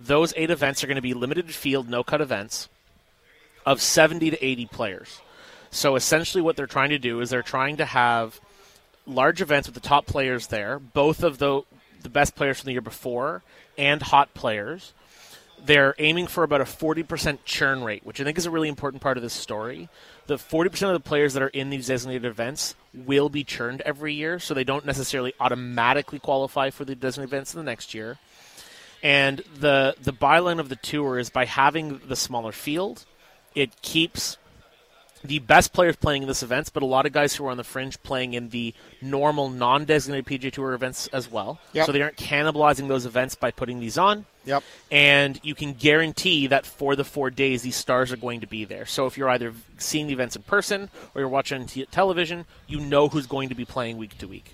Those 0.00 0.32
eight 0.36 0.50
events 0.50 0.82
are 0.82 0.86
going 0.86 0.96
to 0.96 1.02
be 1.02 1.14
limited 1.14 1.50
field, 1.54 1.88
no 1.88 2.02
cut 2.02 2.20
events 2.20 2.68
of 3.64 3.82
70 3.82 4.30
to 4.30 4.44
80 4.44 4.66
players. 4.66 5.20
So 5.70 5.96
essentially, 5.96 6.40
what 6.40 6.56
they're 6.56 6.66
trying 6.66 6.90
to 6.90 6.98
do 6.98 7.20
is 7.20 7.30
they're 7.30 7.42
trying 7.42 7.76
to 7.78 7.84
have 7.84 8.40
large 9.06 9.42
events 9.42 9.68
with 9.68 9.74
the 9.74 9.80
top 9.80 10.06
players 10.06 10.46
there, 10.46 10.78
both 10.78 11.22
of 11.22 11.38
the 11.38 11.62
the 12.02 12.08
best 12.08 12.34
players 12.34 12.60
from 12.60 12.66
the 12.66 12.72
year 12.72 12.80
before 12.80 13.42
and 13.78 14.02
hot 14.02 14.34
players. 14.34 14.92
They're 15.64 15.94
aiming 15.98 16.26
for 16.26 16.44
about 16.44 16.60
a 16.60 16.64
40% 16.64 17.38
churn 17.44 17.82
rate, 17.82 18.04
which 18.04 18.20
I 18.20 18.24
think 18.24 18.38
is 18.38 18.46
a 18.46 18.50
really 18.50 18.68
important 18.68 19.02
part 19.02 19.16
of 19.16 19.22
this 19.22 19.32
story. 19.32 19.88
The 20.26 20.36
40% 20.36 20.88
of 20.88 20.92
the 20.92 21.08
players 21.08 21.34
that 21.34 21.42
are 21.42 21.48
in 21.48 21.70
these 21.70 21.86
designated 21.86 22.26
events 22.26 22.74
will 22.94 23.28
be 23.28 23.42
churned 23.42 23.80
every 23.80 24.12
year, 24.12 24.38
so 24.38 24.54
they 24.54 24.64
don't 24.64 24.84
necessarily 24.84 25.32
automatically 25.40 26.18
qualify 26.18 26.70
for 26.70 26.84
the 26.84 26.94
designated 26.94 27.32
events 27.32 27.54
in 27.54 27.58
the 27.58 27.64
next 27.64 27.94
year. 27.94 28.18
And 29.02 29.42
the 29.58 29.94
the 30.00 30.12
byline 30.12 30.58
of 30.58 30.68
the 30.68 30.76
tour 30.76 31.18
is 31.18 31.30
by 31.30 31.44
having 31.44 32.00
the 32.06 32.16
smaller 32.16 32.52
field, 32.52 33.04
it 33.54 33.80
keeps 33.82 34.36
the 35.24 35.38
best 35.40 35.72
players 35.72 35.96
playing 35.96 36.22
in 36.22 36.28
this 36.28 36.42
events, 36.42 36.70
but 36.70 36.82
a 36.82 36.86
lot 36.86 37.06
of 37.06 37.12
guys 37.12 37.34
who 37.34 37.46
are 37.46 37.50
on 37.50 37.56
the 37.56 37.64
fringe 37.64 38.02
playing 38.02 38.34
in 38.34 38.50
the 38.50 38.74
normal 39.00 39.48
non-designated 39.48 40.26
PGA 40.26 40.52
Tour 40.52 40.72
events 40.72 41.08
as 41.08 41.30
well. 41.30 41.58
Yep. 41.72 41.86
So 41.86 41.92
they 41.92 42.02
aren't 42.02 42.16
cannibalizing 42.16 42.88
those 42.88 43.06
events 43.06 43.34
by 43.34 43.50
putting 43.50 43.80
these 43.80 43.98
on. 43.98 44.26
Yep. 44.44 44.62
And 44.90 45.40
you 45.42 45.54
can 45.54 45.72
guarantee 45.72 46.46
that 46.46 46.64
for 46.64 46.94
the 46.94 47.04
four 47.04 47.30
days, 47.30 47.62
these 47.62 47.76
stars 47.76 48.12
are 48.12 48.16
going 48.16 48.40
to 48.40 48.46
be 48.46 48.64
there. 48.64 48.86
So 48.86 49.06
if 49.06 49.18
you're 49.18 49.28
either 49.28 49.52
seeing 49.78 50.06
the 50.06 50.12
events 50.12 50.36
in 50.36 50.42
person 50.42 50.88
or 51.14 51.20
you're 51.20 51.28
watching 51.28 51.66
t- 51.66 51.86
television, 51.86 52.46
you 52.66 52.80
know 52.80 53.08
who's 53.08 53.26
going 53.26 53.48
to 53.48 53.54
be 53.54 53.64
playing 53.64 53.96
week 53.96 54.16
to 54.18 54.28
week. 54.28 54.52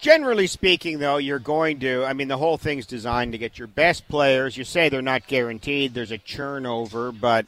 Generally 0.00 0.48
speaking, 0.48 0.98
though, 0.98 1.16
you're 1.16 1.38
going 1.38 1.78
to. 1.80 2.04
I 2.04 2.12
mean, 2.12 2.26
the 2.26 2.36
whole 2.36 2.58
thing's 2.58 2.86
designed 2.86 3.32
to 3.32 3.38
get 3.38 3.56
your 3.56 3.68
best 3.68 4.08
players. 4.08 4.56
You 4.56 4.64
say 4.64 4.88
they're 4.88 5.00
not 5.00 5.28
guaranteed. 5.28 5.94
There's 5.94 6.10
a 6.10 6.18
churn 6.18 6.66
over, 6.66 7.12
but 7.12 7.46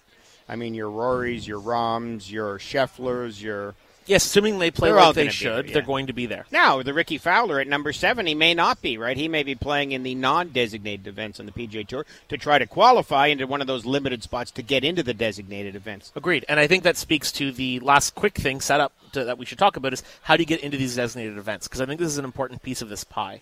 I 0.48 0.56
mean, 0.56 0.74
your 0.74 0.90
Rorys, 0.90 1.46
your 1.46 1.60
Rahms, 1.60 2.30
your 2.30 2.58
Schefflers, 2.58 3.40
your 3.40 3.74
Yes, 4.06 4.26
assuming 4.26 4.58
they 4.58 4.70
play 4.70 4.92
like 4.92 5.14
they 5.14 5.30
should, 5.30 5.50
there, 5.50 5.66
yeah. 5.66 5.72
they're 5.72 5.82
going 5.82 6.08
to 6.08 6.12
be 6.12 6.26
there. 6.26 6.44
Now, 6.50 6.82
the 6.82 6.92
Rickie 6.92 7.16
Fowler 7.16 7.58
at 7.58 7.66
number 7.66 7.92
seven, 7.92 8.26
he 8.26 8.34
may 8.34 8.52
not 8.52 8.82
be, 8.82 8.98
right? 8.98 9.16
He 9.16 9.28
may 9.28 9.42
be 9.42 9.54
playing 9.54 9.92
in 9.92 10.02
the 10.02 10.14
non 10.14 10.50
designated 10.50 11.06
events 11.06 11.40
on 11.40 11.46
the 11.46 11.52
PGA 11.52 11.86
Tour 11.86 12.04
to 12.28 12.36
try 12.36 12.58
to 12.58 12.66
qualify 12.66 13.28
into 13.28 13.46
one 13.46 13.62
of 13.62 13.66
those 13.66 13.86
limited 13.86 14.22
spots 14.22 14.50
to 14.52 14.62
get 14.62 14.84
into 14.84 15.02
the 15.02 15.14
designated 15.14 15.74
events. 15.74 16.12
Agreed, 16.14 16.44
and 16.48 16.60
I 16.60 16.66
think 16.66 16.84
that 16.84 16.98
speaks 16.98 17.32
to 17.32 17.50
the 17.50 17.80
last 17.80 18.14
quick 18.14 18.34
thing 18.34 18.60
set 18.60 18.80
up 18.80 18.92
to, 19.12 19.24
that 19.24 19.38
we 19.38 19.46
should 19.46 19.58
talk 19.58 19.76
about 19.76 19.94
is 19.94 20.02
how 20.22 20.36
do 20.36 20.42
you 20.42 20.46
get 20.46 20.60
into 20.60 20.76
these 20.76 20.96
designated 20.96 21.38
events? 21.38 21.66
Because 21.66 21.80
I 21.80 21.86
think 21.86 21.98
this 21.98 22.08
is 22.08 22.18
an 22.18 22.26
important 22.26 22.62
piece 22.62 22.82
of 22.82 22.90
this 22.90 23.04
pie. 23.04 23.40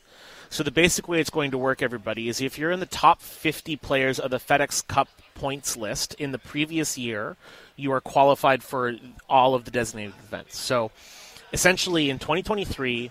So 0.52 0.62
the 0.62 0.70
basic 0.70 1.08
way 1.08 1.18
it's 1.18 1.30
going 1.30 1.50
to 1.52 1.58
work, 1.58 1.80
everybody, 1.80 2.28
is 2.28 2.42
if 2.42 2.58
you're 2.58 2.72
in 2.72 2.80
the 2.80 2.84
top 2.84 3.22
50 3.22 3.74
players 3.76 4.20
of 4.20 4.30
the 4.30 4.36
FedEx 4.36 4.86
Cup 4.86 5.08
points 5.34 5.78
list 5.78 6.12
in 6.18 6.32
the 6.32 6.38
previous 6.38 6.98
year, 6.98 7.38
you 7.74 7.90
are 7.92 8.02
qualified 8.02 8.62
for 8.62 8.94
all 9.30 9.54
of 9.54 9.64
the 9.64 9.70
designated 9.70 10.12
events. 10.22 10.58
So 10.58 10.90
essentially, 11.54 12.10
in 12.10 12.18
2023, 12.18 13.10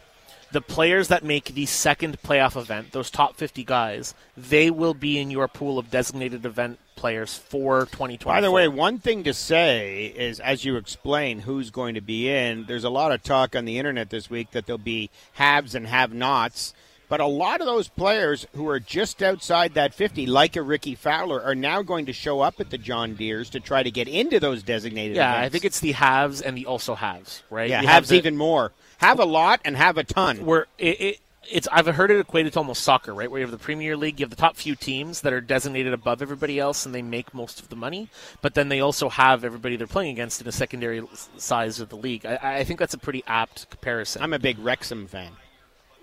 the 0.52 0.62
players 0.62 1.08
that 1.08 1.24
make 1.24 1.46
the 1.46 1.66
second 1.66 2.22
playoff 2.22 2.56
event, 2.56 2.92
those 2.92 3.10
top 3.10 3.38
50 3.38 3.64
guys, 3.64 4.14
they 4.38 4.70
will 4.70 4.94
be 4.94 5.18
in 5.18 5.32
your 5.32 5.48
pool 5.48 5.80
of 5.80 5.90
designated 5.90 6.46
event 6.46 6.78
players 6.96 7.36
for 7.36 7.88
2024. 7.88 8.32
By 8.32 8.42
the 8.42 8.52
way, 8.52 8.68
one 8.68 9.00
thing 9.00 9.24
to 9.24 9.34
say 9.34 10.14
is, 10.16 10.40
as 10.40 10.64
you 10.64 10.76
explain 10.76 11.40
who's 11.40 11.72
going 11.72 11.96
to 11.96 12.02
be 12.02 12.30
in, 12.30 12.66
there's 12.66 12.84
a 12.84 12.92
lot 12.92 13.12
of 13.12 13.24
talk 13.24 13.56
on 13.56 13.66
the 13.66 13.80
internet 13.80 14.12
this 14.12 14.30
week 14.30 14.52
that 14.52 14.68
there'll 14.68 14.78
be 14.78 15.10
haves 15.34 15.74
and 15.74 15.88
have-nots. 15.88 16.76
But 17.12 17.20
a 17.20 17.28
lot 17.28 17.60
of 17.60 17.68
those 17.68 17.90
players 17.90 18.48
who 18.56 18.70
are 18.70 18.80
just 18.80 19.22
outside 19.22 19.74
that 19.74 19.94
50, 19.94 20.28
like 20.28 20.56
a 20.56 20.62
Rickie 20.62 20.96
Fowler, 20.96 21.44
are 21.44 21.54
now 21.54 21.82
going 21.82 22.06
to 22.06 22.14
show 22.14 22.40
up 22.40 22.62
at 22.62 22.70
the 22.70 22.78
John 22.78 23.16
Deere's 23.16 23.50
to 23.50 23.60
try 23.60 23.84
to 23.84 23.92
get 23.92 24.08
into 24.08 24.40
those 24.40 24.64
designated 24.64 25.18
yeah, 25.18 25.32
events. 25.34 25.46
I 25.46 25.50
think 25.50 25.66
it's 25.66 25.82
the 25.82 25.92
haves 25.92 26.40
and 26.40 26.56
the 26.56 26.68
also 26.68 26.96
haves, 26.96 27.44
right? 27.50 27.70
yeah, 27.70 27.82
You 27.82 27.88
have 27.88 27.96
haves 27.96 28.10
the- 28.10 28.16
even 28.16 28.38
more. 28.38 28.72
Have 29.00 29.20
a 29.20 29.26
lot 29.26 29.60
and 29.66 29.76
have 29.76 29.98
a 29.98 30.06
ton. 30.06 30.46
where 30.46 30.68
it, 30.78 31.02
it 31.02 31.20
it's 31.52 31.68
I've 31.70 31.86
heard 31.88 32.12
it 32.12 32.20
equated 32.22 32.54
to 32.54 32.60
almost 32.60 32.82
soccer, 32.82 33.14
right? 33.14 33.30
Where 33.30 33.42
you 33.42 33.46
have 33.46 33.52
the 33.52 33.58
Premier 33.62 33.98
League, 33.98 34.22
you 34.22 34.24
have 34.24 34.30
the 34.30 34.38
top 34.38 34.56
few 34.56 34.78
teams 34.78 35.20
that 35.20 35.34
are 35.34 35.42
designated 35.42 35.92
above 35.92 36.22
everybody 36.22 36.60
else, 36.60 36.86
and 36.86 36.96
they 36.96 37.02
make 37.02 37.34
most 37.34 37.60
of 37.60 37.68
the 37.68 37.76
money. 37.76 38.08
But 38.42 38.54
then 38.54 38.70
they 38.70 38.80
also 38.80 39.10
have 39.10 39.44
everybody 39.44 39.76
they're 39.76 39.86
playing 39.86 40.12
against 40.12 40.40
in 40.40 40.48
a 40.48 40.52
secondary 40.54 41.04
size 41.36 41.82
of 41.82 41.90
the 41.90 41.98
league. 41.98 42.26
I, 42.26 42.60
I 42.60 42.64
think 42.64 42.80
that's 42.80 42.94
a 42.94 42.98
pretty 42.98 43.22
apt 43.28 43.70
comparison. 43.70 44.22
I'm 44.22 44.32
a 44.32 44.40
big 44.40 44.60
Wrexham 44.60 45.08
fan. 45.08 45.32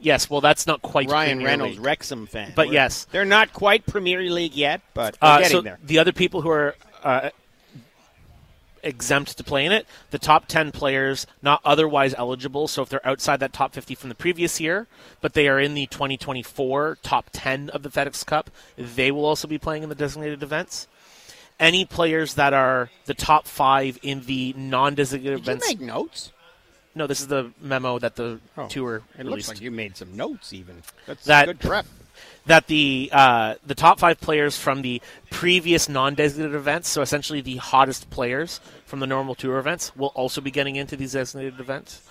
Yes, 0.01 0.29
well, 0.31 0.41
that's 0.41 0.66
not 0.66 0.83
quite 0.83 1.11
Ryan 1.11 1.39
Premier 1.39 1.47
Reynolds, 1.47 1.77
League. 1.77 1.85
Wrexham 1.85 2.27
fan. 2.27 2.53
But 2.55 2.69
We're- 2.69 2.75
yes. 2.77 3.07
they're 3.11 3.25
not 3.25 3.53
quite 3.53 3.87
Premier 3.87 4.20
League 4.31 4.55
yet, 4.55 4.81
but 4.95 5.16
they're 5.20 5.31
Uh, 5.31 5.39
getting 5.39 5.53
so 5.57 5.61
there. 5.62 5.79
the 5.85 5.99
other 5.99 6.12
people 6.12 6.43
who 6.43 6.51
are 6.51 6.75
uh, 7.05 7.31
exempt 8.83 9.37
to 9.37 9.45
play 9.45 9.65
in 9.66 9.73
it, 9.73 9.87
the 10.11 10.19
top 10.19 10.47
10 10.47 10.70
players 10.73 11.27
not 11.43 11.61
otherwise 11.65 12.15
eligible, 12.16 12.69
so 12.69 12.83
if 12.83 12.89
they're 12.89 13.07
outside 13.07 13.41
that 13.41 13.53
top 13.53 13.73
50 13.75 13.95
from 13.97 14.09
the 14.09 14.15
previous 14.15 14.61
year, 14.61 14.87
but 15.20 15.35
they 15.35 15.49
are 15.49 15.59
in 15.59 15.75
the 15.75 15.87
2024 15.87 16.99
top 17.03 17.27
10 17.33 17.70
of 17.70 17.83
the 17.83 17.89
FedEx 17.91 18.25
Cup, 18.25 18.51
they 18.77 19.11
will 19.11 19.25
also 19.25 19.49
be 19.49 19.59
playing 19.59 19.83
in 19.83 19.89
the 19.89 19.95
designated 19.97 20.43
events. 20.43 20.87
Any 21.61 21.85
players 21.85 22.35
that 22.35 22.55
are 22.55 22.89
the 23.07 23.15
top 23.15 23.49
5 23.49 23.99
in 24.03 24.23
the 24.27 24.55
non-designated 24.57 25.39
Did 25.41 25.47
you 25.47 25.53
events 25.53 25.66
make 25.69 25.81
notes? 25.81 26.31
No, 26.99 27.07
this 27.07 27.20
is 27.20 27.29
the 27.29 27.53
memo 27.61 27.99
that 28.01 28.16
the 28.16 28.41
Oh, 28.57 28.66
tour 28.69 28.97
It 29.16 29.25
released. 29.25 29.49
looks 29.49 29.49
like 29.49 29.61
you 29.62 29.70
made 29.70 29.97
some 29.97 30.16
notes. 30.16 30.53
Even 30.53 30.83
that's 31.07 31.25
That- 31.27 31.47
good 31.47 31.61
prep. 31.61 31.87
that 32.47 32.66
the 32.66 33.09
uh, 33.12 33.55
the 33.65 33.77
top 33.77 34.01
five 34.01 34.20
players 34.20 34.59
from 34.59 34.83
the 34.83 35.01
previous 35.31 35.89
non-designated 35.89 36.57
events, 36.57 36.89
so 36.89 37.01
essentially 37.01 37.41
the 37.41 37.57
hottest 37.57 38.11
players 38.11 38.61
from 38.85 38.99
the 39.01 39.07
normal 39.07 39.35
tour 39.37 39.59
events, 39.59 39.95
will 39.95 40.09
also 40.15 40.41
be 40.41 40.51
getting 40.51 40.75
into 40.77 40.97
these 40.97 41.12
designated 41.12 41.61
events. 41.61 42.03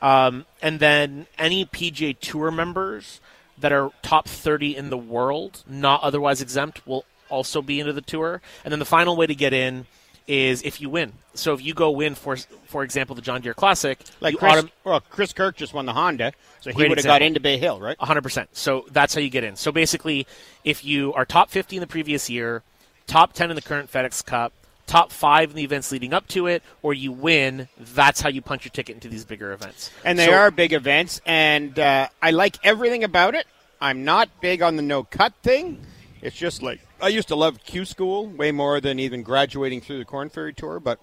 Um, 0.00 0.46
and 0.62 0.78
then 0.78 1.26
any 1.38 1.64
PGA 1.64 2.12
Tour 2.20 2.50
members 2.50 3.20
that 3.58 3.72
are 3.72 3.90
top 4.02 4.28
30 4.28 4.76
in 4.76 4.90
the 4.90 4.98
world, 4.98 5.64
not 5.66 6.02
otherwise 6.02 6.40
exempt, 6.42 6.86
will 6.86 7.04
also 7.30 7.62
be 7.62 7.80
into 7.80 7.92
the 7.94 8.02
tour. 8.02 8.40
And 8.64 8.70
then 8.70 8.78
the 8.78 8.84
final 8.84 9.16
way 9.16 9.26
to 9.26 9.34
get 9.34 9.52
in 9.54 9.86
is 10.26 10.62
if 10.62 10.80
you 10.80 10.90
win. 10.90 11.12
So 11.34 11.52
if 11.54 11.62
you 11.64 11.74
go 11.74 11.90
win 11.90 12.14
for 12.14 12.36
for 12.66 12.82
example 12.82 13.14
the 13.14 13.22
John 13.22 13.40
Deere 13.40 13.54
Classic, 13.54 13.98
Like 14.20 14.36
Chris, 14.38 14.52
autom- 14.54 14.70
well, 14.84 15.00
Chris 15.00 15.32
Kirk 15.32 15.56
just 15.56 15.72
won 15.74 15.86
the 15.86 15.92
Honda, 15.92 16.32
so 16.60 16.70
he 16.72 16.88
would 16.88 16.98
have 16.98 17.04
got 17.04 17.22
into 17.22 17.40
Bay 17.40 17.58
Hill, 17.58 17.78
right? 17.80 17.96
100%. 17.98 18.48
So 18.52 18.86
that's 18.90 19.14
how 19.14 19.20
you 19.20 19.30
get 19.30 19.44
in. 19.44 19.56
So 19.56 19.70
basically, 19.72 20.26
if 20.64 20.84
you 20.84 21.12
are 21.14 21.24
top 21.24 21.50
50 21.50 21.76
in 21.76 21.80
the 21.80 21.86
previous 21.86 22.28
year, 22.30 22.62
top 23.06 23.32
10 23.34 23.50
in 23.50 23.56
the 23.56 23.62
current 23.62 23.90
FedEx 23.92 24.24
Cup, 24.24 24.52
top 24.86 25.12
5 25.12 25.50
in 25.50 25.56
the 25.56 25.62
events 25.64 25.92
leading 25.92 26.12
up 26.14 26.26
to 26.28 26.46
it, 26.46 26.62
or 26.82 26.94
you 26.94 27.12
win, 27.12 27.68
that's 27.78 28.20
how 28.20 28.28
you 28.28 28.40
punch 28.40 28.64
your 28.64 28.70
ticket 28.70 28.94
into 28.94 29.08
these 29.08 29.24
bigger 29.24 29.52
events. 29.52 29.90
And 30.04 30.18
they 30.18 30.26
So- 30.26 30.32
are 30.32 30.50
big 30.50 30.72
events, 30.72 31.20
and 31.26 31.78
uh, 31.78 32.08
I 32.22 32.30
like 32.30 32.56
everything 32.64 33.04
about 33.04 33.34
it. 33.34 33.46
I'm 33.80 34.04
not 34.04 34.28
big 34.40 34.62
on 34.62 34.76
the 34.76 34.82
no 34.82 35.04
cut 35.04 35.34
thing. 35.42 35.84
It's 36.22 36.34
just 36.36 36.62
like 36.62 36.80
I 37.00 37.08
used 37.08 37.28
to 37.28 37.36
love 37.36 37.62
Q 37.64 37.84
School 37.84 38.26
way 38.26 38.52
more 38.52 38.80
than 38.80 38.98
even 38.98 39.22
graduating 39.22 39.80
through 39.80 39.98
the 39.98 40.04
Corn 40.04 40.28
Ferry 40.28 40.52
Tour. 40.52 40.80
But 40.80 40.98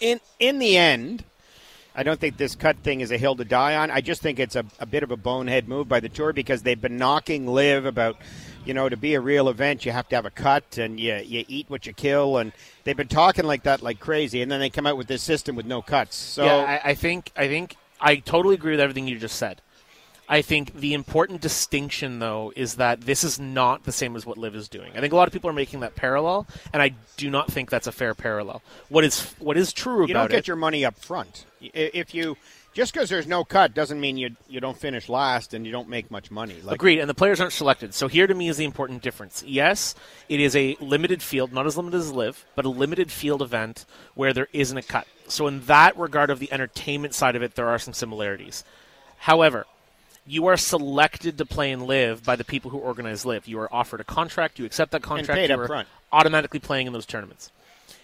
in 0.00 0.20
in 0.38 0.58
the 0.58 0.76
end, 0.76 1.24
I 1.94 2.02
don't 2.02 2.18
think 2.18 2.36
this 2.36 2.56
cut 2.56 2.78
thing 2.78 3.00
is 3.00 3.12
a 3.12 3.18
hill 3.18 3.36
to 3.36 3.44
die 3.44 3.76
on. 3.76 3.90
I 3.90 4.00
just 4.00 4.20
think 4.20 4.40
it's 4.40 4.56
a, 4.56 4.64
a 4.80 4.86
bit 4.86 5.02
of 5.02 5.10
a 5.10 5.16
bonehead 5.16 5.68
move 5.68 5.88
by 5.88 6.00
the 6.00 6.08
tour 6.08 6.32
because 6.32 6.62
they've 6.62 6.80
been 6.80 6.96
knocking 6.96 7.46
LIV 7.46 7.86
about, 7.86 8.16
you 8.64 8.74
know, 8.74 8.88
to 8.88 8.96
be 8.96 9.14
a 9.14 9.20
real 9.20 9.48
event, 9.48 9.86
you 9.86 9.92
have 9.92 10.08
to 10.08 10.16
have 10.16 10.26
a 10.26 10.30
cut 10.30 10.76
and 10.76 10.98
you, 10.98 11.14
you 11.24 11.44
eat 11.46 11.70
what 11.70 11.86
you 11.86 11.92
kill. 11.92 12.38
And 12.38 12.52
they've 12.82 12.96
been 12.96 13.06
talking 13.06 13.44
like 13.44 13.62
that 13.62 13.80
like 13.80 14.00
crazy. 14.00 14.42
And 14.42 14.50
then 14.50 14.58
they 14.58 14.70
come 14.70 14.86
out 14.86 14.96
with 14.96 15.06
this 15.06 15.22
system 15.22 15.54
with 15.54 15.66
no 15.66 15.82
cuts. 15.82 16.16
So 16.16 16.44
yeah, 16.44 16.80
I, 16.84 16.90
I 16.90 16.94
think 16.94 17.30
I 17.36 17.46
think 17.46 17.76
I 18.00 18.16
totally 18.16 18.56
agree 18.56 18.72
with 18.72 18.80
everything 18.80 19.06
you 19.06 19.18
just 19.18 19.36
said. 19.36 19.60
I 20.28 20.42
think 20.42 20.74
the 20.74 20.94
important 20.94 21.40
distinction, 21.40 22.18
though, 22.18 22.52
is 22.56 22.76
that 22.76 23.02
this 23.02 23.24
is 23.24 23.38
not 23.38 23.84
the 23.84 23.92
same 23.92 24.16
as 24.16 24.24
what 24.24 24.38
Liv 24.38 24.54
is 24.54 24.68
doing. 24.68 24.92
I 24.94 25.00
think 25.00 25.12
a 25.12 25.16
lot 25.16 25.28
of 25.28 25.32
people 25.32 25.50
are 25.50 25.54
making 25.54 25.80
that 25.80 25.96
parallel, 25.96 26.46
and 26.72 26.80
I 26.80 26.92
do 27.16 27.30
not 27.30 27.50
think 27.50 27.70
that's 27.70 27.86
a 27.86 27.92
fair 27.92 28.14
parallel. 28.14 28.62
What 28.88 29.04
is 29.04 29.34
what 29.38 29.56
is 29.56 29.72
true 29.72 29.98
you 29.98 30.04
about 30.04 30.06
it? 30.06 30.08
You 30.08 30.14
don't 30.14 30.30
get 30.30 30.38
it? 30.38 30.48
your 30.48 30.56
money 30.56 30.84
up 30.84 30.98
front. 30.98 31.44
If 31.60 32.14
you 32.14 32.36
just 32.74 32.92
because 32.92 33.08
there's 33.08 33.26
no 33.26 33.44
cut 33.44 33.72
doesn't 33.72 34.00
mean 34.00 34.16
you 34.16 34.34
you 34.48 34.60
don't 34.60 34.76
finish 34.76 35.08
last 35.08 35.54
and 35.54 35.64
you 35.64 35.72
don't 35.72 35.88
make 35.88 36.10
much 36.10 36.30
money. 36.30 36.60
Like, 36.62 36.74
Agreed, 36.74 36.98
and 36.98 37.08
the 37.08 37.14
players 37.14 37.40
aren't 37.40 37.52
selected. 37.52 37.94
So 37.94 38.08
here 38.08 38.26
to 38.26 38.34
me 38.34 38.48
is 38.48 38.56
the 38.56 38.64
important 38.64 39.02
difference. 39.02 39.44
Yes, 39.46 39.94
it 40.28 40.40
is 40.40 40.56
a 40.56 40.76
limited 40.80 41.22
field, 41.22 41.52
not 41.52 41.66
as 41.66 41.76
limited 41.76 41.98
as 41.98 42.12
LIV, 42.12 42.44
but 42.54 42.64
a 42.64 42.70
limited 42.70 43.12
field 43.12 43.42
event 43.42 43.84
where 44.14 44.32
there 44.32 44.48
isn't 44.52 44.76
a 44.76 44.82
cut. 44.82 45.06
So 45.28 45.46
in 45.46 45.60
that 45.66 45.96
regard 45.98 46.30
of 46.30 46.38
the 46.38 46.52
entertainment 46.52 47.14
side 47.14 47.36
of 47.36 47.42
it, 47.42 47.54
there 47.54 47.68
are 47.68 47.78
some 47.78 47.94
similarities. 47.94 48.64
However, 49.18 49.66
you 50.26 50.46
are 50.46 50.56
selected 50.56 51.38
to 51.38 51.46
play 51.46 51.70
and 51.70 51.86
LIV 51.86 52.24
by 52.24 52.36
the 52.36 52.44
people 52.44 52.70
who 52.70 52.78
organize 52.78 53.24
LIV. 53.26 53.46
You 53.46 53.60
are 53.60 53.72
offered 53.72 54.00
a 54.00 54.04
contract, 54.04 54.58
you 54.58 54.64
accept 54.64 54.92
that 54.92 55.02
contract, 55.02 55.38
paid 55.38 55.50
you 55.50 55.66
front. 55.66 55.88
automatically 56.12 56.60
playing 56.60 56.86
in 56.86 56.92
those 56.92 57.06
tournaments. 57.06 57.50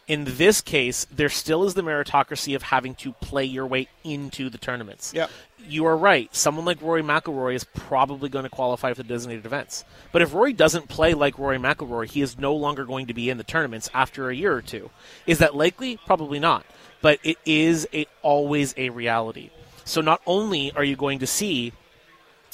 In 0.06 0.24
this 0.26 0.60
case, 0.60 1.06
there 1.12 1.28
still 1.28 1.62
is 1.64 1.74
the 1.74 1.82
meritocracy 1.82 2.56
of 2.56 2.62
having 2.62 2.96
to 2.96 3.12
play 3.12 3.44
your 3.44 3.64
way 3.66 3.86
into 4.02 4.50
the 4.50 4.58
tournaments. 4.58 5.14
Yep. 5.14 5.30
You 5.68 5.86
are 5.86 5.96
right. 5.96 6.34
Someone 6.34 6.64
like 6.64 6.82
Rory 6.82 7.02
McIlroy 7.02 7.54
is 7.54 7.62
probably 7.62 8.28
going 8.28 8.42
to 8.42 8.48
qualify 8.48 8.92
for 8.92 9.02
the 9.02 9.08
designated 9.08 9.46
events. 9.46 9.84
But 10.10 10.20
if 10.20 10.34
Rory 10.34 10.52
doesn't 10.52 10.88
play 10.88 11.14
like 11.14 11.38
Rory 11.38 11.58
McIlroy, 11.58 12.10
he 12.10 12.22
is 12.22 12.36
no 12.36 12.56
longer 12.56 12.84
going 12.84 13.06
to 13.06 13.14
be 13.14 13.30
in 13.30 13.38
the 13.38 13.44
tournaments 13.44 13.88
after 13.94 14.28
a 14.28 14.34
year 14.34 14.52
or 14.52 14.62
two. 14.62 14.90
Is 15.28 15.38
that 15.38 15.54
likely? 15.54 15.96
Probably 16.06 16.40
not. 16.40 16.66
But 17.00 17.20
it 17.22 17.38
is 17.46 17.86
a, 17.94 18.06
always 18.22 18.74
a 18.76 18.90
reality. 18.90 19.50
So 19.84 20.00
not 20.00 20.22
only 20.26 20.72
are 20.72 20.84
you 20.84 20.96
going 20.96 21.20
to 21.20 21.26
see 21.26 21.72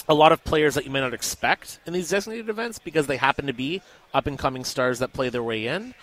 a 0.09 0.15
lot 0.15 0.33
of 0.33 0.45
players 0.45 0.75
that 0.75 0.85
you 0.85 0.91
may 0.91 1.01
not 1.01 1.15
expect 1.15 1.81
in 1.87 1.93
these 1.93 2.11
designated 2.11 2.49
events 2.49 2.79
because 2.79 3.07
they 3.07 3.17
happen 3.17 3.47
to 3.47 3.53
be 3.53 3.83
up 4.15 4.27
and 4.27 4.39
coming 4.39 4.65
stars 4.65 4.99
that 5.01 5.13
play 5.13 5.29
their 5.29 5.43
way 5.43 5.67
in, 5.67 5.95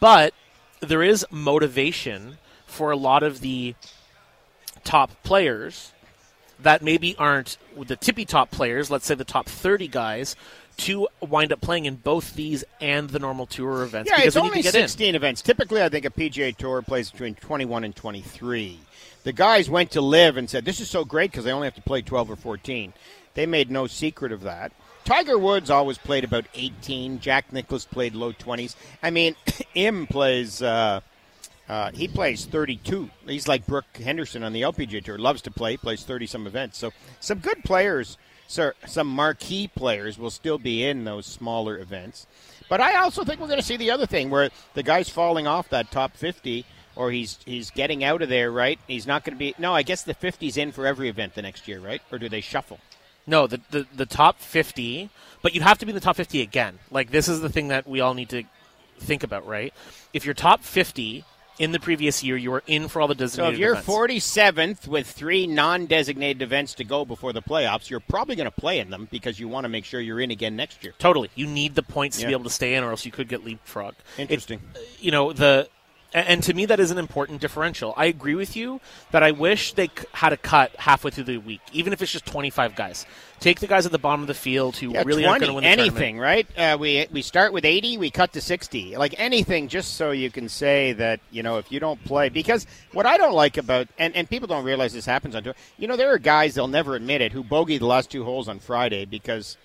but 0.00 0.32
there 0.80 1.02
is 1.02 1.26
motivation 1.30 2.38
for 2.66 2.90
a 2.90 2.96
lot 2.96 3.22
of 3.22 3.40
the 3.40 3.74
top 4.84 5.10
players 5.22 5.92
that 6.58 6.82
maybe 6.82 7.14
aren't 7.18 7.58
the 7.76 7.96
tippy 7.96 8.24
top 8.24 8.50
players, 8.50 8.90
let's 8.90 9.06
say 9.06 9.14
the 9.14 9.24
top 9.24 9.46
30 9.46 9.88
guys, 9.88 10.36
to 10.78 11.06
wind 11.20 11.52
up 11.52 11.60
playing 11.60 11.84
in 11.84 11.96
both 11.96 12.34
these 12.34 12.64
and 12.80 13.10
the 13.10 13.18
normal 13.18 13.46
tour 13.46 13.82
events 13.82 14.10
Yeah, 14.10 14.16
because 14.16 14.28
it's 14.28 14.36
only 14.36 14.56
to 14.58 14.62
get 14.62 14.74
in. 14.74 14.88
16 14.88 15.14
events. 15.14 15.42
Typically, 15.42 15.82
I 15.82 15.88
think 15.88 16.04
a 16.04 16.10
PGA 16.10 16.56
Tour 16.56 16.82
plays 16.82 17.10
between 17.10 17.34
21 17.34 17.84
and 17.84 17.94
23. 17.94 18.78
The 19.24 19.32
guys 19.32 19.68
went 19.68 19.90
to 19.92 20.00
LIV 20.00 20.36
and 20.36 20.50
said, 20.50 20.64
"This 20.64 20.80
is 20.80 20.88
so 20.88 21.04
great 21.04 21.30
because 21.30 21.44
they 21.44 21.52
only 21.52 21.66
have 21.66 21.74
to 21.74 21.82
play 21.82 22.02
12 22.02 22.30
or 22.30 22.36
14." 22.36 22.92
They 23.34 23.46
made 23.46 23.70
no 23.70 23.86
secret 23.86 24.32
of 24.32 24.42
that. 24.42 24.72
Tiger 25.04 25.38
Woods 25.38 25.70
always 25.70 25.98
played 25.98 26.24
about 26.24 26.46
18. 26.54 27.18
Jack 27.18 27.52
Nicklaus 27.52 27.84
played 27.84 28.14
low 28.14 28.32
20s. 28.32 28.76
I 29.02 29.10
mean, 29.10 29.34
Im 29.74 30.06
plays. 30.06 30.62
Uh, 30.62 31.00
uh, 31.68 31.90
he 31.92 32.06
plays 32.06 32.44
32. 32.44 33.08
He's 33.26 33.48
like 33.48 33.66
Brooke 33.66 33.96
Henderson 33.96 34.42
on 34.44 34.52
the 34.52 34.62
LPGA 34.62 35.02
Tour. 35.02 35.18
Loves 35.18 35.42
to 35.42 35.50
play. 35.50 35.76
Plays 35.76 36.04
30 36.04 36.26
some 36.26 36.46
events. 36.46 36.78
So 36.78 36.92
some 37.18 37.38
good 37.38 37.64
players, 37.64 38.18
sir, 38.46 38.74
some 38.86 39.06
marquee 39.06 39.68
players 39.68 40.18
will 40.18 40.30
still 40.30 40.58
be 40.58 40.84
in 40.84 41.04
those 41.04 41.26
smaller 41.26 41.78
events. 41.78 42.26
But 42.68 42.80
I 42.80 42.96
also 42.96 43.24
think 43.24 43.40
we're 43.40 43.48
going 43.48 43.60
to 43.60 43.64
see 43.64 43.76
the 43.76 43.90
other 43.90 44.06
thing 44.06 44.30
where 44.30 44.50
the 44.74 44.82
guys 44.82 45.08
falling 45.08 45.46
off 45.46 45.68
that 45.70 45.90
top 45.90 46.16
50 46.16 46.64
or 46.94 47.10
he's 47.10 47.38
he's 47.44 47.70
getting 47.70 48.04
out 48.04 48.22
of 48.22 48.28
there, 48.28 48.50
right? 48.50 48.78
He's 48.86 49.06
not 49.06 49.24
going 49.24 49.34
to 49.34 49.38
be. 49.38 49.54
No, 49.58 49.74
I 49.74 49.82
guess 49.82 50.02
the 50.02 50.14
50's 50.14 50.56
in 50.56 50.72
for 50.72 50.86
every 50.86 51.08
event 51.08 51.34
the 51.34 51.42
next 51.42 51.66
year, 51.66 51.80
right? 51.80 52.02
Or 52.10 52.18
do 52.18 52.28
they 52.28 52.40
shuffle? 52.40 52.78
No, 53.26 53.46
the, 53.46 53.60
the 53.70 53.86
the 53.94 54.06
top 54.06 54.38
fifty, 54.40 55.10
but 55.42 55.54
you'd 55.54 55.62
have 55.62 55.78
to 55.78 55.86
be 55.86 55.90
in 55.90 55.94
the 55.94 56.00
top 56.00 56.16
fifty 56.16 56.42
again. 56.42 56.78
Like 56.90 57.10
this 57.10 57.28
is 57.28 57.40
the 57.40 57.48
thing 57.48 57.68
that 57.68 57.86
we 57.86 58.00
all 58.00 58.14
need 58.14 58.30
to 58.30 58.44
think 58.98 59.22
about, 59.22 59.46
right? 59.46 59.72
If 60.12 60.24
you're 60.24 60.34
top 60.34 60.62
fifty 60.62 61.24
in 61.58 61.72
the 61.72 61.78
previous 61.78 62.24
year, 62.24 62.36
you 62.36 62.52
are 62.54 62.62
in 62.66 62.88
for 62.88 63.00
all 63.00 63.08
the 63.08 63.14
designated. 63.14 63.50
So 63.50 63.54
if 63.54 63.58
you're 63.58 63.72
events. 63.72 64.26
47th 64.26 64.88
with 64.88 65.06
three 65.06 65.46
non-designated 65.46 66.42
events 66.42 66.74
to 66.74 66.84
go 66.84 67.04
before 67.04 67.32
the 67.32 67.42
playoffs, 67.42 67.90
you're 67.90 68.00
probably 68.00 68.36
going 68.36 68.50
to 68.50 68.50
play 68.50 68.78
in 68.80 68.90
them 68.90 69.06
because 69.10 69.38
you 69.38 69.48
want 69.48 69.64
to 69.64 69.68
make 69.68 69.84
sure 69.84 70.00
you're 70.00 70.20
in 70.20 70.30
again 70.30 70.56
next 70.56 70.82
year. 70.82 70.94
Totally, 70.98 71.30
you 71.34 71.46
need 71.46 71.74
the 71.74 71.82
points 71.82 72.18
to 72.18 72.26
be 72.26 72.32
able 72.32 72.44
to 72.44 72.50
stay 72.50 72.74
in, 72.74 72.82
or 72.82 72.90
else 72.90 73.04
you 73.04 73.12
could 73.12 73.28
get 73.28 73.44
leapfrogged. 73.44 73.96
Interesting. 74.18 74.60
Uh, 74.74 74.78
you 74.98 75.10
know 75.10 75.32
the 75.32 75.68
and 76.14 76.42
to 76.42 76.52
me 76.54 76.66
that 76.66 76.78
is 76.80 76.90
an 76.90 76.98
important 76.98 77.40
differential 77.40 77.94
i 77.96 78.06
agree 78.06 78.34
with 78.34 78.56
you 78.56 78.80
that 79.12 79.22
i 79.22 79.30
wish 79.30 79.72
they 79.74 79.88
had 80.12 80.32
a 80.32 80.36
cut 80.36 80.74
halfway 80.76 81.10
through 81.10 81.24
the 81.24 81.38
week 81.38 81.60
even 81.72 81.92
if 81.92 82.02
it's 82.02 82.12
just 82.12 82.26
25 82.26 82.74
guys 82.76 83.06
take 83.40 83.58
the 83.60 83.66
guys 83.66 83.84
at 83.86 83.92
the 83.92 83.98
bottom 83.98 84.20
of 84.20 84.26
the 84.28 84.34
field 84.34 84.76
who 84.76 84.92
Yeah, 84.92 85.02
really 85.04 85.24
aren't 85.26 85.40
going 85.40 85.50
to 85.50 85.54
win 85.54 85.64
the 85.64 85.68
anything, 85.70 86.16
tournament. 86.18 86.46
right? 86.56 86.74
Uh, 86.74 86.78
we 86.78 87.06
we 87.10 87.22
start 87.22 87.52
with 87.52 87.64
80, 87.64 87.98
we 87.98 88.08
cut 88.08 88.32
to 88.34 88.40
60. 88.40 88.96
Like 88.96 89.16
anything, 89.18 89.66
just 89.66 89.94
so 89.96 90.12
you 90.12 90.30
can 90.30 90.48
say 90.48 90.92
that 90.92 91.18
you 91.32 91.42
know 91.42 91.58
if 91.58 91.72
you 91.72 91.80
don't 91.80 92.02
play. 92.04 92.28
Because 92.28 92.68
what 92.92 93.04
I 93.04 93.16
don't 93.16 93.32
like 93.34 93.56
about 93.56 93.88
and, 93.98 94.14
and 94.14 94.30
people 94.30 94.46
don't 94.46 94.64
realize 94.64 94.92
this 94.92 95.06
happens 95.06 95.34
on 95.34 95.42
tour. 95.42 95.54
You 95.76 95.88
know, 95.88 95.96
there 95.96 96.12
are 96.14 96.18
guys 96.18 96.54
they'll 96.54 96.68
never 96.68 96.94
admit 96.94 97.20
it 97.20 97.32
who 97.32 97.42
bogey 97.42 97.78
the 97.78 97.86
last 97.86 98.12
two 98.12 98.22
holes 98.22 98.48
on 98.48 98.60
Friday 98.60 99.06
because 99.06 99.56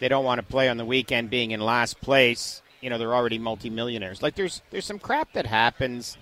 they 0.00 0.08
don't 0.08 0.24
want 0.24 0.38
to 0.38 0.42
play 0.46 0.70
on 0.70 0.78
the 0.78 0.86
weekend, 0.86 1.28
being 1.28 1.50
in 1.50 1.60
last 1.60 2.00
place. 2.00 2.62
You 2.80 2.90
know, 2.90 2.98
they're 2.98 3.14
already 3.14 3.38
multimillionaires. 3.38 4.22
Like 4.22 4.34
there's 4.34 4.62
there's 4.70 4.84
some 4.84 4.98
crap 4.98 5.32
that 5.32 5.46
happens. 5.46 6.16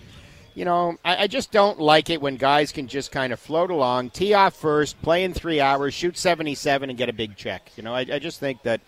You 0.54 0.64
know, 0.64 0.96
I, 1.04 1.24
I 1.24 1.26
just 1.26 1.50
don't 1.50 1.80
like 1.80 2.10
it 2.10 2.20
when 2.20 2.36
guys 2.36 2.70
can 2.70 2.86
just 2.86 3.10
kind 3.10 3.32
of 3.32 3.40
float 3.40 3.70
along, 3.70 4.10
tee 4.10 4.34
off 4.34 4.54
first, 4.54 5.00
play 5.02 5.24
in 5.24 5.34
three 5.34 5.60
hours, 5.60 5.94
shoot 5.94 6.16
77, 6.16 6.88
and 6.90 6.96
get 6.96 7.08
a 7.08 7.12
big 7.12 7.36
check. 7.36 7.72
You 7.76 7.82
know, 7.82 7.92
I, 7.92 8.00
I 8.00 8.18
just 8.20 8.38
think 8.38 8.62
that 8.62 8.80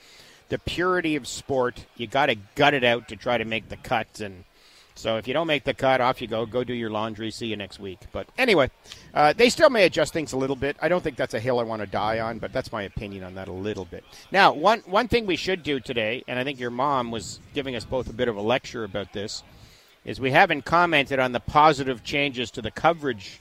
the 0.48 0.58
purity 0.60 1.16
of 1.16 1.26
sport, 1.26 1.86
you 1.96 2.06
got 2.06 2.26
to 2.26 2.36
gut 2.54 2.74
it 2.74 2.84
out 2.84 3.08
to 3.08 3.16
try 3.16 3.36
to 3.36 3.44
make 3.44 3.68
the 3.68 3.76
cut. 3.76 4.20
And 4.20 4.44
so 4.96 5.18
if 5.18 5.28
you 5.28 5.34
don't 5.34 5.46
make 5.46 5.64
the 5.64 5.74
cut, 5.74 6.00
off 6.00 6.22
you 6.22 6.26
go. 6.26 6.46
Go 6.46 6.64
do 6.64 6.72
your 6.72 6.90
laundry. 6.90 7.30
See 7.30 7.46
you 7.46 7.56
next 7.56 7.78
week. 7.78 8.00
But 8.12 8.28
anyway, 8.38 8.70
uh, 9.12 9.34
they 9.34 9.50
still 9.50 9.68
may 9.68 9.84
adjust 9.84 10.12
things 10.12 10.32
a 10.32 10.38
little 10.38 10.56
bit. 10.56 10.76
I 10.80 10.88
don't 10.88 11.04
think 11.04 11.16
that's 11.16 11.34
a 11.34 11.40
hill 11.40 11.60
I 11.60 11.64
want 11.64 11.80
to 11.80 11.86
die 11.86 12.20
on, 12.20 12.38
but 12.38 12.52
that's 12.52 12.72
my 12.72 12.82
opinion 12.82 13.22
on 13.22 13.34
that 13.34 13.48
a 13.48 13.52
little 13.52 13.84
bit. 13.84 14.04
Now, 14.32 14.54
one 14.54 14.80
one 14.86 15.06
thing 15.06 15.26
we 15.26 15.36
should 15.36 15.62
do 15.62 15.80
today, 15.80 16.24
and 16.26 16.38
I 16.38 16.44
think 16.44 16.58
your 16.58 16.70
mom 16.70 17.10
was 17.10 17.40
giving 17.54 17.76
us 17.76 17.84
both 17.84 18.08
a 18.08 18.14
bit 18.14 18.28
of 18.28 18.36
a 18.36 18.40
lecture 18.40 18.84
about 18.84 19.12
this, 19.12 19.42
is 20.06 20.18
we 20.18 20.30
haven't 20.30 20.64
commented 20.64 21.18
on 21.18 21.32
the 21.32 21.40
positive 21.40 22.02
changes 22.02 22.50
to 22.52 22.62
the 22.62 22.70
coverage 22.70 23.40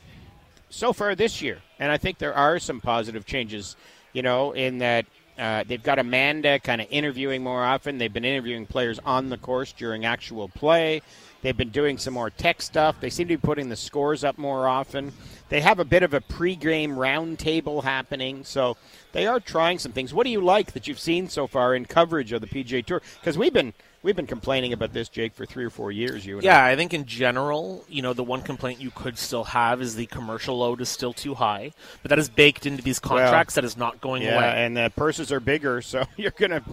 so 0.70 0.92
far 0.92 1.16
this 1.16 1.42
year. 1.42 1.60
And 1.80 1.92
I 1.92 1.98
think 1.98 2.18
there 2.18 2.34
are 2.34 2.60
some 2.60 2.82
positive 2.82 3.26
changes, 3.26 3.78
you 4.12 4.22
know, 4.22 4.52
in 4.52 4.80
that 4.80 5.06
uh, 5.38 5.64
they've 5.68 5.84
got 5.84 6.00
Amanda 6.00 6.60
kind 6.60 6.82
of 6.82 6.88
interviewing 6.90 7.44
more 7.44 7.64
often. 7.64 7.98
They've 7.98 8.12
been 8.12 8.26
interviewing 8.26 8.66
players 8.66 9.00
on 9.06 9.30
the 9.30 9.38
course 9.38 9.74
during 9.74 10.06
actual 10.06 10.48
play. 10.48 11.02
They've 11.46 11.56
been 11.56 11.70
doing 11.70 12.00
some 12.00 12.16
more 12.16 12.32
tech 12.32 12.60
stuff. 12.60 13.00
They 13.00 13.12
seem 13.12 13.28
to 13.28 13.38
be 13.38 13.40
putting 13.40 13.70
the 13.70 13.76
scores 13.76 14.24
up 14.24 14.40
more 14.40 14.68
often. 14.68 15.14
They 15.50 15.62
have 15.62 15.78
a 15.78 15.86
bit 15.86 16.02
of 16.02 16.16
a 16.16 16.20
pregame 16.20 16.96
roundtable 16.96 17.84
happening. 17.84 18.44
So 18.44 18.78
they 19.12 19.28
are 19.28 19.40
trying 19.40 19.78
some 19.78 19.92
things. 19.92 20.12
What 20.12 20.24
do 20.24 20.32
you 20.32 20.42
like 20.42 20.72
that 20.72 20.88
you've 20.88 20.98
seen 20.98 21.30
so 21.30 21.46
far 21.46 21.76
in 21.76 21.86
coverage 21.86 22.32
of 22.32 22.42
the 22.42 22.48
PGA 22.48 22.84
Tour? 22.84 23.00
Because 23.20 23.38
we've 23.38 23.54
been 23.54 23.74
we've 24.02 24.16
been 24.16 24.26
complaining 24.26 24.74
about 24.74 24.92
this, 24.94 25.08
Jake, 25.08 25.36
for 25.36 25.46
three 25.46 25.64
or 25.64 25.70
four 25.70 25.92
years. 25.92 26.26
You 26.26 26.38
and 26.38 26.44
Yeah, 26.44 26.64
I. 26.64 26.72
I 26.72 26.76
think 26.76 26.96
in 26.96 27.06
general, 27.06 27.86
you 27.88 28.02
know, 28.02 28.14
the 28.14 28.24
one 28.24 28.42
complaint 28.42 28.82
you 28.82 28.90
could 28.90 29.16
still 29.20 29.44
have 29.44 29.84
is 29.84 29.96
the 29.96 30.08
commercial 30.08 30.58
load 30.58 30.82
is 30.82 30.90
still 30.90 31.14
too 31.14 31.36
high, 31.36 31.74
but 32.02 32.10
that 32.10 32.18
is 32.18 32.28
baked 32.28 32.66
into 32.66 32.82
these 32.82 33.00
contracts. 33.00 33.54
that 33.54 33.64
is 33.64 33.78
not 33.78 34.02
going 34.02 34.24
Yeah, 34.24 34.36
away. 34.36 34.66
and 34.66 34.76
the 34.76 34.92
purses 34.96 35.32
are 35.32 35.40
bigger, 35.40 35.84
so 35.84 36.06
you're 36.18 36.32
gonna 36.32 36.64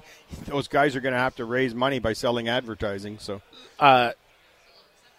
those 0.47 0.67
guys 0.67 0.97
are 0.97 1.01
gonna 1.01 1.19
have 1.19 1.37
to 1.37 1.45
raise 1.45 1.75
money 1.75 1.99
by 1.99 2.15
selling 2.15 2.49
advertising. 2.49 3.19
So 3.19 3.43
uh, 3.79 4.13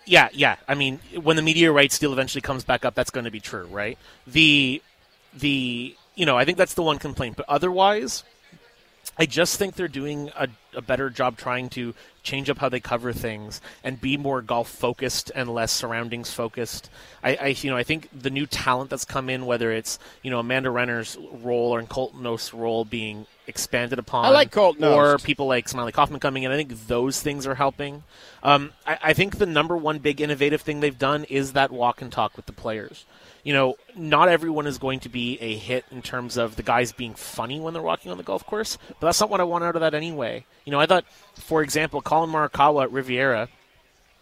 Yeah, 0.05 0.29
yeah. 0.33 0.57
I 0.67 0.75
mean, 0.75 0.99
when 1.21 1.37
the 1.37 1.67
rights 1.69 1.99
deal 1.99 2.11
eventually 2.13 2.41
comes 2.41 2.63
back 2.63 2.85
up, 2.85 2.95
that's 2.95 3.09
going 3.11 3.25
to 3.25 3.31
be 3.31 3.39
true, 3.39 3.65
right? 3.65 3.97
The 4.27 4.81
the 5.33 5.95
you 6.15 6.25
know, 6.25 6.37
I 6.37 6.45
think 6.45 6.57
that's 6.57 6.73
the 6.75 6.83
one 6.83 6.99
complaint, 6.99 7.37
but 7.37 7.45
otherwise, 7.49 8.23
I 9.17 9.25
just 9.25 9.57
think 9.57 9.75
they're 9.75 9.87
doing 9.87 10.31
a, 10.35 10.47
a 10.75 10.81
better 10.81 11.09
job 11.09 11.37
trying 11.37 11.69
to 11.69 11.93
change 12.23 12.49
up 12.49 12.57
how 12.59 12.69
they 12.69 12.79
cover 12.79 13.13
things 13.13 13.61
and 13.83 13.99
be 13.99 14.17
more 14.17 14.41
golf 14.41 14.69
focused 14.69 15.31
and 15.35 15.49
less 15.53 15.71
surroundings 15.71 16.31
focused. 16.31 16.89
I, 17.23 17.35
I 17.35 17.47
you 17.47 17.69
know 17.69 17.77
I 17.77 17.83
think 17.83 18.09
the 18.17 18.29
new 18.29 18.45
talent 18.45 18.89
that's 18.89 19.05
come 19.05 19.29
in, 19.29 19.45
whether 19.45 19.71
it's 19.71 19.99
you 20.21 20.31
know 20.31 20.39
Amanda 20.39 20.69
Renner's 20.69 21.17
role 21.31 21.73
or 21.73 21.81
Colt 21.83 22.15
Knost's 22.15 22.53
role 22.53 22.85
being 22.85 23.25
expanded 23.47 23.99
upon, 23.99 24.25
I 24.25 24.29
like 24.29 24.51
Colton 24.51 24.83
or 24.83 25.17
people 25.17 25.47
like 25.47 25.67
Smylie 25.67 25.93
Kaufman 25.93 26.19
coming 26.19 26.43
in. 26.43 26.51
I 26.51 26.55
think 26.55 26.87
those 26.87 27.21
things 27.21 27.45
are 27.47 27.55
helping. 27.55 28.03
Um, 28.41 28.71
I, 28.85 28.97
I 29.03 29.13
think 29.13 29.37
the 29.37 29.45
number 29.45 29.75
one 29.75 29.99
big 29.99 30.21
innovative 30.21 30.61
thing 30.61 30.79
they've 30.79 30.97
done 30.97 31.23
is 31.25 31.53
that 31.53 31.71
walk 31.71 32.01
and 32.01 32.11
talk 32.11 32.35
with 32.35 32.45
the 32.45 32.53
players. 32.53 33.05
You 33.43 33.53
know, 33.53 33.75
not 33.95 34.29
everyone 34.29 34.67
is 34.67 34.77
going 34.77 35.01
to 35.01 35.09
be 35.09 35.37
a 35.41 35.55
hit 35.55 35.85
in 35.91 36.01
terms 36.01 36.37
of 36.37 36.55
the 36.55 36.63
guys 36.63 36.93
being 36.93 37.13
funny 37.13 37.59
when 37.59 37.73
they're 37.73 37.83
walking 37.83 38.11
on 38.11 38.17
the 38.17 38.23
golf 38.23 38.45
course, 38.45 38.77
but 38.87 39.07
that's 39.07 39.19
not 39.19 39.29
what 39.29 39.41
I 39.41 39.43
want 39.43 39.65
out 39.65 39.75
of 39.75 39.81
that 39.81 39.93
anyway. 39.93 40.45
You 40.63 40.71
know, 40.71 40.79
I 40.79 40.85
thought, 40.85 41.05
for 41.35 41.61
example, 41.61 42.01
Collin 42.01 42.29
Morikawa 42.29 42.83
at 42.83 42.91
Riviera, 42.91 43.49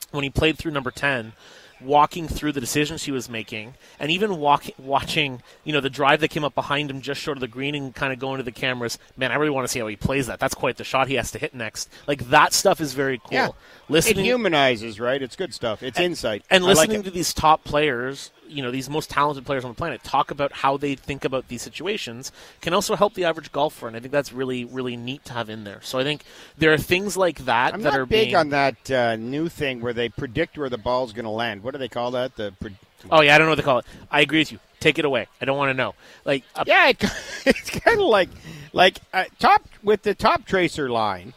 when 0.09 0.23
he 0.23 0.29
played 0.31 0.57
through 0.57 0.71
number 0.71 0.91
10, 0.91 1.33
walking 1.83 2.27
through 2.27 2.51
the 2.51 2.59
decisions 2.59 3.03
he 3.03 3.11
was 3.11 3.29
making, 3.29 3.73
and 3.99 4.11
even 4.11 4.37
walk, 4.37 4.65
watching, 4.77 5.41
you 5.63 5.73
know, 5.73 5.81
the 5.81 5.89
drive 5.89 6.19
that 6.21 6.29
came 6.29 6.43
up 6.43 6.55
behind 6.55 6.89
him 6.89 7.01
just 7.01 7.21
short 7.21 7.37
of 7.37 7.41
the 7.41 7.47
green 7.47 7.75
and 7.75 7.93
kind 7.95 8.13
of 8.13 8.19
going 8.19 8.37
to 8.37 8.43
the 8.43 8.51
cameras. 8.51 8.97
Man, 9.17 9.31
I 9.31 9.35
really 9.35 9.51
want 9.51 9.65
to 9.65 9.71
see 9.71 9.79
how 9.79 9.87
he 9.87 9.95
plays 9.95 10.27
that. 10.27 10.39
That's 10.39 10.53
quite 10.55 10.77
the 10.77 10.83
shot 10.83 11.07
he 11.07 11.15
has 11.15 11.31
to 11.31 11.39
hit 11.39 11.53
next. 11.53 11.89
Like 12.07 12.29
that 12.29 12.53
stuff 12.53 12.81
is 12.81 12.93
very 12.93 13.17
cool. 13.17 13.29
yeah, 13.31 13.49
Listening, 13.89 14.25
it 14.25 14.29
humanizes, 14.29 14.99
right? 14.99 15.21
It's 15.21 15.35
good 15.35 15.53
stuff. 15.53 15.83
It's 15.83 15.99
insight. 15.99 16.43
and 16.49 16.63
I 16.63 16.67
like 16.67 16.77
listening 16.77 17.01
it. 17.01 17.03
to 17.03 17.11
these 17.11 17.33
top 17.33 17.63
players, 17.63 18.31
you 18.51 18.61
know, 18.61 18.71
these 18.71 18.89
most 18.89 19.09
talented 19.09 19.45
players 19.45 19.63
on 19.63 19.71
the 19.71 19.75
planet 19.75 20.03
talk 20.03 20.31
about 20.31 20.51
how 20.51 20.77
they 20.77 20.95
think 20.95 21.23
about 21.25 21.47
these 21.47 21.61
situations 21.61 22.31
can 22.61 22.73
also 22.73 22.95
help 22.95 23.13
the 23.13 23.23
average 23.25 23.51
golfer, 23.51 23.87
and 23.87 23.95
I 23.95 23.99
think 23.99 24.11
that's 24.11 24.33
really, 24.33 24.65
really 24.65 24.97
neat 24.97 25.25
to 25.25 25.33
have 25.33 25.49
in 25.49 25.63
there. 25.63 25.79
So 25.81 25.97
I 25.99 26.03
think 26.03 26.23
there 26.57 26.73
are 26.73 26.77
things 26.77 27.15
like 27.15 27.45
that 27.45 27.73
I'm 27.73 27.81
that 27.83 27.93
are 27.93 28.05
big 28.05 28.27
being. 28.27 28.35
on 28.35 28.49
that 28.49 28.91
uh, 28.91 29.15
new 29.15 29.49
thing 29.49 29.81
where 29.81 29.93
they 29.93 30.09
predict 30.09 30.57
where 30.57 30.69
the 30.69 30.77
ball's 30.77 31.13
going 31.13 31.25
to 31.25 31.31
land. 31.31 31.63
What 31.63 31.71
do 31.71 31.77
they 31.77 31.87
call 31.89 32.11
that? 32.11 32.35
The 32.35 32.53
pre- 32.59 32.75
oh 33.09 33.21
yeah, 33.21 33.35
I 33.35 33.37
don't 33.37 33.47
know 33.47 33.51
what 33.51 33.55
they 33.55 33.63
call 33.63 33.79
it. 33.79 33.85
I 34.11 34.21
agree 34.21 34.39
with 34.39 34.51
you. 34.51 34.59
Take 34.79 34.99
it 34.99 35.05
away. 35.05 35.27
I 35.39 35.45
don't 35.45 35.57
want 35.57 35.69
to 35.69 35.73
know. 35.75 35.93
Like, 36.25 36.43
uh, 36.55 36.63
yeah, 36.67 36.89
it, 36.89 36.97
it's 37.45 37.69
kind 37.69 37.99
of 37.99 38.07
like 38.07 38.29
like 38.73 38.99
uh, 39.13 39.25
top 39.39 39.67
with 39.83 40.03
the 40.03 40.15
top 40.15 40.45
tracer 40.45 40.89
line. 40.89 41.33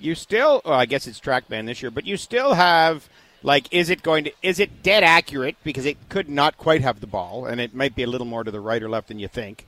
You 0.00 0.14
still, 0.14 0.62
well, 0.64 0.74
I 0.74 0.86
guess 0.86 1.06
it's 1.06 1.18
TrackMan 1.20 1.66
this 1.66 1.82
year, 1.82 1.90
but 1.90 2.06
you 2.06 2.16
still 2.16 2.54
have 2.54 3.08
like, 3.42 3.72
is 3.72 3.90
it 3.90 4.02
going 4.02 4.24
to, 4.24 4.32
is 4.42 4.58
it 4.58 4.82
dead 4.82 5.04
accurate 5.04 5.56
because 5.62 5.86
it 5.86 5.96
could 6.08 6.28
not 6.28 6.56
quite 6.58 6.82
have 6.82 7.00
the 7.00 7.06
ball, 7.06 7.46
and 7.46 7.60
it 7.60 7.74
might 7.74 7.94
be 7.94 8.02
a 8.02 8.06
little 8.06 8.26
more 8.26 8.44
to 8.44 8.50
the 8.50 8.60
right 8.60 8.82
or 8.82 8.88
left 8.88 9.08
than 9.08 9.18
you 9.18 9.28
think. 9.28 9.66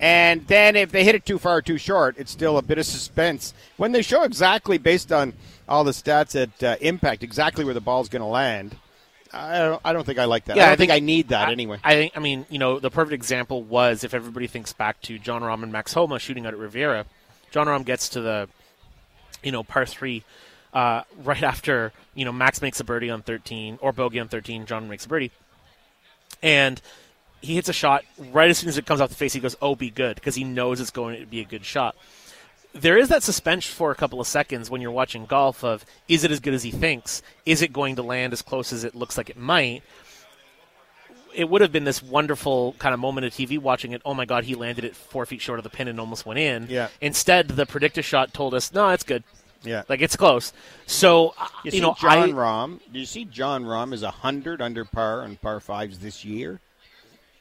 And 0.00 0.46
then 0.48 0.74
if 0.76 0.90
they 0.90 1.04
hit 1.04 1.14
it 1.14 1.24
too 1.24 1.38
far 1.38 1.58
or 1.58 1.62
too 1.62 1.78
short, 1.78 2.16
it's 2.18 2.32
still 2.32 2.58
a 2.58 2.62
bit 2.62 2.78
of 2.78 2.84
suspense. 2.84 3.54
When 3.76 3.92
they 3.92 4.02
show 4.02 4.24
exactly 4.24 4.76
based 4.76 5.12
on 5.12 5.32
all 5.68 5.84
the 5.84 5.92
stats 5.92 6.40
at 6.40 6.62
uh, 6.62 6.76
impact, 6.80 7.22
exactly 7.22 7.64
where 7.64 7.74
the 7.74 7.80
ball's 7.80 8.08
going 8.08 8.20
to 8.20 8.26
land, 8.26 8.76
I 9.32 9.58
don't, 9.58 9.80
I 9.84 9.92
don't 9.92 10.04
think 10.04 10.18
I 10.18 10.26
like 10.26 10.44
that. 10.46 10.56
Yeah, 10.56 10.64
I 10.64 10.68
don't 10.70 10.78
think, 10.78 10.90
I 10.92 10.98
need 11.00 11.28
that 11.28 11.48
I- 11.48 11.52
anyway. 11.52 11.78
I 11.82 11.94
think. 11.94 12.16
I 12.16 12.20
mean, 12.20 12.46
you 12.50 12.58
know, 12.58 12.78
the 12.78 12.90
perfect 12.90 13.14
example 13.14 13.62
was 13.62 14.04
if 14.04 14.14
everybody 14.14 14.46
thinks 14.46 14.72
back 14.72 15.00
to 15.02 15.18
Jon 15.18 15.42
Rahm 15.42 15.62
and 15.62 15.72
Max 15.72 15.92
Homa 15.94 16.18
shooting 16.18 16.46
out 16.46 16.52
at 16.52 16.58
Riviera. 16.58 17.06
Jon 17.50 17.66
Rahm 17.66 17.84
gets 17.84 18.08
to 18.10 18.20
the, 18.20 18.48
you 19.42 19.52
know, 19.52 19.62
par 19.62 19.86
three, 19.86 20.24
uh, 20.74 21.02
right 21.24 21.42
after 21.42 21.92
you 22.14 22.24
know 22.24 22.32
Max 22.32 22.60
makes 22.60 22.80
a 22.80 22.84
birdie 22.84 23.10
on 23.10 23.22
thirteen 23.22 23.78
or 23.80 23.92
bogey 23.92 24.20
on 24.20 24.28
thirteen. 24.28 24.66
Jon 24.66 24.88
makes 24.88 25.06
a 25.06 25.08
birdie, 25.08 25.30
and 26.42 26.80
he 27.40 27.54
hits 27.54 27.68
a 27.68 27.72
shot 27.72 28.04
right 28.32 28.50
as 28.50 28.58
soon 28.58 28.68
as 28.68 28.76
it 28.76 28.86
comes 28.86 29.00
off 29.00 29.08
the 29.08 29.14
face. 29.14 29.32
He 29.32 29.40
goes, 29.40 29.56
"Oh, 29.62 29.74
be 29.74 29.90
good," 29.90 30.16
because 30.16 30.34
he 30.34 30.44
knows 30.44 30.80
it's 30.80 30.90
going 30.90 31.20
to 31.20 31.26
be 31.26 31.40
a 31.40 31.44
good 31.44 31.64
shot. 31.64 31.96
There 32.72 32.98
is 32.98 33.08
that 33.08 33.22
suspense 33.22 33.64
for 33.66 33.92
a 33.92 33.94
couple 33.94 34.20
of 34.20 34.26
seconds 34.26 34.68
when 34.68 34.80
you're 34.80 34.90
watching 34.90 35.26
golf 35.26 35.62
of 35.62 35.84
is 36.08 36.24
it 36.24 36.32
as 36.32 36.40
good 36.40 36.54
as 36.54 36.64
he 36.64 36.72
thinks? 36.72 37.22
Is 37.46 37.62
it 37.62 37.72
going 37.72 37.94
to 37.96 38.02
land 38.02 38.32
as 38.32 38.42
close 38.42 38.72
as 38.72 38.82
it 38.82 38.96
looks 38.96 39.16
like 39.16 39.30
it 39.30 39.36
might? 39.36 39.84
it 41.34 41.48
would 41.48 41.60
have 41.60 41.72
been 41.72 41.84
this 41.84 42.02
wonderful 42.02 42.74
kind 42.78 42.94
of 42.94 43.00
moment 43.00 43.26
of 43.26 43.32
TV 43.32 43.58
watching 43.58 43.92
it. 43.92 44.00
Oh 44.04 44.14
my 44.14 44.24
God, 44.24 44.44
he 44.44 44.54
landed 44.54 44.84
it 44.84 44.96
four 44.96 45.26
feet 45.26 45.40
short 45.40 45.58
of 45.58 45.64
the 45.64 45.70
pin 45.70 45.88
and 45.88 46.00
almost 46.00 46.24
went 46.24 46.38
in. 46.38 46.66
Yeah. 46.68 46.88
Instead, 47.00 47.48
the 47.48 47.66
predictor 47.66 48.02
shot 48.02 48.32
told 48.32 48.54
us, 48.54 48.72
no, 48.72 48.88
it's 48.90 49.04
good. 49.04 49.24
Yeah. 49.64 49.82
Like 49.88 50.02
it's 50.02 50.16
close. 50.16 50.52
So 50.86 51.34
uh, 51.38 51.48
You, 51.64 51.72
you, 51.72 51.80
know, 51.80 51.96
Jon 51.98 52.30
I, 52.30 52.32
Rahm. 52.32 52.80
Do 52.92 52.98
you 52.98 53.06
see 53.06 53.24
Jon 53.24 53.64
Rahm 53.64 53.92
is 53.92 54.02
hundred 54.02 54.60
under 54.60 54.84
par 54.84 55.22
on 55.22 55.36
par 55.36 55.60
fives 55.60 55.98
this 55.98 56.24
year? 56.24 56.60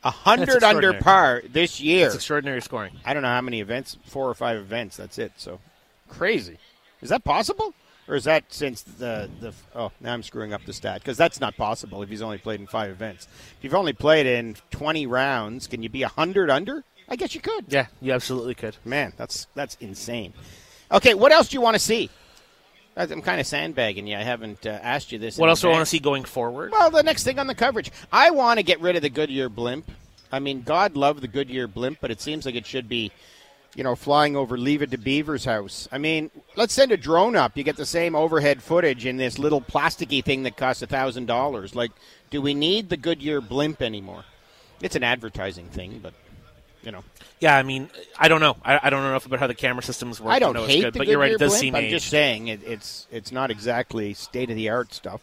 A 0.03 0.11
hundred 0.11 0.63
under 0.63 0.93
par 0.93 1.43
this 1.47 1.79
year. 1.79 2.07
it's 2.07 2.15
extraordinary 2.15 2.61
scoring. 2.61 2.97
I 3.05 3.13
don't 3.13 3.23
know 3.23 3.29
how 3.29 3.41
many 3.41 3.61
events, 3.61 3.97
four 4.05 4.29
or 4.29 4.33
five 4.33 4.57
events. 4.57 4.97
That's 4.97 5.17
it. 5.17 5.31
So 5.37 5.59
crazy. 6.09 6.57
Is 7.01 7.09
that 7.09 7.23
possible? 7.23 7.73
Or 8.07 8.15
is 8.15 8.25
that 8.25 8.43
since 8.49 8.81
the 8.81 9.29
the 9.39 9.53
oh 9.75 9.91
now 10.01 10.13
I'm 10.13 10.23
screwing 10.23 10.53
up 10.53 10.65
the 10.65 10.73
stat 10.73 11.01
because 11.01 11.15
that's 11.17 11.39
not 11.39 11.55
possible 11.55 12.03
if 12.03 12.09
he's 12.09 12.21
only 12.21 12.37
played 12.37 12.59
in 12.59 12.67
five 12.67 12.89
events. 12.89 13.27
If 13.57 13.63
you've 13.63 13.75
only 13.75 13.93
played 13.93 14.25
in 14.25 14.55
20 14.71 15.07
rounds, 15.07 15.67
can 15.67 15.81
you 15.83 15.89
be 15.89 16.01
hundred 16.01 16.49
under? 16.49 16.83
I 17.07 17.15
guess 17.15 17.33
you 17.35 17.41
could. 17.41 17.65
Yeah, 17.69 17.87
you 18.01 18.11
absolutely 18.11 18.55
could. 18.55 18.75
Man, 18.83 19.13
that's 19.15 19.47
that's 19.55 19.77
insane. 19.79 20.33
Okay, 20.93 21.15
what 21.15 21.31
else 21.31 21.49
do 21.49 21.55
you 21.55 21.61
want 21.61 21.73
to 21.73 21.79
see? 21.79 22.09
I'm 22.95 23.23
kind 23.23 23.41
of 23.41 23.47
sandbagging 23.47 24.05
you. 24.05 24.15
I 24.15 24.21
haven't 24.21 24.67
uh, 24.67 24.69
asked 24.69 25.11
you 25.11 25.17
this. 25.17 25.39
What 25.39 25.49
else 25.49 25.61
do 25.61 25.69
I 25.69 25.71
want 25.71 25.81
to 25.81 25.87
see 25.87 25.97
going 25.97 26.23
forward? 26.23 26.71
Well, 26.71 26.91
the 26.91 27.01
next 27.01 27.23
thing 27.23 27.39
on 27.39 27.47
the 27.47 27.55
coverage, 27.55 27.91
I 28.11 28.29
want 28.29 28.59
to 28.59 28.63
get 28.63 28.79
rid 28.79 28.95
of 28.95 29.01
the 29.01 29.09
Goodyear 29.09 29.49
blimp. 29.49 29.89
I 30.31 30.37
mean, 30.39 30.61
God 30.61 30.95
love 30.95 31.19
the 31.19 31.27
Goodyear 31.27 31.67
blimp, 31.67 31.97
but 32.01 32.11
it 32.11 32.21
seems 32.21 32.45
like 32.45 32.53
it 32.53 32.67
should 32.67 32.87
be, 32.87 33.11
you 33.75 33.83
know, 33.83 33.95
flying 33.95 34.35
over 34.35 34.59
Leave 34.59 34.83
It 34.83 34.91
to 34.91 34.99
Beaver's 34.99 35.45
house. 35.45 35.87
I 35.91 35.97
mean, 35.97 36.29
let's 36.55 36.73
send 36.73 36.91
a 36.91 36.97
drone 36.97 37.35
up. 37.35 37.57
You 37.57 37.63
get 37.63 37.77
the 37.77 37.85
same 37.87 38.15
overhead 38.15 38.61
footage 38.61 39.07
in 39.07 39.17
this 39.17 39.39
little 39.39 39.61
plasticky 39.61 40.23
thing 40.23 40.43
that 40.43 40.57
costs 40.57 40.83
a 40.83 40.87
thousand 40.87 41.25
dollars. 41.25 41.73
Like, 41.73 41.91
do 42.29 42.43
we 42.43 42.53
need 42.53 42.89
the 42.89 42.97
Goodyear 42.97 43.41
blimp 43.41 43.81
anymore? 43.81 44.25
It's 44.81 44.95
an 44.95 45.03
advertising 45.03 45.69
thing, 45.69 45.99
but 46.03 46.13
you 46.83 46.91
know, 46.91 47.03
Yeah, 47.39 47.55
I 47.57 47.63
mean, 47.63 47.89
I 48.17 48.27
don't 48.27 48.41
know. 48.41 48.57
I, 48.63 48.79
I 48.83 48.89
don't 48.89 49.01
know 49.03 49.09
enough 49.09 49.25
about 49.25 49.39
how 49.39 49.47
the 49.47 49.55
camera 49.55 49.83
systems 49.83 50.19
work. 50.21 50.33
I 50.33 50.39
don't 50.39 50.53
know 50.53 50.63
it's 50.65 50.73
hate 50.73 50.81
good, 50.83 50.93
the 50.93 50.99
but 50.99 51.07
you're 51.07 51.19
right. 51.19 51.31
It 51.31 51.39
does 51.39 51.51
blimp. 51.51 51.61
seem 51.61 51.75
I'm 51.75 51.83
aged. 51.85 51.93
just 51.95 52.09
saying 52.09 52.47
it, 52.47 52.61
it's 52.65 53.07
it's 53.11 53.31
not 53.31 53.51
exactly 53.51 54.13
state 54.13 54.49
of 54.49 54.55
the 54.55 54.69
art 54.69 54.93
stuff. 54.93 55.21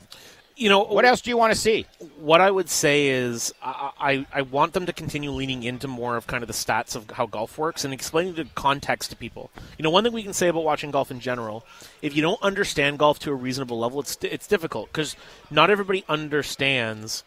You 0.57 0.69
know 0.69 0.83
What 0.85 1.07
else 1.07 1.23
do 1.23 1.31
you 1.31 1.39
want 1.39 1.55
to 1.55 1.59
see? 1.59 1.87
what 2.19 2.43
I 2.43 2.51
would 2.51 2.69
say 2.69 3.09
is 3.09 3.55
I, 3.63 3.91
I, 3.99 4.27
I 4.31 4.43
want 4.43 4.75
them 4.75 4.85
to 4.87 4.93
continue 4.93 5.31
leaning 5.31 5.63
into 5.63 5.89
more 5.89 6.17
of 6.19 6.27
kind 6.27 6.43
of 6.43 6.49
the 6.49 6.53
stats 6.53 6.95
of 6.95 7.11
how 7.13 7.25
golf 7.25 7.57
works 7.57 7.83
and 7.83 7.95
explaining 7.95 8.35
the 8.35 8.45
context 8.55 9.09
to 9.09 9.17
people. 9.17 9.51
You 9.79 9.85
know, 9.85 9.89
one 9.91 10.05
thing 10.05 10.13
we 10.13 10.23
can 10.23 10.35
say 10.35 10.49
about 10.49 10.65
watching 10.65 10.91
golf 10.91 11.11
in 11.11 11.19
general, 11.21 11.65
if 12.03 12.15
you 12.15 12.21
don't 12.21 12.43
understand 12.43 12.99
golf 12.99 13.19
to 13.21 13.31
a 13.31 13.35
reasonable 13.35 13.79
level, 13.79 14.01
it's 14.01 14.19
it's 14.21 14.47
difficult 14.47 14.89
because 14.93 15.17
not 15.51 15.71
everybody 15.71 16.05
understands 16.11 17.25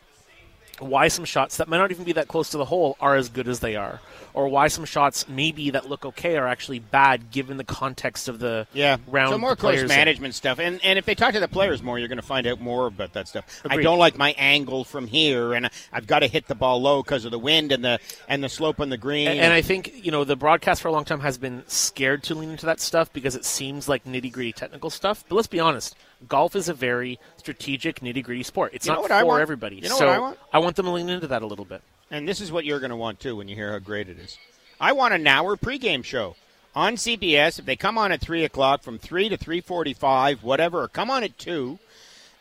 why 0.79 1.07
some 1.07 1.25
shots 1.25 1.57
that 1.57 1.67
might 1.67 1.77
not 1.77 1.91
even 1.91 2.03
be 2.03 2.13
that 2.13 2.27
close 2.27 2.49
to 2.49 2.57
the 2.57 2.65
hole 2.65 2.97
are 2.99 3.15
as 3.15 3.29
good 3.29 3.47
as 3.47 3.59
they 3.59 3.75
are, 3.75 4.01
or 4.33 4.47
why 4.47 4.67
some 4.67 4.85
shots 4.85 5.27
maybe 5.29 5.69
that 5.69 5.87
look 5.87 6.05
okay 6.05 6.35
are 6.35 6.47
actually 6.47 6.79
bad 6.79 7.29
given 7.31 7.57
the 7.57 7.63
context 7.63 8.27
of 8.27 8.39
the 8.39 8.67
Yeah, 8.73 8.97
round. 9.07 9.31
so 9.31 9.37
more 9.37 9.51
the 9.51 9.55
players 9.57 9.81
course 9.81 9.91
in. 9.91 9.97
management 9.97 10.33
stuff, 10.35 10.59
and 10.59 10.79
and 10.83 10.97
if 10.97 11.05
they 11.05 11.15
talk 11.15 11.33
to 11.33 11.39
the 11.39 11.47
players 11.47 11.83
more, 11.83 11.99
you're 11.99 12.07
going 12.07 12.17
to 12.19 12.25
find 12.25 12.47
out 12.47 12.59
more 12.59 12.87
about 12.87 13.13
that 13.13 13.27
stuff. 13.27 13.61
I 13.69 13.77
don't 13.77 13.99
like 13.99 14.17
my 14.17 14.31
angle 14.37 14.83
from 14.83 15.05
here, 15.07 15.53
and 15.53 15.69
I've 15.91 16.07
got 16.07 16.19
to 16.19 16.27
hit 16.27 16.47
the 16.47 16.55
ball 16.55 16.81
low 16.81 17.03
because 17.03 17.23
of 17.25 17.31
the 17.31 17.39
wind 17.39 17.71
and 17.71 17.85
the 17.85 17.99
and 18.27 18.43
the 18.43 18.49
slope 18.49 18.79
on 18.79 18.89
the 18.89 18.97
green. 18.97 19.27
And, 19.27 19.39
and 19.39 19.53
I 19.53 19.61
think 19.61 20.03
you 20.03 20.11
know 20.11 20.23
the 20.23 20.35
broadcast 20.35 20.81
for 20.81 20.87
a 20.87 20.91
long 20.91 21.05
time 21.05 21.19
has 21.19 21.37
been 21.37 21.63
scared 21.67 22.23
to 22.23 22.35
lean 22.35 22.49
into 22.49 22.65
that 22.65 22.79
stuff 22.79 23.13
because 23.13 23.35
it 23.35 23.45
seems 23.45 23.87
like 23.87 24.05
nitty 24.05 24.31
gritty 24.31 24.53
technical 24.53 24.89
stuff. 24.89 25.23
But 25.29 25.35
let's 25.35 25.47
be 25.47 25.59
honest, 25.59 25.95
golf 26.27 26.55
is 26.55 26.69
a 26.69 26.73
very 26.73 27.19
strategic 27.37 27.99
nitty 27.99 28.23
gritty 28.23 28.43
sport. 28.43 28.73
It's 28.73 28.87
You 28.87 28.93
not 28.93 29.07
for 29.07 29.39
everybody. 29.39 29.77
You 29.77 29.89
know 29.89 29.97
so 29.97 30.07
what 30.07 30.15
I 30.15 30.19
want? 30.19 30.39
I 30.53 30.59
want 30.59 30.75
them 30.75 30.85
to 30.85 30.91
lean 30.91 31.09
into 31.09 31.27
that 31.27 31.41
a 31.41 31.47
little 31.47 31.65
bit. 31.65 31.81
And 32.11 32.27
this 32.27 32.41
is 32.41 32.51
what 32.51 32.65
you're 32.65 32.79
going 32.79 32.91
to 32.91 32.95
want 32.95 33.19
too 33.19 33.35
when 33.35 33.47
you 33.47 33.55
hear 33.55 33.71
how 33.71 33.79
great 33.79 34.09
it 34.09 34.19
is. 34.19 34.37
I 34.79 34.91
want 34.91 35.13
an 35.13 35.25
hour 35.25 35.55
pregame 35.55 36.03
show 36.03 36.35
on 36.75 36.95
CBS. 36.95 37.59
If 37.59 37.65
they 37.65 37.75
come 37.75 37.97
on 37.97 38.11
at 38.11 38.21
three 38.21 38.43
o'clock, 38.43 38.83
from 38.83 38.99
three 38.99 39.29
to 39.29 39.37
three 39.37 39.61
forty-five, 39.61 40.43
whatever, 40.43 40.81
or 40.81 40.87
come 40.87 41.09
on 41.09 41.23
at 41.23 41.37
two, 41.37 41.79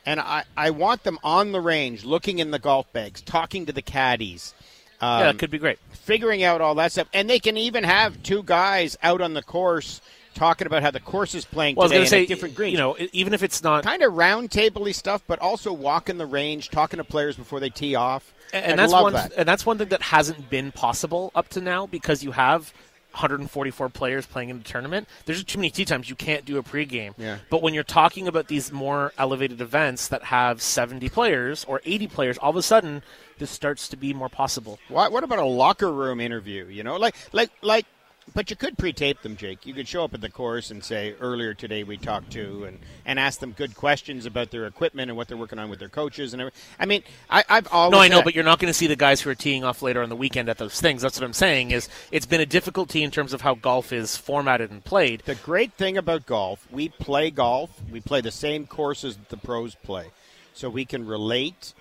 and 0.04 0.20
I, 0.20 0.44
I 0.56 0.70
want 0.70 1.04
them 1.04 1.18
on 1.22 1.52
the 1.52 1.60
range, 1.60 2.04
looking 2.04 2.38
in 2.38 2.50
the 2.50 2.58
golf 2.58 2.92
bags, 2.92 3.20
talking 3.22 3.66
to 3.66 3.72
the 3.72 3.82
caddies. 3.82 4.54
Um, 5.00 5.20
yeah, 5.20 5.32
that 5.32 5.38
could 5.38 5.50
be 5.50 5.58
great. 5.58 5.78
figuring 5.90 6.42
out 6.42 6.60
all 6.60 6.74
that 6.76 6.92
stuff, 6.92 7.08
and 7.12 7.28
they 7.28 7.38
can 7.38 7.56
even 7.56 7.84
have 7.84 8.22
two 8.22 8.42
guys 8.42 8.96
out 9.02 9.20
on 9.20 9.34
the 9.34 9.42
course 9.42 10.00
talking 10.32 10.66
about 10.66 10.82
how 10.82 10.90
the 10.90 11.00
course 11.00 11.34
is 11.34 11.44
playing 11.44 11.76
Well, 11.76 11.84
I 11.84 11.86
was 11.86 11.90
today 11.90 11.98
going 11.98 12.04
to 12.06 12.10
say, 12.10 12.26
different 12.26 12.54
greens. 12.54 12.72
you 12.72 12.78
know, 12.78 12.96
even 13.12 13.34
if 13.34 13.42
it's 13.42 13.62
not, 13.62 13.84
kind 13.84 14.02
of 14.02 14.12
round 14.14 14.50
tabley 14.50 14.92
stuff, 14.92 15.22
but 15.26 15.38
also 15.38 15.72
walking 15.72 16.18
the 16.18 16.26
range, 16.26 16.70
talking 16.70 16.98
to 16.98 17.04
players 17.04 17.36
before 17.36 17.60
they 17.60 17.70
tee 17.70 17.94
off. 17.94 18.32
and 18.52 18.80
I 18.80 18.86
that's 18.86 18.92
one, 18.92 19.12
that. 19.12 19.32
and 19.36 19.48
that's 19.48 19.64
one 19.64 19.78
thing 19.78 19.88
that 19.88 20.02
hasn't 20.02 20.50
been 20.50 20.72
possible 20.72 21.30
up 21.34 21.48
to 21.50 21.60
now 21.60 21.86
because 21.86 22.22
you 22.22 22.32
have 22.32 22.72
144 23.12 23.88
players 23.90 24.24
playing 24.26 24.48
in 24.48 24.58
the 24.58 24.64
tournament. 24.64 25.06
There's 25.26 25.38
just 25.38 25.48
too 25.48 25.58
many 25.58 25.70
tee 25.70 25.84
times 25.84 26.08
you 26.08 26.16
can't 26.16 26.44
do 26.44 26.56
a 26.58 26.62
pregame. 26.62 27.12
Yeah. 27.18 27.38
But 27.50 27.60
when 27.62 27.74
you're 27.74 27.84
talking 27.84 28.26
about 28.26 28.48
these 28.48 28.72
more 28.72 29.12
elevated 29.18 29.60
events 29.60 30.08
that 30.08 30.24
have 30.24 30.62
70 30.62 31.08
players 31.10 31.64
or 31.64 31.82
80 31.84 32.06
players, 32.08 32.38
all 32.38 32.50
of 32.50 32.56
a 32.56 32.62
sudden 32.62 33.02
this 33.38 33.50
starts 33.50 33.88
to 33.88 33.96
be 33.96 34.14
more 34.14 34.28
possible. 34.30 34.78
What, 34.88 35.12
what 35.12 35.24
about 35.24 35.40
a 35.40 35.44
locker 35.44 35.92
room 35.92 36.20
interview? 36.20 36.66
You 36.66 36.82
know, 36.84 36.96
like 36.96 37.14
like 37.32 37.50
like. 37.62 37.86
But 38.34 38.50
you 38.50 38.56
could 38.56 38.78
pre-tape 38.78 39.22
them, 39.22 39.36
Jake. 39.36 39.66
You 39.66 39.74
could 39.74 39.88
show 39.88 40.04
up 40.04 40.14
at 40.14 40.20
the 40.20 40.30
course 40.30 40.70
and 40.70 40.82
say, 40.82 41.14
"Earlier 41.20 41.54
today, 41.54 41.82
we 41.82 41.96
talked 41.96 42.30
to," 42.32 42.64
and, 42.64 42.78
and 43.04 43.18
ask 43.18 43.40
them 43.40 43.50
good 43.52 43.74
questions 43.74 44.26
about 44.26 44.50
their 44.50 44.66
equipment 44.66 45.10
and 45.10 45.16
what 45.16 45.26
they're 45.28 45.36
working 45.36 45.58
on 45.58 45.68
with 45.68 45.80
their 45.80 45.88
coaches 45.88 46.32
and 46.32 46.40
everything. 46.40 46.60
I 46.78 46.86
mean, 46.86 47.02
I, 47.28 47.44
I've 47.48 47.68
always 47.72 47.92
No, 47.92 48.00
I 48.00 48.08
know, 48.08 48.16
said- 48.18 48.24
but 48.24 48.34
you're 48.34 48.44
not 48.44 48.58
going 48.60 48.70
to 48.70 48.74
see 48.74 48.86
the 48.86 48.96
guys 48.96 49.20
who 49.20 49.30
are 49.30 49.34
teeing 49.34 49.64
off 49.64 49.82
later 49.82 50.02
on 50.02 50.08
the 50.08 50.16
weekend 50.16 50.48
at 50.48 50.58
those 50.58 50.80
things. 50.80 51.02
That's 51.02 51.18
what 51.18 51.24
I'm 51.24 51.32
saying. 51.32 51.72
Is 51.72 51.88
it's 52.12 52.26
been 52.26 52.40
a 52.40 52.46
difficulty 52.46 53.02
in 53.02 53.10
terms 53.10 53.32
of 53.32 53.40
how 53.40 53.54
golf 53.54 53.92
is 53.92 54.16
formatted 54.16 54.70
and 54.70 54.84
played. 54.84 55.22
The 55.24 55.34
great 55.34 55.72
thing 55.72 55.98
about 55.98 56.24
golf, 56.24 56.66
we 56.70 56.88
play 56.90 57.30
golf. 57.30 57.70
We 57.90 58.00
play 58.00 58.20
the 58.20 58.30
same 58.30 58.66
courses 58.66 59.16
that 59.16 59.28
the 59.30 59.36
pros 59.36 59.74
play, 59.74 60.06
so 60.54 60.70
we 60.70 60.84
can 60.84 61.06
relate 61.06 61.74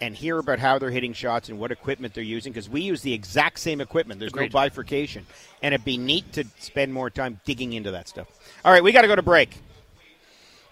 and 0.00 0.14
hear 0.14 0.38
about 0.38 0.58
how 0.58 0.78
they're 0.78 0.90
hitting 0.90 1.12
shots 1.12 1.48
and 1.48 1.58
what 1.58 1.72
equipment 1.72 2.14
they're 2.14 2.22
using 2.22 2.52
because 2.52 2.68
we 2.68 2.82
use 2.82 3.02
the 3.02 3.12
exact 3.12 3.58
same 3.58 3.80
equipment. 3.80 4.20
There's 4.20 4.32
Agreed. 4.32 4.52
no 4.52 4.58
bifurcation, 4.60 5.26
and 5.62 5.74
it'd 5.74 5.84
be 5.84 5.96
neat 5.96 6.32
to 6.34 6.44
spend 6.58 6.92
more 6.92 7.10
time 7.10 7.40
digging 7.44 7.72
into 7.72 7.90
that 7.92 8.08
stuff. 8.08 8.28
All 8.64 8.72
right, 8.72 8.82
we 8.82 8.92
got 8.92 9.02
to 9.02 9.08
go 9.08 9.16
to 9.16 9.22
break. 9.22 9.56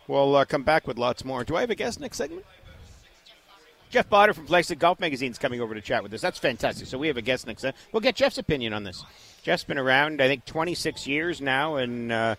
We'll 0.07 0.37
uh, 0.37 0.45
come 0.45 0.63
back 0.63 0.87
with 0.87 0.99
lots 0.99 1.25
more. 1.25 1.45
Do 1.45 1.57
I 1.57 1.63
have 1.63 1.71
a 1.71 1.75
guest 1.75 2.01
next 2.01 2.19
segment? 2.19 2.45
Jeff 3.91 4.09
Bauder 4.09 4.35
from 4.35 4.47
Flagstick 4.47 4.81
Golf 4.81 4.99
Magazine 4.99 5.31
is 5.31 5.39
coming 5.39 5.61
over 5.61 5.73
to 5.73 5.81
chat 5.81 6.03
with 6.03 6.13
us. 6.13 6.21
That's 6.21 6.39
fantastic. 6.39 6.89
So 6.89 6.99
we 6.99 7.07
have 7.07 7.17
a 7.17 7.23
guest 7.23 7.47
next. 7.47 7.63
segment. 7.63 7.77
We'll 7.93 8.01
get 8.01 8.17
Jeff's 8.17 8.39
opinion 8.39 8.73
on 8.73 8.83
this. 8.83 9.05
Jeff's 9.43 9.65
been 9.65 9.79
around, 9.79 10.21
I 10.21 10.27
think, 10.27 10.45
26 10.47 11.07
years 11.07 11.41
now, 11.41 11.77
and 11.77 12.11
uh, 12.11 12.35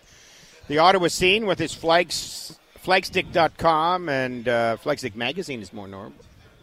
the 0.68 0.78
Ottawa 0.78 1.08
scene 1.08 1.46
with 1.46 1.58
his 1.58 1.72
flags, 1.72 2.58
flagstick.com 2.84 4.08
and 4.08 4.46
uh, 4.48 4.76
Flagstick 4.82 5.14
Magazine 5.14 5.62
is 5.62 5.72
more 5.72 5.88
normal. 5.88 6.12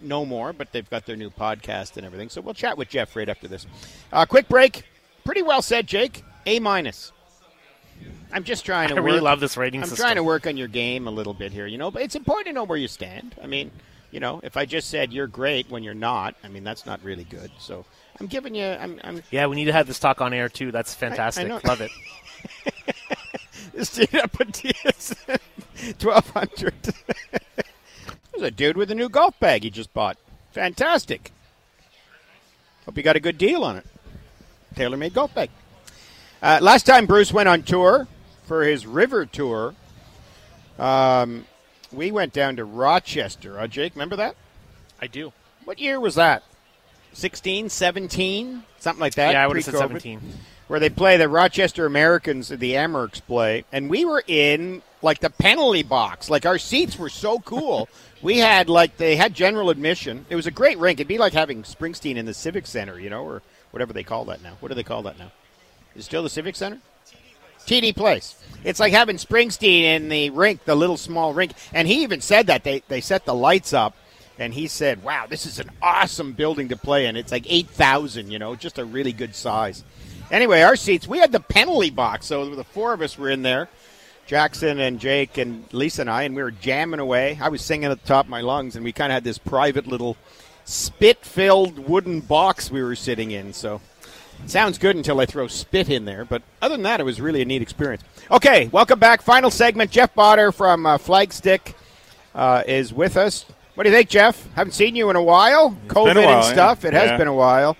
No 0.04 0.26
more, 0.26 0.54
but 0.54 0.72
they've 0.72 0.90
got 0.90 1.06
their 1.06 1.16
new 1.16 1.30
podcast 1.30 1.98
and 1.98 2.06
everything. 2.06 2.30
So 2.30 2.42
we'll 2.42 2.54
chat 2.54 2.78
with 2.78 2.90
Jeff 2.90 3.16
right 3.16 3.30
after 3.30 3.48
this. 3.48 3.66
Uh, 4.12 4.26
quick 4.26 4.48
break. 4.48 4.84
Pretty 5.24 5.42
well 5.42 5.62
said, 5.62 5.88
Jake. 5.88 6.24
A 6.46 6.60
minus. 6.60 7.12
I'm 8.32 8.44
just 8.44 8.66
trying 8.66 8.90
to 8.90 8.96
I 8.98 8.98
really 9.00 9.18
work- 9.18 9.24
love 9.24 9.40
this 9.40 9.56
rating 9.58 9.82
I'm 9.82 9.88
system. 9.88 10.04
trying 10.04 10.16
to 10.18 10.24
work 10.24 10.46
on 10.48 10.58
your 10.58 10.68
game 10.68 11.08
a 11.08 11.12
little 11.12 11.34
bit 11.34 11.52
here, 11.52 11.68
you 11.68 11.78
know, 11.78 11.92
but 11.92 12.02
it's 12.02 12.16
important 12.16 12.48
to 12.48 12.54
know 12.54 12.64
where 12.64 12.78
you 12.78 12.88
stand. 12.88 13.36
I 13.42 13.48
mean, 13.48 13.72
you 14.12 14.20
know, 14.20 14.42
if 14.44 14.58
I 14.58 14.66
just 14.66 14.90
said 14.90 15.14
you're 15.14 15.28
great 15.28 15.70
when 15.70 15.84
you're 15.84 15.94
not, 15.94 16.36
I 16.44 16.48
mean, 16.48 16.64
that's 16.64 16.86
not 16.86 17.04
really 17.04 17.24
good. 17.24 17.50
So 17.60 17.86
I'm 18.20 18.28
giving 18.28 18.54
you, 18.56 18.66
I'm, 18.66 19.00
I'm 19.04 19.24
Yeah, 19.32 19.48
we 19.48 19.56
need 19.56 19.66
to 19.66 19.74
have 19.74 19.88
this 19.88 20.00
talk 20.00 20.22
on 20.22 20.34
air 20.34 20.50
too. 20.50 20.72
That's 20.72 20.94
fantastic. 20.94 21.48
know. 21.48 21.60
Love 21.66 21.82
it. 21.82 21.92
up 23.76 24.42
at 24.42 24.48
TSN 24.52 25.40
1200. 26.02 26.74
There's 28.34 28.48
a 28.48 28.52
dude 28.52 28.78
with 28.78 28.90
a 28.90 28.96
new 28.96 29.10
golf 29.10 29.40
bag 29.40 29.64
he 29.64 29.70
just 29.70 29.94
bought. 29.94 30.18
Fantastic. 30.52 31.32
Hope 32.86 32.98
you 32.98 33.04
got 33.04 33.16
a 33.16 33.20
good 33.20 33.38
deal 33.38 33.64
on 33.64 33.78
it. 33.78 33.86
TaylorMade 34.76 35.14
golf 35.14 35.34
bag. 35.34 35.50
Uh, 36.42 36.60
last 36.62 36.86
time 36.86 37.06
Bruce 37.06 37.32
went 37.32 37.48
on 37.48 37.64
tour 37.64 38.08
for 38.46 38.64
his 38.64 38.86
river 38.86 39.26
tour, 39.26 39.76
um, 40.80 41.46
we 41.92 42.12
went 42.12 42.34
down 42.34 42.56
to 42.58 42.66
Rochester. 42.66 43.60
Uh, 43.60 43.68
Jake, 43.68 43.94
remember 43.96 44.16
that? 44.16 44.36
I 45.00 45.08
do. 45.08 45.32
What 45.64 45.80
year 45.80 46.00
was 46.00 46.16
that? 46.16 46.44
16, 47.14 47.70
17? 47.70 48.64
Something 48.80 49.00
like 49.00 49.16
that? 49.16 49.34
yeah, 49.34 49.44
I 49.44 49.48
would 49.48 49.58
have 49.58 49.66
said 49.66 49.76
17. 49.76 50.20
where 50.68 50.80
they 50.80 50.90
play 50.90 51.18
the 51.18 51.30
Rochester 51.30 51.86
Americans 51.86 52.52
at 52.52 52.60
the 52.60 52.74
Amerks 52.74 53.22
play, 53.22 53.64
and 53.72 53.90
we 53.90 54.04
were 54.04 54.24
in 54.28 54.82
like 55.02 55.20
the 55.20 55.30
penalty 55.30 55.84
box. 55.84 56.30
Like 56.30 56.46
our 56.46 56.58
seats 56.58 56.98
were 56.98 57.10
so 57.10 57.40
cool. 57.40 57.88
we 58.24 58.38
had 58.40 58.70
like 58.70 58.98
they 58.98 59.16
had 59.16 59.34
general 59.34 59.70
admission. 59.70 60.26
It 60.30 60.36
was 60.36 60.48
a 60.48 60.52
great 60.52 60.80
rink. 60.80 61.00
It'd 61.00 61.08
be 61.08 61.18
like 61.18 61.34
having 61.34 61.62
Springsteen 61.64 62.16
in 62.16 62.26
the 62.26 62.34
Civic 62.34 62.66
Center, 62.66 63.00
you 63.00 63.10
know, 63.10 63.24
or 63.24 63.44
whatever 63.72 63.94
they 63.94 64.04
call 64.04 64.26
that 64.26 64.42
now. 64.42 64.58
What 64.62 64.70
do 64.70 64.76
they 64.76 64.84
call 64.84 65.04
that 65.04 65.20
now? 65.20 65.32
Is 65.94 66.02
it 66.02 66.06
still 66.06 66.24
the 66.24 66.30
Civic 66.30 66.56
Center? 66.56 66.80
TD 67.68 67.96
Place. 67.96 68.36
It's 68.64 68.80
like 68.80 68.94
having 68.94 69.18
Springsteen 69.18 69.84
in 69.84 70.10
the 70.10 70.30
rink, 70.32 70.66
the 70.66 70.76
little 70.76 70.98
small 70.98 71.34
rink. 71.34 71.52
And 71.74 71.88
he 71.88 72.04
even 72.04 72.22
said 72.22 72.48
that 72.48 72.64
they 72.64 72.82
they 72.88 73.02
set 73.02 73.26
the 73.26 73.36
lights 73.36 73.74
up, 73.74 73.96
and 74.40 74.54
he 74.54 74.68
said, 74.68 75.04
"Wow, 75.04 75.28
this 75.30 75.46
is 75.46 75.60
an 75.60 75.70
awesome 75.82 76.34
building 76.34 76.70
to 76.70 76.78
play 76.78 77.06
in. 77.06 77.16
It's 77.16 77.32
like 77.32 77.46
eight 77.48 77.70
thousand, 77.70 78.32
you 78.32 78.40
know, 78.40 78.56
just 78.56 78.80
a 78.80 78.86
really 78.86 79.14
good 79.14 79.36
size." 79.36 79.84
Anyway, 80.32 80.62
our 80.62 80.76
seats, 80.76 81.08
we 81.08 81.20
had 81.20 81.32
the 81.32 81.40
penalty 81.40 81.90
box, 81.90 82.26
so 82.26 82.56
the 82.56 82.64
four 82.64 82.94
of 82.94 83.02
us 83.02 83.18
were 83.18 83.30
in 83.30 83.44
there. 83.44 83.70
Jackson 84.26 84.80
and 84.80 85.00
Jake 85.00 85.38
and 85.38 85.66
Lisa 85.74 86.02
and 86.02 86.10
I, 86.10 86.24
and 86.24 86.36
we 86.36 86.42
were 86.44 86.52
jamming 86.52 87.00
away. 87.00 87.38
I 87.42 87.50
was 87.50 87.62
singing 87.62 87.86
at 87.92 88.02
the 88.02 88.08
top 88.08 88.26
of 88.26 88.30
my 88.30 88.42
lungs, 88.42 88.76
and 88.76 88.84
we 88.86 88.92
kind 88.92 89.12
of 89.12 89.16
had 89.16 89.24
this 89.24 89.38
private 89.38 89.86
little 89.88 90.16
spit-filled 90.66 91.80
wooden 91.80 92.20
box 92.22 92.72
we 92.72 92.82
were 92.82 92.96
sitting 92.96 93.32
in. 93.32 93.54
So 93.54 93.82
Sounds 94.46 94.78
good 94.78 94.96
until 94.98 95.22
I 95.22 95.26
throw 95.26 95.48
spit 95.48 95.90
in 95.90 96.04
there, 96.06 96.26
but 96.26 96.42
other 96.62 96.74
than 96.76 96.84
that, 96.84 97.00
it 97.00 97.04
was 97.04 97.22
really 97.22 97.42
a 97.42 97.46
neat 97.46 97.62
experience. 97.62 98.04
Okay, 98.30 98.68
welcome 98.74 99.00
back. 99.00 99.22
Final 99.22 99.50
segment. 99.50 99.90
Jeff 99.90 100.14
Bauder 100.16 100.52
from 100.52 100.86
uh, 100.86 100.98
Flagstick 100.98 101.76
uh, 102.36 102.62
is 102.68 102.94
with 102.94 103.16
us. 103.16 103.46
What 103.76 103.84
do 103.86 103.90
you 103.90 103.96
think, 103.96 104.10
Jeff? 104.10 104.52
Haven't 104.54 104.74
seen 104.74 104.96
you 104.98 105.10
in 105.10 105.16
a 105.16 105.24
while. 105.24 105.72
COVID 105.88 106.06
been 106.16 106.18
a 106.18 106.26
while, 106.26 106.38
and 106.44 106.46
stuff. 106.54 106.82
yeah. 106.84 106.88
It 106.90 106.94
has 106.94 107.10
Yeah. 107.12 107.18
been 107.18 107.28
a 107.30 107.34
while. 107.34 107.78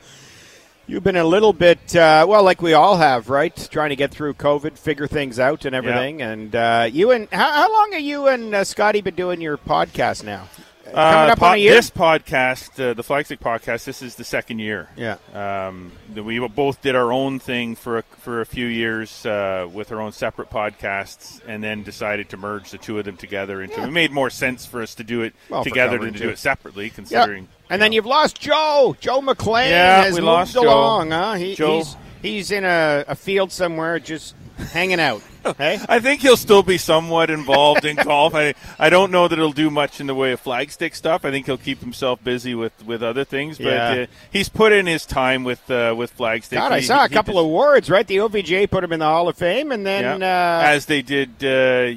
You've 0.86 1.04
been 1.04 1.16
a 1.16 1.24
little 1.24 1.54
bit, 1.54 1.96
uh, 1.96 2.26
well, 2.28 2.44
like 2.44 2.62
we 2.62 2.74
all 2.74 2.98
have, 2.98 3.30
right? 3.30 3.56
Trying 3.72 3.90
to 3.92 3.96
get 3.96 4.12
through 4.12 4.34
COVID, 4.34 4.78
figure 4.78 5.08
things 5.08 5.40
out, 5.40 5.64
and 5.64 5.74
everything. 5.74 6.22
And 6.22 6.54
uh, 6.54 6.90
you 6.92 7.12
and 7.12 7.30
how, 7.32 7.52
how 7.52 7.72
long 7.72 7.94
have 7.94 8.02
you 8.02 8.28
and 8.28 8.54
uh, 8.54 8.64
Scotty 8.66 9.00
been 9.02 9.16
doing 9.16 9.40
your 9.40 9.58
podcast 9.58 10.24
now? 10.26 10.50
Coming 10.84 11.32
up 11.32 11.40
po- 11.40 11.46
on 11.48 11.54
a 11.54 11.58
year. 11.58 11.72
Uh, 11.72 11.76
This 11.76 11.90
podcast, 11.90 12.72
uh, 12.84 12.94
the 12.94 13.02
Flagstick 13.02 13.40
podcast, 13.40 13.86
this 13.86 14.02
is 14.02 14.16
the 14.16 14.26
second 14.26 14.60
year. 14.60 14.90
Yeah. 14.98 15.16
Um, 15.34 15.94
we 16.14 16.38
both 16.50 16.82
did 16.82 16.96
our 16.96 17.12
own 17.14 17.40
thing 17.40 17.76
for 17.76 18.00
a, 18.00 18.04
for 18.20 18.42
a 18.42 18.46
few 18.46 18.68
years 18.68 19.26
uh, 19.26 19.68
with 19.72 19.92
our 19.92 20.02
own 20.02 20.12
separate 20.12 20.50
podcasts, 20.52 21.42
and 21.48 21.64
then 21.64 21.82
decided 21.84 22.30
to 22.30 22.38
merge 22.38 22.70
the 22.72 22.78
two 22.78 23.00
of 23.00 23.06
them 23.06 23.16
together 23.18 23.62
into. 23.64 23.78
Yeah. 23.78 23.88
It 23.88 23.92
made 23.92 24.12
more 24.12 24.30
sense 24.30 24.66
for 24.66 24.82
us 24.84 24.94
to 24.96 25.04
do 25.06 25.22
it 25.22 25.34
Well, 25.50 25.64
together 25.64 25.98
than 25.98 26.14
to 26.14 26.20
do 26.20 26.30
it 26.30 26.38
separately, 26.38 26.92
Yeah. 27.10 27.46
And 27.74 27.82
then 27.82 27.92
you've 27.92 28.06
lost 28.06 28.40
Joe. 28.40 28.96
Joe 29.00 29.20
McLean 29.22 29.70
Yeah, 29.70 30.04
has 30.04 30.14
we 30.14 30.22
moved 30.22 30.26
lost 30.28 30.54
Joe. 30.54 30.62
along. 30.64 31.10
Huh? 31.12 31.34
He, 31.34 31.56
Joe- 31.56 31.78
He's, 31.80 31.96
he's 32.22 32.52
in 32.52 32.64
a, 32.66 33.04
a 33.08 33.16
field 33.16 33.52
somewhere 33.52 33.98
just 34.00 34.36
hanging 34.72 35.00
out. 35.00 35.22
hey? 35.58 35.80
I 35.90 36.00
think 36.00 36.22
he'll 36.22 36.38
still 36.38 36.62
be 36.64 36.78
somewhat 36.78 37.30
involved 37.32 37.84
in 37.84 37.96
golf. 37.98 38.34
I 38.36 38.54
I 38.80 38.90
don't 38.90 39.12
know 39.12 39.28
that 39.28 39.38
he'll 39.38 39.52
do 39.52 39.70
much 39.70 40.00
in 40.00 40.08
the 40.08 40.14
way 40.16 40.32
of 40.32 40.42
flagstick 40.42 40.96
stuff. 40.96 41.26
I 41.26 41.32
think 41.32 41.48
he'll 41.48 41.58
keep 41.58 41.80
himself 41.80 42.24
busy 42.24 42.54
with, 42.56 42.72
with 42.86 43.02
other 43.04 43.26
things. 43.26 43.58
But 43.58 43.66
Yeah. 43.66 43.92
uh, 44.04 44.06
he's 44.32 44.48
put 44.48 44.72
in 44.72 44.86
his 44.86 45.06
time 45.06 45.44
with 45.44 45.70
uh, 45.70 45.96
with 45.98 46.16
flagstick. 46.18 46.52
God, 46.54 46.72
I 46.72 46.80
He- 46.80 46.86
saw 46.86 47.04
a 47.04 47.10
couple 47.10 47.38
of 47.40 47.46
awards, 47.46 47.90
right? 47.90 48.06
The 48.08 48.18
OVJ 48.18 48.70
put 48.70 48.84
him 48.86 48.94
in 48.94 49.00
the 49.00 49.06
Hall 49.06 49.28
of 49.28 49.36
Fame, 49.36 49.72
and 49.74 49.84
then 49.86 50.22
Yeah. 50.22 50.60
uh, 50.62 50.68
as 50.68 50.86
they 50.86 51.02
did 51.02 51.32
uh, 51.44 51.48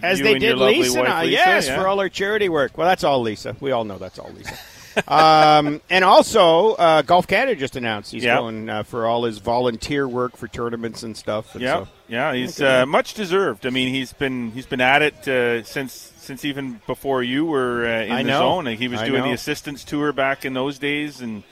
as 0.04 0.18
you 0.18 0.24
they 0.24 0.32
and 0.32 0.42
your 0.42 0.52
did 0.54 0.58
lovely 0.58 0.78
Lisa, 0.80 1.00
wife, 1.02 1.24
Lisa, 1.26 1.30
yes, 1.32 1.66
yeah. 1.68 1.76
for 1.80 1.86
all 1.86 2.00
her 2.00 2.08
charity 2.08 2.48
work. 2.48 2.76
Well, 2.78 2.88
that's 2.88 3.04
all 3.04 3.20
Lisa. 3.20 3.54
We 3.60 3.70
all 3.70 3.84
know 3.84 3.98
that's 3.98 4.18
all 4.18 4.32
Lisa. 4.36 4.58
Um, 5.08 5.80
and 5.90 6.04
also, 6.04 6.74
uh, 6.74 7.02
Golf 7.02 7.26
Canada 7.26 7.56
just 7.58 7.76
announced 7.76 8.12
he's 8.12 8.24
Yeah. 8.24 8.36
going 8.38 8.68
uh, 8.68 8.82
for 8.82 9.06
all 9.06 9.24
his 9.24 9.38
volunteer 9.38 10.06
work 10.08 10.36
for 10.36 10.48
tournaments 10.48 11.02
and 11.02 11.16
stuff. 11.16 11.54
And 11.54 11.62
Yeah, 11.62 11.80
so- 11.84 11.88
yeah, 12.08 12.34
he's 12.34 12.60
uh, 12.60 12.86
much 12.86 13.14
deserved. 13.14 13.66
I 13.66 13.70
mean, 13.70 13.92
he's 13.92 14.12
been 14.12 14.50
he's 14.52 14.66
been 14.66 14.80
at 14.80 15.02
it 15.02 15.28
uh, 15.28 15.62
since 15.64 16.12
since 16.18 16.44
even 16.44 16.80
before 16.86 17.22
you 17.22 17.44
were 17.44 17.86
uh, 17.86 18.02
in 18.04 18.12
I 18.12 18.22
the 18.22 18.28
know. 18.30 18.38
zone. 18.62 18.66
He 18.66 18.88
was 18.88 19.00
I 19.00 19.06
doing 19.06 19.22
know. 19.22 19.28
the 19.28 19.34
assistance 19.34 19.84
tour 19.84 20.12
back 20.12 20.44
in 20.44 20.54
those 20.54 20.78
days, 20.78 21.20
and 21.20 21.42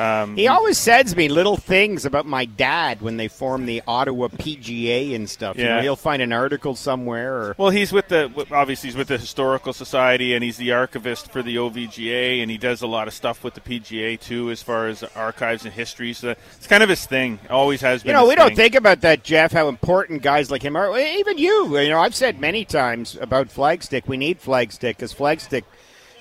um, 0.00 0.36
He 0.36 0.48
always 0.48 0.78
sends 0.78 1.14
me 1.14 1.28
little 1.28 1.56
things 1.56 2.04
about 2.04 2.26
my 2.26 2.44
dad 2.46 3.02
when 3.02 3.16
they 3.16 3.28
form 3.28 3.66
the 3.66 3.82
Ottawa 3.86 4.28
PGA 4.28 5.14
and 5.14 5.28
stuff. 5.28 5.56
You 5.58 5.64
know, 5.64 5.76
Yeah. 5.76 5.82
he'll 5.82 5.96
find 5.96 6.22
an 6.22 6.32
article 6.32 6.74
somewhere 6.74 7.34
or 7.34 7.54
Well, 7.58 7.70
he's 7.70 7.92
with 7.92 8.08
the 8.08 8.30
obviously 8.50 8.88
he's 8.88 8.96
with 8.96 9.08
the 9.08 9.18
historical 9.18 9.72
society, 9.72 10.34
and 10.34 10.42
he's 10.42 10.56
the 10.56 10.72
archivist 10.72 11.30
for 11.30 11.42
the 11.42 11.56
OVGA, 11.56 12.40
and 12.42 12.50
he 12.50 12.58
does 12.58 12.82
a 12.82 12.86
lot 12.86 13.08
of 13.08 13.14
stuff 13.14 13.44
with 13.44 13.54
the 13.54 13.60
PGA 13.60 14.16
too, 14.18 14.50
as 14.50 14.62
far 14.62 14.86
as 14.88 15.02
archives 15.14 15.64
and 15.64 15.74
history. 15.74 16.12
So 16.12 16.34
it's 16.56 16.66
kind 16.66 16.82
of 16.82 16.88
his 16.88 17.04
thing. 17.06 17.38
Always 17.50 17.80
has 17.82 18.02
been. 18.02 18.10
You 18.10 18.14
know, 18.14 18.26
we 18.26 18.34
don't 18.34 18.56
think 18.56 18.74
about 18.74 19.02
that, 19.02 19.22
Jeff. 19.22 19.52
How 19.52 19.68
important 19.68 20.22
guys 20.22 20.50
like 20.50 20.62
him 20.62 20.76
are. 20.76 20.98
Even 20.98 21.36
you. 21.38 21.78
You 21.78 21.90
know, 21.90 22.00
I've 22.00 22.14
said 22.14 22.40
many 22.40 22.64
times 22.64 23.18
about 23.20 23.48
Flagstick. 23.48 24.06
We 24.06 24.16
need 24.16 24.40
Flagstick 24.40 24.96
because 24.96 25.12
Flagstick. 25.14 25.64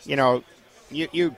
You 0.03 0.15
know, 0.15 0.43
you 0.91 1.07
you. 1.11 1.35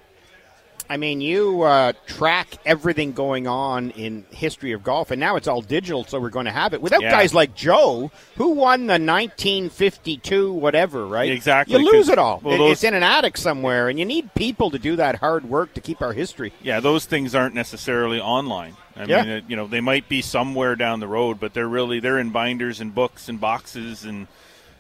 I 0.89 0.97
mean, 0.97 1.21
you 1.21 1.61
uh, 1.61 1.93
track 2.05 2.57
everything 2.65 3.13
going 3.13 3.47
on 3.47 3.91
in 3.91 4.25
history 4.31 4.71
of 4.73 4.83
golf, 4.83 5.11
and 5.11 5.19
now 5.19 5.35
it's 5.37 5.47
all 5.47 5.61
digital, 5.61 6.03
so 6.03 6.19
we're 6.19 6.29
going 6.29 6.45
to 6.47 6.51
have 6.51 6.73
it. 6.73 6.81
Without 6.81 7.01
Yeah. 7.01 7.11
guys 7.11 7.33
like 7.33 7.55
Joe, 7.55 8.11
who 8.35 8.49
won 8.49 8.87
the 8.87 8.99
1952 8.99 10.53
whatever, 10.53 11.05
right? 11.05 11.31
Exactly, 11.31 11.79
You 11.79 11.91
lose 11.91 12.09
it 12.09 12.17
all. 12.17 12.39
well, 12.43 12.57
those- 12.57 12.71
it's 12.73 12.83
in 12.83 12.93
an 12.93 13.03
attic 13.03 13.37
somewhere, 13.37 13.89
and 13.89 13.97
you 13.99 14.05
need 14.05 14.33
people 14.33 14.69
to 14.71 14.79
do 14.79 14.95
that 14.97 15.15
hard 15.15 15.45
work 15.49 15.73
to 15.75 15.81
keep 15.81 16.01
our 16.01 16.13
history. 16.13 16.51
Yeah, 16.61 16.79
those 16.79 17.05
things 17.05 17.33
aren't 17.35 17.55
necessarily 17.55 18.19
online. 18.19 18.75
I 18.95 19.05
Yeah. 19.05 19.23
mean, 19.23 19.43
you 19.47 19.55
know, 19.55 19.67
they 19.67 19.81
might 19.81 20.09
be 20.09 20.21
somewhere 20.21 20.75
down 20.75 20.99
the 20.99 21.07
road, 21.07 21.39
but 21.39 21.53
they're 21.53 21.67
really 21.67 21.99
they're 21.99 22.19
in 22.19 22.29
binders 22.31 22.81
and 22.81 22.93
books 22.93 23.29
and 23.29 23.39
boxes 23.39 24.03
and 24.03 24.27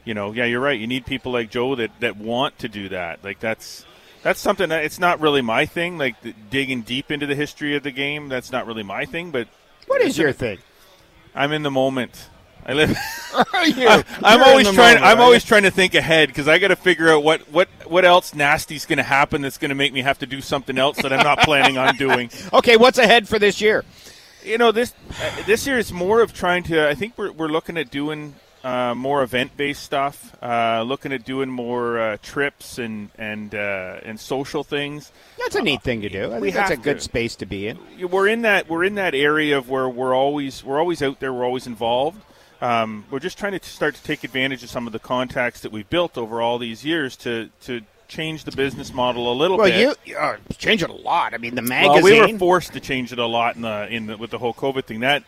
you 0.03 0.15
know, 0.15 0.31
yeah, 0.33 0.45
you're 0.45 0.59
right. 0.59 0.79
You 0.79 0.87
need 0.87 1.05
people 1.05 1.31
like 1.31 1.51
Joe 1.51 1.75
that 1.75 1.91
that 1.99 2.17
want 2.17 2.57
to 2.59 2.67
do 2.67 2.89
that. 2.89 3.23
Like 3.23 3.39
that's 3.39 3.85
that's 4.23 4.39
something 4.39 4.69
that 4.69 4.83
it's 4.85 4.99
not 4.99 5.19
really 5.19 5.41
my 5.41 5.65
thing. 5.65 5.97
Like 5.97 6.15
digging 6.49 6.81
deep 6.81 7.11
into 7.11 7.25
the 7.25 7.35
history 7.35 7.75
of 7.75 7.83
the 7.83 7.91
game, 7.91 8.29
that's 8.29 8.51
not 8.51 8.65
really 8.67 8.83
my 8.83 9.05
thing. 9.05 9.31
But 9.31 9.47
What 9.87 10.01
is 10.01 10.17
your 10.17 10.31
thing? 10.31 10.59
I'm 11.33 11.51
in 11.51 11.63
the 11.63 11.71
moment. 11.71 12.29
I 12.65 12.73
live. 12.73 12.89
You- 13.65 13.87
I'm, 13.87 14.03
I'm 14.23 14.39
you're 14.39 14.47
always 14.47 14.67
trying. 14.71 14.95
moment, 14.95 15.05
I'm 15.05 15.21
always 15.21 15.43
you? 15.43 15.47
trying 15.47 15.63
to 15.63 15.71
think 15.71 15.93
ahead 15.93 16.29
because 16.29 16.47
I 16.47 16.57
got 16.59 16.69
to 16.69 16.75
figure 16.75 17.09
out 17.09 17.23
what 17.23 17.41
what 17.51 17.69
what 17.85 18.05
else 18.05 18.33
nasty's 18.33 18.85
going 18.87 18.97
to 18.97 19.03
happen 19.03 19.41
that's 19.41 19.57
going 19.59 19.69
to 19.69 19.75
make 19.75 19.93
me 19.93 20.01
have 20.01 20.17
to 20.19 20.25
do 20.25 20.41
something 20.41 20.77
else 20.77 20.97
that 20.97 21.13
I'm 21.13 21.23
not 21.23 21.39
planning 21.39 21.77
on 21.77 21.95
doing. 21.95 22.29
Okay, 22.53 22.75
what's 22.77 22.97
ahead 22.97 23.27
for 23.27 23.37
this 23.39 23.61
year? 23.61 23.85
You 24.43 24.57
know 24.57 24.71
this 24.71 24.93
uh, 25.21 25.43
this 25.45 25.65
year 25.67 25.77
is 25.77 25.93
more 25.93 26.21
of 26.21 26.33
trying 26.33 26.63
to. 26.63 26.87
I 26.89 26.95
think 26.95 27.13
we're 27.17 27.31
we're 27.31 27.47
looking 27.47 27.77
at 27.77 27.91
doing 27.91 28.33
uh, 28.63 28.93
more 28.95 29.23
event 29.23 29.55
based 29.57 29.83
stuff. 29.83 30.35
Uh, 30.41 30.83
looking 30.83 31.11
at 31.13 31.25
doing 31.25 31.49
more 31.49 31.99
uh, 31.99 32.17
trips 32.21 32.77
and 32.77 33.09
and 33.17 33.53
uh, 33.55 33.99
and 34.03 34.19
social 34.19 34.63
things. 34.63 35.11
That's 35.39 35.55
a 35.55 35.61
neat 35.61 35.81
thing 35.83 36.01
to 36.01 36.09
do. 36.09 36.31
I 36.31 36.39
we 36.39 36.51
think 36.51 36.55
that's 36.67 36.71
a 36.71 36.77
good 36.77 36.97
to. 36.97 37.03
space 37.03 37.35
to 37.37 37.45
be 37.45 37.67
in. 37.67 37.77
We're 38.09 38.27
in 38.27 38.43
that 38.43 38.69
we're 38.69 38.83
in 38.83 38.95
that 38.95 39.15
area 39.15 39.57
of 39.57 39.69
where 39.69 39.89
we're 39.89 40.15
always 40.15 40.63
we're 40.63 40.79
always 40.79 41.01
out 41.01 41.19
there. 41.19 41.33
We're 41.33 41.45
always 41.45 41.67
involved. 41.67 42.21
Um, 42.61 43.05
we're 43.09 43.19
just 43.19 43.39
trying 43.39 43.57
to 43.59 43.65
start 43.67 43.95
to 43.95 44.03
take 44.03 44.23
advantage 44.23 44.61
of 44.63 44.69
some 44.69 44.85
of 44.85 44.93
the 44.93 44.99
contacts 44.99 45.61
that 45.61 45.71
we've 45.71 45.89
built 45.89 46.15
over 46.17 46.41
all 46.41 46.59
these 46.59 46.85
years 46.85 47.15
to 47.17 47.49
to 47.61 47.81
change 48.07 48.43
the 48.43 48.51
business 48.51 48.93
model 48.93 49.31
a 49.31 49.33
little 49.33 49.57
Well, 49.57 49.67
bit. 49.69 49.97
you 50.05 50.15
uh, 50.17 50.35
change 50.57 50.83
it 50.83 50.89
a 50.89 50.93
lot. 50.93 51.33
I 51.33 51.37
mean, 51.37 51.55
the 51.55 51.61
Well, 51.61 51.69
magazine. 51.69 52.03
we 52.25 52.33
were 52.33 52.37
forced 52.37 52.73
to 52.73 52.79
change 52.81 53.13
it 53.13 53.19
a 53.19 53.25
lot 53.25 53.55
in 53.55 53.61
the 53.63 53.87
in 53.89 54.05
the, 54.07 54.17
with 54.17 54.29
the 54.31 54.37
whole 54.37 54.53
COVID 54.53 54.83
thing. 54.83 54.99
That 54.99 55.23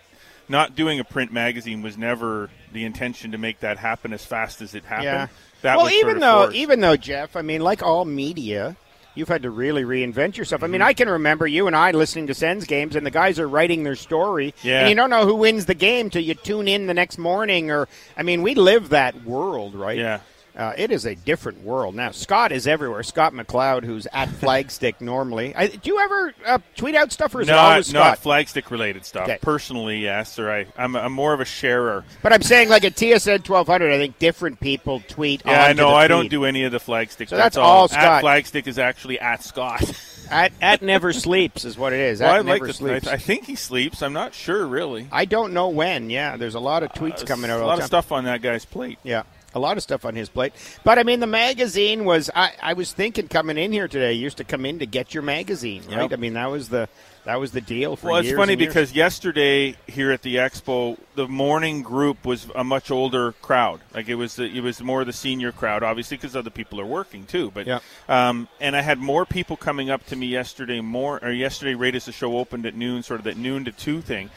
not 0.49 0.75
doing 0.75 0.99
a 0.99 1.03
print 1.03 1.31
magazine 1.31 1.81
was 1.81 1.97
never 1.97 2.49
the 2.71 2.83
intention 2.85 3.31
to 3.31 3.37
make 3.37 3.59
that 3.61 3.77
happen 3.77 4.13
as 4.13 4.25
fast 4.25 4.61
as 4.61 4.75
it 4.75 4.83
happened. 4.85 5.05
yeah. 5.05 5.27
That 5.61 5.77
well, 5.77 5.89
even 5.89 6.19
though, 6.19 6.43
forced. 6.43 6.57
even 6.57 6.81
though 6.81 6.97
Jeff, 6.97 7.35
I 7.37 7.41
mean, 7.41 7.61
like 7.61 7.81
all 7.81 8.03
media, 8.03 8.75
you've 9.15 9.29
had 9.29 9.43
to 9.43 9.49
really 9.49 9.83
reinvent 9.83 10.35
yourself. 10.35 10.61
I 10.63 10.67
mean, 10.67 10.81
Mm-hmm. 10.81 10.87
I 10.89 10.93
can 10.93 11.07
remember 11.09 11.47
you 11.47 11.67
and 11.67 11.75
I 11.75 11.91
listening 11.91 12.27
to 12.27 12.33
Sens 12.33 12.65
games, 12.65 12.95
and 12.97 13.05
the 13.05 13.11
guys 13.11 13.39
are 13.39 13.47
writing 13.47 13.83
their 13.83 13.95
story, 13.95 14.53
Yeah. 14.63 14.81
and 14.81 14.89
you 14.89 14.95
don't 14.95 15.09
know 15.09 15.25
who 15.25 15.35
wins 15.35 15.65
the 15.65 15.75
game 15.75 16.09
till 16.09 16.21
you 16.23 16.33
tune 16.33 16.67
in 16.67 16.87
the 16.87 16.93
next 16.93 17.17
morning. 17.17 17.71
Or, 17.71 17.87
I 18.17 18.23
mean, 18.23 18.41
we 18.41 18.55
live 18.55 18.89
that 18.89 19.23
world, 19.23 19.73
right? 19.75 19.97
Yeah. 19.97 20.19
Uh, 20.55 20.73
it 20.77 20.91
is 20.91 21.05
a 21.05 21.15
different 21.15 21.63
world 21.63 21.95
now. 21.95 22.11
Scott 22.11 22.51
is 22.51 22.67
everywhere. 22.67 23.01
Scott 23.01 23.33
McLeod, 23.33 23.83
who's 23.83 24.07
at 24.13 24.29
Flagstick 24.41 25.01
normally. 25.01 25.55
I, 25.55 25.67
do 25.67 25.79
you 25.89 25.99
ever 25.99 26.33
uh, 26.45 26.59
tweet 26.75 26.95
out 26.95 27.11
stuff, 27.11 27.33
or 27.33 27.41
is 27.41 27.49
it 27.49 27.51
not 27.51 27.71
always 27.71 27.91
not 27.93 28.19
flagstick 28.21 28.69
related 28.69 29.05
stuff. 29.05 29.23
Okay. 29.23 29.39
Personally, 29.41 29.99
yes, 29.99 30.37
or 30.37 30.51
I 30.51 30.65
I'm, 30.77 30.95
I'm 30.95 31.13
more 31.13 31.33
of 31.33 31.39
a 31.39 31.45
sharer. 31.45 32.03
But 32.21 32.33
I'm 32.33 32.41
saying, 32.41 32.69
like 32.69 32.83
at 32.83 32.93
TSN 32.93 33.47
1200, 33.47 33.91
I 33.91 33.97
think 33.97 34.19
different 34.19 34.59
people 34.59 35.01
tweet. 35.07 35.41
Yeah, 35.45 35.63
I 35.63 35.73
know. 35.73 35.89
the 35.89 35.95
I 35.95 36.07
don't 36.07 36.29
do 36.29 36.45
any 36.45 36.63
of 36.63 36.71
the 36.71 36.79
flagstick. 36.79 37.29
So 37.29 37.37
that's 37.37 37.57
all 37.57 37.87
Scott. 37.87 38.03
At 38.03 38.23
flagstick 38.23 38.67
is 38.67 38.77
actually 38.77 39.19
at 39.19 39.43
Scott. 39.43 39.83
At, 40.31 40.53
at 40.61 40.81
never 40.81 41.11
sleeps 41.11 41.65
is 41.65 41.77
what 41.77 41.91
it 41.91 41.99
is. 41.99 42.21
well, 42.21 42.29
at 42.29 42.35
I 42.35 42.37
like 42.39 42.61
never 42.61 42.67
to. 42.67 42.73
sleeps. 42.73 43.07
I, 43.07 43.13
I 43.13 43.17
think 43.17 43.43
he 43.45 43.55
sleeps. 43.55 44.01
I'm 44.01 44.13
not 44.13 44.33
sure 44.33 44.65
really. 44.65 45.07
I 45.11 45.25
don't 45.25 45.53
know 45.53 45.67
when. 45.67 46.09
Yeah, 46.09 46.37
there's 46.37 46.55
a 46.55 46.61
lot 46.61 46.81
of 46.81 46.93
tweets 46.93 47.25
coming 47.27 47.51
out. 47.51 47.59
Uh, 47.59 47.65
a 47.65 47.67
lot 47.67 47.77
of 47.77 47.85
stuff 47.85 48.11
on 48.11 48.23
that 48.23 48.41
guy's 48.41 48.63
plate. 48.63 48.97
Yeah, 49.03 49.23
a 49.53 49.59
lot 49.59 49.77
of 49.77 49.83
stuff 49.83 50.05
on 50.05 50.15
his 50.15 50.29
plate. 50.29 50.53
But 50.83 50.99
I 50.99 51.03
mean, 51.03 51.19
the 51.19 51.27
magazine 51.27 52.05
was. 52.05 52.29
I, 52.35 52.51
I 52.61 52.73
was 52.73 52.91
thinking 52.91 53.27
coming 53.27 53.57
in 53.57 53.71
here 53.71 53.87
today. 53.87 54.13
You 54.13 54.21
used 54.23 54.37
to 54.37 54.43
come 54.43 54.65
in 54.65 54.79
to 54.79 54.85
get 54.85 55.13
your 55.13 55.23
magazine, 55.23 55.83
right? 55.89 56.01
Yep. 56.09 56.13
I 56.13 56.15
mean, 56.15 56.33
that 56.33 56.49
was 56.49 56.69
the 56.69 56.89
that 57.25 57.39
was 57.39 57.51
the 57.53 57.61
deal 57.61 57.95
for 57.95 58.07
Well, 58.07 58.17
it's 58.17 58.33
funny 58.33 58.55
because 58.57 58.91
yesterday 58.93 59.77
here 59.87 60.11
at 60.11 60.23
the 60.23 60.35
expo, 60.35 60.97
the 61.15 61.27
morning 61.27 61.81
group 61.81 62.25
was 62.25 62.47
a 62.53 62.65
much 62.65 62.91
older 62.91 63.31
crowd. 63.33 63.79
Like 63.93 64.09
it 64.09 64.15
was, 64.15 64.35
the, 64.35 64.43
it 64.43 64.59
was 64.61 64.81
more 64.81 65.05
the 65.05 65.13
senior 65.13 65.53
crowd, 65.53 65.83
obviously, 65.83 66.17
because 66.17 66.35
other 66.35 66.49
people 66.49 66.81
are 66.81 66.85
working 66.85 67.25
too. 67.25 67.49
But 67.51 67.65
Yeah. 67.65 67.79
um, 68.09 68.49
and 68.59 68.75
I 68.75 68.81
had 68.81 68.99
more 68.99 69.25
people 69.25 69.55
coming 69.55 69.89
up 69.89 70.05
to 70.07 70.17
me 70.17 70.27
yesterday, 70.27 70.81
more 70.81 71.23
or 71.23 71.31
yesterday, 71.31 71.75
right 71.75 71.95
as 71.95 72.05
the 72.05 72.11
show 72.11 72.37
opened 72.37 72.65
at 72.65 72.75
noon, 72.75 73.03
sort 73.03 73.21
of 73.21 73.23
that 73.23 73.37
noon 73.37 73.63
to 73.65 73.71
two 73.71 74.01
thing, 74.01 74.29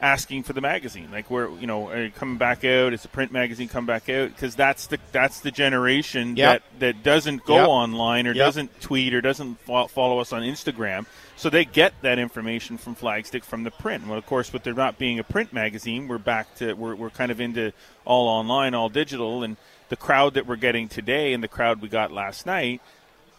asking 0.00 0.44
for 0.44 0.52
the 0.52 0.60
magazine. 0.60 1.08
Like 1.10 1.30
where 1.30 1.48
you 1.50 1.66
know, 1.66 1.88
are 1.88 2.04
you 2.04 2.10
coming 2.10 2.36
back 2.38 2.64
out? 2.64 2.92
Is 2.92 3.02
the 3.02 3.08
print 3.08 3.32
magazine 3.32 3.68
come 3.68 3.84
back 3.86 4.08
out? 4.08 4.28
Because 4.30 4.54
that's 4.54 4.86
the 4.86 4.98
that's 5.12 5.40
the 5.40 5.50
generation 5.50 6.36
Yep. 6.36 6.62
that 6.78 6.80
that 6.80 7.02
doesn't 7.02 7.44
go 7.44 7.56
Yep. 7.56 7.68
online 7.68 8.26
or 8.26 8.32
Yep. 8.32 8.44
doesn't 8.46 8.80
tweet 8.80 9.12
or 9.14 9.20
doesn't 9.20 9.60
fo- 9.62 9.88
follow 9.88 10.20
us 10.20 10.32
on 10.32 10.42
Instagram. 10.42 11.06
So 11.36 11.50
they 11.50 11.64
get 11.64 11.94
that 12.02 12.18
information 12.18 12.78
from 12.78 12.94
Flagstick 12.96 13.44
from 13.44 13.64
the 13.64 13.70
print. 13.70 14.06
Well, 14.06 14.18
of 14.18 14.26
course, 14.26 14.52
with 14.52 14.62
there 14.64 14.74
not 14.74 14.98
being 14.98 15.18
a 15.18 15.24
print 15.24 15.52
magazine, 15.52 16.06
we're 16.08 16.18
back 16.18 16.54
to 16.56 16.74
we're, 16.74 16.94
we're 16.94 17.10
kind 17.10 17.30
of 17.32 17.40
into 17.40 17.72
all 18.04 18.28
online, 18.28 18.74
all 18.74 18.88
digital, 18.88 19.42
and 19.42 19.56
the 19.88 19.96
crowd 19.96 20.34
that 20.34 20.46
we're 20.46 20.56
getting 20.56 20.88
today 20.88 21.32
and 21.32 21.42
the 21.42 21.48
crowd 21.48 21.80
we 21.80 21.88
got 21.88 22.12
last 22.12 22.44
night 22.46 22.80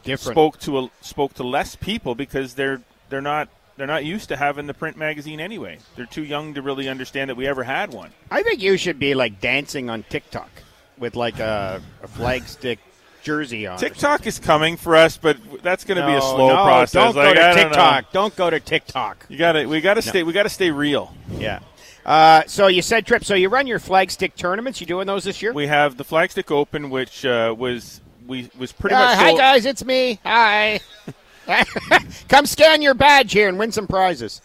different. 0.03 0.33
spoke 0.35 0.59
to 0.59 0.79
a, 0.79 0.89
spoke 1.01 1.33
to 1.35 1.43
less 1.43 1.75
people 1.75 2.15
because 2.15 2.55
they're 2.55 2.81
they're 3.09 3.21
not 3.21 3.49
they're 3.79 3.87
not 3.87 4.03
used 4.03 4.27
to 4.27 4.35
having 4.35 4.67
the 4.67 4.73
print 4.73 4.97
magazine 4.97 5.39
anyway. 5.39 5.79
They're 5.95 6.05
too 6.05 6.23
young 6.25 6.53
to 6.55 6.61
really 6.61 6.89
understand 6.89 7.29
that 7.29 7.35
we 7.35 7.47
ever 7.47 7.63
had 7.63 7.93
one. 7.93 8.11
I 8.29 8.43
think 8.43 8.61
you 8.61 8.75
should 8.75 8.99
be 8.99 9.15
like 9.15 9.39
dancing 9.39 9.89
on 9.89 10.03
TikTok 10.03 10.49
with 10.97 11.15
like 11.15 11.39
a, 11.39 11.81
a 12.03 12.07
flag 12.09 12.43
stick 12.43 12.79
jersey 13.23 13.65
on. 13.67 13.77
TikTok 13.77 14.27
is 14.27 14.37
coming 14.37 14.75
for 14.75 14.97
us, 14.97 15.15
but 15.17 15.37
that's 15.63 15.85
going 15.85 15.97
to 15.97 16.05
be 16.05 16.13
a 16.13 16.19
slow 16.21 16.49
no, 16.49 16.55
process. 16.65 16.91
Don't 16.91 17.15
Like, 17.15 17.35
go 17.35 17.41
I 17.41 17.53
to 17.53 17.55
don't. 17.55 17.55
TikTok. 17.69 18.11
Don't 18.11 18.35
go 18.35 18.49
to 18.49 18.59
TikTok. 18.59 19.25
You 19.29 19.37
got 19.37 19.53
to 19.53 19.65
we 19.65 19.79
got 19.79 19.93
to 19.93 20.01
stay 20.01 20.23
we 20.23 20.33
got 20.33 20.43
to 20.43 20.49
stay 20.49 20.71
real. 20.71 21.15
Yeah. 21.37 21.59
Uh, 22.05 22.43
so 22.47 22.67
you 22.67 22.81
said 22.81 23.05
trip. 23.05 23.23
So 23.23 23.33
you 23.35 23.47
run 23.47 23.65
your 23.65 23.79
flagstick 23.79 24.35
tournaments. 24.35 24.81
You 24.81 24.87
doing 24.87 25.07
those 25.07 25.23
this 25.23 25.41
year? 25.41 25.53
We 25.53 25.67
have 25.67 25.95
the 25.95 26.03
Flagstick 26.03 26.51
Open, 26.51 26.89
which 26.89 27.23
uh, 27.25 27.55
was 27.57 28.01
we 28.27 28.49
was 28.57 28.71
pretty 28.71 28.95
Uh, 28.95 28.99
much 29.05 29.17
hi 29.17 29.27
sold- 29.29 29.39
guys, 29.39 29.65
it's 29.65 29.85
me. 29.85 30.19
Hi. 30.25 30.79
Come 32.29 32.45
scan 32.45 32.81
your 32.81 32.93
badge 32.93 33.31
here 33.31 33.47
and 33.47 33.57
win 33.57 33.71
some 33.71 33.87
prizes. 33.87 34.41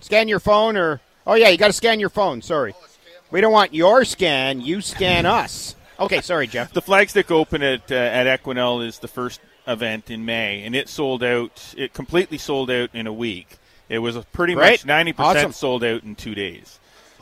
Scan 0.00 0.28
your 0.28 0.40
phone 0.40 0.76
or 0.76 1.00
oh 1.26 1.34
yeah, 1.34 1.48
you 1.48 1.58
got 1.58 1.68
to 1.68 1.72
scan 1.72 2.00
your 2.00 2.08
phone. 2.08 2.42
Sorry, 2.42 2.74
we 3.30 3.40
don't 3.40 3.52
want 3.52 3.74
your 3.74 4.04
scan. 4.04 4.60
You 4.60 4.80
scan 4.80 5.26
us. 5.26 5.76
Okay, 5.98 6.20
sorry, 6.20 6.46
Jeff. 6.46 6.72
The 6.72 6.82
Flagstick 6.82 7.30
Open 7.30 7.62
at 7.62 7.90
uh, 7.90 7.94
at 7.94 8.26
Equinelle 8.26 8.86
is 8.86 8.98
the 8.98 9.08
first 9.08 9.40
event 9.66 10.10
in 10.10 10.24
May, 10.24 10.62
and 10.64 10.74
it 10.74 10.88
sold 10.88 11.22
out. 11.22 11.74
It 11.76 11.92
completely 11.92 12.38
sold 12.38 12.70
out 12.70 12.90
in 12.92 13.06
a 13.06 13.12
week. 13.12 13.58
It 13.88 13.98
was 13.98 14.16
pretty 14.32 14.54
Great. 14.54 14.70
much 14.72 14.86
ninety 14.86 15.12
percent 15.12 15.38
Awesome. 15.38 15.52
sold 15.52 15.84
out 15.84 16.02
in 16.02 16.14
two 16.14 16.34
days. 16.34 16.78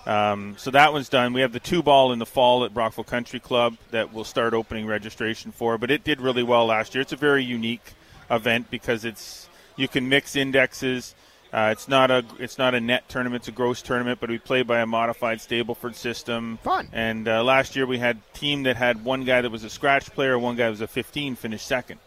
Um, 0.07 0.55
so 0.57 0.71
that 0.71 0.95
one's 0.95 1.11
done. 1.11 1.35
We 1.35 1.43
have 1.43 1.53
the 1.53 1.61
two 1.61 1.83
ball 1.83 2.13
in 2.13 2.19
the 2.19 2.27
fall 2.27 2.65
at 2.65 2.73
Brockville 2.73 3.05
Country 3.05 3.39
Club 3.39 3.77
that 3.91 4.15
we'll 4.15 4.25
start 4.25 4.55
opening 4.55 4.87
registration 4.87 5.53
for. 5.53 5.77
But 5.77 5.91
it 5.91 6.05
did 6.05 6.21
really 6.23 6.43
well 6.43 6.67
last 6.67 6.95
year. 6.95 7.03
It's 7.03 7.13
a 7.13 7.17
very 7.17 7.45
unique 7.45 7.93
event 8.31 8.71
because 8.71 9.05
it's 9.05 9.49
you 9.77 9.89
can 9.89 10.09
mix 10.09 10.37
indexes. 10.37 11.15
Uh, 11.53 11.71
it's 11.73 11.89
not 11.89 12.11
a 12.11 12.25
it's 12.39 12.59
not 12.59 12.75
a 12.75 12.81
net 12.81 13.09
tournament; 13.09 13.43
it's 13.43 13.49
a 13.49 13.53
gross 13.53 13.83
tournament. 13.83 14.21
But 14.21 14.31
we 14.31 14.39
play 14.39 14.63
by 14.63 14.81
a 14.81 14.87
modified 14.87 15.39
Stableford 15.39 15.97
system. 15.97 16.59
Fun. 16.63 16.89
And 16.93 17.27
uh, 17.27 17.43
last 17.43 17.75
year 17.75 17.87
we 17.87 17.99
had 17.99 18.19
a 18.19 18.39
team 18.39 18.63
that 18.65 18.77
had 18.77 19.05
one 19.05 19.25
guy 19.25 19.41
that 19.41 19.51
was 19.51 19.65
a 19.65 19.71
scratch 19.71 20.13
player, 20.13 20.39
one 20.39 20.55
guy 20.57 20.71
was 20.71 20.81
a 20.81 20.87
15, 20.87 21.35
finished 21.35 21.67
second. 21.67 21.99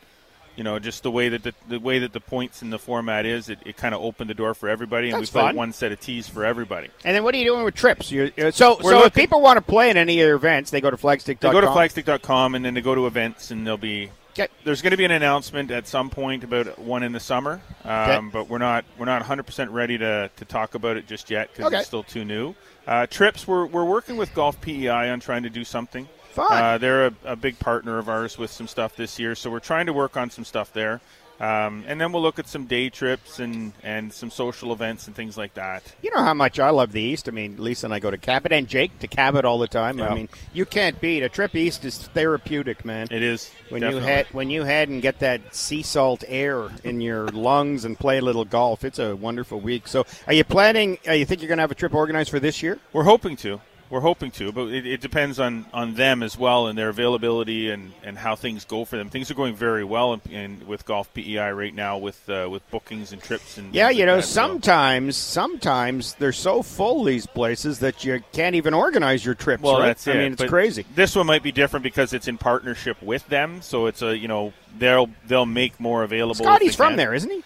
You 0.56 0.64
know, 0.64 0.78
just 0.78 1.02
the 1.02 1.10
way 1.10 1.30
that 1.30 1.42
the, 1.42 1.54
the 1.68 1.80
way 1.80 2.00
that 2.00 2.14
the 2.14 2.20
points 2.20 2.62
in 2.62 2.70
the 2.70 2.78
format 2.78 3.26
is, 3.26 3.50
it, 3.50 3.58
it 3.66 3.76
kind 3.76 3.96
of 3.96 4.02
opened 4.02 4.30
the 4.30 4.36
door 4.36 4.54
for 4.54 4.70
everybody, 4.70 5.10
and 5.10 5.20
That's 5.20 5.34
we 5.34 5.40
played 5.40 5.50
fun. 5.50 5.56
one 5.56 5.74
set 5.74 5.92
of 5.92 6.00
tees 6.00 6.30
for 6.30 6.46
everybody. 6.46 6.90
And 7.04 7.16
then 7.16 7.24
what 7.24 7.34
are 7.34 7.40
you 7.40 7.46
doing 7.46 7.66
with 7.66 7.74
trips? 7.74 8.12
You, 8.12 8.32
uh, 8.38 8.52
so 8.52 8.78
We're 8.82 8.92
so 8.92 9.06
if 9.06 9.16
people 9.16 9.42
want 9.42 9.58
to 9.58 9.64
play 9.64 9.90
in 9.90 9.98
any 9.98 10.22
of 10.22 10.28
your 10.28 10.36
events, 10.36 10.70
they 10.70 10.80
go 10.80 10.92
to 10.92 10.96
flagstick.com. 10.96 11.52
They 11.54 11.60
go 11.60 11.62
to 11.62 11.68
flagstick.com 11.68 12.54
and 12.54 12.64
then 12.64 12.76
they 12.76 12.82
go 12.82 12.94
to 12.94 13.08
events, 13.08 13.50
and 13.50 13.66
there'll 13.66 13.80
be 13.80 14.12
Okay. 14.34 14.48
there's 14.64 14.82
going 14.82 14.92
to 14.92 14.98
be 14.98 15.06
an 15.06 15.12
announcement 15.12 15.70
at 15.72 15.88
some 15.88 16.10
point 16.10 16.44
about 16.44 16.80
one 16.80 17.04
in 17.04 17.12
the 17.12 17.20
summer, 17.20 17.62
um, 17.86 17.92
Okay. 17.92 18.30
but 18.34 18.50
we're 18.50 18.58
not 18.58 18.84
we're 18.98 19.06
not 19.06 19.22
100 19.22 19.44
percent 19.44 19.70
ready 19.72 19.98
to, 19.98 20.30
to 20.36 20.46
talk 20.46 20.74
about 20.76 20.98
it 20.98 21.06
just 21.08 21.30
yet 21.30 21.50
because 21.52 21.68
Okay. 21.68 21.78
it's 21.78 21.88
still 21.88 22.04
too 22.04 22.26
new. 22.26 22.56
Uh, 22.88 23.06
trips, 23.06 23.48
we're 23.48 23.66
we're 23.68 23.86
working 23.86 24.18
with 24.18 24.34
Golf 24.34 24.60
PEI 24.62 25.10
on 25.12 25.20
trying 25.20 25.44
to 25.44 25.50
do 25.50 25.64
something. 25.64 26.08
Fun. 26.32 26.52
Uh, 26.52 26.78
they're 26.80 27.08
a, 27.08 27.14
a 27.26 27.36
big 27.36 27.60
partner 27.60 28.00
of 28.00 28.10
ours 28.10 28.38
with 28.40 28.50
some 28.50 28.68
stuff 28.68 28.96
this 28.96 29.20
year, 29.20 29.36
so 29.36 29.52
we're 29.52 29.60
trying 29.60 29.86
to 29.86 29.94
work 29.94 30.18
on 30.18 30.32
some 30.32 30.44
stuff 30.44 30.74
there. 30.74 31.00
Um, 31.40 31.84
and 31.88 32.00
then 32.00 32.12
we'll 32.12 32.22
look 32.22 32.40
at 32.40 32.48
some 32.48 32.66
day 32.66 32.90
trips 32.90 33.40
and, 33.40 33.74
and 33.84 34.14
some 34.14 34.30
social 34.30 34.72
events 34.72 35.08
and 35.08 35.16
things 35.16 35.38
like 35.38 35.56
that. 35.56 35.84
You 36.02 36.12
know 36.12 36.22
how 36.22 36.34
much 36.34 36.60
I 36.60 36.70
love 36.70 36.92
the 36.92 37.02
East. 37.02 37.28
I 37.28 37.32
mean, 37.32 37.56
Lisa 37.58 37.88
and 37.88 37.94
I 37.94 38.00
go 38.00 38.12
to 38.12 38.18
Cabot 38.18 38.52
and 38.52 38.68
Jake 38.68 38.98
to 39.00 39.08
Cabot 39.08 39.44
all 39.44 39.60
the 39.60 39.68
time. 39.68 40.02
I 40.02 40.14
mean, 40.14 40.30
you 40.54 40.66
can't 40.66 41.00
beat 41.02 41.24
a 41.24 41.30
trip 41.30 41.56
East 41.56 41.86
is 41.86 41.98
therapeutic, 41.98 42.86
man. 42.86 43.08
It 43.12 43.24
is 43.24 43.52
when 43.70 43.82
definitely. 43.82 44.02
you 44.02 44.08
head 44.08 44.28
when 44.32 44.50
you 44.50 44.64
head 44.64 44.90
and 44.90 45.02
get 45.02 45.20
that 45.20 45.54
sea 45.54 45.82
salt 45.82 46.24
air 46.28 46.70
in 46.84 47.02
your 47.02 47.28
lungs 47.30 47.86
and 47.86 47.98
play 47.98 48.20
a 48.20 48.22
little 48.22 48.46
golf. 48.46 48.84
It's 48.84 49.00
a 49.00 49.16
wonderful 49.16 49.60
week. 49.60 49.88
So, 49.88 50.06
are 50.28 50.34
you 50.34 50.44
planning? 50.44 50.98
Uh, 51.08 51.14
you 51.14 51.26
think 51.26 51.42
you're 51.42 51.48
going 51.48 51.58
to 51.58 51.64
have 51.64 51.72
a 51.72 51.76
trip 51.76 51.94
organized 51.94 52.30
for 52.30 52.40
this 52.40 52.64
year? 52.64 52.80
We're 52.92 53.04
hoping 53.04 53.36
to. 53.38 53.60
We're 53.94 54.00
hoping 54.00 54.32
to, 54.32 54.52
but 54.52 54.70
it, 54.70 54.88
it 54.88 55.02
depends 55.02 55.40
on, 55.40 55.68
on 55.72 55.94
them 55.94 56.24
as 56.24 56.36
well 56.36 56.66
and 56.66 56.76
their 56.76 56.90
availability 56.90 57.70
and, 57.70 57.94
and 58.02 58.18
how 58.18 58.36
things 58.36 58.66
go 58.66 58.86
for 58.86 58.98
them. 58.98 59.12
Things 59.12 59.30
are 59.30 59.36
going 59.36 59.54
very 59.54 59.84
well 59.84 60.14
in, 60.16 60.32
in, 60.32 60.66
with 60.68 60.84
Golf 60.84 61.14
PEI 61.14 61.52
right 61.52 61.76
now 61.76 62.00
with 62.00 62.28
uh, 62.28 62.48
with 62.50 62.68
bookings 62.72 63.12
and 63.12 63.22
trips 63.22 63.60
and 63.60 63.72
Yeah, 63.72 63.92
you 63.92 64.08
know, 64.08 64.20
sometimes 64.20 65.16
sometimes 65.16 66.16
they're 66.16 66.32
so 66.32 66.64
full 66.64 67.04
these 67.04 67.28
places 67.28 67.78
that 67.80 68.04
you 68.04 68.24
can't 68.32 68.56
even 68.56 68.74
organize 68.74 69.24
your 69.24 69.36
trips. 69.36 69.62
Well, 69.62 69.78
right? 69.78 69.86
that's 69.86 70.08
I 70.08 70.14
it. 70.14 70.18
mean, 70.18 70.32
it's 70.34 70.42
But 70.42 70.50
crazy. 70.50 70.88
This 70.96 71.16
one 71.16 71.28
might 71.28 71.44
be 71.44 71.52
different 71.52 71.84
because 71.84 72.14
it's 72.14 72.28
in 72.28 72.40
partnership 72.40 73.00
with 73.00 73.28
them, 73.28 73.62
so 73.62 73.86
it's 73.86 74.02
a 74.02 74.18
you 74.18 74.28
know 74.28 74.54
they'll 74.76 75.12
they'll 75.28 75.46
make 75.46 75.80
more 75.80 76.02
available. 76.02 76.44
Scotty's 76.44 76.76
from 76.76 76.96
there, 76.96 77.14
isn't 77.14 77.30
he? 77.30 77.44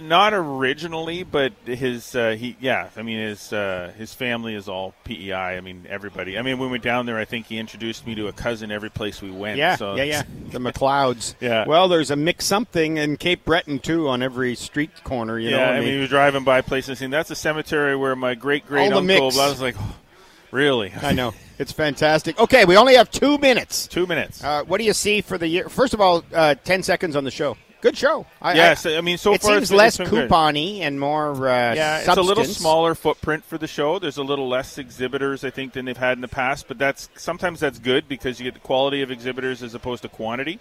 Not 0.00 0.34
originally, 0.34 1.22
but 1.22 1.52
his 1.64 2.14
uh, 2.14 2.30
he 2.30 2.56
yeah. 2.60 2.88
I 2.96 3.02
mean 3.02 3.18
his 3.18 3.52
uh, 3.52 3.92
his 3.96 4.14
family 4.14 4.54
is 4.54 4.68
all 4.68 4.94
PEI. 5.04 5.56
I 5.56 5.60
mean 5.60 5.86
everybody. 5.88 6.38
I 6.38 6.42
mean 6.42 6.58
when 6.58 6.68
we 6.68 6.72
went 6.72 6.84
down 6.84 7.06
there, 7.06 7.18
I 7.18 7.24
think 7.24 7.46
he 7.46 7.58
introduced 7.58 8.06
me 8.06 8.14
to 8.16 8.28
a 8.28 8.32
cousin 8.32 8.70
every 8.70 8.90
place 8.90 9.22
we 9.22 9.30
went. 9.30 9.58
Yeah, 9.58 9.76
so 9.76 9.94
yeah, 9.94 10.04
yeah. 10.04 10.22
The 10.50 10.58
McLeods. 10.58 11.34
Yeah. 11.48 11.66
Well, 11.66 11.88
there's 11.88 12.10
a 12.10 12.16
mix 12.16 12.46
something 12.46 12.96
in 12.96 13.16
Cape 13.16 13.44
Breton 13.44 13.78
too 13.78 14.08
on 14.08 14.22
every 14.22 14.54
street 14.54 15.04
corner. 15.04 15.38
You 15.38 15.50
yeah, 15.50 15.56
know, 15.56 15.72
I 15.72 15.80
mean, 15.80 15.92
he 15.92 15.98
was 15.98 16.08
driving 16.08 16.42
by 16.42 16.62
places 16.62 16.98
saying 16.98 17.10
that's 17.10 17.30
a 17.30 17.36
cemetery 17.36 17.96
where 17.96 18.16
my 18.16 18.34
great 18.34 18.66
great 18.66 18.92
uncle. 18.92 19.40
I 19.40 19.48
was 19.48 19.60
like, 19.60 19.76
oh, 19.78 19.96
really? 20.50 20.92
I 21.00 21.12
know 21.12 21.32
it's 21.58 21.72
fantastic. 21.72 22.38
Okay, 22.38 22.64
we 22.64 22.76
only 22.76 22.94
have 22.94 23.10
two 23.10 23.38
minutes. 23.38 23.86
Two 23.86 24.06
minutes. 24.06 24.42
Uh, 24.42 24.64
what 24.64 24.78
do 24.78 24.84
you 24.84 24.92
see 24.92 25.20
for 25.20 25.38
the 25.38 25.46
year? 25.46 25.68
First 25.68 25.94
of 25.94 26.00
all, 26.00 26.24
uh, 26.32 26.54
ten 26.56 26.82
seconds 26.82 27.16
on 27.16 27.24
the 27.24 27.30
show. 27.30 27.56
Good 27.80 27.96
show. 27.96 28.26
I, 28.42 28.54
yes, 28.54 28.84
I, 28.86 29.00
mean 29.02 29.18
so 29.18 29.34
it 29.34 29.40
far 29.40 29.52
seems 29.52 29.62
it's 29.64 29.70
less 29.72 30.00
it's 30.00 30.10
good. 30.10 30.28
and 30.32 30.98
more. 30.98 31.30
Uh, 31.48 31.74
Yeah, 31.74 31.98
it's 31.98 32.08
a 32.08 32.20
little 32.22 32.44
smaller 32.44 32.96
footprint 32.96 33.44
for 33.44 33.56
the 33.56 33.68
show. 33.68 34.00
There's 34.00 34.16
a 34.16 34.22
little 34.24 34.48
less 34.48 34.78
exhibitors, 34.78 35.44
I 35.44 35.50
think, 35.50 35.74
than 35.74 35.84
they've 35.84 35.96
had 35.96 36.18
in 36.18 36.20
the 36.22 36.26
past. 36.28 36.66
But 36.66 36.78
that's 36.78 37.08
sometimes 37.14 37.60
that's 37.60 37.78
good 37.78 38.08
because 38.08 38.40
you 38.40 38.44
get 38.44 38.54
the 38.54 38.60
quality 38.60 39.02
of 39.02 39.12
exhibitors 39.12 39.62
as 39.62 39.74
opposed 39.74 40.02
to 40.02 40.08
quantity, 40.08 40.58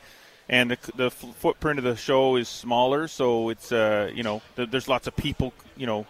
and 0.47 0.69
the, 0.69 0.77
the 0.95 1.05
f- 1.07 1.25
footprint 1.39 1.79
of 1.79 1.85
the 1.85 1.95
show 1.95 2.35
is 2.35 2.47
smaller. 2.47 3.07
So 3.07 3.49
it's 3.49 3.71
uh, 3.71 4.11
you 4.13 4.21
know 4.21 4.43
th- 4.55 4.69
there's 4.69 4.87
lots 4.87 5.07
of 5.07 5.15
people. 5.15 5.53
You 5.75 5.87
know, 5.87 6.05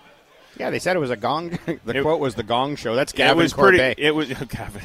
Yeah, 0.59 0.71
they 0.71 0.79
said 0.79 0.97
it 0.97 0.99
was 0.99 1.09
a 1.09 1.15
gong. 1.15 1.51
the 1.85 1.97
It- 1.97 2.01
quote 2.01 2.19
was 2.19 2.35
the 2.35 2.43
gong 2.43 2.75
show. 2.75 2.95
That's 2.95 3.13
it 3.13 3.17
Gavin 3.17 3.37
was 3.37 3.53
Corbet. 3.53 3.79
pretty. 3.95 4.01
It 4.03 4.13
was 4.13 4.27
Gavin. 4.49 4.81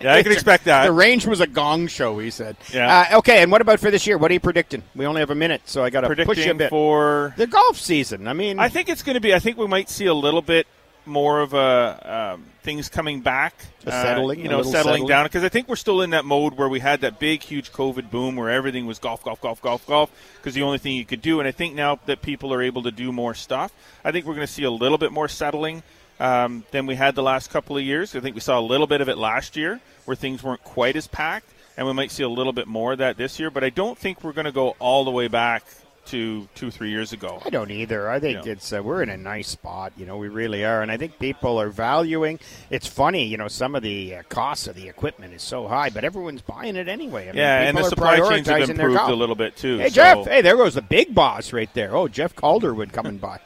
Yeah, 0.00 0.14
I 0.14 0.22
can 0.22 0.32
expect 0.32 0.64
that. 0.64 0.84
The 0.84 0.92
range 0.92 1.26
was 1.26 1.40
a 1.40 1.46
gong 1.46 1.86
show, 1.88 2.18
he 2.18 2.30
said. 2.30 2.56
Yeah. 2.72 3.06
Uh, 3.12 3.18
okay, 3.18 3.42
and 3.42 3.50
what 3.50 3.60
about 3.60 3.80
for 3.80 3.90
this 3.90 4.06
year? 4.06 4.18
What 4.18 4.30
are 4.30 4.34
you 4.34 4.40
predicting? 4.40 4.82
We 4.94 5.06
only 5.06 5.20
have 5.20 5.30
a 5.30 5.34
minute, 5.34 5.62
so 5.66 5.82
I 5.82 5.90
got 5.90 6.02
to 6.02 6.24
push 6.24 6.44
you 6.44 6.52
a 6.52 6.54
bit. 6.54 6.70
for 6.70 7.34
the 7.36 7.46
golf 7.46 7.78
season. 7.78 8.28
I 8.28 8.32
mean, 8.32 8.58
I 8.58 8.68
think 8.68 8.88
it's 8.88 9.02
going 9.02 9.14
to 9.14 9.20
be. 9.20 9.34
I 9.34 9.38
think 9.38 9.56
we 9.56 9.66
might 9.66 9.88
see 9.88 10.06
a 10.06 10.14
little 10.14 10.42
bit 10.42 10.66
more 11.08 11.40
of 11.40 11.54
a 11.54 12.34
um, 12.34 12.44
things 12.62 12.88
coming 12.88 13.20
back, 13.20 13.54
uh, 13.86 13.90
settling, 13.90 14.40
you 14.40 14.48
know, 14.48 14.62
settling 14.62 14.84
settling. 14.84 15.06
down. 15.06 15.24
Because 15.24 15.42
I 15.42 15.48
think 15.48 15.68
we're 15.68 15.76
still 15.76 16.02
in 16.02 16.10
that 16.10 16.24
mode 16.24 16.54
where 16.54 16.68
we 16.68 16.80
had 16.80 17.00
that 17.00 17.18
big, 17.18 17.42
huge 17.42 17.72
COVID 17.72 18.10
boom 18.10 18.36
where 18.36 18.50
everything 18.50 18.86
was 18.86 18.98
golf, 18.98 19.24
golf, 19.24 19.40
golf, 19.40 19.60
golf, 19.62 19.86
golf, 19.86 20.10
because 20.36 20.54
the 20.54 20.62
only 20.62 20.78
thing 20.78 20.94
you 20.94 21.04
could 21.04 21.22
do. 21.22 21.40
And 21.40 21.48
I 21.48 21.52
think 21.52 21.74
now 21.74 21.98
that 22.06 22.22
people 22.22 22.52
are 22.54 22.62
able 22.62 22.82
to 22.84 22.90
do 22.92 23.10
more 23.10 23.34
stuff, 23.34 23.72
I 24.04 24.12
think 24.12 24.26
we're 24.26 24.34
going 24.34 24.46
to 24.46 24.52
see 24.52 24.64
a 24.64 24.70
little 24.70 24.98
bit 24.98 25.10
more 25.10 25.28
settling. 25.28 25.82
Um, 26.20 26.64
than 26.72 26.86
we 26.86 26.96
had 26.96 27.14
the 27.14 27.22
last 27.22 27.50
couple 27.50 27.76
of 27.76 27.84
years. 27.84 28.16
I 28.16 28.20
think 28.20 28.34
we 28.34 28.40
saw 28.40 28.58
a 28.58 28.60
little 28.60 28.88
bit 28.88 29.00
of 29.00 29.08
it 29.08 29.16
last 29.18 29.56
year, 29.56 29.80
where 30.04 30.16
things 30.16 30.42
weren't 30.42 30.64
quite 30.64 30.96
as 30.96 31.06
packed, 31.06 31.46
and 31.76 31.86
we 31.86 31.92
might 31.92 32.10
see 32.10 32.24
a 32.24 32.28
little 32.28 32.52
bit 32.52 32.66
more 32.66 32.92
of 32.92 32.98
that 32.98 33.16
this 33.16 33.38
year. 33.38 33.50
But 33.50 33.62
I 33.62 33.70
don't 33.70 33.96
think 33.96 34.24
we're 34.24 34.32
going 34.32 34.46
to 34.46 34.52
go 34.52 34.74
all 34.80 35.04
the 35.04 35.12
way 35.12 35.28
back 35.28 35.64
to 36.06 36.48
two, 36.56 36.70
three 36.72 36.90
years 36.90 37.12
ago. 37.12 37.40
I 37.44 37.50
don't 37.50 37.70
either. 37.70 38.08
I 38.10 38.18
think 38.18 38.46
Yeah. 38.46 38.52
it's 38.52 38.72
uh, 38.72 38.82
we're 38.82 39.02
in 39.02 39.10
a 39.10 39.16
nice 39.16 39.46
spot. 39.48 39.92
You 39.96 40.06
know, 40.06 40.16
we 40.16 40.28
really 40.28 40.64
are, 40.64 40.80
and 40.82 40.90
I 40.90 40.96
think 40.96 41.18
people 41.20 41.60
are 41.60 41.68
valuing. 41.68 42.40
It's 42.70 42.86
funny, 42.88 43.26
you 43.26 43.36
know, 43.36 43.46
some 43.48 43.74
of 43.76 43.82
the 43.82 44.16
uh, 44.16 44.22
costs 44.30 44.66
of 44.66 44.74
the 44.74 44.88
equipment 44.88 45.34
is 45.34 45.42
so 45.42 45.68
high, 45.68 45.90
but 45.90 46.02
everyone's 46.04 46.40
buying 46.40 46.76
it 46.76 46.88
anyway. 46.88 47.24
I 47.24 47.26
mean, 47.26 47.36
Yeah, 47.36 47.60
and 47.60 47.76
the 47.78 47.84
supply 47.84 48.16
chains 48.28 48.48
have 48.48 48.70
improved 48.70 48.98
a 49.02 49.14
little 49.14 49.34
bit 49.36 49.54
too. 49.56 49.78
Hey 49.78 49.90
so- 49.90 49.94
Jeff, 49.94 50.24
hey, 50.26 50.40
there 50.42 50.56
goes 50.56 50.74
the 50.74 50.82
big 50.82 51.14
boss 51.14 51.52
right 51.52 51.72
there. 51.74 51.94
Oh, 51.94 52.08
Jeff 52.08 52.34
Calderwood 52.34 52.92
coming 52.92 53.18
by. 53.18 53.38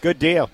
Good 0.00 0.18
deal. 0.20 0.48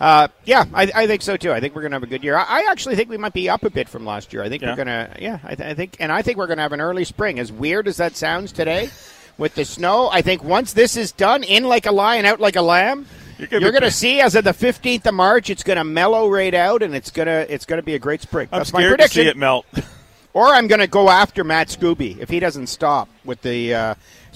Uh, 0.00 0.28
yeah, 0.44 0.64
I, 0.74 0.90
I 0.94 1.06
think 1.06 1.22
so 1.22 1.36
too. 1.36 1.52
I 1.52 1.60
think 1.60 1.74
we're 1.74 1.80
going 1.82 1.92
to 1.92 1.96
have 1.96 2.02
a 2.02 2.06
good 2.06 2.22
year. 2.22 2.36
I, 2.36 2.44
I 2.44 2.70
actually 2.70 2.96
think 2.96 3.08
we 3.08 3.16
might 3.16 3.32
be 3.32 3.48
up 3.48 3.64
a 3.64 3.70
bit 3.70 3.88
from 3.88 4.04
last 4.04 4.32
year. 4.32 4.42
I 4.42 4.48
think 4.48 4.62
Yeah. 4.62 4.70
we're 4.70 4.76
going 4.84 4.86
to, 4.88 5.10
yeah, 5.20 5.38
I, 5.42 5.54
th- 5.54 5.68
I 5.70 5.74
think, 5.74 5.96
and 6.00 6.12
I 6.12 6.22
think 6.22 6.36
we're 6.36 6.46
going 6.46 6.58
to 6.58 6.62
have 6.62 6.72
an 6.72 6.80
early 6.82 7.04
spring. 7.04 7.38
As 7.38 7.50
weird 7.50 7.88
as 7.88 7.96
that 7.96 8.14
sounds 8.16 8.52
today, 8.52 8.90
with 9.38 9.54
the 9.54 9.64
snow, 9.64 10.08
I 10.10 10.20
think 10.22 10.44
once 10.44 10.72
this 10.74 10.96
is 10.96 11.12
done, 11.12 11.42
in 11.42 11.64
like 11.64 11.86
a 11.86 11.92
lion, 11.92 12.26
out 12.26 12.40
like 12.40 12.56
a 12.56 12.62
lamb. 12.62 13.06
You're 13.38 13.48
You're 13.50 13.60
gonna 13.60 13.72
going 13.72 13.82
be- 13.82 13.88
to 13.88 13.94
see 13.94 14.20
as 14.20 14.34
of 14.34 14.44
the 14.44 14.52
15th 14.52 15.06
of 15.06 15.14
March, 15.14 15.50
it's 15.50 15.62
going 15.62 15.76
to 15.78 15.84
mellow 15.84 16.28
right 16.28 16.54
out, 16.54 16.82
and 16.82 16.94
it's 16.94 17.10
going 17.10 17.26
to 17.26 17.52
it's 17.52 17.66
going 17.66 17.78
to 17.78 17.82
be 17.84 17.94
a 17.94 17.98
great 17.98 18.22
spring. 18.22 18.48
I'm 18.52 18.60
That's 18.60 18.72
my 18.72 18.80
scared 18.80 18.92
to 18.92 18.96
prediction. 18.96 19.22
see 19.24 19.28
it 19.28 19.36
melt. 19.36 19.66
Or 20.32 20.48
I'm 20.48 20.66
going 20.66 20.80
to 20.80 20.86
go 20.86 21.08
after 21.08 21.44
Matt 21.44 21.68
Scooby 21.68 22.18
if 22.18 22.28
he 22.28 22.40
doesn't 22.40 22.66
stop 22.66 23.08
with 23.24 23.40
the 23.40 23.72
uh, 23.74 23.94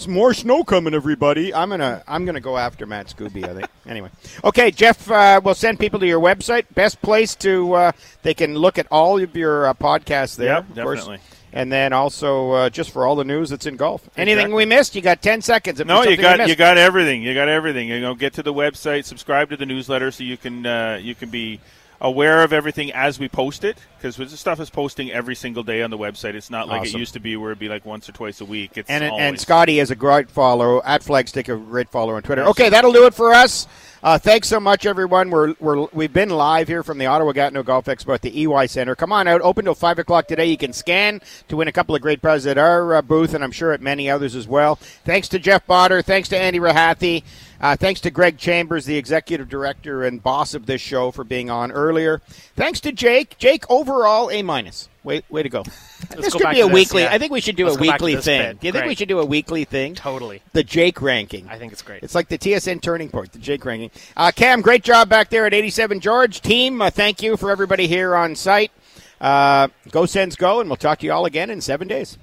more 0.09 0.35
snow 0.35 0.65
coming. 0.65 0.95
Everybody, 0.95 1.53
I'm 1.55 1.71
gonna 1.71 2.03
I'm 2.07 2.25
gonna 2.25 2.41
go 2.41 2.57
after 2.57 2.87
Matt 2.87 3.07
Scooby. 3.09 3.45
I 3.49 3.55
think. 3.55 3.67
anyway, 3.87 4.11
okay, 4.45 4.71
Jeff. 4.71 5.11
Uh, 5.11 5.41
we'll 5.45 5.55
send 5.55 5.79
people 5.79 6.01
to 6.01 6.07
your 6.07 6.21
website. 6.21 6.65
Best 6.75 7.01
place 7.03 7.35
to 7.37 7.73
uh, 7.75 7.93
they 8.23 8.35
can 8.35 8.55
look 8.55 8.79
at 8.79 8.87
all 8.91 9.21
of 9.21 9.37
your 9.37 9.67
uh, 9.67 9.75
podcasts 9.75 10.37
there. 10.37 10.55
Yep, 10.55 10.75
definitely. 10.75 11.19
And 11.53 11.73
then 11.73 11.93
also 11.93 12.53
uh, 12.53 12.71
just 12.71 12.93
for 12.93 13.05
all 13.05 13.17
the 13.17 13.25
news 13.25 13.51
that's 13.51 13.67
in 13.67 13.77
golf. 13.77 14.09
Anything 14.17 14.39
Exactly. 14.39 14.55
we 14.55 14.67
missed? 14.67 14.95
You 14.95 15.03
got 15.03 15.21
ten 15.21 15.43
seconds. 15.43 15.85
No, 15.85 16.03
you 16.05 16.17
got 16.17 16.39
missed. 16.39 16.49
you 16.49 16.55
got 16.55 16.79
everything. 16.79 17.23
You 17.25 17.35
got 17.35 17.49
everything. 17.49 17.89
You 17.89 18.01
know, 18.01 18.15
get 18.15 18.35
to 18.35 18.43
the 18.45 18.55
website, 18.55 19.05
subscribe 19.05 19.51
to 19.51 19.57
the 19.57 19.67
newsletter, 19.67 20.13
so 20.13 20.23
you 20.23 20.37
can 20.37 20.65
uh, 20.65 21.01
you 21.03 21.15
can 21.17 21.29
be 21.29 21.59
aware 22.01 22.43
of 22.43 22.53
everything 22.53 22.93
as 22.93 23.19
we 23.19 23.29
post 23.29 23.65
it. 23.65 23.79
Because 23.99 24.17
this 24.17 24.41
stuff 24.41 24.61
is 24.61 24.71
posting 24.71 25.11
every 25.11 25.35
single 25.35 25.63
day 25.63 25.83
on 25.83 25.91
the 25.91 25.99
website. 25.99 26.33
It's 26.35 26.49
not 26.49 26.69
like 26.69 26.87
it 26.87 26.99
used 26.99 27.13
to 27.13 27.21
be, 27.21 27.37
where 27.37 27.51
it'd 27.51 27.59
be 27.59 27.69
like 27.69 27.85
once 27.85 28.09
or 28.09 28.13
twice 28.13 28.41
a 28.41 28.47
week. 28.47 28.79
It's 28.79 28.89
And, 28.89 29.05
always. 29.05 29.23
and 29.23 29.39
Scotty 29.39 29.79
is 29.79 29.91
a 29.91 29.95
great 29.95 30.31
follow 30.31 30.83
at 30.83 31.03
Flagstick, 31.03 31.53
a 31.53 31.57
great 31.59 31.91
follower 31.91 32.17
on 32.17 32.23
Twitter. 32.23 32.45
Okay, 32.47 32.71
that'll 32.71 32.95
do 32.95 33.05
it 33.05 33.13
for 33.13 33.35
us. 33.35 33.67
Uh, 34.03 34.17
thanks 34.19 34.49
so 34.49 34.59
much, 34.59 34.87
everyone. 34.87 35.29
We're, 35.29 35.55
we're 35.61 35.87
we've 35.93 36.13
been 36.15 36.31
live 36.31 36.69
here 36.69 36.83
from 36.83 36.97
the 36.97 37.05
Ottawa 37.05 37.33
Gatineau 37.33 37.63
Golf 37.63 37.85
Expo 37.85 38.15
at 38.15 38.23
the 38.23 38.45
EY 38.45 38.67
Center. 38.69 38.97
Come 38.97 39.13
on 39.13 39.29
out, 39.29 39.43
open 39.43 39.67
till 39.67 39.75
five 39.75 39.99
o'clock 39.99 40.27
today. 40.27 40.47
You 40.47 40.57
can 40.57 40.73
scan 40.73 41.21
to 41.49 41.57
win 41.59 41.69
a 41.69 41.73
couple 41.73 41.95
of 41.95 42.01
great 42.01 42.23
prizes 42.23 42.47
at 42.47 42.57
our 42.57 42.95
uh, 42.95 43.03
booth, 43.03 43.35
and 43.35 43.45
I'm 43.45 43.53
sure 43.53 43.73
at 43.73 43.83
many 43.83 44.09
others 44.09 44.35
as 44.35 44.49
well. 44.49 44.77
Thanks 44.77 45.29
to 45.29 45.39
Jeff 45.39 45.67
Bauder. 45.67 46.01
Thanks 46.01 46.31
to 46.31 46.39
Andy 46.39 46.59
Rahathi. 46.61 47.23
Uh, 47.61 47.77
thanks 47.77 48.01
to 48.01 48.11
Greg 48.11 48.39
Chambers, 48.39 48.87
the 48.87 48.97
executive 48.97 49.49
director 49.49 50.03
and 50.05 50.23
boss 50.23 50.55
of 50.55 50.67
this 50.67 50.81
show, 50.81 51.11
for 51.11 51.25
being 51.25 51.51
on 51.51 51.71
earlier. 51.73 52.21
Thanks 52.57 52.81
to 52.81 52.93
Jake. 52.93 53.37
Jake, 53.39 53.65
overall 53.71 54.31
A 54.31 54.43
minus. 54.43 54.89
Way, 55.03 55.23
way 55.31 55.43
to 55.43 55.49
go. 55.49 55.63
this 56.11 56.33
go 56.33 56.39
could 56.41 56.51
be 56.51 56.61
a 56.61 56.65
this, 56.67 56.75
weekly. 56.75 57.03
yeah. 57.03 57.13
I 57.13 57.19
think 57.19 57.33
we 57.33 57.41
should 57.41 57.57
do 57.57 57.65
Let's 57.65 57.77
a 57.77 57.81
go 57.81 57.87
back 57.87 57.99
to 58.01 58.05
weekly 58.05 58.21
thing. 58.23 58.41
bit. 58.53 58.61
Do 58.61 58.67
you 58.67 58.73
think 58.73 58.87
we 58.87 58.95
should 58.95 59.09
do 59.09 59.19
a 59.21 59.25
weekly 59.25 59.65
thing? 59.65 59.95
Totally. 59.95 60.43
The 60.53 60.63
Jake 60.63 61.01
ranking. 61.01 61.49
I 61.49 61.59
think 61.59 61.73
it's 61.73 61.81
great. 61.83 62.03
It's 62.03 62.15
like 62.15 62.29
the 62.29 62.37
TSN 62.39 62.83
turning 62.83 63.09
point, 63.09 63.33
the 63.33 63.39
Jake 63.39 63.65
ranking. 63.65 63.91
Uh, 64.17 64.31
Cam, 64.31 64.61
great 64.61 64.83
job 64.85 65.09
back 65.09 65.31
there 65.31 65.47
at 65.47 65.55
87 65.55 66.01
George. 66.01 66.41
Team, 66.43 66.83
uh, 66.83 66.91
thank 66.91 67.23
you 67.23 67.37
for 67.39 67.51
everybody 67.51 67.87
here 67.87 68.15
on 68.15 68.37
site. 68.37 68.73
Uh, 69.21 69.69
go 69.91 70.07
Sens 70.07 70.37
go, 70.37 70.61
and 70.61 70.69
we'll 70.69 70.77
talk 70.77 70.99
to 71.01 71.07
you 71.07 71.13
all 71.13 71.25
again 71.27 71.51
in 71.51 71.61
seven 71.61 71.89
days. 71.89 72.19